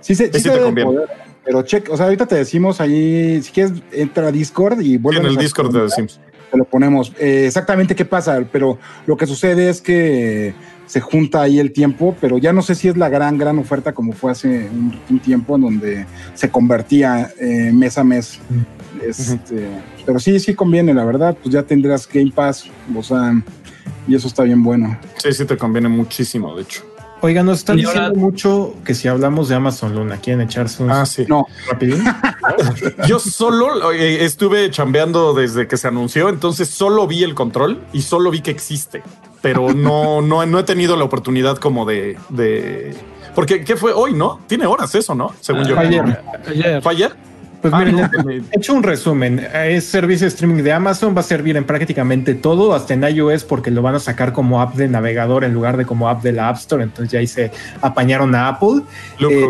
Sí, 0.00 0.14
se- 0.14 0.32
sí 0.32 0.40
Sí 0.40 0.50
te 0.50 0.60
conviene. 0.60 0.90
poder, 0.90 1.08
pero 1.44 1.62
check, 1.62 1.88
o 1.90 1.96
sea, 1.96 2.06
ahorita 2.06 2.26
te 2.26 2.36
decimos 2.36 2.80
ahí, 2.80 3.40
si 3.42 3.52
quieres, 3.52 3.72
entra 3.92 4.28
a 4.28 4.32
Discord 4.32 4.80
y 4.80 4.96
vuelve 4.98 5.20
en 5.20 5.26
el 5.26 5.36
Discord 5.36 5.72
de 5.74 5.88
Sims. 5.90 6.20
Te 6.52 6.58
lo 6.58 6.64
ponemos. 6.66 7.12
Eh, 7.18 7.46
exactamente 7.46 7.96
qué 7.96 8.04
pasa, 8.04 8.44
pero 8.52 8.78
lo 9.06 9.16
que 9.16 9.26
sucede 9.26 9.70
es 9.70 9.80
que 9.80 10.54
se 10.86 11.00
junta 11.00 11.40
ahí 11.40 11.58
el 11.58 11.72
tiempo, 11.72 12.14
pero 12.20 12.36
ya 12.36 12.52
no 12.52 12.60
sé 12.60 12.74
si 12.74 12.88
es 12.88 12.96
la 12.98 13.08
gran, 13.08 13.38
gran 13.38 13.58
oferta 13.58 13.94
como 13.94 14.12
fue 14.12 14.30
hace 14.30 14.68
un, 14.68 15.00
un 15.08 15.18
tiempo 15.20 15.56
en 15.56 15.62
donde 15.62 16.06
se 16.34 16.50
convertía 16.50 17.32
eh, 17.40 17.72
mes 17.72 17.96
a 17.96 18.04
mes. 18.04 18.38
Este, 19.02 19.66
Pero 20.04 20.20
sí, 20.20 20.38
sí 20.38 20.54
conviene, 20.54 20.92
la 20.92 21.04
verdad, 21.04 21.36
pues 21.42 21.54
ya 21.54 21.62
tendrás 21.62 22.06
Game 22.06 22.30
Pass, 22.32 22.66
o 22.94 23.02
sea, 23.02 23.42
y 24.06 24.14
eso 24.14 24.28
está 24.28 24.42
bien 24.42 24.62
bueno. 24.62 24.98
Sí, 25.16 25.32
sí 25.32 25.46
te 25.46 25.56
conviene 25.56 25.88
muchísimo, 25.88 26.54
de 26.54 26.62
hecho. 26.62 26.91
Oigan, 27.24 27.46
nos 27.46 27.58
están 27.58 27.76
diciendo 27.76 28.14
mucho 28.16 28.74
que 28.84 28.94
si 28.94 29.06
hablamos 29.06 29.48
de 29.48 29.54
Amazon 29.54 29.94
Luna, 29.94 30.16
¿quieren 30.16 30.40
echarse 30.40 30.82
un 30.82 30.90
Ah, 30.90 31.06
sí. 31.06 31.24
No, 31.28 31.46
rapidín? 31.70 32.02
Yo 33.06 33.20
solo 33.20 33.92
eh, 33.92 34.24
estuve 34.24 34.68
chambeando 34.72 35.32
desde 35.32 35.68
que 35.68 35.76
se 35.76 35.86
anunció, 35.86 36.28
entonces 36.28 36.68
solo 36.68 37.06
vi 37.06 37.22
el 37.22 37.36
control 37.36 37.80
y 37.92 38.02
solo 38.02 38.32
vi 38.32 38.40
que 38.40 38.50
existe, 38.50 39.04
pero 39.40 39.72
no, 39.74 40.20
no, 40.20 40.44
no 40.44 40.58
he 40.58 40.64
tenido 40.64 40.96
la 40.96 41.04
oportunidad 41.04 41.58
como 41.58 41.86
de, 41.86 42.18
de... 42.28 42.92
Porque, 43.36 43.62
¿qué 43.62 43.76
fue 43.76 43.92
hoy, 43.92 44.14
no? 44.14 44.40
Tiene 44.48 44.66
horas 44.66 44.92
eso, 44.96 45.14
¿no? 45.14 45.32
Según 45.40 45.64
yo. 45.64 45.76
Fue 45.76 45.86
ayer. 45.86 46.22
Ayer. 46.48 46.82
¿Fue 46.82 46.92
ayer? 46.92 47.16
Pues 47.62 47.72
Ah, 47.72 47.78
miren, 47.78 47.96
no, 47.96 48.30
he 48.30 48.42
hecho 48.56 48.74
un 48.74 48.82
resumen. 48.82 49.38
Es 49.54 49.84
servicio 49.84 50.24
de 50.24 50.30
streaming 50.30 50.64
de 50.64 50.72
Amazon, 50.72 51.14
va 51.16 51.20
a 51.20 51.22
servir 51.22 51.56
en 51.56 51.62
prácticamente 51.62 52.34
todo, 52.34 52.74
hasta 52.74 52.92
en 52.94 53.04
iOS, 53.04 53.44
porque 53.44 53.70
lo 53.70 53.82
van 53.82 53.94
a 53.94 54.00
sacar 54.00 54.32
como 54.32 54.60
app 54.60 54.74
de 54.74 54.88
navegador 54.88 55.44
en 55.44 55.54
lugar 55.54 55.76
de 55.76 55.86
como 55.86 56.08
app 56.08 56.24
de 56.24 56.32
la 56.32 56.48
App 56.48 56.56
Store. 56.56 56.82
Entonces 56.82 57.12
ya 57.12 57.20
ahí 57.20 57.28
se 57.28 57.52
apañaron 57.80 58.34
a 58.34 58.48
Apple. 58.48 58.82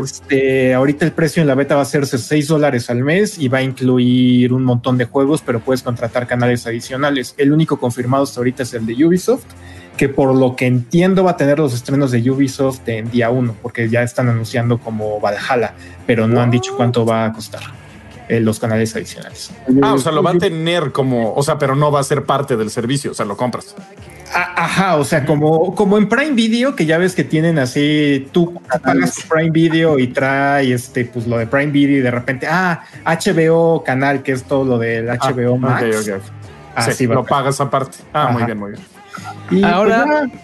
Este, 0.02 0.74
ahorita 0.74 1.06
el 1.06 1.12
precio 1.12 1.40
en 1.40 1.46
la 1.46 1.54
beta 1.54 1.74
va 1.74 1.80
a 1.80 1.86
ser 1.86 2.06
6 2.06 2.48
dólares 2.48 2.90
al 2.90 3.02
mes 3.02 3.38
y 3.38 3.48
va 3.48 3.58
a 3.58 3.62
incluir 3.62 4.52
un 4.52 4.62
montón 4.62 4.98
de 4.98 5.06
juegos, 5.06 5.42
pero 5.44 5.60
puedes 5.60 5.82
contratar 5.82 6.26
canales 6.26 6.66
adicionales. 6.66 7.34
El 7.38 7.50
único 7.50 7.80
confirmado 7.80 8.24
hasta 8.24 8.40
ahorita 8.40 8.64
es 8.64 8.74
el 8.74 8.84
de 8.84 9.06
Ubisoft, 9.06 9.46
que 9.96 10.10
por 10.10 10.34
lo 10.34 10.54
que 10.54 10.66
entiendo 10.66 11.24
va 11.24 11.30
a 11.30 11.36
tener 11.38 11.58
los 11.58 11.72
estrenos 11.72 12.10
de 12.10 12.30
Ubisoft 12.30 12.86
en 12.88 13.10
día 13.10 13.30
uno, 13.30 13.56
porque 13.62 13.88
ya 13.88 14.02
están 14.02 14.28
anunciando 14.28 14.76
como 14.76 15.18
Valhalla, 15.18 15.72
pero 16.06 16.28
no 16.28 16.42
han 16.42 16.50
dicho 16.50 16.76
cuánto 16.76 17.06
va 17.06 17.24
a 17.24 17.32
costar 17.32 17.81
eh, 18.28 18.40
los 18.40 18.58
canales 18.58 18.94
adicionales. 18.96 19.50
Ah, 19.82 19.94
o 19.94 19.98
sea, 19.98 20.12
lo 20.12 20.22
va 20.22 20.30
a 20.32 20.38
tener 20.38 20.92
como, 20.92 21.34
o 21.34 21.42
sea, 21.42 21.58
pero 21.58 21.74
no 21.76 21.90
va 21.92 22.00
a 22.00 22.04
ser 22.04 22.24
parte 22.24 22.56
del 22.56 22.70
servicio, 22.70 23.10
o 23.12 23.14
sea, 23.14 23.26
lo 23.26 23.36
compras. 23.36 23.74
Ajá, 24.34 24.96
o 24.96 25.04
sea, 25.04 25.26
como, 25.26 25.74
como 25.74 25.98
en 25.98 26.08
Prime 26.08 26.30
Video, 26.32 26.74
que 26.74 26.86
ya 26.86 26.96
ves 26.96 27.14
que 27.14 27.22
tienen 27.22 27.58
así, 27.58 28.28
tú 28.32 28.54
pagas 28.82 29.14
tu 29.16 29.28
Prime 29.28 29.50
Video 29.50 29.98
y 29.98 30.06
trae 30.06 30.72
este, 30.72 31.04
pues 31.04 31.26
lo 31.26 31.36
de 31.36 31.46
Prime 31.46 31.70
Video 31.70 31.98
y 31.98 32.00
de 32.00 32.10
repente, 32.10 32.46
ah, 32.50 32.82
HBO 33.04 33.84
canal, 33.84 34.22
que 34.22 34.32
es 34.32 34.44
todo 34.44 34.64
lo 34.64 34.78
del 34.78 35.06
HBO 35.08 35.54
Ah, 35.56 35.58
Max. 35.58 35.84
ok, 35.84 36.14
ok. 36.16 36.22
Así 36.74 36.92
Sí, 36.94 37.06
va. 37.06 37.16
lo 37.16 37.24
pagas 37.26 37.60
aparte. 37.60 37.98
Ah, 38.14 38.28
muy 38.32 38.44
bien, 38.44 38.58
muy 38.58 38.70
bien. 38.72 38.82
Y, 39.50 39.62
Ahora- 39.64 40.04
pues, 40.06 40.40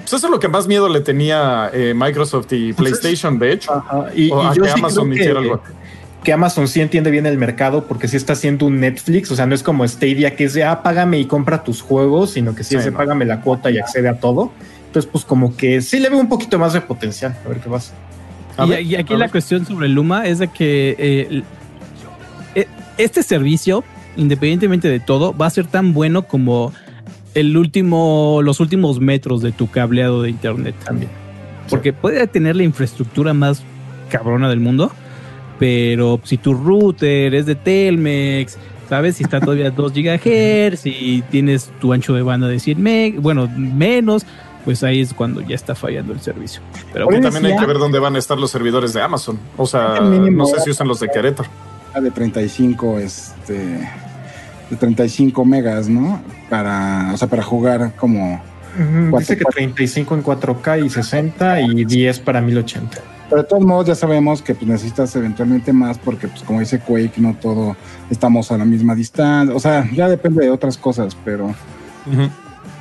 Pues 0.00 0.12
eso 0.14 0.26
es 0.26 0.30
lo 0.32 0.40
que 0.40 0.48
más 0.48 0.66
miedo 0.66 0.88
le 0.88 1.00
tenía 1.02 1.70
eh, 1.72 1.94
Microsoft 1.96 2.52
y 2.52 2.72
PlayStation, 2.74 3.38
de 3.38 3.52
hecho. 3.52 3.72
Ajá, 3.72 4.06
Y, 4.14 4.30
O 4.32 4.42
y 4.42 4.46
a 4.46 4.52
yo 4.54 4.62
que 4.64 4.68
sí 4.68 4.74
Amazon 4.78 5.04
creo 5.08 5.14
hiciera 5.20 5.40
algo. 5.40 5.62
Que 6.24 6.32
Amazon 6.32 6.68
sí 6.68 6.80
entiende 6.80 7.10
bien 7.10 7.26
el 7.26 7.38
mercado 7.38 7.86
porque 7.86 8.06
sí 8.08 8.16
está 8.16 8.34
haciendo 8.34 8.66
un 8.66 8.80
Netflix, 8.80 9.30
o 9.30 9.36
sea, 9.36 9.46
no 9.46 9.54
es 9.54 9.62
como 9.62 9.86
Stadia 9.86 10.36
que 10.36 10.44
es 10.44 10.54
de, 10.54 10.64
ah, 10.64 10.82
págame 10.82 11.18
y 11.18 11.24
compra 11.24 11.64
tus 11.64 11.80
juegos, 11.80 12.32
sino 12.32 12.54
que 12.54 12.62
sí, 12.62 12.70
Sí, 12.70 12.76
es 12.76 12.84
de 12.84 12.90
no. 12.90 12.98
págame 12.98 13.24
la 13.24 13.40
cuota 13.40 13.70
y 13.70 13.78
accede 13.78 14.08
a 14.08 14.18
todo. 14.18 14.52
Entonces, 14.86 15.10
pues 15.10 15.24
como 15.24 15.56
que 15.56 15.80
sí 15.80 15.98
le 16.00 16.08
veo 16.10 16.18
un 16.18 16.28
poquito 16.28 16.58
más 16.58 16.72
de 16.72 16.80
potencial. 16.80 17.36
A 17.44 17.48
ver 17.48 17.60
qué 17.60 17.70
pasa. 17.70 17.94
Y, 18.64 18.68
ver, 18.68 18.82
y 18.82 18.96
aquí 18.96 19.12
la 19.14 19.20
ver. 19.20 19.30
cuestión 19.30 19.64
sobre 19.64 19.88
Luma 19.88 20.26
es 20.26 20.38
de 20.40 20.48
que 20.48 20.96
eh, 20.98 21.42
eh, 22.54 22.66
este 22.98 23.22
servicio, 23.22 23.84
independientemente 24.16 24.88
de 24.88 25.00
todo, 25.00 25.34
va 25.34 25.46
a 25.46 25.50
ser 25.50 25.66
tan 25.66 25.94
bueno 25.94 26.26
como 26.26 26.72
el 27.34 27.56
último, 27.56 28.40
los 28.42 28.60
últimos 28.60 29.00
metros 29.00 29.40
de 29.40 29.52
tu 29.52 29.70
cableado 29.70 30.22
de 30.22 30.30
internet 30.30 30.74
también. 30.84 31.10
Porque 31.70 31.92
puede 31.92 32.26
tener 32.26 32.56
la 32.56 32.64
infraestructura 32.64 33.32
más 33.32 33.62
cabrona 34.10 34.48
del 34.48 34.58
mundo, 34.58 34.92
pero 35.60 36.18
si 36.24 36.38
tu 36.38 36.54
router 36.54 37.34
es 37.34 37.44
de 37.46 37.54
Telmex, 37.54 38.56
¿sabes? 38.88 39.16
Si 39.16 39.22
está 39.24 39.40
todavía 39.40 39.66
a 39.68 39.70
2 39.70 39.92
GHz 39.92 40.86
y 40.86 41.22
tienes 41.30 41.70
tu 41.80 41.92
ancho 41.92 42.14
de 42.14 42.22
banda 42.22 42.48
de 42.48 42.58
100 42.58 42.82
meg, 42.82 43.20
bueno, 43.20 43.46
menos, 43.56 44.24
pues 44.64 44.82
ahí 44.82 45.00
es 45.02 45.12
cuando 45.12 45.42
ya 45.42 45.54
está 45.54 45.74
fallando 45.74 46.14
el 46.14 46.20
servicio. 46.20 46.62
Pero 46.94 47.06
Oye, 47.08 47.20
también 47.20 47.44
hay 47.44 47.56
que 47.56 47.66
ver 47.66 47.76
dónde 47.78 47.98
van 47.98 48.16
a 48.16 48.18
estar 48.18 48.38
los 48.38 48.50
servidores 48.50 48.94
de 48.94 49.02
Amazon. 49.02 49.38
O 49.58 49.66
sea, 49.66 50.00
no 50.00 50.46
sé 50.46 50.60
si 50.60 50.70
usan 50.70 50.88
los 50.88 50.98
de 50.98 51.08
Querétaro. 51.08 51.48
de 52.00 52.10
35, 52.10 52.98
este, 52.98 53.52
de 54.70 54.76
35 54.78 55.44
megas, 55.44 55.88
¿no? 55.90 56.22
Para, 56.48 57.10
o 57.12 57.16
sea, 57.18 57.28
para 57.28 57.42
jugar 57.42 57.92
como, 57.96 58.42
Ujú, 58.78 59.10
Cuatro- 59.10 59.18
Dice 59.18 59.36
que 59.36 59.44
35 59.44 60.14
en 60.14 60.22
4K 60.22 60.86
y 60.86 60.88
60 60.90 61.60
y 61.60 61.84
10 61.84 62.20
para 62.20 62.40
1080. 62.40 62.98
Pero 63.30 63.42
de 63.42 63.48
todos 63.48 63.64
modos 63.64 63.86
ya 63.86 63.94
sabemos 63.94 64.42
que 64.42 64.54
pues, 64.54 64.68
necesitas 64.68 65.14
eventualmente 65.16 65.72
más 65.72 65.98
porque, 65.98 66.28
pues, 66.28 66.42
como 66.42 66.60
dice 66.60 66.80
Quake, 66.80 67.14
no 67.18 67.34
todo 67.34 67.76
estamos 68.10 68.50
a 68.50 68.58
la 68.58 68.64
misma 68.64 68.94
distancia, 68.94 69.54
o 69.54 69.60
sea, 69.60 69.88
ya 69.92 70.08
depende 70.08 70.44
de 70.44 70.50
otras 70.50 70.76
cosas, 70.76 71.16
pero 71.24 71.54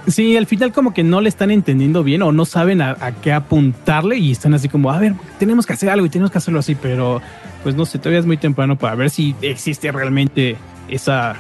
Sí, 0.08 0.36
al 0.38 0.48
final 0.48 0.74
como 0.74 0.94
que 0.94 1.04
no 1.04 1.22
le 1.22 1.30
están 1.30 1.52
entendiendo 1.52 2.04
bien 2.04 2.24
o 2.24 2.32
no 2.32 2.46
saben 2.46 2.82
a, 2.82 2.98
a 3.00 3.12
qué 3.12 3.32
apuntarle 3.32 4.18
y 4.18 4.32
están 4.32 4.56
así 4.56 4.68
como, 4.68 4.92
a 4.92 4.98
ver, 4.98 5.14
tenemos 5.38 5.68
que 5.68 5.74
hacer 5.74 5.90
algo 5.90 6.06
y 6.06 6.10
tenemos 6.10 6.32
que 6.32 6.40
hacerlo 6.40 6.60
así, 6.60 6.74
pero 6.74 7.22
pues 7.62 7.76
no 7.76 7.86
sé, 7.86 8.00
todavía 8.00 8.20
es 8.20 8.26
muy 8.26 8.38
temprano 8.38 8.78
para 8.78 8.96
ver 8.96 9.12
si 9.12 9.36
existe 9.42 9.92
realmente 9.92 10.58
esa 10.88 11.36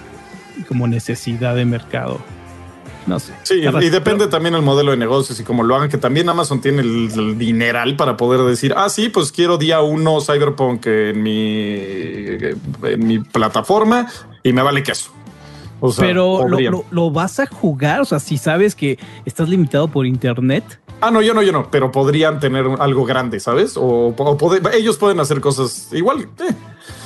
como 0.67 0.87
necesidad 0.87 1.55
de 1.55 1.65
mercado. 1.65 2.19
No 3.07 3.19
sé. 3.19 3.33
Sí, 3.43 3.61
Cada- 3.63 3.83
y 3.83 3.89
depende 3.89 4.27
también 4.27 4.53
el 4.55 4.61
modelo 4.61 4.91
de 4.91 4.97
negocios 4.97 5.39
y 5.39 5.43
cómo 5.43 5.63
lo 5.63 5.75
hagan, 5.75 5.89
que 5.89 5.97
también 5.97 6.29
Amazon 6.29 6.61
tiene 6.61 6.81
el, 6.81 7.09
el 7.13 7.37
dineral 7.37 7.95
para 7.95 8.17
poder 8.17 8.41
decir, 8.41 8.73
ah, 8.77 8.89
sí, 8.89 9.09
pues 9.09 9.31
quiero 9.31 9.57
día 9.57 9.81
uno 9.81 10.19
Cyberpunk 10.21 10.85
en 10.85 11.23
mi, 11.23 11.75
en 12.83 13.07
mi 13.07 13.19
plataforma 13.19 14.07
y 14.43 14.53
me 14.53 14.61
vale 14.61 14.83
queso. 14.83 15.11
O 15.81 15.91
sea, 15.91 16.05
pero 16.05 16.39
lo, 16.43 16.49
podrían. 16.49 16.71
lo- 16.73 16.85
lo 16.91 17.09
vas 17.11 17.39
a 17.39 17.45
jugar, 17.47 18.01
o 18.01 18.05
sea, 18.05 18.19
si 18.19 18.37
sabes 18.37 18.75
que 18.75 18.99
estás 19.25 19.49
limitado 19.49 19.87
por 19.87 20.05
internet, 20.05 20.63
Ah, 21.01 21.11
no, 21.11 21.21
yo 21.21 21.33
no, 21.33 21.41
yo 21.41 21.53
no, 21.53 21.71
pero 21.71 21.93
podrían 21.93 22.41
tener 22.41 22.65
algo 22.79 23.05
grande, 23.05 23.39
¿sabes? 23.39 23.77
O, 23.77 24.07
o 24.17 24.37
poder- 24.37 24.61
ellos 24.73 24.97
pueden 24.97 25.21
hacer 25.21 25.39
cosas 25.39 25.87
igual. 25.93 26.23
eh, 26.39 26.53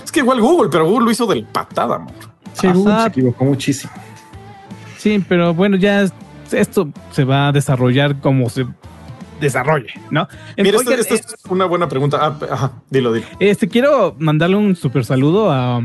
es 0.04 0.12
que 0.12 0.22
igual 0.22 0.42
Google, 0.42 0.70
pero 0.72 0.88
Google 0.90 1.06
lo 1.06 1.12
hizo 1.12 1.28
del 1.28 1.44
patada, 1.46 1.98
amor. 1.98 2.12
Sí, 2.54 2.68
Google 2.70 2.92
Ajá. 2.92 3.04
se 3.04 3.10
equivocó 3.10 3.46
muchísimo. 3.46 3.94
Sí, 5.04 5.24
pero 5.28 5.54
bueno, 5.54 5.76
ya 5.78 6.02
es- 6.04 6.14
esto 6.52 6.90
se 7.12 7.24
va 7.24 7.48
a 7.48 7.52
desarrollar 7.52 8.20
como 8.22 8.50
se 8.50 8.66
desarrolle, 9.42 9.90
¿no? 10.10 10.28
Mira, 10.58 10.78
Oigan, 10.78 11.00
esta, 11.00 11.16
es 11.16 11.26
una 11.50 11.66
buena 11.66 11.90
pregunta. 11.90 12.18
Ah, 12.22 12.38
ajá, 12.52 12.72
dilo, 12.90 13.12
dilo. 13.12 13.26
Este, 13.40 13.68
quiero 13.68 14.16
mandarle 14.20 14.56
un 14.56 14.76
super 14.76 15.04
saludo 15.04 15.52
a. 15.52 15.82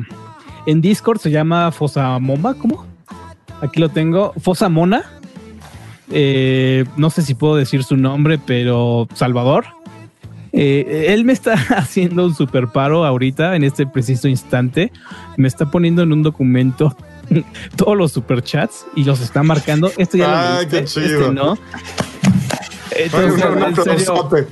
En 0.66 0.81
Discord 0.81 1.19
se 1.19 1.31
llama 1.31 1.73
Fosamoma, 1.73 2.55
¿cómo? 2.55 2.86
Aquí 3.61 3.81
lo 3.81 3.89
tengo. 3.89 4.32
Fosamona. 4.40 5.03
Eh, 6.11 6.85
no 6.97 7.11
sé 7.11 7.23
si 7.23 7.35
puedo 7.35 7.57
decir 7.57 7.82
su 7.85 7.97
nombre, 7.97 8.39
pero 8.39 9.09
Salvador. 9.15 9.65
Eh, 10.53 11.07
él 11.09 11.24
me 11.24 11.32
está 11.32 11.53
haciendo 11.77 12.24
un 12.27 12.35
super 12.35 12.69
paro 12.69 13.05
ahorita, 13.05 13.57
en 13.57 13.65
este 13.65 13.86
preciso 13.86 14.28
instante. 14.28 14.93
Me 15.36 15.49
está 15.49 15.70
poniendo 15.70 16.03
en 16.03 16.12
un 16.12 16.23
documento 16.23 16.97
todos 17.77 17.97
los 17.97 18.13
superchats 18.13 18.87
y 18.95 19.05
los 19.05 19.21
está 19.21 19.43
marcando. 19.43 19.91
Esto 19.97 20.17
ya 20.17 20.29
lo 20.29 20.37
Ay, 20.37 20.57
leíste, 20.67 20.79
qué 20.81 20.85
chido. 20.85 21.21
este 21.21 21.35
no. 21.35 21.59
Ay, 22.93 23.03
Entonces, 23.05 23.45
un- 23.45 23.53
un 23.53 23.63
en 23.65 23.77
serio, 23.77 23.93
aplausote. 23.93 24.47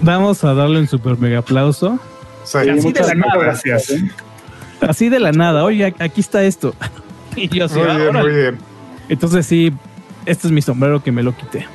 vamos 0.00 0.44
a 0.44 0.54
darle 0.54 0.80
un 0.80 0.88
super 0.88 1.16
mega 1.18 1.38
aplauso. 1.38 1.98
Sí. 2.44 2.58
Sí, 2.62 2.68
Así 2.70 2.92
de 2.92 3.00
la 3.00 3.14
nada. 3.14 3.38
gracias. 3.38 3.90
¿eh? 3.90 4.10
Así 4.80 5.08
de 5.08 5.20
la 5.20 5.32
nada, 5.32 5.64
oye, 5.64 5.94
aquí 5.98 6.20
está 6.20 6.42
esto. 6.44 6.74
Y 7.36 7.48
yo 7.48 7.64
así, 7.64 7.78
Muy 7.78 7.88
"Ah, 7.88 7.96
bien, 7.96 8.08
órale". 8.10 8.30
muy 8.30 8.40
bien. 8.40 8.58
Entonces 9.08 9.46
sí, 9.46 9.72
este 10.26 10.48
es 10.48 10.52
mi 10.52 10.60
sombrero 10.60 11.02
que 11.02 11.10
me 11.12 11.22
lo 11.22 11.34
quité. 11.34 11.66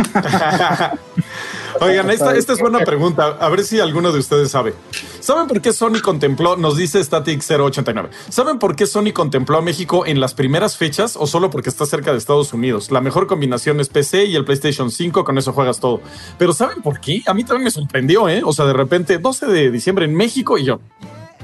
Oigan, 1.80 2.10
esta, 2.10 2.36
esta 2.36 2.52
es 2.52 2.60
buena 2.60 2.80
pregunta. 2.80 3.38
A 3.40 3.48
ver 3.48 3.64
si 3.64 3.80
alguno 3.80 4.12
de 4.12 4.18
ustedes 4.18 4.50
sabe. 4.50 4.74
¿Saben 5.20 5.46
por 5.46 5.60
qué 5.60 5.72
Sony 5.72 6.00
contempló, 6.02 6.56
nos 6.56 6.76
dice 6.76 7.02
Static 7.02 7.42
089, 7.42 8.10
¿saben 8.28 8.58
por 8.58 8.76
qué 8.76 8.86
Sony 8.86 9.12
contempló 9.14 9.58
a 9.58 9.62
México 9.62 10.04
en 10.06 10.20
las 10.20 10.34
primeras 10.34 10.76
fechas 10.76 11.16
o 11.16 11.26
solo 11.26 11.50
porque 11.50 11.68
está 11.68 11.86
cerca 11.86 12.12
de 12.12 12.18
Estados 12.18 12.52
Unidos? 12.52 12.90
La 12.90 13.00
mejor 13.00 13.26
combinación 13.26 13.80
es 13.80 13.88
PC 13.88 14.24
y 14.24 14.36
el 14.36 14.44
PlayStation 14.44 14.90
5, 14.90 15.24
con 15.24 15.38
eso 15.38 15.52
juegas 15.52 15.80
todo. 15.80 16.00
Pero 16.38 16.52
¿saben 16.52 16.82
por 16.82 17.00
qué? 17.00 17.22
A 17.26 17.34
mí 17.34 17.44
también 17.44 17.64
me 17.64 17.70
sorprendió, 17.70 18.28
¿eh? 18.28 18.42
O 18.44 18.52
sea, 18.52 18.64
de 18.66 18.72
repente 18.72 19.18
12 19.18 19.46
de 19.46 19.70
diciembre 19.70 20.04
en 20.04 20.14
México 20.14 20.58
y 20.58 20.64
yo. 20.64 20.80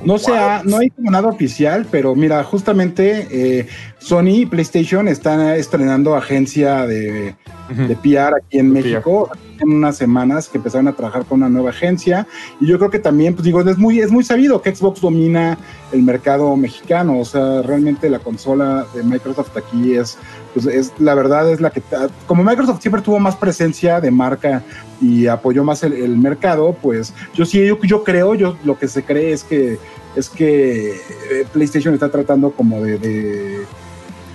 No 0.04 0.18
sé, 0.18 0.32
ah, 0.34 0.62
no 0.64 0.78
hay 0.78 0.90
como 0.90 1.10
nada 1.10 1.28
oficial, 1.28 1.86
pero 1.90 2.14
mira, 2.14 2.42
justamente 2.44 3.26
eh, 3.30 3.66
Sony 3.98 4.42
y 4.42 4.46
PlayStation 4.46 5.08
están 5.08 5.40
estrenando 5.50 6.14
agencia 6.14 6.86
de, 6.86 7.34
de 7.68 7.96
PR 7.96 8.36
aquí 8.36 8.58
en 8.58 8.72
De 8.72 8.82
México. 8.82 9.30
En 9.58 9.72
unas 9.72 9.96
semanas 9.96 10.50
que 10.50 10.58
empezaron 10.58 10.86
a 10.86 10.92
trabajar 10.92 11.24
con 11.24 11.38
una 11.38 11.48
nueva 11.48 11.70
agencia. 11.70 12.26
Y 12.60 12.66
yo 12.66 12.76
creo 12.76 12.90
que 12.90 12.98
también 12.98 13.32
pues 13.32 13.44
digo 13.44 13.62
es 13.62 13.78
muy 13.78 14.00
es 14.00 14.10
muy 14.10 14.22
sabido 14.22 14.60
que 14.60 14.74
Xbox 14.74 15.00
domina 15.00 15.56
el 15.92 16.02
mercado 16.02 16.54
mexicano. 16.56 17.18
O 17.18 17.24
sea 17.24 17.62
realmente 17.62 18.10
la 18.10 18.18
consola 18.18 18.86
de 18.94 19.02
Microsoft 19.02 19.56
aquí 19.56 19.94
es 19.94 20.18
pues 20.56 20.64
es 20.64 20.90
la 20.98 21.14
verdad 21.14 21.50
es 21.52 21.60
la 21.60 21.68
que 21.68 21.82
como 22.26 22.42
Microsoft 22.42 22.80
siempre 22.80 23.02
tuvo 23.02 23.18
más 23.18 23.36
presencia 23.36 24.00
de 24.00 24.10
marca 24.10 24.62
y 25.02 25.26
apoyó 25.26 25.62
más 25.64 25.82
el, 25.82 25.92
el 25.92 26.16
mercado 26.16 26.74
pues 26.80 27.12
yo 27.34 27.44
sí 27.44 27.66
yo, 27.66 27.78
yo 27.82 28.02
creo 28.02 28.34
yo 28.34 28.56
lo 28.64 28.78
que 28.78 28.88
se 28.88 29.02
cree 29.02 29.32
es 29.32 29.44
que 29.44 29.78
es 30.16 30.30
que 30.30 30.92
eh, 30.94 31.46
PlayStation 31.52 31.92
está 31.92 32.10
tratando 32.10 32.50
como 32.52 32.80
de- 32.82 32.98
de 32.98 33.66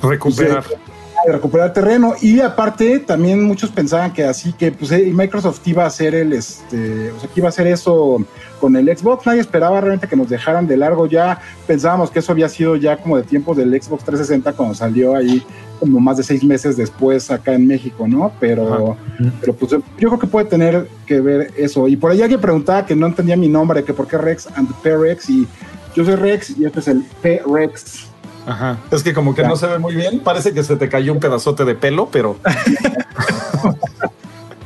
Recuperar. 0.03 0.63
De 1.25 1.33
recuperar 1.33 1.73
terreno. 1.73 2.13
Y 2.21 2.39
aparte 2.39 2.99
también 2.99 3.43
muchos 3.43 3.69
pensaban 3.69 4.13
que 4.13 4.23
así 4.23 4.53
que 4.53 4.71
pues 4.71 4.91
eh, 4.91 5.11
Microsoft 5.13 5.61
iba 5.65 5.83
a 5.83 5.87
hacer 5.87 6.15
el 6.15 6.33
este 6.33 7.11
o 7.11 7.19
sea 7.19 7.29
que 7.29 7.39
iba 7.39 7.47
a 7.47 7.49
hacer 7.49 7.67
eso 7.67 8.23
con 8.59 8.75
el 8.75 8.95
Xbox. 8.95 9.25
Nadie 9.25 9.41
esperaba 9.41 9.81
realmente 9.81 10.07
que 10.07 10.15
nos 10.15 10.29
dejaran 10.29 10.67
de 10.67 10.77
largo. 10.77 11.07
Ya 11.07 11.41
pensábamos 11.67 12.11
que 12.11 12.19
eso 12.19 12.31
había 12.31 12.49
sido 12.49 12.75
ya 12.75 12.97
como 12.97 13.17
de 13.17 13.23
tiempos 13.23 13.57
del 13.57 13.69
Xbox 13.69 14.03
360 14.03 14.53
cuando 14.53 14.75
salió 14.75 15.15
ahí 15.15 15.43
como 15.79 15.99
más 15.99 16.17
de 16.17 16.23
seis 16.23 16.43
meses 16.43 16.77
después 16.77 17.31
acá 17.31 17.53
en 17.53 17.65
México 17.65 18.07
no 18.07 18.31
pero 18.39 18.95
pero 19.39 19.53
pues 19.53 19.71
yo 19.71 19.81
creo 19.97 20.19
que 20.19 20.27
puede 20.27 20.45
tener 20.45 20.87
que 21.05 21.19
ver 21.19 21.51
eso. 21.57 21.87
Y 21.87 21.97
por 21.97 22.11
ahí 22.11 22.21
alguien 22.21 22.39
preguntaba 22.39 22.85
que 22.85 22.95
no 22.95 23.07
entendía 23.07 23.35
mi 23.35 23.47
nombre 23.47 23.83
que 23.83 23.93
por 23.93 24.07
qué 24.07 24.17
Rex 24.17 24.47
and 24.55 24.73
P-Rex 24.81 25.29
y 25.29 25.47
yo 25.95 26.05
soy 26.05 26.15
Rex 26.15 26.57
y 26.57 26.65
este 26.65 26.79
es 26.79 26.87
el 26.87 27.03
P-Rex 27.21 28.10
Ajá. 28.47 28.77
Es 28.91 29.03
que 29.03 29.13
como 29.13 29.33
que 29.35 29.41
Ya. 29.43 29.47
no 29.47 29.55
se 29.55 29.67
ve 29.67 29.77
muy 29.79 29.95
bien. 29.95 30.19
Parece 30.19 30.53
que 30.53 30.63
se 30.63 30.75
te 30.75 30.89
cayó 30.89 31.13
un 31.13 31.19
pedazote 31.19 31.63
de 31.65 31.75
pelo, 31.75 32.09
pero 32.11 32.37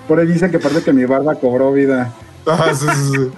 por 0.08 0.20
ahí 0.20 0.28
dicen 0.28 0.52
que 0.52 0.60
parece 0.60 0.84
que 0.84 0.94
mi 0.94 1.06
barba 1.06 1.36
cobró 1.36 1.72
vida 1.72 2.14
Ajá, 2.46 2.74
sí, 2.76 2.86
sí, 2.94 3.12
sí. 3.12 3.30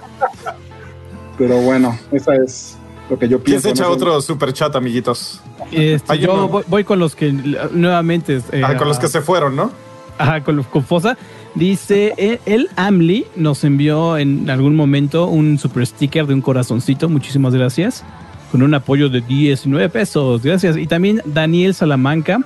Pero 1.38 1.60
bueno, 1.62 1.98
esa 2.12 2.34
es 2.36 2.76
lo 3.08 3.18
que 3.18 3.26
yo 3.28 3.38
¿Quién 3.38 3.44
pienso. 3.60 3.68
se 3.68 3.70
echa 3.70 3.84
no 3.84 3.90
otro 3.90 4.20
super 4.20 4.52
chat, 4.52 4.74
amiguitos? 4.76 5.40
Este, 5.72 6.18
yo 6.18 6.34
uno. 6.34 6.48
voy, 6.48 6.64
voy 6.66 6.84
con 6.84 6.98
los 6.98 7.14
que 7.16 7.32
nuevamente. 7.32 8.42
eh, 8.52 8.62
Ah, 8.64 8.76
con 8.76 8.86
los 8.88 8.98
que 8.98 9.08
se 9.08 9.22
fueron, 9.22 9.56
¿no? 9.56 9.70
Ajá, 10.18 10.42
con, 10.42 10.62
con 10.64 10.84
Fosa. 10.84 11.16
Dice, 11.54 12.12
el, 12.18 12.40
el 12.44 12.68
Amli 12.76 13.26
nos 13.34 13.64
envió 13.64 14.18
en 14.18 14.50
algún 14.50 14.76
momento 14.76 15.26
un 15.26 15.58
super 15.58 15.86
sticker 15.86 16.26
de 16.26 16.34
un 16.34 16.42
corazoncito. 16.42 17.08
Muchísimas 17.08 17.54
gracias. 17.54 18.04
Con 18.50 18.62
un 18.62 18.72
apoyo 18.74 19.08
de 19.08 19.20
19 19.20 19.88
pesos. 19.90 20.42
Gracias. 20.42 20.76
Y 20.76 20.86
también 20.86 21.20
Daniel 21.26 21.74
Salamanca. 21.74 22.38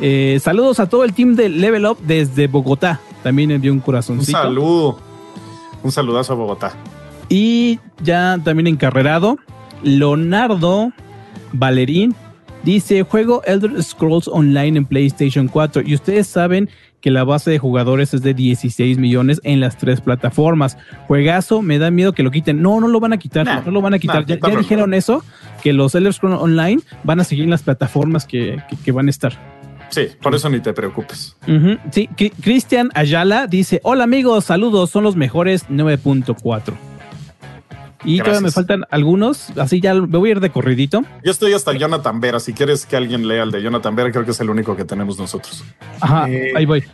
eh, 0.00 0.38
saludos 0.42 0.78
a 0.80 0.88
todo 0.88 1.04
el 1.04 1.12
team 1.12 1.34
de 1.36 1.48
Level 1.48 1.86
Up 1.86 1.98
desde 2.02 2.46
Bogotá. 2.46 3.00
También 3.22 3.50
envió 3.50 3.72
un 3.72 3.78
Un 3.78 3.82
corazoncito. 3.82 4.38
saludo. 4.38 4.98
Un 5.82 5.92
saludazo 5.92 6.32
a 6.32 6.36
Bogotá. 6.36 6.72
Y 7.28 7.78
ya 8.02 8.38
también 8.42 8.66
encarrerado, 8.68 9.38
Leonardo 9.82 10.92
Valerín 11.52 12.14
dice: 12.62 13.02
Juego 13.02 13.42
Elder 13.44 13.82
Scrolls 13.82 14.28
Online 14.28 14.78
en 14.78 14.84
PlayStation 14.86 15.48
4. 15.48 15.82
Y 15.84 15.94
ustedes 15.94 16.26
saben 16.26 16.68
que 17.00 17.10
la 17.10 17.24
base 17.24 17.50
de 17.50 17.58
jugadores 17.58 18.12
es 18.14 18.22
de 18.22 18.34
16 18.34 18.98
millones 18.98 19.40
en 19.44 19.60
las 19.60 19.76
tres 19.76 20.00
plataformas. 20.00 20.76
Juegazo, 21.06 21.62
me 21.62 21.78
da 21.78 21.90
miedo 21.90 22.12
que 22.12 22.22
lo 22.22 22.30
quiten. 22.30 22.60
No, 22.62 22.80
no 22.80 22.88
lo 22.88 22.98
van 23.00 23.12
a 23.12 23.18
quitar, 23.18 23.46
Nah, 23.46 23.60
no 23.64 23.70
lo 23.70 23.80
van 23.80 23.94
a 23.94 23.98
quitar. 23.98 24.26
nah, 24.28 24.36
ya, 24.36 24.56
dijeron 24.58 24.94
eso, 24.94 25.22
que 25.62 25.72
los 25.72 25.94
Elder 25.94 26.12
Scrolls 26.12 26.40
Online 26.40 26.80
van 27.04 27.20
a 27.20 27.24
seguir 27.24 27.44
en 27.44 27.50
las 27.50 27.62
plataformas 27.62 28.26
que, 28.26 28.58
que- 28.68 28.76
que 28.76 28.92
van 28.92 29.06
a 29.06 29.10
estar. 29.10 29.32
Sí, 29.90 30.02
por 30.20 30.34
eso 30.34 30.50
ni 30.50 30.60
te 30.60 30.72
preocupes. 30.74 31.34
Sí, 31.92 32.08
Cri- 32.14 32.32
Cristian 32.42 32.90
Ayala 32.94 33.46
dice: 33.46 33.80
Hola 33.84 34.04
amigos, 34.04 34.44
saludos, 34.44 34.90
son 34.90 35.02
los 35.04 35.16
mejores 35.16 35.66
9.4. 35.70 36.74
Y 38.04 38.18
todavía 38.18 38.40
me 38.40 38.50
faltan 38.50 38.84
algunos, 38.90 39.50
así 39.58 39.80
ya 39.80 39.92
me 39.94 40.06
voy 40.18 40.28
a 40.28 40.32
ir 40.32 40.40
de 40.40 40.50
corridito. 40.50 41.02
Yo 41.24 41.30
estoy 41.32 41.52
hasta 41.52 41.72
Jonathan 41.72 42.20
Vera. 42.20 42.38
Si 42.40 42.52
quieres 42.52 42.86
que 42.86 42.96
alguien 42.96 43.26
lea 43.26 43.42
el 43.42 43.50
de 43.50 43.60
Jonathan 43.62 43.96
Vera, 43.96 44.12
creo 44.12 44.24
que 44.24 44.30
es 44.30 44.40
el 44.40 44.50
único 44.50 44.76
que 44.76 44.84
tenemos 44.84 45.18
nosotros. 45.18 45.64
Ajá, 46.00 46.28
Eh. 46.30 46.52
ahí 46.56 46.64
voy. 46.64 46.84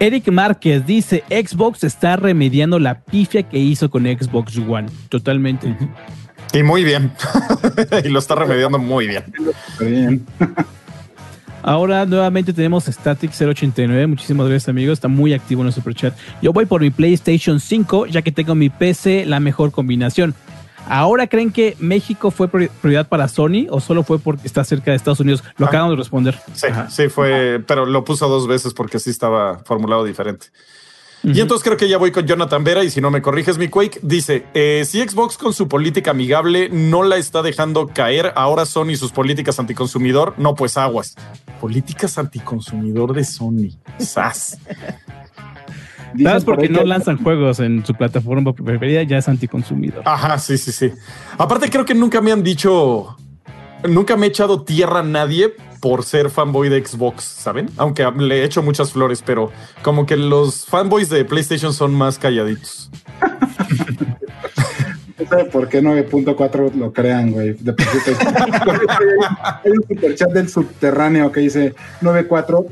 Eric 0.00 0.28
Márquez 0.30 0.86
dice: 0.86 1.24
Xbox 1.28 1.84
está 1.84 2.16
remediando 2.16 2.78
la 2.78 3.00
pifia 3.00 3.42
que 3.44 3.58
hizo 3.58 3.90
con 3.90 4.04
Xbox 4.04 4.56
One. 4.58 4.88
Totalmente. 5.08 5.76
Y 6.52 6.62
muy 6.62 6.84
bien. 6.84 7.12
y 8.04 8.08
lo 8.08 8.18
está 8.18 8.34
remediando 8.36 8.78
muy 8.78 9.08
bien. 9.08 9.24
Bien. 9.80 10.26
Ahora 11.66 12.04
nuevamente 12.04 12.52
tenemos 12.52 12.84
Static 12.84 13.32
089. 13.32 14.06
Muchísimas 14.06 14.46
gracias, 14.48 14.68
amigos. 14.68 14.92
Está 14.98 15.08
muy 15.08 15.32
activo 15.32 15.62
en 15.62 15.68
el 15.68 15.72
super 15.72 15.94
chat. 15.94 16.14
Yo 16.42 16.52
voy 16.52 16.66
por 16.66 16.82
mi 16.82 16.90
PlayStation 16.90 17.58
5, 17.58 18.04
ya 18.06 18.20
que 18.20 18.30
tengo 18.32 18.54
mi 18.54 18.68
PC 18.68 19.24
la 19.24 19.40
mejor 19.40 19.70
combinación. 19.72 20.34
¿Ahora 20.86 21.26
creen 21.26 21.50
que 21.50 21.74
México 21.80 22.30
fue 22.30 22.48
prior- 22.48 22.68
prioridad 22.82 23.08
para 23.08 23.28
Sony 23.28 23.66
o 23.70 23.80
solo 23.80 24.02
fue 24.04 24.18
porque 24.18 24.46
está 24.46 24.62
cerca 24.64 24.90
de 24.90 24.98
Estados 24.98 25.20
Unidos? 25.20 25.42
Lo 25.56 25.64
Ah. 25.64 25.68
acabamos 25.70 25.92
de 25.92 25.96
responder. 25.96 26.38
Sí, 26.52 26.66
Ajá. 26.66 26.90
sí 26.90 27.08
fue, 27.08 27.64
pero 27.66 27.86
lo 27.86 28.04
puso 28.04 28.28
dos 28.28 28.46
veces 28.46 28.74
porque 28.74 28.98
sí 28.98 29.08
estaba 29.08 29.60
formulado 29.64 30.04
diferente. 30.04 30.48
Y 31.24 31.40
entonces 31.40 31.64
creo 31.64 31.78
que 31.78 31.88
ya 31.88 31.96
voy 31.96 32.12
con 32.12 32.26
Jonathan 32.26 32.62
Vera 32.64 32.84
y 32.84 32.90
si 32.90 33.00
no 33.00 33.10
me 33.10 33.22
corriges 33.22 33.56
mi 33.56 33.68
Quake, 33.68 34.00
dice, 34.02 34.44
eh, 34.52 34.84
si 34.86 35.00
Xbox 35.00 35.38
con 35.38 35.54
su 35.54 35.68
política 35.68 36.10
amigable 36.10 36.68
no 36.70 37.02
la 37.02 37.16
está 37.16 37.42
dejando 37.42 37.88
caer, 37.88 38.32
ahora 38.36 38.66
Sony 38.66 38.90
y 38.90 38.96
sus 38.96 39.10
políticas 39.10 39.58
anticonsumidor, 39.58 40.34
no 40.36 40.54
pues 40.54 40.76
aguas. 40.76 41.16
Políticas 41.60 42.18
anticonsumidor 42.18 43.14
de 43.14 43.24
Sony. 43.24 43.70
Sas. 43.98 44.58
¿Sabes 46.22 46.44
por 46.44 46.56
por 46.56 46.62
qué 46.62 46.68
ahí 46.70 46.72
no 46.72 46.84
lanzan 46.84 47.22
juegos 47.22 47.58
en 47.60 47.84
su 47.84 47.94
plataforma 47.94 48.52
preferida? 48.52 49.02
Ya 49.02 49.18
es 49.18 49.28
anticonsumidor. 49.28 50.02
Ajá, 50.04 50.38
sí, 50.38 50.58
sí, 50.58 50.72
sí. 50.72 50.92
Aparte 51.38 51.70
creo 51.70 51.84
que 51.84 51.94
nunca 51.94 52.20
me 52.20 52.32
han 52.32 52.42
dicho, 52.42 53.16
nunca 53.88 54.16
me 54.16 54.26
he 54.26 54.28
echado 54.28 54.62
tierra 54.62 55.00
a 55.00 55.02
nadie 55.02 55.54
por 55.84 56.02
ser 56.02 56.30
fanboy 56.30 56.70
de 56.70 56.82
Xbox, 56.82 57.22
¿saben? 57.24 57.68
Aunque 57.76 58.10
le 58.16 58.40
he 58.40 58.44
hecho 58.44 58.62
muchas 58.62 58.90
flores, 58.90 59.22
pero 59.22 59.52
como 59.82 60.06
que 60.06 60.16
los 60.16 60.64
fanboys 60.64 61.10
de 61.10 61.26
PlayStation 61.26 61.74
son 61.74 61.94
más 61.94 62.18
calladitos. 62.18 62.88
No 65.18 65.26
sabe 65.28 65.44
por 65.44 65.68
qué 65.68 65.82
9.4 65.82 66.72
lo 66.72 66.90
crean, 66.90 67.32
güey. 67.32 67.52
De 67.60 67.74
te- 67.74 67.84
Hay 69.62 69.72
un 69.72 69.84
superchat 69.86 70.30
del 70.30 70.48
subterráneo 70.48 71.30
que 71.30 71.40
dice 71.40 71.74
9.4. 72.00 72.64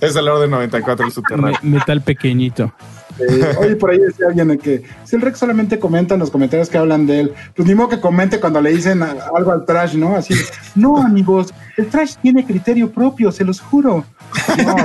Es 0.00 0.14
el 0.14 0.28
orden 0.28 0.48
94 0.50 1.06
el 1.06 1.10
subterráneo. 1.12 1.58
Me- 1.62 1.78
metal 1.78 2.02
pequeñito. 2.02 2.72
Eh, 3.18 3.56
oye, 3.58 3.76
por 3.76 3.90
ahí 3.90 3.98
decía 3.98 4.26
alguien 4.28 4.58
que 4.58 4.82
si 5.04 5.16
el 5.16 5.22
Rex 5.22 5.38
solamente 5.38 5.78
comenta 5.78 6.14
en 6.14 6.20
los 6.20 6.30
comentarios 6.30 6.68
que 6.68 6.78
hablan 6.78 7.06
de 7.06 7.20
él, 7.20 7.32
pues 7.54 7.66
ni 7.66 7.74
modo 7.74 7.88
que 7.88 8.00
comente 8.00 8.40
cuando 8.40 8.60
le 8.60 8.70
dicen 8.70 9.02
algo 9.02 9.52
al 9.52 9.64
trash, 9.64 9.94
¿no? 9.94 10.16
Así, 10.16 10.34
no, 10.74 10.98
amigos, 10.98 11.52
el 11.76 11.86
trash 11.86 12.16
tiene 12.20 12.44
criterio 12.44 12.90
propio, 12.90 13.32
se 13.32 13.44
los 13.44 13.60
juro. 13.60 14.04
No, 14.64 14.76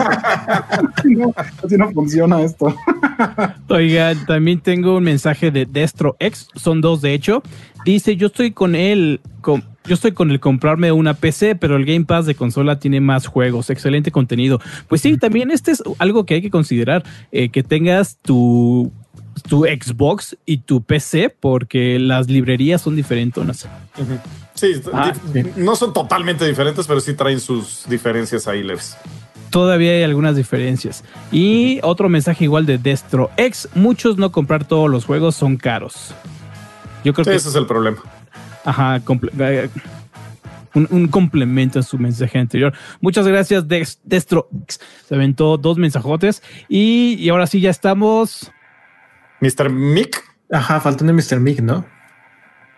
no, 1.28 1.34
así 1.64 1.78
no 1.78 1.92
funciona 1.92 2.42
esto. 2.42 2.76
Oiga, 3.70 4.14
también 4.28 4.60
tengo 4.60 4.98
un 4.98 5.04
mensaje 5.04 5.52
de 5.52 5.66
Destro 5.66 6.16
X, 6.20 6.48
son 6.56 6.82
dos 6.82 7.02
de 7.02 7.14
hecho. 7.14 7.44
Dice, 7.86 8.16
yo 8.16 8.28
estoy 8.28 8.52
con 8.52 8.76
él, 8.76 9.22
con, 9.42 9.64
yo 9.86 9.96
estoy 9.96 10.12
con 10.12 10.30
el 10.32 10.40
comprarme 10.40 10.92
una 10.92 11.14
PC, 11.16 11.56
pero 11.56 11.76
el 11.78 11.86
Game 11.86 12.06
Pass 12.06 12.26
de 12.26 12.36
consola 12.36 12.80
tiene 12.80 13.02
más 13.02 13.26
juegos, 13.28 13.70
excelente 13.70 14.12
contenido. 14.12 14.60
Pues 14.88 15.02
sí, 15.02 15.18
también 15.18 15.52
este 15.52 15.72
es 15.72 15.82
algo 15.98 16.26
que 16.26 16.36
hay 16.36 16.42
que 16.42 16.52
considerar, 16.52 17.04
eh, 17.32 17.50
que 17.50 17.64
tengas 17.64 18.18
tu, 18.22 18.92
tu 19.48 19.64
Xbox 19.64 20.38
y 20.46 20.58
tu 20.60 20.84
PC, 20.84 21.30
porque 21.40 21.98
las 22.00 22.28
librerías 22.28 22.82
son 22.82 22.96
diferentes. 22.96 23.68
Sí, 24.54 24.74
Ah, 24.94 25.12
dif- 25.34 25.56
no 25.56 25.76
son 25.76 25.92
totalmente 25.94 26.46
diferentes, 26.48 26.86
pero 26.86 27.00
sí 27.00 27.14
traen 27.16 27.40
sus 27.40 27.86
diferencias 27.90 28.48
ahí 28.48 28.62
leves. 28.62 28.96
Todavía 29.52 29.92
hay 29.92 30.04
algunas 30.04 30.36
diferencias. 30.36 31.04
Y 31.32 31.80
otro 31.84 32.10
mensaje 32.10 32.46
igual 32.46 32.66
de 32.66 32.78
Destro 32.78 33.30
X, 33.38 33.70
muchos 33.76 34.18
no 34.18 34.32
comprar 34.32 34.66
todos 34.66 34.90
los 34.90 35.06
juegos 35.06 35.36
son 35.36 35.58
caros. 35.58 36.14
Yo 37.04 37.14
creo 37.14 37.26
Sí, 37.26 37.32
que 37.32 37.38
ese 37.38 37.50
es 37.50 37.56
el 37.56 37.68
problema. 37.68 37.98
Ajá, 38.66 38.98
eh, 38.98 39.70
un, 40.74 40.88
un 40.90 41.08
complemento 41.08 41.80
a 41.80 41.84
su 41.84 41.98
mensaje 41.98 42.40
anterior. 42.40 42.74
Muchas 43.02 43.28
gracias, 43.28 43.66
Destro. 43.68 44.50
Se 45.08 45.16
aventó 45.16 45.58
dos 45.58 45.78
mensajotes. 45.78 46.42
Y, 46.70 47.16
y 47.20 47.30
ahora 47.30 47.46
sí, 47.46 47.60
ya 47.60 47.70
estamos. 47.70 48.52
Mr. 49.42 49.70
Mick, 49.70 50.24
Ajá, 50.52 50.80
faltando 50.82 51.14
Mr. 51.14 51.40
Mig, 51.40 51.62
¿no? 51.62 51.86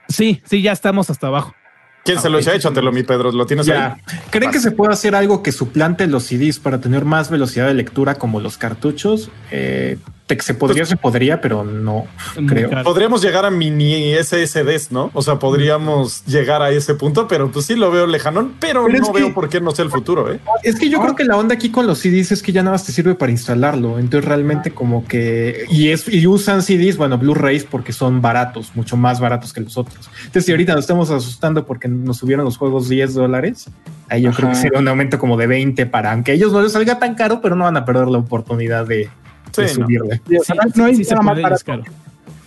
Sí, 0.07 0.41
sí, 0.45 0.61
ya 0.61 0.71
estamos 0.71 1.09
hasta 1.09 1.27
abajo. 1.27 1.55
¿Quién 2.03 2.19
se 2.19 2.29
lo 2.29 2.39
echa? 2.39 2.53
Échatelo, 2.53 2.91
mi 2.91 3.03
Pedro. 3.03 3.31
¿Lo 3.31 3.45
tienes 3.45 3.65
Ya. 3.65 3.93
ahí? 3.93 4.17
¿Creen 4.29 4.51
que 4.51 4.59
se 4.59 4.71
puede 4.71 4.93
hacer 4.93 5.15
algo 5.15 5.41
que 5.43 5.51
suplante 5.51 6.07
los 6.07 6.23
CDs 6.23 6.59
para 6.59 6.79
tener 6.79 7.05
más 7.05 7.29
velocidad 7.29 7.67
de 7.67 7.73
lectura 7.73 8.15
como 8.15 8.39
los 8.39 8.57
cartuchos? 8.57 9.29
Eh, 9.51 9.97
se 10.39 10.53
podría, 10.53 10.85
se 10.85 10.95
podría, 10.97 11.41
pero 11.41 11.63
no 11.63 12.05
creo. 12.47 12.69
caro. 12.69 12.83
Podríamos 12.83 13.21
llegar 13.21 13.45
a 13.45 13.51
mini 13.51 14.13
SSDs, 14.15 14.91
¿no? 14.91 15.11
O 15.13 15.21
sea, 15.21 15.37
podríamos 15.37 16.25
llegar 16.25 16.61
a 16.61 16.69
ese 16.71 16.95
punto, 16.95 17.27
pero 17.27 17.51
pues 17.51 17.65
sí 17.65 17.75
lo 17.75 17.91
veo 17.91 18.07
lejanón, 18.07 18.53
pero, 18.59 18.87
no 18.87 19.11
que- 19.13 19.19
veo 19.19 19.33
por 19.33 19.49
qué 19.49 19.61
no 19.61 19.71
sea 19.71 19.85
el 19.85 19.91
futuro, 19.91 20.31
¿eh? 20.33 20.39
Es 20.63 20.79
que 20.79 20.89
yo 20.89 20.99
creo 21.01 21.15
que 21.15 21.23
la 21.25 21.37
onda 21.37 21.53
aquí 21.55 21.69
con 21.69 21.85
los 21.85 21.99
CDs 21.99 22.31
es 22.31 22.41
que 22.41 22.51
ya 22.51 22.63
nada 22.63 22.73
más 22.73 22.85
te 22.85 22.91
sirve 22.91 23.15
para 23.15 23.31
instalarlo. 23.31 23.99
Entonces 23.99 24.27
realmente 24.27 24.71
como 24.71 25.05
que 25.05 25.65
y 25.69 25.89
es 25.89 26.07
y 26.07 26.25
usan 26.25 26.63
CDs, 26.63 26.97
bueno, 26.97 27.17
Blu-rays 27.17 27.65
porque 27.65 27.93
son 27.93 28.21
baratos, 28.21 28.71
mucho 28.75 28.97
más 28.97 29.19
baratos 29.19 29.53
que 29.53 29.61
los 29.61 29.77
otros. 29.77 30.09
Entonces 30.19 30.45
si 30.45 30.51
ahorita 30.51 30.73
nos 30.73 30.81
estamos 30.85 31.09
asustando 31.11 31.65
porque 31.65 31.87
nos 31.87 32.17
subieron 32.17 32.45
los 32.45 32.57
juegos 32.57 32.89
10 32.89 33.13
dólares, 33.13 33.69
ahí 34.09 34.21
yo 34.23 34.31
creo 34.31 34.49
que 34.49 34.55
sería 34.55 34.79
un 34.79 34.87
aumento 34.87 35.19
como 35.19 35.37
de 35.37 35.47
20 35.47 35.85
para 35.85 36.11
aunque 36.13 36.31
a 36.31 36.33
ellos 36.35 36.51
no 36.53 36.61
les 36.61 36.71
salga 36.71 36.97
tan 36.97 37.15
caro, 37.15 37.39
pero 37.41 37.55
no 37.55 37.65
van 37.65 37.77
a 37.77 37.85
perder 37.85 38.07
la 38.07 38.17
oportunidad 38.19 38.85
de 38.87 39.09
Sí, 39.53 39.61
no. 39.61 39.85
subirle. 39.85 40.21
Sí, 40.27 40.53
no 40.75 40.85
hay 40.85 40.95
sí 40.95 41.03
nada 41.11 41.21
más 41.21 41.37
es 41.37 41.43
barato, 41.43 41.83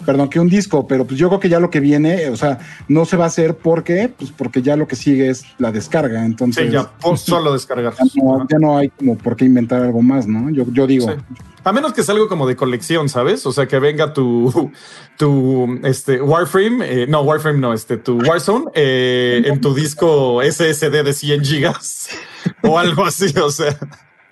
perdón, 0.06 0.30
que 0.30 0.38
un 0.38 0.48
disco, 0.48 0.86
pero 0.86 1.04
pues 1.04 1.18
yo 1.18 1.28
creo 1.28 1.40
que 1.40 1.48
ya 1.48 1.58
lo 1.58 1.68
que 1.68 1.80
viene, 1.80 2.30
o 2.30 2.36
sea, 2.36 2.58
no 2.88 3.04
se 3.04 3.16
va 3.16 3.24
a 3.24 3.26
hacer 3.26 3.56
porque, 3.56 4.08
pues 4.16 4.30
porque 4.30 4.62
ya 4.62 4.76
lo 4.76 4.86
que 4.86 4.94
sigue 4.94 5.28
es 5.28 5.44
la 5.58 5.72
descarga, 5.72 6.24
entonces 6.24 6.66
Sí, 6.66 6.72
ya, 6.72 6.88
por 6.88 7.18
solo 7.18 7.52
descargar. 7.52 7.92
ya 7.94 8.22
no, 8.22 8.46
ya 8.48 8.58
no 8.58 8.78
hay 8.78 8.88
como 8.90 9.18
por 9.18 9.36
qué 9.36 9.44
inventar 9.44 9.82
algo 9.82 10.00
más, 10.00 10.26
¿no? 10.26 10.48
Yo, 10.50 10.64
yo 10.70 10.86
digo, 10.86 11.06
Sí. 11.10 11.44
A 11.64 11.72
menos 11.72 11.92
que 11.92 12.04
sea 12.04 12.14
algo 12.14 12.28
como 12.28 12.46
de 12.46 12.54
colección, 12.54 13.08
¿sabes? 13.08 13.44
O 13.44 13.50
sea, 13.50 13.66
que 13.66 13.80
venga 13.80 14.12
tu, 14.12 14.70
tu 15.18 15.80
este, 15.82 16.22
Warframe, 16.22 17.02
eh, 17.02 17.06
no, 17.08 17.22
Warframe 17.22 17.58
no, 17.58 17.72
este, 17.72 17.96
tu 17.96 18.20
Warzone 18.20 18.66
eh, 18.72 19.42
en 19.44 19.60
tu 19.60 19.74
disco 19.74 20.40
SSD 20.44 21.02
de 21.02 21.12
100 21.12 21.44
gigas 21.44 22.08
o 22.62 22.78
algo 22.78 23.04
así, 23.04 23.36
o 23.36 23.50
sea. 23.50 23.76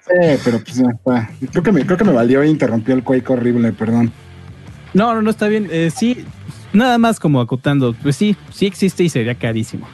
Sí, 0.07 0.41
pero 0.45 0.61
pues 0.61 0.77
ya 0.77 0.87
está. 0.91 1.31
creo 1.51 1.63
que 1.63 1.73
me, 1.73 1.85
creo 1.87 1.97
que 1.99 2.05
me 2.05 2.13
valió 2.13 2.43
e 2.43 2.49
interrumpió 2.49 2.95
el 2.95 3.03
Quake 3.03 3.33
horrible, 3.33 3.73
perdón. 3.73 4.13
No, 4.93 5.15
no, 5.15 5.23
no 5.23 5.31
está 5.31 5.49
bien. 5.49 5.69
Eh, 5.71 5.91
sí, 5.95 6.25
nada 6.73 6.99
más 6.99 7.19
como 7.19 7.41
acotando. 7.41 7.95
Pues 7.95 8.17
sí, 8.17 8.37
sí 8.53 8.67
existe 8.67 9.03
y 9.03 9.09
sería 9.09 9.35
carísimo. 9.35 9.89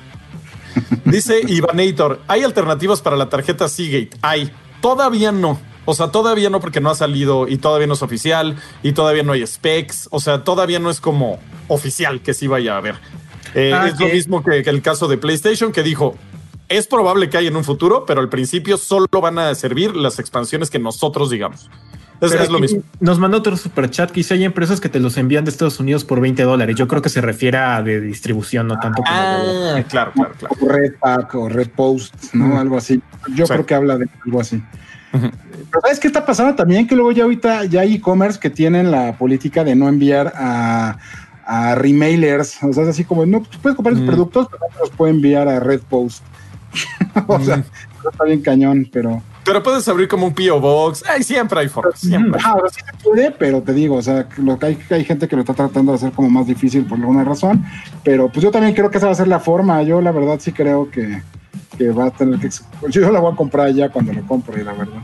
Dice 1.05 1.41
Ivanator, 1.49 2.21
¿hay 2.29 2.43
alternativas 2.45 3.01
para 3.01 3.17
la 3.17 3.29
tarjeta 3.29 3.69
Seagate? 3.69 4.11
Hay, 4.23 4.51
todavía 4.81 5.33
no. 5.33 5.59
O 5.87 5.95
sea, 5.95 6.09
todavía 6.09 6.51
no 6.51 6.61
porque 6.61 6.81
no 6.81 6.91
ha 6.91 6.95
salido 6.95 7.49
y 7.49 7.57
todavía 7.57 7.87
no 7.87 7.95
es 7.95 8.03
oficial 8.03 8.57
y 8.83 8.93
todavía 8.93 9.23
no 9.23 9.33
hay 9.33 9.47
specs. 9.47 10.09
O 10.13 10.21
sea, 10.21 10.45
todavía 10.45 10.79
no 10.79 10.91
es 10.91 11.01
como 11.01 11.41
oficial 11.69 12.21
que 12.21 12.35
sí 12.35 12.47
vaya 12.47 12.75
a 12.75 12.77
haber. 12.77 12.97
Eh, 13.55 13.73
Ah, 13.75 13.89
es 13.89 13.99
lo 13.99 14.07
mismo 14.07 14.45
que, 14.45 14.63
que 14.63 14.71
el 14.71 14.83
caso 14.83 15.09
de 15.09 15.17
PlayStation 15.17 15.73
que 15.73 15.83
dijo, 15.83 16.17
Es 16.71 16.87
probable 16.87 17.29
que 17.29 17.37
haya 17.37 17.49
en 17.49 17.57
un 17.57 17.65
futuro, 17.65 18.07
pero 18.07 18.21
al 18.21 18.29
principio 18.31 18.79
solo 18.79 19.07
van 19.21 19.39
a 19.39 19.55
servir 19.55 19.95
las 19.97 20.19
expansiones 20.19 20.71
que 20.71 20.79
nosotros 20.79 21.29
digamos. 21.29 21.69
Es, 22.21 22.33
es 22.33 22.51
lo 22.51 22.59
mismo. 22.61 22.83
Nos 23.01 23.19
mandó 23.19 23.39
otro 23.39 23.57
super 23.57 23.91
chat 23.91 24.11
que 24.11 24.21
dice 24.21 24.35
hay 24.35 24.45
empresas 24.45 24.79
que 24.81 24.89
te 24.91 25.01
los 25.01 25.17
envían 25.17 25.45
de 25.45 25.51
Estados 25.51 25.81
Unidos 25.81 26.05
por 26.05 26.21
20 26.21 26.43
dólares. 26.43 26.77
Yo 26.77 26.87
creo 26.87 27.01
que 27.03 27.09
se 27.09 27.21
refiere 27.23 27.57
a 27.59 27.83
de 27.83 28.01
distribución, 28.01 28.67
no 28.69 28.79
tanto 28.79 29.03
como 29.03 29.19
de- 29.19 29.81
Ah, 29.81 29.85
claro, 29.89 30.13
claro, 30.15 30.33
claro. 30.39 30.55
O 30.61 30.69
Red 30.69 30.93
Pack 31.01 31.35
o 31.35 31.49
Red 31.49 31.71
Post, 31.71 32.15
¿no? 32.35 32.59
Algo 32.61 32.77
así. 32.77 33.03
Yo 33.35 33.47
Sí. 33.47 33.53
creo 33.55 33.67
que 33.67 33.75
habla 33.75 33.97
de 33.99 34.07
algo 34.27 34.41
así. 34.41 34.63
Pero 35.13 35.81
¿sabes 35.83 35.99
qué 35.99 36.07
está 36.07 36.25
pasando 36.25 36.55
también? 36.55 36.87
Que 36.87 36.95
luego 36.95 37.11
ya 37.11 37.25
ahorita 37.25 37.65
ya 37.65 37.81
hay 37.81 37.95
e-commerce 37.95 38.39
que 38.39 38.51
tienen 38.51 38.91
la 38.93 39.17
política 39.19 39.65
de 39.65 39.75
no 39.75 39.89
enviar 39.89 40.33
a, 40.37 40.99
a 41.47 41.75
remailers. 41.75 42.63
O 42.63 42.73
sea, 42.73 42.85
es 42.85 42.91
así 42.91 43.03
como, 43.05 43.27
no, 43.27 43.41
tú 43.41 43.59
puedes 43.61 43.75
comprar 43.75 43.95
tus 43.97 44.05
Mm. 44.05 44.07
productos, 44.07 44.47
pero 44.51 44.61
no 44.69 44.75
te 44.75 44.81
los 44.81 44.91
puede 44.91 45.13
enviar 45.13 45.49
a 45.49 45.59
Red 45.59 45.81
Post. 45.89 46.23
o 47.27 47.41
sea, 47.41 47.65
está 48.11 48.25
bien 48.25 48.43
cañón, 48.43 48.89
pero... 48.93 49.23
Pero 49.45 49.63
puedes 49.63 49.89
abrir 49.89 50.07
como 50.07 50.27
un 50.27 50.35
P.O. 50.35 50.61
Box. 50.61 51.03
Ay, 51.09 51.23
siempre 51.23 51.61
hay 51.61 51.69
formas. 51.69 51.99
Siempre. 51.99 52.41
Ahora 52.45 52.69
sí 52.69 52.81
se 52.85 53.03
puede, 53.03 53.31
pero 53.33 53.63
te 53.63 53.73
digo, 53.73 53.97
o 53.97 54.03
sea, 54.03 54.29
lo 54.37 54.59
que 54.59 54.67
hay, 54.67 54.79
hay 54.91 55.05
gente 55.05 55.27
que 55.29 55.35
lo 55.35 55.41
está 55.43 55.55
tratando 55.55 55.93
de 55.93 55.97
hacer 55.97 56.13
como 56.13 56.29
más 56.29 56.47
difícil 56.47 56.85
por 56.85 56.99
alguna 56.99 57.25
razón, 57.25 57.65
pero 58.05 58.29
pues 58.29 58.43
yo 58.43 58.51
también 58.51 58.75
creo 58.75 58.91
que 58.91 58.99
esa 58.99 59.07
va 59.07 59.13
a 59.13 59.17
ser 59.17 59.29
la 59.29 59.41
forma. 59.41 59.83
Yo 59.83 60.01
la 60.03 60.13
verdad 60.13 60.39
sí 60.41 60.53
creo 60.53 60.91
que, 60.91 61.23
que 61.79 61.91
va 61.91 62.07
a 62.07 62.11
tener 62.11 62.39
que... 62.39 62.51
Yo 62.91 63.11
la 63.11 63.19
voy 63.19 63.33
a 63.33 63.37
comprar 63.37 63.73
ya 63.73 63.89
cuando 63.89 64.13
lo 64.13 64.25
compre, 64.27 64.63
la 64.63 64.73
verdad. 64.75 65.03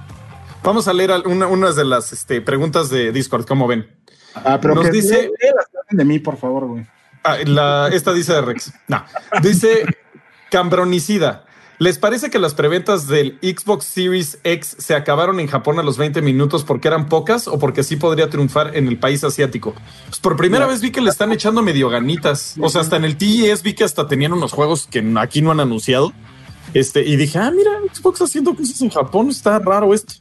Vamos 0.62 0.86
a 0.86 0.92
leer 0.92 1.12
una, 1.26 1.46
unas 1.46 1.74
de 1.74 1.84
las 1.84 2.12
este, 2.12 2.40
preguntas 2.40 2.90
de 2.90 3.12
Discord. 3.12 3.46
¿Cómo 3.46 3.66
ven? 3.66 3.86
Ah, 4.34 4.58
pero 4.60 4.74
Nos 4.74 4.84
que 4.84 4.90
dice- 4.90 5.30
de 5.90 6.04
mí, 6.04 6.18
por 6.18 6.36
favor, 6.36 6.66
güey. 6.66 6.86
Ah, 7.24 7.36
la, 7.44 7.88
esta 7.92 8.12
dice 8.12 8.34
de 8.34 8.42
Rex. 8.42 8.72
No. 8.86 9.02
Dice 9.42 9.84
Cambronicida. 10.50 11.45
¿Les 11.78 11.98
parece 11.98 12.30
que 12.30 12.38
las 12.38 12.54
preventas 12.54 13.06
del 13.06 13.38
Xbox 13.42 13.84
Series 13.84 14.38
X 14.44 14.76
se 14.78 14.94
acabaron 14.94 15.40
en 15.40 15.46
Japón 15.46 15.78
a 15.78 15.82
los 15.82 15.98
20 15.98 16.22
minutos 16.22 16.64
porque 16.64 16.88
eran 16.88 17.06
pocas 17.08 17.48
o 17.48 17.58
porque 17.58 17.82
sí 17.82 17.96
podría 17.96 18.30
triunfar 18.30 18.74
en 18.76 18.88
el 18.88 18.98
país 18.98 19.22
asiático? 19.24 19.74
Pues 20.06 20.18
por 20.18 20.36
primera 20.36 20.66
vez 20.66 20.80
vi 20.80 20.90
que 20.90 21.02
le 21.02 21.10
están 21.10 21.32
echando 21.32 21.62
medio 21.62 21.90
ganitas. 21.90 22.56
O 22.60 22.70
sea, 22.70 22.80
hasta 22.80 22.96
en 22.96 23.04
el 23.04 23.18
TES 23.18 23.62
vi 23.62 23.74
que 23.74 23.84
hasta 23.84 24.08
tenían 24.08 24.32
unos 24.32 24.52
juegos 24.52 24.86
que 24.90 25.04
aquí 25.18 25.42
no 25.42 25.50
han 25.50 25.60
anunciado. 25.60 26.14
Este, 26.72 27.04
y 27.04 27.16
dije, 27.16 27.38
ah, 27.38 27.50
mira, 27.50 27.70
Xbox 27.92 28.22
haciendo 28.22 28.54
cosas 28.54 28.80
en 28.80 28.90
Japón, 28.90 29.28
está 29.28 29.58
raro 29.58 29.92
esto. 29.92 30.14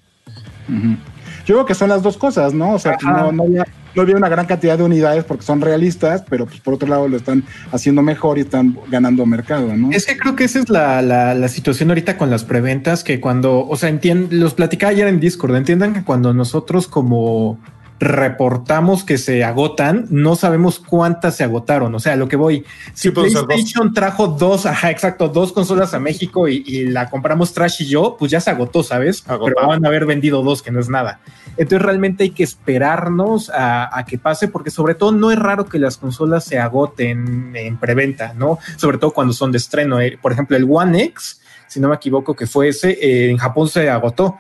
Yo 1.46 1.56
creo 1.56 1.66
que 1.66 1.76
son 1.76 1.90
las 1.90 2.04
dos 2.04 2.18
cosas, 2.18 2.54
¿no? 2.54 2.74
O 2.74 2.80
sea, 2.80 2.98
que 2.98 3.06
no, 3.06 3.32
no, 3.32 3.44
había, 3.44 3.66
no 3.96 4.02
había 4.02 4.16
una 4.16 4.30
gran 4.30 4.46
cantidad 4.46 4.78
de 4.78 4.84
unidades 4.84 5.24
porque 5.24 5.44
son 5.44 5.62
realistas, 5.62 6.24
pero 6.30 6.46
pues 6.46 6.60
por 6.60 6.74
otro 6.74 6.88
lado 6.88 7.08
lo 7.08 7.18
están 7.18 7.44
haciendo 7.72 8.02
mejor 8.02 8.38
y 8.38 8.42
están 8.42 8.78
ganando 8.90 9.26
mercado, 9.26 9.76
¿no? 9.76 9.92
Es 9.92 10.06
que 10.06 10.18
creo 10.18 10.36
que 10.36 10.44
esa 10.44 10.60
es 10.60 10.70
la, 10.70 11.02
la, 11.02 11.34
la 11.34 11.48
situación 11.48 11.90
ahorita 11.90 12.18
con 12.18 12.30
las 12.30 12.44
preventas, 12.44 13.04
que 13.04 13.20
cuando, 13.20 13.66
o 13.68 13.76
sea, 13.78 13.90
entien- 13.90 14.30
los 14.32 14.54
platicaba 14.54 14.92
ayer 14.92 15.08
en 15.08 15.20
Discord, 15.20 15.56
entiendan 15.56 15.94
que 15.94 16.04
cuando 16.04 16.34
nosotros 16.34 16.88
como 16.88 17.60
reportamos 18.06 19.04
que 19.04 19.18
se 19.18 19.44
agotan, 19.44 20.06
no 20.10 20.36
sabemos 20.36 20.80
cuántas 20.80 21.36
se 21.36 21.44
agotaron. 21.44 21.94
O 21.96 22.00
sea, 22.00 22.16
lo 22.16 22.28
que 22.28 22.36
voy, 22.36 22.64
si 22.94 23.10
Sí, 23.10 23.10
dos. 23.10 23.34
PlayStation 23.46 23.94
trajo 23.94 24.28
dos, 24.28 24.66
ajá, 24.66 24.92
exacto, 24.92 25.28
dos 25.28 25.52
consolas 25.52 25.94
a 25.94 26.00
México 26.00 26.48
y, 26.48 26.64
y 26.66 26.86
la 26.86 27.10
compramos 27.10 27.54
Trash 27.54 27.82
y 27.82 27.88
yo, 27.88 28.16
pues 28.18 28.32
ya 28.32 28.40
se 28.40 28.50
agotó, 28.52 28.84
¿sabes? 28.84 29.24
Agotado. 29.28 29.56
Pero 29.56 29.68
van 29.68 29.84
a 29.86 29.88
haber 29.90 30.06
vendido 30.06 30.42
dos, 30.44 30.62
que 30.62 30.72
no 30.72 30.80
es 30.80 30.90
nada. 30.90 31.20
Entonces 31.58 31.82
realmente 31.82 32.24
hay 32.24 32.30
que 32.32 32.44
esperarnos 32.44 33.50
a, 33.50 33.98
a 33.98 34.06
que 34.06 34.18
pase, 34.18 34.48
porque 34.48 34.70
sobre 34.72 34.96
todo 34.96 35.12
no 35.12 35.32
es 35.32 35.40
raro 35.40 35.66
que 35.66 35.80
las 35.80 35.98
consolas 35.98 36.44
se 36.46 36.60
agoten 36.60 37.56
en 37.56 37.78
preventa, 37.78 38.34
¿no? 38.34 38.60
Sobre 38.78 38.98
todo 38.98 39.12
cuando 39.12 39.34
son 39.34 39.52
de 39.52 39.58
estreno. 39.58 40.00
eh. 40.00 40.18
Por 40.22 40.32
ejemplo, 40.32 40.56
el 40.58 40.66
One 40.70 41.04
X, 41.06 41.42
si 41.68 41.80
no 41.80 41.90
me 41.90 41.96
equivoco 41.96 42.36
que 42.36 42.46
fue 42.48 42.70
ese, 42.70 42.92
eh, 42.92 43.30
en 43.30 43.38
Japón 43.38 43.68
se 43.70 43.90
agotó. 43.90 44.38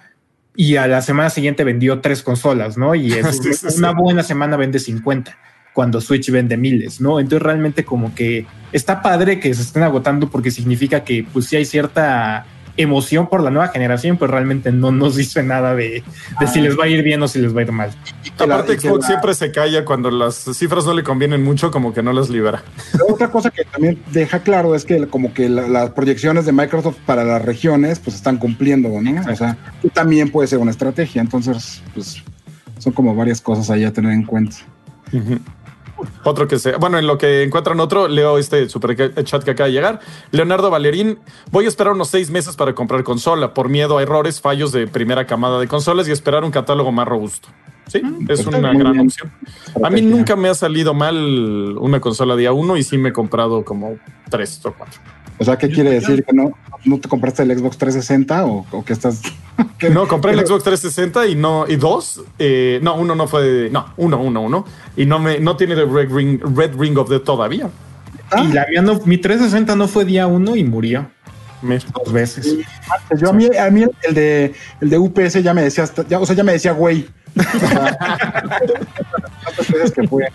Y 0.55 0.77
a 0.77 0.87
la 0.87 1.01
semana 1.01 1.29
siguiente 1.29 1.63
vendió 1.63 1.99
tres 1.99 2.23
consolas, 2.23 2.77
¿no? 2.77 2.95
Y 2.95 3.13
es 3.13 3.37
Sí, 3.37 3.53
sí, 3.53 3.69
sí. 3.69 3.77
una 3.77 3.91
buena 3.91 4.23
semana 4.23 4.57
vende 4.57 4.79
50, 4.79 5.37
cuando 5.73 5.99
Switch 6.01 6.31
vende 6.31 6.57
miles, 6.57 7.01
¿no? 7.01 7.19
Entonces 7.19 7.43
realmente 7.43 7.83
como 7.83 8.15
que 8.15 8.45
está 8.71 9.01
padre 9.01 9.39
que 9.39 9.53
se 9.53 9.61
estén 9.61 9.83
agotando 9.83 10.29
porque 10.29 10.51
significa 10.51 11.03
que 11.03 11.25
pues 11.31 11.47
sí 11.47 11.55
hay 11.55 11.65
cierta 11.65 12.45
emoción 12.77 13.27
por 13.27 13.41
la 13.41 13.49
nueva 13.51 13.69
generación, 13.69 14.17
pero 14.17 14.31
realmente 14.33 14.71
no 14.71 14.91
nos 14.91 15.15
dice 15.15 15.43
nada 15.43 15.75
de, 15.75 16.03
de 16.39 16.47
si 16.47 16.59
les 16.61 16.77
va 16.77 16.85
a 16.85 16.87
ir 16.87 17.03
bien 17.03 17.21
o 17.23 17.27
si 17.27 17.39
les 17.39 17.55
va 17.55 17.61
a 17.61 17.63
ir 17.63 17.71
mal. 17.71 17.91
Aparte, 18.37 18.77
Xbox 18.77 19.01
la- 19.01 19.07
siempre 19.07 19.33
se 19.33 19.51
calla 19.51 19.85
cuando 19.85 20.11
las 20.11 20.35
cifras 20.53 20.85
no 20.85 20.93
le 20.93 21.03
convienen 21.03 21.43
mucho, 21.43 21.71
como 21.71 21.93
que 21.93 22.03
no 22.03 22.11
las 22.13 22.29
libera. 22.29 22.63
Pero 22.91 23.05
otra 23.09 23.31
cosa 23.31 23.49
que 23.49 23.63
también 23.63 24.01
deja 24.11 24.39
claro 24.39 24.75
es 24.75 24.83
que 24.85 25.07
como 25.07 25.33
que 25.33 25.47
la- 25.49 25.67
las 25.67 25.89
proyecciones 25.91 26.45
de 26.45 26.51
Microsoft 26.51 26.97
para 27.05 27.23
las 27.23 27.41
regiones 27.43 27.99
pues 27.99 28.15
están 28.15 28.37
cumpliendo, 28.37 28.89
¿no? 29.01 29.21
O 29.31 29.35
sea, 29.35 29.57
también 29.93 30.29
puede 30.29 30.47
ser 30.47 30.59
una 30.59 30.71
estrategia. 30.71 31.21
Entonces, 31.21 31.81
pues 31.93 32.21
son 32.79 32.91
como 32.93 33.15
varias 33.15 33.39
cosas 33.41 33.69
ahí 33.69 33.83
a 33.85 33.93
tener 33.93 34.11
en 34.11 34.23
cuenta. 34.23 34.57
Otro 36.23 36.47
que 36.47 36.59
sea. 36.59 36.77
Bueno, 36.77 36.97
en 36.97 37.07
lo 37.07 37.17
que 37.17 37.43
encuentran 37.43 37.79
otro, 37.79 38.07
leo 38.07 38.37
este 38.37 38.67
super 38.69 38.95
chat 39.23 39.43
que 39.43 39.51
acaba 39.51 39.67
de 39.67 39.73
llegar. 39.73 39.99
Leonardo 40.31 40.69
Valerín, 40.69 41.19
voy 41.51 41.65
a 41.65 41.67
esperar 41.67 41.93
unos 41.93 42.09
seis 42.09 42.29
meses 42.29 42.55
para 42.55 42.73
comprar 42.73 43.03
consola 43.03 43.53
por 43.53 43.69
miedo 43.69 43.97
a 43.97 44.03
errores, 44.03 44.41
fallos 44.41 44.71
de 44.71 44.87
primera 44.87 45.25
camada 45.25 45.59
de 45.59 45.67
consolas 45.67 46.07
y 46.07 46.11
esperar 46.11 46.43
un 46.43 46.51
catálogo 46.51 46.91
más 46.91 47.07
robusto. 47.07 47.47
Sí, 47.87 48.01
es 48.27 48.39
está 48.39 48.57
una 48.57 48.73
gran 48.73 48.93
bien. 48.93 49.05
opción. 49.05 49.31
A 49.83 49.89
mí 49.89 50.01
nunca 50.01 50.35
me 50.35 50.49
ha 50.49 50.55
salido 50.55 50.93
mal 50.93 51.77
una 51.77 51.99
consola 52.01 52.35
día 52.35 52.51
uno 52.51 52.77
y 52.77 52.83
sí 52.83 52.97
me 52.97 53.09
he 53.09 53.13
comprado 53.13 53.63
como 53.63 53.97
tres 54.29 54.59
o 54.65 54.73
cuatro. 54.73 54.99
O 55.37 55.43
sea, 55.43 55.57
¿qué 55.57 55.69
quiere 55.69 55.89
decir? 55.91 56.23
¿Que 56.23 56.33
no, 56.33 56.51
no 56.85 56.99
te 56.99 57.09
compraste 57.09 57.43
el 57.43 57.57
Xbox 57.57 57.77
360 57.77 58.45
o, 58.45 58.65
o 58.71 58.85
que 58.85 58.93
estás... 58.93 59.21
que- 59.77 59.89
No, 59.89 60.07
compré 60.07 60.31
el 60.31 60.39
Xbox 60.47 60.63
360 60.63 61.27
y 61.27 61.35
no, 61.35 61.65
y 61.67 61.75
dos, 61.75 62.23
eh, 62.39 62.79
no, 62.81 62.95
uno 62.95 63.15
no 63.15 63.27
fue, 63.27 63.69
no, 63.71 63.87
uno, 63.97 64.17
uno, 64.21 64.41
uno, 64.41 64.65
y 64.95 65.05
no 65.05 65.19
me, 65.19 65.39
no 65.39 65.57
tiene 65.57 65.73
el 65.73 65.91
Red 65.91 66.11
Ring, 66.11 66.39
Red 66.55 66.75
Ring 66.77 66.97
of 66.97 67.09
the 67.09 67.19
todavía. 67.19 67.69
Ah. 68.31 68.43
Y 68.43 68.53
la 68.53 68.65
mía 68.67 68.81
no, 68.81 68.99
mi 69.05 69.17
360 69.17 69.75
no 69.75 69.87
fue 69.87 70.05
día 70.05 70.25
uno 70.27 70.55
y 70.55 70.63
murió 70.63 71.07
dos 71.61 72.13
veces. 72.13 72.55
Yo 73.17 73.29
a 73.29 73.33
mí, 73.33 73.47
a 73.57 73.69
mí 73.71 73.85
el 74.03 74.13
de 74.13 74.53
el 74.81 74.89
de 74.89 74.97
UPS 74.99 75.41
ya 75.43 75.53
me 75.53 75.63
decía 75.63 75.83
hasta- 75.83 76.07
ya, 76.07 76.19
o 76.19 76.25
sea, 76.25 76.35
ya 76.35 76.43
me 76.43 76.51
decía 76.51 76.71
güey. 76.73 77.07
Veces 79.57 79.91
que 79.91 80.07
fue. 80.07 80.27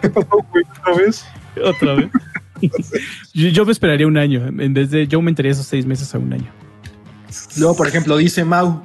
¿Qué 0.00 0.10
pasó, 0.10 0.28
güey? 0.52 0.64
¿Otra 0.80 0.94
vez? 0.96 1.24
Otra 1.64 1.94
vez. 1.94 2.08
Yo, 3.34 3.48
yo 3.48 3.64
me 3.66 3.72
esperaría 3.72 4.06
un 4.06 4.16
año. 4.16 4.46
En 4.46 4.74
vez 4.74 4.90
de 4.90 5.06
yo 5.06 5.18
aumentaría 5.18 5.52
esos 5.52 5.66
seis 5.66 5.86
meses 5.86 6.14
a 6.14 6.18
un 6.18 6.32
año. 6.32 6.50
Luego, 7.58 7.76
por 7.76 7.88
ejemplo, 7.88 8.16
dice 8.16 8.44
Mau, 8.44 8.82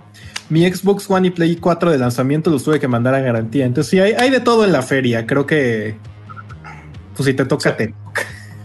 mi 0.49 0.68
Xbox 0.72 1.10
One 1.10 1.27
y 1.27 1.31
Play 1.31 1.56
4 1.57 1.91
de 1.91 1.97
lanzamiento 1.97 2.49
los 2.49 2.64
tuve 2.64 2.80
que 2.80 2.88
mandar 2.88 3.14
a 3.15 3.19
garantía. 3.19 3.65
Entonces, 3.65 3.91
sí, 3.91 3.99
hay, 3.99 4.14
hay 4.14 4.30
de 4.31 4.39
todo 4.39 4.65
en 4.65 4.72
la 4.72 4.81
feria. 4.81 5.26
Creo 5.27 5.45
que, 5.45 5.95
pues 7.15 7.27
si 7.27 7.34
te 7.34 7.45
toca, 7.45 7.76
te 7.77 7.93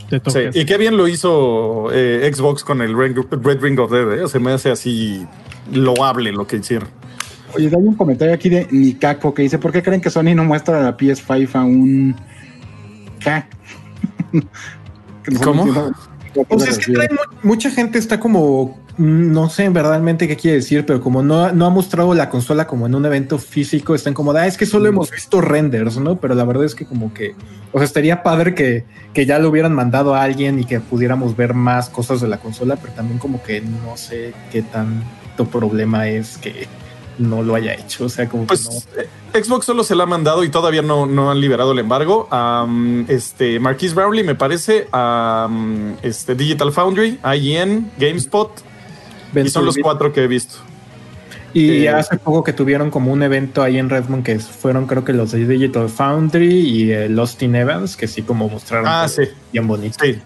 Te 0.09 0.17
Sí, 0.17 0.21
toca. 0.21 0.41
y 0.55 0.65
qué 0.65 0.79
bien 0.79 0.97
lo 0.97 1.09
hizo 1.09 1.89
eh, 1.93 2.31
Xbox 2.33 2.65
con 2.65 2.81
el 2.81 2.97
Red, 2.97 3.17
Red 3.43 3.61
Ring 3.61 3.79
of 3.79 3.91
Dead, 3.91 4.25
¿eh? 4.25 4.29
se 4.29 4.39
me 4.39 4.53
hace 4.53 4.71
así 4.71 5.27
loable 5.73 6.33
lo 6.33 6.47
que 6.47 6.57
hicieron. 6.57 6.89
Oye, 7.55 7.69
hay 7.69 7.75
un 7.75 7.95
comentario 7.95 8.35
aquí 8.35 8.49
de 8.49 8.67
Nikako 8.71 9.33
que 9.33 9.43
dice: 9.43 9.59
¿Por 9.59 9.71
qué 9.71 9.83
creen 9.83 10.01
que 10.01 10.11
Sony 10.11 10.35
no 10.35 10.45
muestra 10.45 10.83
la 10.83 10.97
PS5 10.97 11.55
a 11.55 11.65
un 11.65 12.17
K? 13.23 13.47
¿Cómo? 15.43 15.65
Pues 16.49 16.67
es 16.69 16.79
que 16.79 16.93
trae 16.93 17.09
mu- 17.11 17.49
mucha 17.49 17.71
gente 17.71 17.97
está 17.97 18.19
como, 18.19 18.77
mm, 18.99 19.31
no 19.33 19.49
sé 19.49 19.69
verdaderamente 19.69 20.27
qué 20.27 20.37
quiere 20.37 20.57
decir, 20.57 20.85
pero 20.85 21.01
como 21.01 21.23
no, 21.23 21.53
no 21.53 21.65
ha 21.67 21.71
mostrado 21.71 22.13
la 22.13 22.29
consola 22.29 22.67
como 22.67 22.87
en 22.87 22.95
un 22.97 23.07
evento 23.07 23.39
físico, 23.39 23.95
están 23.95 24.15
como, 24.15 24.33
ah, 24.33 24.45
es 24.47 24.57
que 24.57 24.67
solo 24.67 24.89
hemos 24.89 25.13
visto 25.13 25.41
renders, 25.41 25.97
¿no? 25.99 26.17
Pero 26.19 26.35
la 26.35 26.45
verdad 26.45 26.65
es 26.65 26.75
que 26.75 26.87
como 26.87 27.15
que, 27.15 27.37
o 27.73 27.79
sea, 27.79 27.85
estaría 27.85 28.25
padre 28.25 28.53
que, 28.57 28.85
que 29.13 29.27
ya 29.27 29.39
lo 29.39 29.49
hubieran 29.51 29.73
mandado 29.75 30.17
a 30.17 30.23
alguien 30.25 30.59
y 30.59 30.65
que 30.65 30.81
pudiéramos 30.81 31.37
ver 31.37 31.55
más 31.55 31.89
cosas 31.89 32.21
de 32.21 32.27
la 32.27 32.39
consola, 32.39 32.75
pero 32.77 32.93
también 32.95 33.21
como 33.21 33.41
que 33.41 33.61
no 33.61 33.97
sé 33.97 34.35
qué 34.51 34.63
tanto 34.63 35.47
problema 35.53 36.09
es 36.09 36.37
que 36.39 36.67
no 37.19 37.43
lo 37.43 37.55
haya 37.55 37.75
hecho, 37.75 38.05
o 38.05 38.09
sea, 38.09 38.29
como 38.29 38.47
que 38.47 38.55
no. 38.55 38.61
Pues 38.71 38.89
eh, 38.97 39.43
Xbox 39.43 39.67
solo 39.67 39.85
se 39.85 39.95
la 39.95 40.05
ha 40.05 40.07
mandado 40.07 40.45
y 40.45 40.49
todavía 40.49 40.83
no, 40.83 41.07
no 41.07 41.31
han 41.31 41.41
liberado 41.41 41.73
el 41.73 41.79
embargo. 41.79 42.29
a 42.31 42.67
este 43.09 43.59
Marquis 43.61 43.95
Brownlee, 43.95 44.25
me 44.25 44.35
parece, 44.35 44.89
a 44.93 45.49
este 46.03 46.35
Digital 46.35 46.73
Foundry, 46.73 47.19
IGN, 47.25 47.91
GameSpot, 47.99 48.51
y 49.35 49.49
son 49.49 49.65
los 49.65 49.77
cuatro 49.79 50.13
que 50.13 50.25
he 50.25 50.27
visto. 50.27 50.57
Y 51.53 51.85
Eh, 51.85 51.89
hace 51.89 52.17
poco 52.19 52.43
que 52.43 52.53
tuvieron 52.53 52.91
como 52.91 53.13
un 53.13 53.23
evento 53.23 53.63
ahí 53.63 53.79
en 53.79 53.89
Redmond 53.89 54.25
que 54.25 54.41
fueron 54.41 54.87
creo 54.89 55.05
que 55.05 55.13
los 55.13 55.31
de 55.31 55.47
Digital 55.47 55.89
Foundry 55.89 56.53
y 56.53 56.91
eh, 56.91 57.09
Lost 57.09 57.41
in 57.43 57.55
Evans, 57.55 57.97
que 57.97 58.09
sí 58.09 58.23
como 58.23 58.49
mostraron 58.49 58.87
Ah, 58.89 59.07
sí. 59.09 59.23
bien 59.53 59.67
bonito. 59.69 59.97
Sí, 60.03 60.19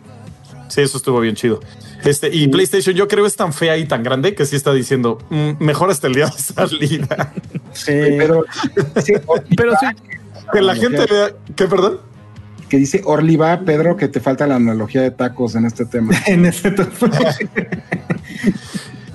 sí, 0.69 0.81
eso 0.83 0.97
estuvo 0.99 1.21
bien 1.21 1.35
chido. 1.35 1.61
Este, 2.05 2.29
y 2.35 2.49
PlayStation, 2.49 2.95
yo 2.95 3.09
creo 3.09 3.27
es 3.27 3.35
tan 3.37 3.53
fea 3.53 3.77
y 3.77 3.87
tan 3.87 4.03
grande 4.03 4.35
que 4.35 4.47
sí 4.47 4.55
está 4.57 4.73
diciendo 4.73 5.19
"Mm, 5.31 5.53
mejor 5.65 5.91
hasta 5.91 6.07
el 6.07 6.15
día 6.15 6.27
de 6.27 6.33
salida. 6.43 7.33
Sí, 7.73 7.93
Pero, 7.93 8.45
sí, 9.05 9.13
Pero 9.57 9.73
sí, 9.79 9.87
que 10.53 10.61
la 10.63 10.75
gente 10.75 11.05
vea, 11.11 11.33
que 11.55 11.67
perdón. 11.67 12.01
que 12.69 12.77
dice 12.79 13.03
Orliva, 13.05 13.61
Pedro, 13.61 13.97
que 13.97 14.09
te 14.09 14.21
falta 14.21 14.47
la 14.47 14.57
analogía 14.57 15.03
de 15.03 15.11
tacos 15.11 15.55
en 15.55 15.67
este 15.67 15.85
tema. 15.85 16.13
en 16.27 16.47
ese 16.47 16.71
topo. 16.71 17.07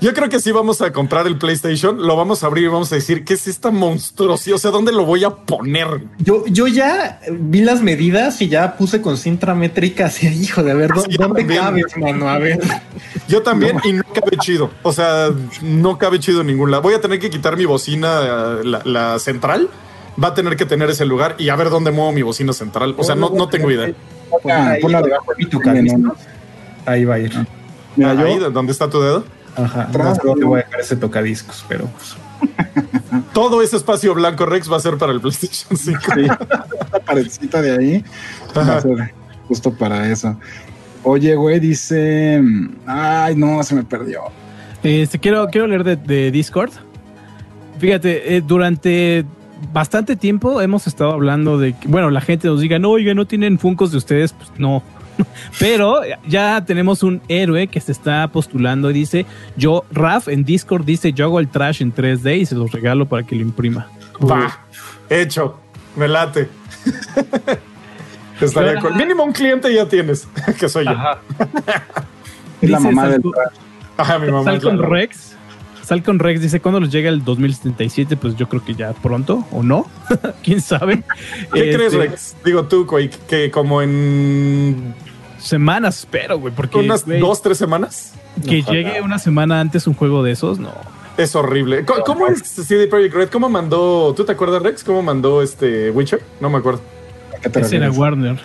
Yo 0.03 0.13
creo 0.13 0.27
que 0.27 0.39
sí 0.41 0.51
vamos 0.51 0.81
a 0.81 0.91
comprar 0.91 1.27
el 1.27 1.37
PlayStation, 1.37 2.05
lo 2.05 2.17
vamos 2.17 2.43
a 2.43 2.47
abrir 2.47 2.65
y 2.65 2.67
vamos 2.67 2.91
a 2.91 2.95
decir 2.95 3.23
qué 3.23 3.35
es 3.35 3.47
esta 3.47 3.71
monstruosidad, 3.71 4.55
o 4.55 4.59
sea, 4.59 4.69
¿dónde 4.69 4.91
lo 4.91 5.05
voy 5.05 5.23
a 5.23 5.29
poner? 5.29 5.87
Yo, 6.19 6.43
yo 6.47 6.67
ya 6.67 7.21
vi 7.31 7.61
las 7.61 7.81
medidas 7.81 8.41
y 8.41 8.49
ya 8.49 8.75
puse 8.75 9.01
con 9.01 9.15
cinta 9.15 9.55
métrica 9.55 10.07
así, 10.07 10.27
hijo 10.27 10.61
de 10.61 10.73
ver, 10.73 10.89
¿dó- 10.91 11.03
Sí, 11.03 11.11
yo 11.11 11.19
¿dónde 11.27 11.47
cabes, 11.47 11.85
mano? 11.97 12.27
A 12.27 12.37
ver. 12.37 12.59
Yo 13.29 13.41
también 13.41 13.79
y 13.85 13.93
no 13.93 14.03
cabe 14.13 14.35
chido, 14.41 14.69
o 14.83 14.91
sea, 14.91 15.29
no 15.61 15.97
cabe 15.97 16.19
chido 16.19 16.41
en 16.41 16.47
ningún 16.47 16.69
lado. 16.69 16.83
Voy 16.83 16.93
a 16.93 16.99
tener 16.99 17.19
que 17.19 17.29
quitar 17.29 17.55
mi 17.55 17.63
bocina, 17.63 18.59
la, 18.61 18.81
la 18.83 19.17
central, 19.19 19.69
va 20.21 20.27
a 20.29 20.33
tener 20.33 20.57
que 20.57 20.65
tener 20.65 20.89
ese 20.89 21.05
lugar 21.05 21.35
y 21.39 21.47
a 21.47 21.55
ver 21.55 21.69
dónde 21.69 21.91
muevo 21.91 22.11
mi 22.11 22.21
bocina 22.23 22.51
central, 22.51 22.93
o 22.97 23.03
sea, 23.05 23.15
no, 23.15 23.29
no 23.29 23.47
tengo 23.47 23.71
idea. 23.71 23.93
Ahí 26.85 27.05
va 27.05 27.15
a 27.15 27.19
ir. 27.19 27.31
Mira, 27.95 28.11
Ahí, 28.11 28.37
yo, 28.39 28.51
¿dónde 28.51 28.73
está 28.73 28.89
tu 28.89 28.99
dedo? 28.99 29.23
Ajá. 29.55 29.89
No, 30.23 30.35
te 30.35 30.45
voy 30.45 30.61
a 30.61 30.63
dejar 30.63 30.79
ese 30.81 30.95
tocadiscos, 30.95 31.65
pero 31.67 31.85
pues, 31.85 32.15
Todo 33.33 33.61
ese 33.61 33.77
espacio 33.77 34.13
blanco 34.13 34.45
Rex 34.45 34.71
va 34.71 34.77
a 34.77 34.79
ser 34.79 34.97
para 34.97 35.11
el 35.11 35.21
PlayStation 35.21 35.77
5. 35.77 36.01
sí, 36.15 36.21
esta 36.83 36.99
paredcita 36.99 37.61
de 37.61 37.71
ahí 37.71 38.05
va 38.55 38.77
a 38.77 38.81
ser 38.81 39.13
justo 39.47 39.73
para 39.73 40.09
eso. 40.09 40.37
Oye, 41.03 41.35
güey, 41.35 41.59
dice. 41.59 42.41
Ay, 42.85 43.35
no, 43.35 43.61
se 43.63 43.75
me 43.75 43.83
perdió. 43.83 44.21
Este, 44.83 45.19
quiero, 45.19 45.47
quiero 45.47 45.67
leer 45.67 45.83
de, 45.83 45.95
de 45.95 46.31
Discord. 46.31 46.71
Fíjate, 47.79 48.35
eh, 48.35 48.41
durante 48.41 49.25
bastante 49.71 50.15
tiempo 50.15 50.61
hemos 50.61 50.87
estado 50.87 51.11
hablando 51.11 51.57
de 51.57 51.73
que, 51.73 51.87
bueno, 51.87 52.09
la 52.09 52.21
gente 52.21 52.47
nos 52.47 52.61
diga, 52.61 52.79
no, 52.79 52.91
oiga, 52.91 53.13
no 53.13 53.25
tienen 53.25 53.59
Funcos 53.59 53.91
de 53.91 53.97
ustedes, 53.97 54.33
pues 54.33 54.51
no. 54.57 54.83
Pero 55.59 56.01
ya 56.27 56.63
tenemos 56.65 57.03
un 57.03 57.21
héroe 57.27 57.67
que 57.67 57.79
se 57.79 57.91
está 57.91 58.27
postulando 58.27 58.89
y 58.91 58.93
dice, 58.93 59.25
yo, 59.55 59.85
Raf 59.91 60.27
en 60.27 60.43
Discord 60.43 60.85
dice, 60.85 61.13
yo 61.13 61.25
hago 61.25 61.39
el 61.39 61.47
trash 61.47 61.81
en 61.81 61.93
3D 61.93 62.39
y 62.39 62.45
se 62.45 62.55
los 62.55 62.71
regalo 62.71 63.07
para 63.07 63.23
que 63.23 63.35
lo 63.35 63.41
imprima. 63.41 63.87
Va, 64.21 64.59
hecho, 65.09 65.59
me 65.95 66.07
late. 66.07 66.49
Estaría 68.41 68.79
con 68.79 68.97
mínimo 68.97 69.23
un 69.23 69.31
cliente 69.31 69.73
ya 69.73 69.87
tienes, 69.87 70.27
que 70.59 70.67
soy 70.67 70.85
yo. 70.85 70.91
Ajá. 70.91 71.19
Es 72.61 72.69
la 72.69 72.79
mamá 72.79 73.07
del. 73.07 73.21
Ajá, 73.97 74.19
mi 74.19 74.31
mamá. 74.31 74.43
Sal 74.43 74.61
con. 74.61 74.81
Rex. 74.81 75.35
Sal 75.83 76.01
con 76.01 76.17
Rex 76.19 76.41
dice, 76.41 76.59
¿cuándo 76.61 76.79
les 76.79 76.91
llega 76.91 77.09
el 77.09 77.23
2077? 77.25 78.15
Pues 78.17 78.35
yo 78.37 78.47
creo 78.47 78.63
que 78.63 78.73
ya 78.73 78.93
pronto, 78.93 79.45
¿o 79.51 79.63
no? 79.63 79.85
¿Quién 80.43 80.61
sabe? 80.61 81.03
¿Qué 81.53 81.71
Este, 81.71 81.75
crees, 81.75 81.93
Rex? 81.93 82.35
Digo 82.45 82.63
tú, 82.65 82.85
Quake, 82.87 83.17
que 83.27 83.51
como 83.51 83.81
en 83.81 84.93
Semanas, 85.39 85.99
espero, 85.99 86.39
güey, 86.39 86.53
porque 86.55 86.77
unas 86.77 87.05
dos, 87.05 87.41
tres 87.41 87.57
semanas 87.57 88.13
que 88.47 88.61
Ojalá. 88.61 88.77
llegue 88.77 89.01
una 89.01 89.19
semana 89.19 89.59
antes 89.59 89.85
un 89.87 89.93
juego 89.93 90.23
de 90.23 90.31
esos, 90.31 90.57
no. 90.57 90.71
es 91.17 91.35
horrible. 91.35 91.83
¿Cómo 92.05 92.27
es 92.27 92.39
CD 92.43 92.87
Projekt 92.87 93.13
Red? 93.13 93.29
¿Cómo 93.29 93.49
mandó? 93.49 94.13
¿Tú 94.15 94.23
te 94.23 94.31
acuerdas, 94.31 94.63
Rex? 94.63 94.85
¿Cómo 94.85 95.03
mandó 95.03 95.41
este 95.41 95.91
Witcher? 95.91 96.21
No 96.39 96.49
me 96.49 96.59
acuerdo. 96.59 96.81
¿A 97.37 97.41
qué 97.41 97.49
te 97.49 97.59
Ese 97.59 97.75
era? 97.75 97.91
Warner. 97.91 98.39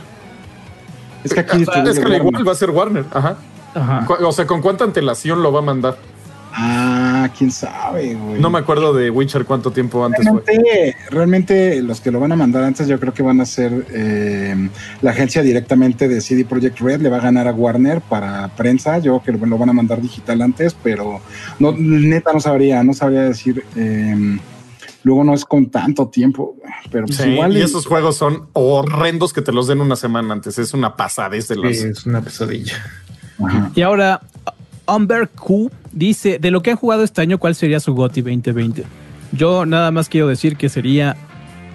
Es 1.22 1.32
que 1.32 1.40
aquí 1.40 1.64
Ah, 1.68 1.84
es 1.86 1.98
que 2.00 2.04
igual 2.08 2.22
Warner. 2.22 2.48
va 2.48 2.52
a 2.52 2.56
ser 2.56 2.70
Warner. 2.70 3.04
Ajá. 3.12 3.36
Ajá. 3.74 4.06
O 4.26 4.32
sea, 4.32 4.46
¿con 4.46 4.60
cuánta 4.60 4.82
antelación 4.82 5.40
lo 5.42 5.52
va 5.52 5.60
a 5.60 5.62
mandar? 5.62 5.96
Ah, 6.60 7.30
quién 7.38 7.52
sabe, 7.52 8.14
güey. 8.14 8.40
No 8.40 8.50
me 8.50 8.58
acuerdo 8.58 8.92
de 8.92 9.10
Witcher 9.10 9.44
cuánto 9.44 9.70
tiempo 9.70 10.04
antes 10.04 10.26
fue. 10.28 10.42
Realmente, 10.44 10.96
realmente 11.10 11.82
los 11.82 12.00
que 12.00 12.10
lo 12.10 12.18
van 12.18 12.32
a 12.32 12.36
mandar 12.36 12.64
antes 12.64 12.88
yo 12.88 12.98
creo 12.98 13.14
que 13.14 13.22
van 13.22 13.40
a 13.40 13.46
ser 13.46 13.86
eh, 13.92 14.68
la 15.00 15.12
agencia 15.12 15.42
directamente 15.42 16.08
de 16.08 16.20
CD 16.20 16.44
Projekt 16.44 16.80
Red 16.80 17.00
le 17.00 17.10
va 17.10 17.18
a 17.18 17.20
ganar 17.20 17.46
a 17.46 17.52
Warner 17.52 18.00
para 18.00 18.48
prensa, 18.56 18.98
yo 18.98 19.20
creo 19.20 19.38
que 19.38 19.46
lo 19.46 19.56
van 19.56 19.68
a 19.68 19.72
mandar 19.72 20.00
digital 20.02 20.42
antes, 20.42 20.74
pero 20.82 21.20
no 21.60 21.72
neta 21.78 22.32
no 22.32 22.40
sabría, 22.40 22.82
no 22.82 22.92
sabría 22.92 23.22
decir 23.22 23.64
eh, 23.76 24.38
luego 25.04 25.22
no 25.22 25.34
es 25.34 25.44
con 25.44 25.70
tanto 25.70 26.08
tiempo, 26.08 26.56
pero 26.90 27.06
pues 27.06 27.18
Sí, 27.18 27.30
igual 27.30 27.52
y 27.56 27.60
y- 27.60 27.62
esos 27.62 27.86
juegos 27.86 28.16
son 28.16 28.48
horrendos 28.52 29.32
que 29.32 29.42
te 29.42 29.52
los 29.52 29.68
den 29.68 29.80
una 29.80 29.94
semana 29.94 30.32
antes. 30.34 30.58
Es 30.58 30.74
una 30.74 30.96
pasadez 30.96 31.46
de 31.46 31.54
los. 31.56 31.76
es 31.76 32.04
una 32.04 32.20
pesadilla. 32.20 32.74
Ajá. 33.44 33.70
Y 33.76 33.82
ahora, 33.82 34.20
Umber 34.88 35.28
Q 35.28 35.70
dice, 35.92 36.38
de 36.38 36.50
lo 36.50 36.62
que 36.62 36.70
han 36.70 36.76
jugado 36.76 37.02
este 37.04 37.20
año, 37.20 37.38
¿cuál 37.38 37.54
sería 37.54 37.80
su 37.80 37.94
GOTY 37.94 38.22
2020? 38.22 38.84
Yo 39.32 39.66
nada 39.66 39.90
más 39.90 40.08
quiero 40.08 40.28
decir 40.28 40.56
que 40.56 40.68
sería 40.68 41.16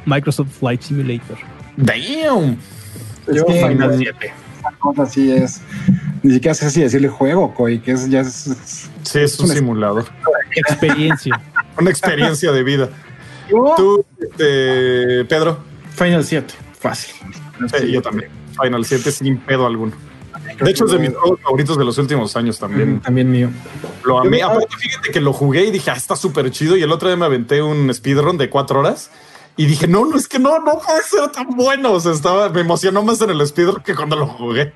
Microsoft 0.06 0.50
Flight 0.60 0.82
Simulator. 0.82 1.38
Damn. 1.78 2.58
Es 3.28 3.36
Yo 3.38 3.46
que, 3.46 3.54
Final 3.54 3.88
güey, 3.90 4.00
7. 4.00 4.34
esa 4.60 4.72
cosa 4.80 5.04
así 5.04 5.32
es, 5.32 5.62
ni 6.24 6.34
siquiera 6.34 6.54
sé 6.56 6.70
si 6.72 6.82
decirle 6.82 7.08
juego, 7.10 7.54
Coy, 7.54 7.80
que 7.80 7.92
es 7.92 8.10
ya 8.10 8.22
es, 8.22 8.48
es- 8.48 8.90
Sí, 9.04 9.20
es 9.20 9.40
un 9.40 9.46
Es 9.46 9.52
un- 9.52 9.56
simulador. 9.58 10.06
Experiencia. 10.56 11.40
Una 11.80 11.90
experiencia 11.90 12.52
de 12.52 12.64
vida. 12.64 12.90
Yo- 13.50 13.74
Tú, 13.76 14.06
este, 14.22 15.26
Pedro. 15.26 15.60
Final 15.96 16.24
7. 16.24 16.54
Fácil. 16.80 17.14
Sí, 17.80 17.92
yo 17.92 18.02
también. 18.02 18.30
Final 18.62 18.84
7 18.86 19.12
sin 19.12 19.38
pedo 19.38 19.66
alguno. 19.68 19.94
De 20.62 20.70
hecho, 20.72 20.86
es 20.86 20.92
de 20.92 21.00
mis 21.00 21.10
juegos 21.16 21.40
favoritos 21.42 21.78
de 21.78 21.86
los 21.86 21.98
últimos 21.98 22.36
años 22.36 22.60
también. 22.60 23.00
También 23.02 23.30
mío. 23.32 23.50
Lo 24.06 24.20
amé. 24.20 24.42
Aparte, 24.44 24.76
fíjate 24.78 25.12
que 25.12 25.22
lo 25.22 25.34
jugué 25.34 25.66
y 25.66 25.72
dije, 25.72 25.92
ah, 25.92 25.96
está 25.96 26.16
súper 26.16 26.50
chido. 26.52 26.76
Y 26.78 26.84
el 26.84 26.92
otro 26.92 27.08
día 27.10 27.18
me 27.18 27.26
aventé 27.26 27.62
un 27.62 27.94
speedrun 27.94 28.38
de 28.38 28.50
cuatro 28.50 28.80
horas. 28.80 29.10
Y 29.56 29.66
dije, 29.68 29.88
no, 29.88 30.06
no, 30.06 30.18
es 30.18 30.28
que 30.28 30.40
no, 30.40 30.58
no 30.60 30.80
puede 30.80 31.04
ser 31.04 31.30
tan 31.32 31.48
bueno. 31.56 31.94
O 31.94 32.00
sea, 32.00 32.12
estaba, 32.12 32.50
me 32.50 32.62
emocionó 32.62 33.04
más 33.04 33.22
en 33.22 33.30
el 33.30 33.46
speedrun 33.46 33.82
que 33.84 33.94
cuando 33.96 34.16
lo 34.16 34.26
jugué. 34.28 34.74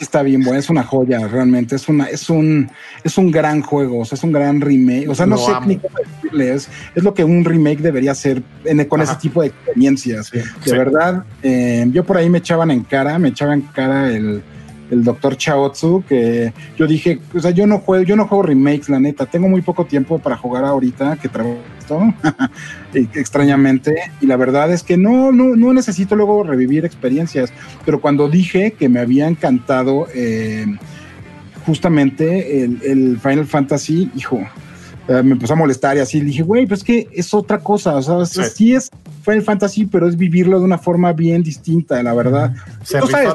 está 0.00 0.22
bien 0.22 0.42
bueno, 0.42 0.58
es 0.58 0.68
una 0.70 0.82
joya, 0.82 1.26
realmente, 1.28 1.76
es 1.76 1.88
una, 1.88 2.06
es 2.06 2.28
un, 2.28 2.68
es 3.04 3.16
un 3.16 3.30
gran 3.30 3.62
juego, 3.62 4.00
o 4.00 4.04
sea, 4.04 4.16
es 4.16 4.24
un 4.24 4.32
gran 4.32 4.60
remake, 4.60 5.08
o 5.08 5.14
sea, 5.14 5.24
no 5.24 5.36
Lo 5.36 5.42
sé 5.46 5.52
amo. 5.52 5.66
ni 5.66 5.76
cómo 5.78 5.94
decirle, 6.22 6.52
es, 6.54 6.68
es 6.94 7.04
lo 7.04 7.14
que 7.14 7.22
un 7.24 7.44
remake 7.44 7.78
debería 7.80 8.14
ser 8.14 8.42
en- 8.64 8.84
con 8.86 9.00
Ajá. 9.00 9.12
ese 9.12 9.20
tipo 9.20 9.40
de 9.42 9.48
experiencias. 9.48 10.30
De 10.32 10.42
Sí. 10.64 10.72
verdad, 10.72 11.24
eh, 11.42 11.86
yo 11.92 12.04
por 12.04 12.16
ahí 12.16 12.28
me 12.28 12.38
echaban 12.38 12.70
en 12.70 12.82
cara, 12.82 13.18
me 13.18 13.28
echaban 13.28 13.60
en 13.60 13.66
cara 13.68 14.08
el, 14.10 14.42
el 14.90 15.04
doctor 15.04 15.36
Chaotsu, 15.36 16.04
que 16.08 16.52
yo 16.76 16.86
dije, 16.86 17.20
o 17.34 17.40
sea, 17.40 17.50
yo 17.50 17.66
no 17.66 17.78
juego, 17.78 18.04
yo 18.04 18.16
no 18.16 18.26
juego 18.26 18.42
remakes, 18.42 18.88
la 18.88 19.00
neta, 19.00 19.26
tengo 19.26 19.48
muy 19.48 19.62
poco 19.62 19.86
tiempo 19.86 20.18
para 20.18 20.36
jugar 20.36 20.64
ahorita 20.64 21.16
que 21.16 21.28
trabajo 21.28 21.58
esto, 21.78 22.00
extrañamente, 23.14 23.94
y 24.20 24.26
la 24.26 24.36
verdad 24.36 24.72
es 24.72 24.82
que 24.82 24.96
no, 24.96 25.32
no, 25.32 25.56
no 25.56 25.72
necesito 25.72 26.16
luego 26.16 26.42
revivir 26.42 26.84
experiencias, 26.84 27.52
pero 27.84 28.00
cuando 28.00 28.28
dije 28.28 28.72
que 28.72 28.88
me 28.88 29.00
había 29.00 29.28
encantado 29.28 30.06
eh, 30.14 30.66
justamente 31.66 32.64
el, 32.64 32.80
el 32.82 33.18
Final 33.18 33.46
Fantasy, 33.46 34.10
hijo, 34.16 34.40
eh, 35.06 35.22
me 35.22 35.32
empezó 35.32 35.52
a 35.52 35.56
molestar 35.56 35.98
y 35.98 36.00
así 36.00 36.20
dije, 36.20 36.42
güey, 36.42 36.66
pues 36.66 36.80
es 36.80 36.84
que 36.84 37.08
es 37.12 37.34
otra 37.34 37.58
cosa, 37.58 37.96
o 37.96 38.02
sea, 38.02 38.24
sí 38.24 38.74
es 38.74 38.90
Final 39.24 39.42
Fantasy, 39.42 39.86
pero 39.86 40.06
es 40.08 40.16
vivirlo 40.16 40.58
de 40.58 40.64
una 40.64 40.78
forma 40.78 41.12
bien 41.12 41.42
distinta, 41.42 42.02
la 42.02 42.12
verdad. 42.14 42.52
Se 42.82 42.98
Tú 43.00 43.06
sabes, 43.08 43.32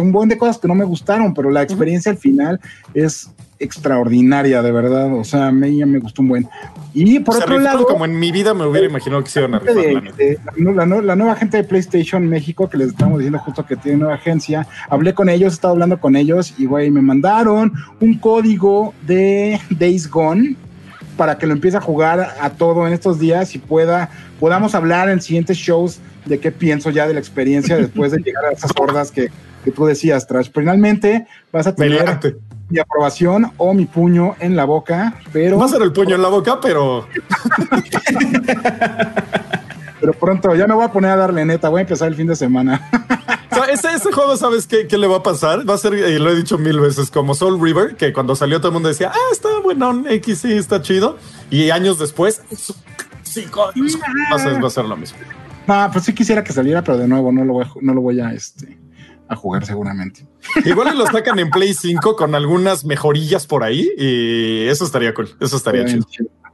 un 0.00 0.12
buen 0.12 0.28
de 0.28 0.38
cosas 0.38 0.58
que 0.58 0.68
no 0.68 0.74
me 0.74 0.84
gustaron, 0.84 1.34
pero 1.34 1.50
la 1.50 1.62
experiencia 1.62 2.10
al 2.12 2.18
final 2.18 2.60
es 2.94 3.30
extraordinaria, 3.58 4.62
de 4.62 4.72
verdad. 4.72 5.12
O 5.14 5.24
sea, 5.24 5.48
a 5.48 5.52
mí 5.52 5.78
ya 5.78 5.86
me 5.86 5.98
gustó 5.98 6.22
un 6.22 6.28
buen. 6.28 6.48
Y 6.92 7.18
por 7.20 7.34
Se 7.36 7.42
otro 7.44 7.58
lado, 7.58 7.84
como 7.86 8.04
en 8.04 8.18
mi 8.18 8.30
vida 8.32 8.54
me 8.54 8.66
hubiera 8.66 8.86
imaginado 8.86 9.22
que 9.24 9.30
se 9.30 9.40
iban 9.40 9.54
a 9.54 9.58
rifar. 9.58 9.74
de- 9.74 10.38
de- 10.56 10.74
la, 10.74 10.86
la 10.86 11.16
nueva 11.16 11.34
gente 11.36 11.56
de 11.58 11.64
PlayStation 11.64 12.26
México, 12.26 12.68
que 12.68 12.76
les 12.78 12.88
estamos 12.88 13.18
diciendo 13.18 13.38
justo 13.40 13.64
que 13.66 13.76
tiene 13.76 13.98
nueva 13.98 14.14
agencia, 14.14 14.66
hablé 14.88 15.14
con 15.14 15.28
ellos, 15.28 15.52
he 15.52 15.54
estado 15.54 15.72
hablando 15.72 15.98
con 15.98 16.16
ellos 16.16 16.54
y, 16.58 16.66
güey, 16.66 16.90
me 16.90 17.02
mandaron 17.02 17.72
un 18.00 18.18
código 18.18 18.94
de 19.06 19.60
Days 19.70 20.08
Gone 20.10 20.56
para 21.16 21.38
que 21.38 21.46
lo 21.46 21.52
empiece 21.52 21.76
a 21.76 21.80
jugar 21.80 22.34
a 22.40 22.50
todo 22.50 22.86
en 22.86 22.92
estos 22.92 23.18
días 23.18 23.54
y 23.54 23.58
pueda, 23.58 24.10
podamos 24.40 24.74
hablar 24.74 25.08
en 25.08 25.20
siguientes 25.20 25.56
shows 25.56 26.00
de 26.26 26.38
qué 26.40 26.50
pienso 26.50 26.90
ya 26.90 27.06
de 27.06 27.14
la 27.14 27.20
experiencia 27.20 27.76
después 27.76 28.12
de 28.12 28.18
llegar 28.18 28.44
a 28.46 28.52
esas 28.52 28.70
hordas 28.78 29.10
que, 29.10 29.30
que 29.64 29.70
tú 29.70 29.86
decías, 29.86 30.26
Trash. 30.26 30.50
Finalmente 30.52 31.26
vas 31.52 31.66
a 31.66 31.74
tener 31.74 32.18
mi 32.68 32.78
aprobación 32.78 33.52
o 33.56 33.74
mi 33.74 33.84
puño 33.86 34.34
en 34.40 34.56
la 34.56 34.64
boca, 34.64 35.20
pero... 35.32 35.58
Va 35.58 35.66
a 35.66 35.68
ser 35.68 35.82
el 35.82 35.92
puño 35.92 36.14
en 36.14 36.22
la 36.22 36.28
boca, 36.28 36.60
pero 36.60 37.06
Pero 40.04 40.12
pronto, 40.12 40.54
ya 40.54 40.66
me 40.66 40.74
voy 40.74 40.84
a 40.84 40.92
poner 40.92 41.12
a 41.12 41.16
darle 41.16 41.46
neta, 41.46 41.70
voy 41.70 41.78
a 41.78 41.80
empezar 41.80 42.08
el 42.08 42.14
fin 42.14 42.26
de 42.26 42.36
semana. 42.36 42.90
O 43.50 43.56
sea, 43.56 43.72
ese, 43.72 43.92
ese 43.92 44.10
juego, 44.10 44.36
¿sabes 44.36 44.66
qué, 44.66 44.88
qué 44.88 44.98
le 44.98 45.06
va 45.06 45.18
a 45.18 45.22
pasar? 45.22 45.68
Va 45.68 45.74
a 45.74 45.78
ser, 45.78 45.94
y 45.94 46.18
lo 46.18 46.28
he 46.28 46.34
dicho 46.34 46.58
mil 46.58 46.80
veces, 46.80 47.08
como 47.08 47.36
Soul 47.36 47.62
River, 47.62 47.94
que 47.94 48.12
cuando 48.12 48.34
salió 48.34 48.58
todo 48.58 48.70
el 48.70 48.72
mundo 48.72 48.88
decía, 48.88 49.12
ah, 49.14 49.28
está 49.30 49.48
bueno, 49.64 50.04
X 50.08 50.38
sí, 50.38 50.52
está 50.52 50.80
chido. 50.80 51.18
Y 51.50 51.70
años 51.70 51.98
después, 51.98 52.42
cinco 53.22 53.70
años, 53.74 53.98
va 54.32 54.66
a 54.66 54.70
ser, 54.70 54.84
lo 54.84 54.96
mismo. 54.96 55.18
No, 55.66 55.88
pues 55.92 56.04
sí 56.04 56.14
quisiera 56.14 56.44
que 56.44 56.52
saliera, 56.52 56.84
pero 56.84 56.98
de 56.98 57.08
nuevo 57.08 57.32
no 57.32 57.44
lo 57.44 57.54
voy 57.54 57.64
a, 57.64 57.70
no 57.80 57.94
lo 57.94 58.00
voy 58.02 58.20
a, 58.20 58.32
este, 58.32 58.78
a 59.28 59.34
jugar 59.34 59.64
seguramente. 59.66 60.26
Igual 60.64 60.96
lo 60.96 61.06
sacan 61.06 61.38
en 61.38 61.50
Play 61.50 61.74
5 61.74 62.14
con 62.14 62.34
algunas 62.34 62.84
mejorillas 62.84 63.46
por 63.46 63.64
ahí 63.64 63.88
y 63.98 64.68
eso 64.68 64.84
estaría 64.84 65.12
cool. 65.14 65.34
Eso 65.40 65.56
estaría 65.56 65.84
chido. 65.86 66.06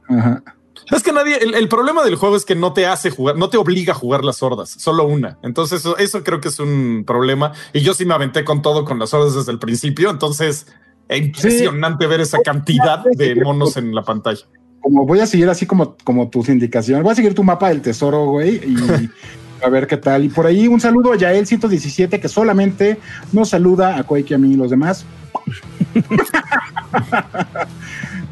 Ajá. 0.09 0.41
Es 0.89 1.03
que 1.03 1.13
nadie, 1.13 1.37
el, 1.37 1.53
el 1.53 1.69
problema 1.69 2.03
del 2.03 2.15
juego 2.15 2.35
es 2.35 2.43
que 2.43 2.55
no 2.55 2.73
te 2.73 2.85
hace 2.85 3.11
jugar, 3.11 3.37
no 3.37 3.49
te 3.49 3.57
obliga 3.57 3.93
a 3.93 3.95
jugar 3.95 4.25
las 4.25 4.43
hordas, 4.43 4.71
solo 4.71 5.05
una. 5.05 5.37
Entonces, 5.41 5.79
eso, 5.79 5.97
eso 5.97 6.23
creo 6.23 6.41
que 6.41 6.49
es 6.49 6.59
un 6.59 7.03
problema. 7.05 7.53
Y 7.71 7.81
yo 7.81 7.93
sí 7.93 8.05
me 8.05 8.13
aventé 8.13 8.43
con 8.43 8.61
todo 8.61 8.83
con 8.83 8.99
las 8.99 9.13
hordas 9.13 9.35
desde 9.35 9.51
el 9.51 9.59
principio. 9.59 10.09
Entonces, 10.09 10.67
es 11.11 11.21
impresionante 11.25 12.07
ver 12.07 12.21
esa 12.21 12.39
cantidad 12.39 13.03
de 13.03 13.35
monos 13.35 13.75
en 13.75 13.93
la 13.93 14.01
pantalla. 14.01 14.41
Como 14.79 15.05
voy 15.05 15.19
a 15.19 15.25
seguir 15.25 15.49
así 15.49 15.65
como, 15.65 15.95
como 16.03 16.29
tus 16.29 16.47
indicaciones, 16.49 17.03
voy 17.03 17.11
a 17.11 17.15
seguir 17.15 17.35
tu 17.35 17.43
mapa 17.43 17.69
del 17.69 17.81
tesoro, 17.81 18.25
güey, 18.27 18.55
y 18.55 18.75
a 19.63 19.69
ver 19.69 19.87
qué 19.87 19.97
tal. 19.97 20.23
Y 20.23 20.29
por 20.29 20.47
ahí 20.47 20.67
un 20.67 20.79
saludo 20.79 21.11
a 21.11 21.17
Yael 21.17 21.45
117 21.45 22.19
que 22.19 22.29
solamente 22.29 22.97
nos 23.33 23.49
saluda 23.49 23.97
a 23.97 24.03
Koiki, 24.03 24.33
a 24.33 24.37
mí 24.37 24.53
y 24.53 24.55
los 24.55 24.71
demás. 24.71 25.05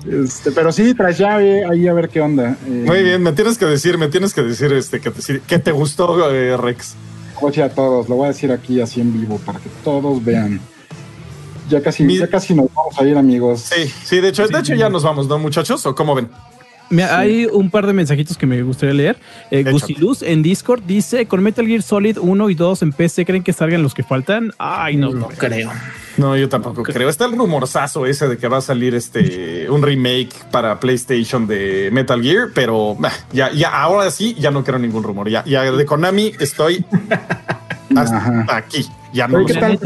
este, 0.09 0.51
pero 0.51 0.71
sí, 0.71 0.93
tras 0.93 1.17
llave, 1.17 1.65
ahí 1.65 1.85
a 1.85 1.93
ver 1.93 2.07
qué 2.07 2.21
onda. 2.21 2.57
Eh, 2.65 2.83
Muy 2.87 3.03
bien, 3.03 3.21
me 3.21 3.33
tienes 3.33 3.57
que 3.57 3.65
decir, 3.65 3.97
me 3.97 4.07
tienes 4.07 4.33
que 4.33 4.41
decir 4.41 4.71
este 4.71 5.01
que 5.01 5.11
te, 5.11 5.41
que 5.41 5.59
te 5.59 5.71
gustó, 5.71 6.31
eh, 6.31 6.55
Rex. 6.55 6.95
Oye 7.41 7.61
a 7.61 7.69
todos, 7.69 8.07
lo 8.07 8.15
voy 8.15 8.25
a 8.25 8.27
decir 8.29 8.53
aquí 8.53 8.79
así 8.79 9.01
en 9.01 9.13
vivo 9.13 9.37
para 9.45 9.59
que 9.59 9.69
todos 9.83 10.23
vean. 10.23 10.61
Ya 11.69 11.81
casi, 11.81 12.03
Mi- 12.03 12.17
ya 12.17 12.27
casi 12.27 12.53
nos 12.53 12.67
vamos 12.73 12.99
a 12.99 13.03
ir, 13.05 13.17
amigos. 13.17 13.61
Sí, 13.61 13.91
sí, 14.03 14.19
de 14.19 14.29
hecho, 14.29 14.47
de 14.47 14.59
hecho 14.59 14.73
ya 14.73 14.89
nos 14.89 15.03
vamos, 15.03 15.27
¿no, 15.27 15.37
muchachos? 15.39 15.85
¿O 15.85 15.93
cómo 15.95 16.15
ven? 16.15 16.29
Mira, 16.91 17.19
Hay 17.19 17.45
un 17.45 17.69
par 17.69 17.85
de 17.85 17.93
mensajitos 17.93 18.35
que 18.35 18.47
me 18.47 18.63
gustaría 18.63 18.95
leer. 18.95 19.17
Eh. 19.51 19.63
Gusiluz 19.69 20.23
en 20.23 20.41
Discord 20.41 20.81
dice: 20.87 21.27
Con 21.27 21.43
Metal 21.43 21.63
Gear 21.67 21.83
Solid 21.83 22.17
1 22.17 22.49
y 22.49 22.55
2 22.55 22.81
en 22.81 22.93
PC, 22.93 23.25
¿creen 23.25 23.43
que 23.43 23.53
salgan 23.53 23.83
los 23.83 23.93
que 23.93 24.01
faltan? 24.01 24.51
Ay, 24.57 24.95
no. 24.97 25.11
No 25.13 25.27
creo. 25.27 25.71
No, 26.17 26.35
yo 26.35 26.49
tampoco 26.49 26.81
creo. 26.81 27.07
Está 27.07 27.25
el 27.25 27.33
rumorzazo 27.37 28.07
ese 28.07 28.27
de 28.27 28.37
que 28.39 28.47
va 28.47 28.57
a 28.57 28.61
salir 28.61 28.95
este 28.95 29.69
un 29.69 29.83
remake 29.83 30.31
para 30.49 30.79
PlayStation 30.79 31.45
de 31.45 31.89
Metal 31.91 32.19
Gear, 32.23 32.47
pero 32.55 32.95
bah, 32.95 33.13
ya, 33.31 33.51
ya 33.51 33.69
ahora 33.69 34.09
sí, 34.09 34.35
ya 34.39 34.49
no 34.49 34.63
creo 34.63 34.79
ningún 34.79 35.03
rumor. 35.03 35.29
Ya, 35.29 35.45
ya 35.45 35.71
de 35.71 35.85
Konami 35.85 36.33
estoy 36.39 36.83
hasta 37.95 38.55
aquí. 38.55 38.87
Ya 39.13 39.27
no 39.27 39.45
¿qué 39.45 39.53
tal? 39.55 39.79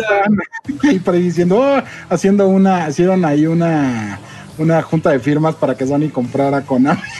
Ahí 1.13 1.21
diciendo, 1.21 1.59
oh, 1.59 1.81
haciendo 2.09 2.47
una, 2.47 2.89
hicieron 2.89 3.23
ahí 3.25 3.45
una, 3.45 4.19
una 4.57 4.81
junta 4.81 5.11
de 5.11 5.19
firmas 5.19 5.55
para 5.55 5.75
que 5.75 5.85
Sony 5.87 6.09
comprara 6.11 6.61
Konami. 6.61 7.01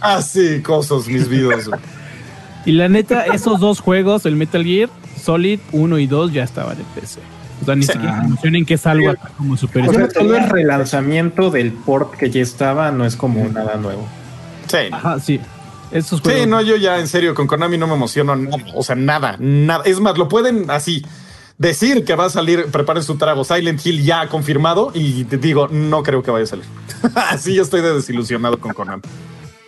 Ah, 0.00 0.22
sí, 0.22 0.62
cosas, 0.62 1.06
mis 1.06 1.28
videos. 1.28 1.68
güey. 1.68 1.78
Y 2.64 2.72
la 2.72 2.88
neta, 2.88 3.24
esos 3.26 3.60
dos 3.60 3.80
juegos, 3.80 4.24
el 4.24 4.36
Metal 4.36 4.64
Gear 4.64 4.88
Solid 5.22 5.60
1 5.72 5.98
y 5.98 6.06
2, 6.06 6.32
ya 6.32 6.44
estaban 6.44 6.78
en 6.78 6.84
PC. 6.98 7.20
O 7.60 7.64
sea, 7.66 7.76
ni 7.76 7.82
Sí. 7.84 7.92
siquiera 7.92 8.22
mencionen 8.22 8.64
que 8.64 8.74
es 8.74 8.86
algo 8.86 9.10
acá 9.10 9.30
como 9.36 9.54
super. 9.56 9.86
O 9.86 9.92
sea, 9.92 10.08
todo 10.08 10.34
el 10.34 10.48
relanzamiento 10.48 11.50
del 11.50 11.72
port 11.72 12.14
que 12.16 12.30
ya 12.30 12.40
estaba 12.40 12.90
no 12.90 13.04
es 13.04 13.16
como 13.16 13.46
nada 13.50 13.76
nuevo. 13.76 14.08
Sí. 14.68 14.78
Ajá, 14.90 15.20
sí. 15.20 15.38
Esos 15.92 16.22
juegos. 16.22 16.40
Sí, 16.40 16.48
no, 16.48 16.62
yo 16.62 16.76
ya 16.76 16.98
en 16.98 17.06
serio 17.06 17.34
con 17.34 17.46
Konami 17.46 17.76
no 17.76 17.86
me 17.86 17.94
emociono 17.94 18.34
nada. 18.34 18.64
O 18.74 18.82
sea, 18.82 18.96
nada, 18.96 19.36
nada. 19.38 19.84
Es 19.84 20.00
más, 20.00 20.16
lo 20.16 20.26
pueden 20.28 20.70
así 20.70 21.04
decir 21.58 22.04
que 22.04 22.14
va 22.14 22.26
a 22.26 22.30
salir, 22.30 22.66
preparen 22.66 23.02
su 23.02 23.16
trago. 23.16 23.44
Silent 23.44 23.84
Hill 23.84 24.02
ya 24.04 24.28
confirmado 24.28 24.90
y 24.94 25.24
te 25.24 25.36
digo, 25.38 25.68
no 25.68 26.02
creo 26.02 26.22
que 26.22 26.30
vaya 26.30 26.44
a 26.44 26.46
salir. 26.48 26.64
así 27.14 27.54
yo 27.54 27.62
estoy 27.62 27.80
de 27.82 27.94
desilusionado 27.94 28.58
con 28.58 28.72
Konami. 28.72 29.02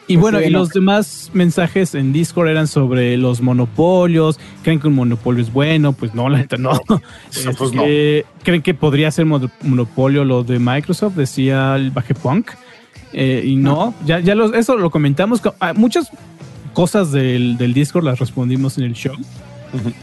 Y 0.07 0.17
bueno, 0.17 0.39
Sí, 0.39 0.47
y 0.49 0.51
no. 0.51 0.59
los 0.59 0.69
demás 0.69 1.31
mensajes 1.33 1.95
en 1.95 2.13
Discord 2.13 2.49
eran 2.49 2.67
sobre 2.67 3.17
los 3.17 3.41
monopolios. 3.41 4.39
¿Creen 4.63 4.79
que 4.79 4.89
un 4.89 4.95
monopolio 4.97 5.43
es 5.43 5.51
bueno? 5.51 5.95
Pues 5.95 6.15
no, 6.15 6.29
la 6.29 6.37
neta 6.39 6.59
no. 6.59 6.79
Sí, 7.31 7.49
pues 7.59 7.73
no. 7.73 7.85
Este, 7.85 8.27
¿Creen 8.43 8.61
que 8.61 8.75
podría 8.75 9.11
ser 9.11 9.25
mono- 9.25 9.51
monopolio 9.63 10.25
lo 10.25 10.45
de 10.45 10.59
Microsoft? 10.59 11.15
Decía 11.15 11.75
el 11.77 11.91
Bajepunk. 11.91 12.51
Eh, 13.15 13.45
y 13.47 13.57
no, 13.57 13.95
ya, 14.05 14.21
ya 14.21 14.35
los, 14.35 14.53
eso 14.53 14.77
lo 14.77 14.91
comentamos. 14.91 15.41
Co- 15.41 15.55
ah, 15.59 15.73
Muchas 15.73 16.11
cosas 16.75 17.11
del, 17.11 17.57
del 17.57 17.73
Discord 17.73 18.05
las 18.05 18.19
respondimos 18.19 18.77
en 18.77 18.85
el 18.85 18.93
show. 18.93 19.15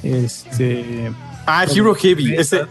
Este. 0.02 1.12
Ah, 1.46 1.66
Hero 1.66 1.96
Heavy, 1.96 2.36
ese, 2.36 2.66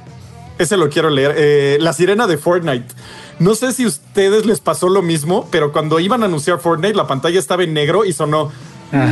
ese 0.59 0.77
lo 0.77 0.89
quiero 0.89 1.11
leer. 1.11 1.35
Eh, 1.37 1.79
la 1.81 1.93
sirena 1.93 2.27
de 2.27 2.39
Fortnite. 2.39 2.95
No 3.39 3.55
sé 3.55 3.73
si 3.73 3.85
a 3.85 3.89
ustedes 3.89 4.45
les 4.45 4.61
pasó 4.61 4.89
lo 4.89 5.03
mismo, 5.03 5.49
pero 5.51 5.73
cuando 5.73 5.99
iban 5.99 6.23
a 6.23 6.27
anunciar 6.27 6.61
Fortnite, 6.61 6.95
la 6.95 7.07
pantalla 7.07 7.39
estaba 7.39 7.65
en 7.65 7.73
negro 7.73 8.05
y 8.05 8.13
sonó. 8.13 8.53
Ah. 8.93 9.11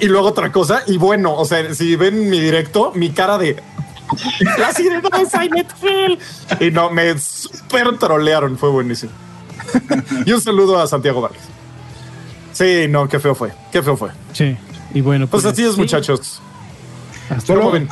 Y 0.00 0.06
luego 0.06 0.28
otra 0.28 0.52
cosa. 0.52 0.82
Y 0.86 0.98
bueno, 0.98 1.34
o 1.34 1.44
sea, 1.44 1.74
si 1.74 1.96
ven 1.96 2.28
mi 2.30 2.38
directo, 2.38 2.92
mi 2.94 3.10
cara 3.10 3.38
de. 3.38 3.62
La 4.58 4.72
sirena 4.72 5.08
de 5.08 5.26
Silent 5.26 5.70
Hill. 5.82 6.18
Y 6.60 6.70
no, 6.70 6.90
me 6.90 7.18
super 7.18 7.98
trolearon. 7.98 8.56
Fue 8.56 8.70
buenísimo. 8.70 9.12
y 10.24 10.32
un 10.32 10.40
saludo 10.40 10.78
a 10.78 10.86
Santiago 10.86 11.20
Vargas. 11.20 11.42
Sí, 12.52 12.86
no, 12.88 13.08
qué 13.08 13.20
feo 13.20 13.34
fue. 13.34 13.52
Qué 13.70 13.82
feo 13.82 13.96
fue. 13.96 14.10
Sí. 14.32 14.56
Y 14.94 15.00
bueno, 15.00 15.26
Pues 15.26 15.44
así 15.44 15.64
es, 15.64 15.74
sí, 15.74 15.80
muchachos. 15.80 16.40
Solo 17.44 17.70
un, 17.70 17.88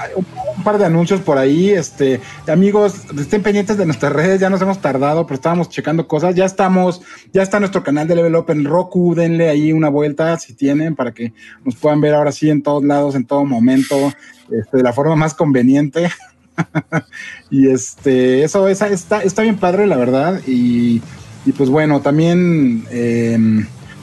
un 0.57 0.65
par 0.65 0.79
de 0.79 0.85
anuncios 0.85 1.21
por 1.21 1.39
ahí. 1.39 1.71
Este, 1.71 2.21
amigos, 2.47 2.95
estén 3.19 3.43
pendientes 3.43 3.77
de 3.77 3.85
nuestras 3.85 4.13
redes. 4.13 4.41
Ya 4.41 4.51
nos 4.51 4.63
hemos 4.63 4.81
tardado, 4.81 5.27
pero 5.27 5.35
estábamos 5.35 5.69
checando 5.69 6.09
cosas. 6.09 6.35
Ya 6.35 6.45
estamos, 6.45 7.03
ya 7.33 7.43
está 7.43 7.61
nuestro 7.61 7.83
canal 7.83 8.09
de 8.09 8.17
Level 8.17 8.37
Up 8.37 8.51
en 8.51 8.65
Roku. 8.65 9.15
Denle 9.15 9.49
ahí 9.49 9.73
una 9.73 9.89
vuelta 9.89 10.39
si 10.39 10.55
tienen 10.55 10.95
para 10.95 11.13
que 11.13 11.33
nos 11.65 11.77
puedan 11.77 12.01
ver 12.01 12.15
ahora 12.15 12.33
sí 12.33 12.51
en 12.51 12.63
todos 12.63 12.83
lados, 12.85 13.15
en 13.15 13.27
todo 13.27 13.45
momento, 13.45 14.13
este, 14.51 14.79
de 14.79 14.83
la 14.83 14.93
forma 14.93 15.17
más 15.17 15.35
conveniente. 15.35 16.11
y 17.51 17.69
este, 17.69 18.43
eso 18.43 18.69
esa, 18.69 18.89
está, 18.89 19.23
está 19.23 19.43
bien 19.43 19.57
padre, 19.57 19.87
la 19.87 19.97
verdad. 19.97 20.41
Y, 20.47 21.03
y 21.45 21.53
pues 21.53 21.69
bueno, 21.69 22.01
también 22.01 22.85
eh, 22.91 23.39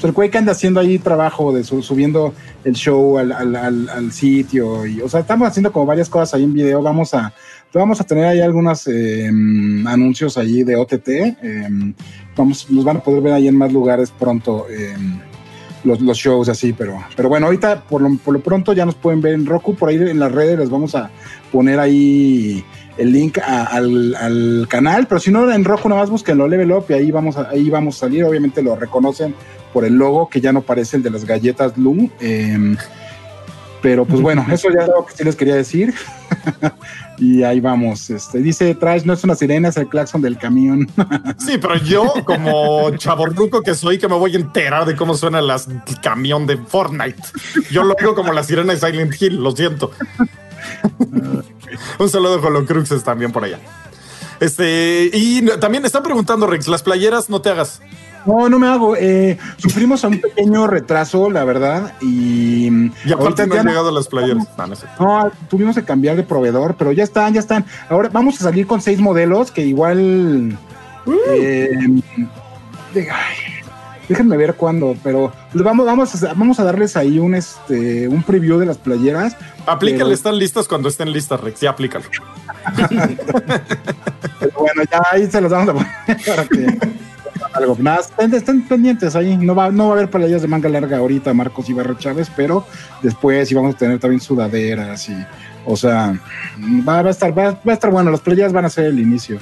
el 0.09 0.13
Quake 0.15 0.37
anda 0.37 0.51
haciendo 0.51 0.79
ahí 0.79 0.99
trabajo 0.99 1.53
de 1.53 1.63
su- 1.63 1.81
subiendo 1.81 2.33
el 2.63 2.73
show 2.73 3.17
al, 3.17 4.11
sitio. 4.11 4.85
Y, 4.85 5.01
o 5.01 5.09
sea, 5.09 5.21
estamos 5.21 5.47
haciendo 5.47 5.71
como 5.71 5.85
varias 5.85 6.09
cosas 6.09 6.33
ahí 6.35 6.43
en 6.43 6.53
video. 6.53 6.81
Vamos 6.81 7.13
a, 7.13 7.33
vamos 7.73 7.99
a 8.01 8.03
tener 8.03 8.25
ahí 8.25 8.39
algunos 8.41 8.87
eh, 8.87 9.29
anuncios 9.85 10.37
ahí 10.37 10.63
de 10.63 10.75
OTT. 10.75 11.07
eh, 11.09 11.93
vamos, 12.35 12.69
nos 12.69 12.83
van 12.83 12.97
a 12.97 12.99
poder 13.03 13.21
ver 13.21 13.33
ahí 13.33 13.47
en 13.47 13.57
más 13.57 13.71
lugares 13.71 14.11
pronto. 14.11 14.65
eh, 14.69 14.95
los, 15.83 15.99
los 15.99 16.17
shows 16.17 16.47
así, 16.47 16.71
pero, 16.71 16.97
pero 17.13 17.27
bueno, 17.27 17.47
ahorita 17.47 17.83
por 17.83 18.01
lo, 18.01 18.15
por 18.15 18.33
lo 18.33 18.39
pronto 18.39 18.71
ya 18.71 18.85
nos 18.85 18.95
pueden 18.95 19.19
ver 19.19 19.33
en 19.33 19.45
Roku, 19.45 19.75
por 19.75 19.89
ahí 19.89 19.97
en 19.97 20.17
las 20.17 20.31
redes 20.31 20.57
les 20.57 20.69
vamos 20.69 20.95
a 20.95 21.09
poner 21.51 21.77
ahí 21.77 22.63
el 22.97 23.11
link 23.11 23.37
al, 23.45 24.15
al 24.15 24.65
canal, 24.69 25.07
pero 25.07 25.19
si 25.19 25.29
no 25.29 25.51
en 25.51 25.65
Roku 25.65 25.89
nada 25.89 25.99
más 25.99 26.09
búsquenlo 26.09 26.47
Level 26.47 26.71
Up 26.71 26.85
y 26.87 26.93
ahí 26.93 27.11
vamos 27.11 27.35
ahí 27.35 27.69
vamos 27.69 27.97
a 27.97 27.99
salir, 27.99 28.23
obviamente 28.23 28.61
lo 28.63 28.77
reconocen 28.77 29.35
por 29.73 29.83
el 29.85 29.95
logo 29.95 30.29
que 30.29 30.39
ya 30.39 30.53
no 30.53 30.61
parece 30.61 30.97
el 30.97 31.03
de 31.03 31.09
las 31.09 31.25
galletas 31.25 31.77
Lu, 31.77 32.09
eh, 32.21 32.75
pero 33.81 34.05
pues 34.05 34.21
bueno, 34.27 34.45
eso 34.51 34.69
ya 34.73 34.83
es 34.83 34.87
lo 34.87 35.05
que 35.05 35.13
sí 35.15 35.23
les 35.23 35.35
quería 35.35 35.55
decir. 35.55 35.93
y 37.17 37.43
ahí 37.43 37.59
vamos. 37.59 38.09
Este, 38.09 38.39
dice 38.39 38.73
Trash, 38.75 39.03
no 39.03 39.13
es 39.13 39.23
una 39.23 39.35
sirena, 39.35 39.69
es 39.69 39.77
el 39.77 39.87
claxon 39.89 40.21
del 40.21 40.37
camión. 40.37 40.87
Sí, 41.37 41.57
pero 41.59 41.75
yo, 41.77 42.13
como 42.25 42.91
chaborruco 42.97 43.61
que 43.61 43.75
soy, 43.75 43.97
que 43.97 44.07
me 44.07 44.15
voy 44.15 44.33
a 44.35 44.39
enterar 44.39 44.85
de 44.85 44.95
cómo 44.95 45.15
suena 45.15 45.41
las- 45.41 45.67
el 45.67 45.99
camión 46.01 46.45
de 46.47 46.57
Fortnite. 46.57 47.21
Yo 47.71 47.83
lo 47.83 47.95
digo 47.99 48.15
como 48.15 48.31
la 48.31 48.43
sirena 48.43 48.73
de 48.73 48.79
Silent 48.79 49.21
Hill, 49.21 49.43
lo 49.43 49.51
siento. 49.51 49.91
Un 51.99 52.09
saludo 52.09 52.39
con 52.41 52.53
los 52.53 52.63
Cruxes 52.65 53.03
también 53.03 53.31
por 53.31 53.43
allá. 53.43 53.59
Este, 54.39 55.09
y 55.13 55.45
también 55.59 55.85
están 55.85 56.03
preguntando, 56.03 56.47
Rex, 56.47 56.67
las 56.67 56.83
playeras 56.83 57.29
no 57.29 57.41
te 57.41 57.49
hagas. 57.49 57.81
No, 58.25 58.47
no 58.49 58.59
me 58.59 58.67
hago. 58.67 58.95
Eh, 58.95 59.37
sufrimos 59.57 60.03
un 60.03 60.19
pequeño 60.21 60.65
retraso, 60.67 61.29
la 61.29 61.43
verdad. 61.43 61.93
Y, 62.01 62.67
Y 63.05 63.11
aparte 63.13 63.45
no 63.47 63.55
han 63.55 63.67
llegado 63.67 63.91
las 63.91 64.07
playeras. 64.07 64.47
No, 64.57 64.67
no 64.67 64.75
sé. 64.75 64.85
No, 64.99 65.31
tuvimos 65.49 65.75
que 65.75 65.83
cambiar 65.83 66.15
de 66.15 66.23
proveedor, 66.23 66.75
pero 66.77 66.91
ya 66.91 67.03
están, 67.03 67.33
ya 67.33 67.39
están. 67.41 67.65
Ahora 67.89 68.09
vamos 68.11 68.39
a 68.39 68.43
salir 68.43 68.65
con 68.67 68.81
seis 68.81 68.99
modelos 68.99 69.51
que 69.51 69.65
igual. 69.65 70.57
eh, 71.33 71.69
de- 72.93 73.09
ay, 73.11 73.35
déjenme 74.07 74.37
ver 74.37 74.55
cuándo, 74.55 74.95
pero 75.03 75.33
vamos, 75.53 75.85
vamos, 75.85 76.23
a, 76.23 76.33
vamos 76.33 76.59
a 76.59 76.63
darles 76.63 76.95
ahí 76.95 77.19
un 77.19 77.35
este 77.35 78.07
un 78.07 78.23
preview 78.23 78.57
de 78.59 78.65
las 78.67 78.77
playeras. 78.77 79.35
Aplícale, 79.65 80.03
Pero- 80.05 80.13
están 80.13 80.37
listas 80.37 80.67
cuando 80.67 80.87
estén 80.89 81.11
listas, 81.11 81.41
Rex. 81.41 81.59
Ya 81.59 81.71
aplícalo. 81.71 82.05
Pero 84.39 84.51
bueno, 84.59 84.83
ya 84.91 85.01
ahí 85.11 85.29
se 85.29 85.41
los 85.41 85.51
vamos 85.51 85.69
a 85.69 85.73
poner 85.73 86.25
para 86.25 86.45
que 86.45 86.77
algo. 87.53 87.77
Nada, 87.79 88.01
estén, 88.01 88.61
pendientes 88.67 89.15
ahí. 89.15 89.37
No 89.37 89.55
va, 89.55 89.71
no 89.71 89.87
va 89.87 89.91
a 89.91 89.97
haber 89.97 90.09
playeras 90.09 90.41
de 90.41 90.47
manga 90.47 90.69
larga 90.69 90.97
ahorita, 90.97 91.33
Marcos 91.33 91.69
Ibarra 91.69 91.97
Chávez, 91.97 92.31
pero 92.35 92.65
después 93.01 93.47
sí 93.47 93.55
vamos 93.55 93.75
a 93.75 93.77
tener 93.77 93.99
también 93.99 94.21
sudaderas 94.21 95.09
y, 95.09 95.15
o 95.65 95.75
sea, 95.77 96.19
va, 96.87 97.01
va 97.01 97.07
a 97.07 97.11
estar, 97.11 97.37
va, 97.37 97.51
va 97.51 97.71
a 97.71 97.73
estar 97.73 97.91
bueno. 97.91 98.11
Las 98.11 98.21
playeras 98.21 98.53
van 98.53 98.65
a 98.65 98.69
ser 98.69 98.85
el 98.85 98.99
inicio. 98.99 99.39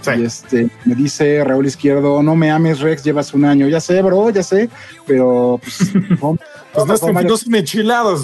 Sí. 0.00 0.10
Y 0.18 0.24
este, 0.24 0.68
me 0.84 0.94
dice 0.94 1.42
Raúl 1.44 1.66
Izquierdo, 1.66 2.22
no 2.22 2.36
me 2.36 2.50
ames, 2.50 2.80
Rex, 2.80 3.02
llevas 3.02 3.32
un 3.32 3.44
año. 3.44 3.68
Ya 3.68 3.80
sé, 3.80 4.02
bro, 4.02 4.30
ya 4.30 4.42
sé, 4.42 4.68
pero 5.06 5.58
pues, 5.62 5.94
no, 5.94 6.36
Pues 6.72 6.86
no, 6.86 7.12
no, 7.12 7.22
no 7.22 7.36
son 7.36 7.54
enchiladas, 7.54 8.22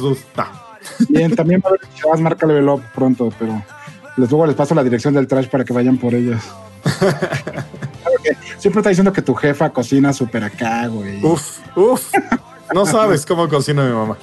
bien, 1.09 1.35
también 1.35 1.61
va 1.65 1.69
a 1.69 1.71
haber 1.71 1.81
chavas 1.95 2.21
marca 2.21 2.47
Level 2.47 2.69
Up 2.69 2.83
pronto, 2.95 3.33
pero 3.39 3.63
les 4.17 4.31
luego 4.31 4.47
les 4.47 4.57
paso 4.57 4.75
la 4.75 4.85
dirección 4.85 5.15
del 5.15 5.27
trash 5.27 5.49
para 5.49 5.65
que 5.65 5.73
vayan 5.73 5.97
por 5.99 6.15
ellas. 6.15 6.43
siempre 8.59 8.81
está 8.81 8.91
diciendo 8.91 9.13
que 9.13 9.23
tu 9.23 9.35
jefa 9.35 9.71
cocina 9.71 10.13
súper 10.13 10.45
acá, 10.45 10.87
güey. 10.87 11.25
Uf, 11.25 11.59
uf. 11.77 12.13
No 12.75 12.87
sabes 12.87 13.27
cómo 13.27 13.49
cocina 13.49 13.85
mi 13.85 13.93
mamá. 13.93 14.17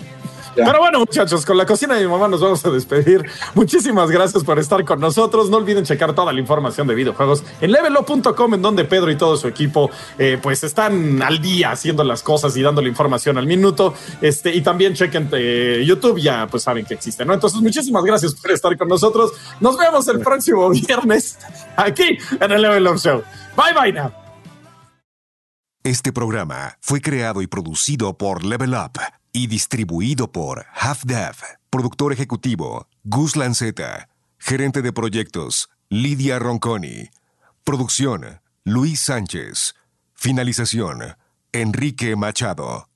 Pero 0.65 0.80
bueno, 0.80 0.99
muchachos, 0.99 1.45
con 1.45 1.55
la 1.55 1.65
cocina 1.65 1.95
de 1.95 2.01
mi 2.01 2.11
mamá 2.11 2.27
nos 2.27 2.41
vamos 2.41 2.65
a 2.65 2.72
despedir. 2.72 3.23
Muchísimas 3.53 4.09
gracias 4.09 4.43
por 4.43 4.57
estar 4.57 4.84
con 4.85 4.99
nosotros. 4.99 5.49
No 5.49 5.57
olviden 5.57 5.85
checar 5.85 6.15
toda 6.15 6.34
la 6.34 6.39
información 6.39 6.88
de 6.88 6.95
videojuegos 6.95 7.43
en 7.61 7.72
levelo.com, 7.72 8.53
en 8.55 8.61
donde 8.61 8.84
Pedro 8.85 9.11
y 9.11 9.15
todo 9.15 9.38
su 9.38 9.47
equipo 9.47 9.91
eh, 10.18 10.39
pues 10.41 10.64
están 10.64 11.22
al 11.22 11.39
día 11.39 11.72
haciendo 11.72 12.03
las 12.03 12.23
cosas 12.23 12.57
y 12.57 12.64
dando 12.64 12.81
la 12.81 12.88
información 12.88 13.38
al 13.38 13.45
minuto. 13.45 13.93
Este, 14.19 14.53
y 14.53 14.61
también 14.61 14.95
chequen 14.95 15.30
eh, 15.34 15.84
YouTube, 15.85 16.19
ya 16.19 16.47
pues 16.47 16.64
saben 16.64 16.85
que 16.85 16.95
existe, 16.95 17.23
¿no? 17.23 17.34
Entonces, 17.34 17.61
muchísimas 17.61 18.03
gracias 18.03 18.34
por 18.34 18.51
estar 18.51 18.76
con 18.77 18.88
nosotros. 18.88 19.34
Nos 19.59 19.77
vemos 19.77 20.07
el 20.07 20.19
próximo 20.22 20.69
viernes 20.72 21.38
aquí 21.76 22.18
en 22.39 22.51
el 22.51 22.61
Level 22.61 22.88
Up 22.88 22.97
Show. 22.97 23.22
Bye 23.57 23.73
bye 23.73 23.91
now. 23.91 24.13
Este 25.84 26.13
programa 26.13 26.77
fue 26.79 27.01
creado 27.01 27.41
y 27.41 27.47
producido 27.47 28.17
por 28.17 28.43
Level 28.43 28.75
Up 28.75 28.99
y 29.31 29.47
distribuido 29.47 30.31
por 30.31 30.65
Half 30.73 31.05
Dev. 31.05 31.35
Productor 31.71 32.13
ejecutivo 32.13 32.88
Gus 33.03 33.35
Lanceta. 33.35 34.09
Gerente 34.38 34.84
de 34.84 34.93
proyectos 34.93 35.69
Lidia 35.89 36.38
Ronconi. 36.38 37.09
Producción 37.63 38.41
Luis 38.63 38.99
Sánchez. 38.99 39.73
Finalización 40.13 41.15
Enrique 41.51 42.15
Machado. 42.15 42.89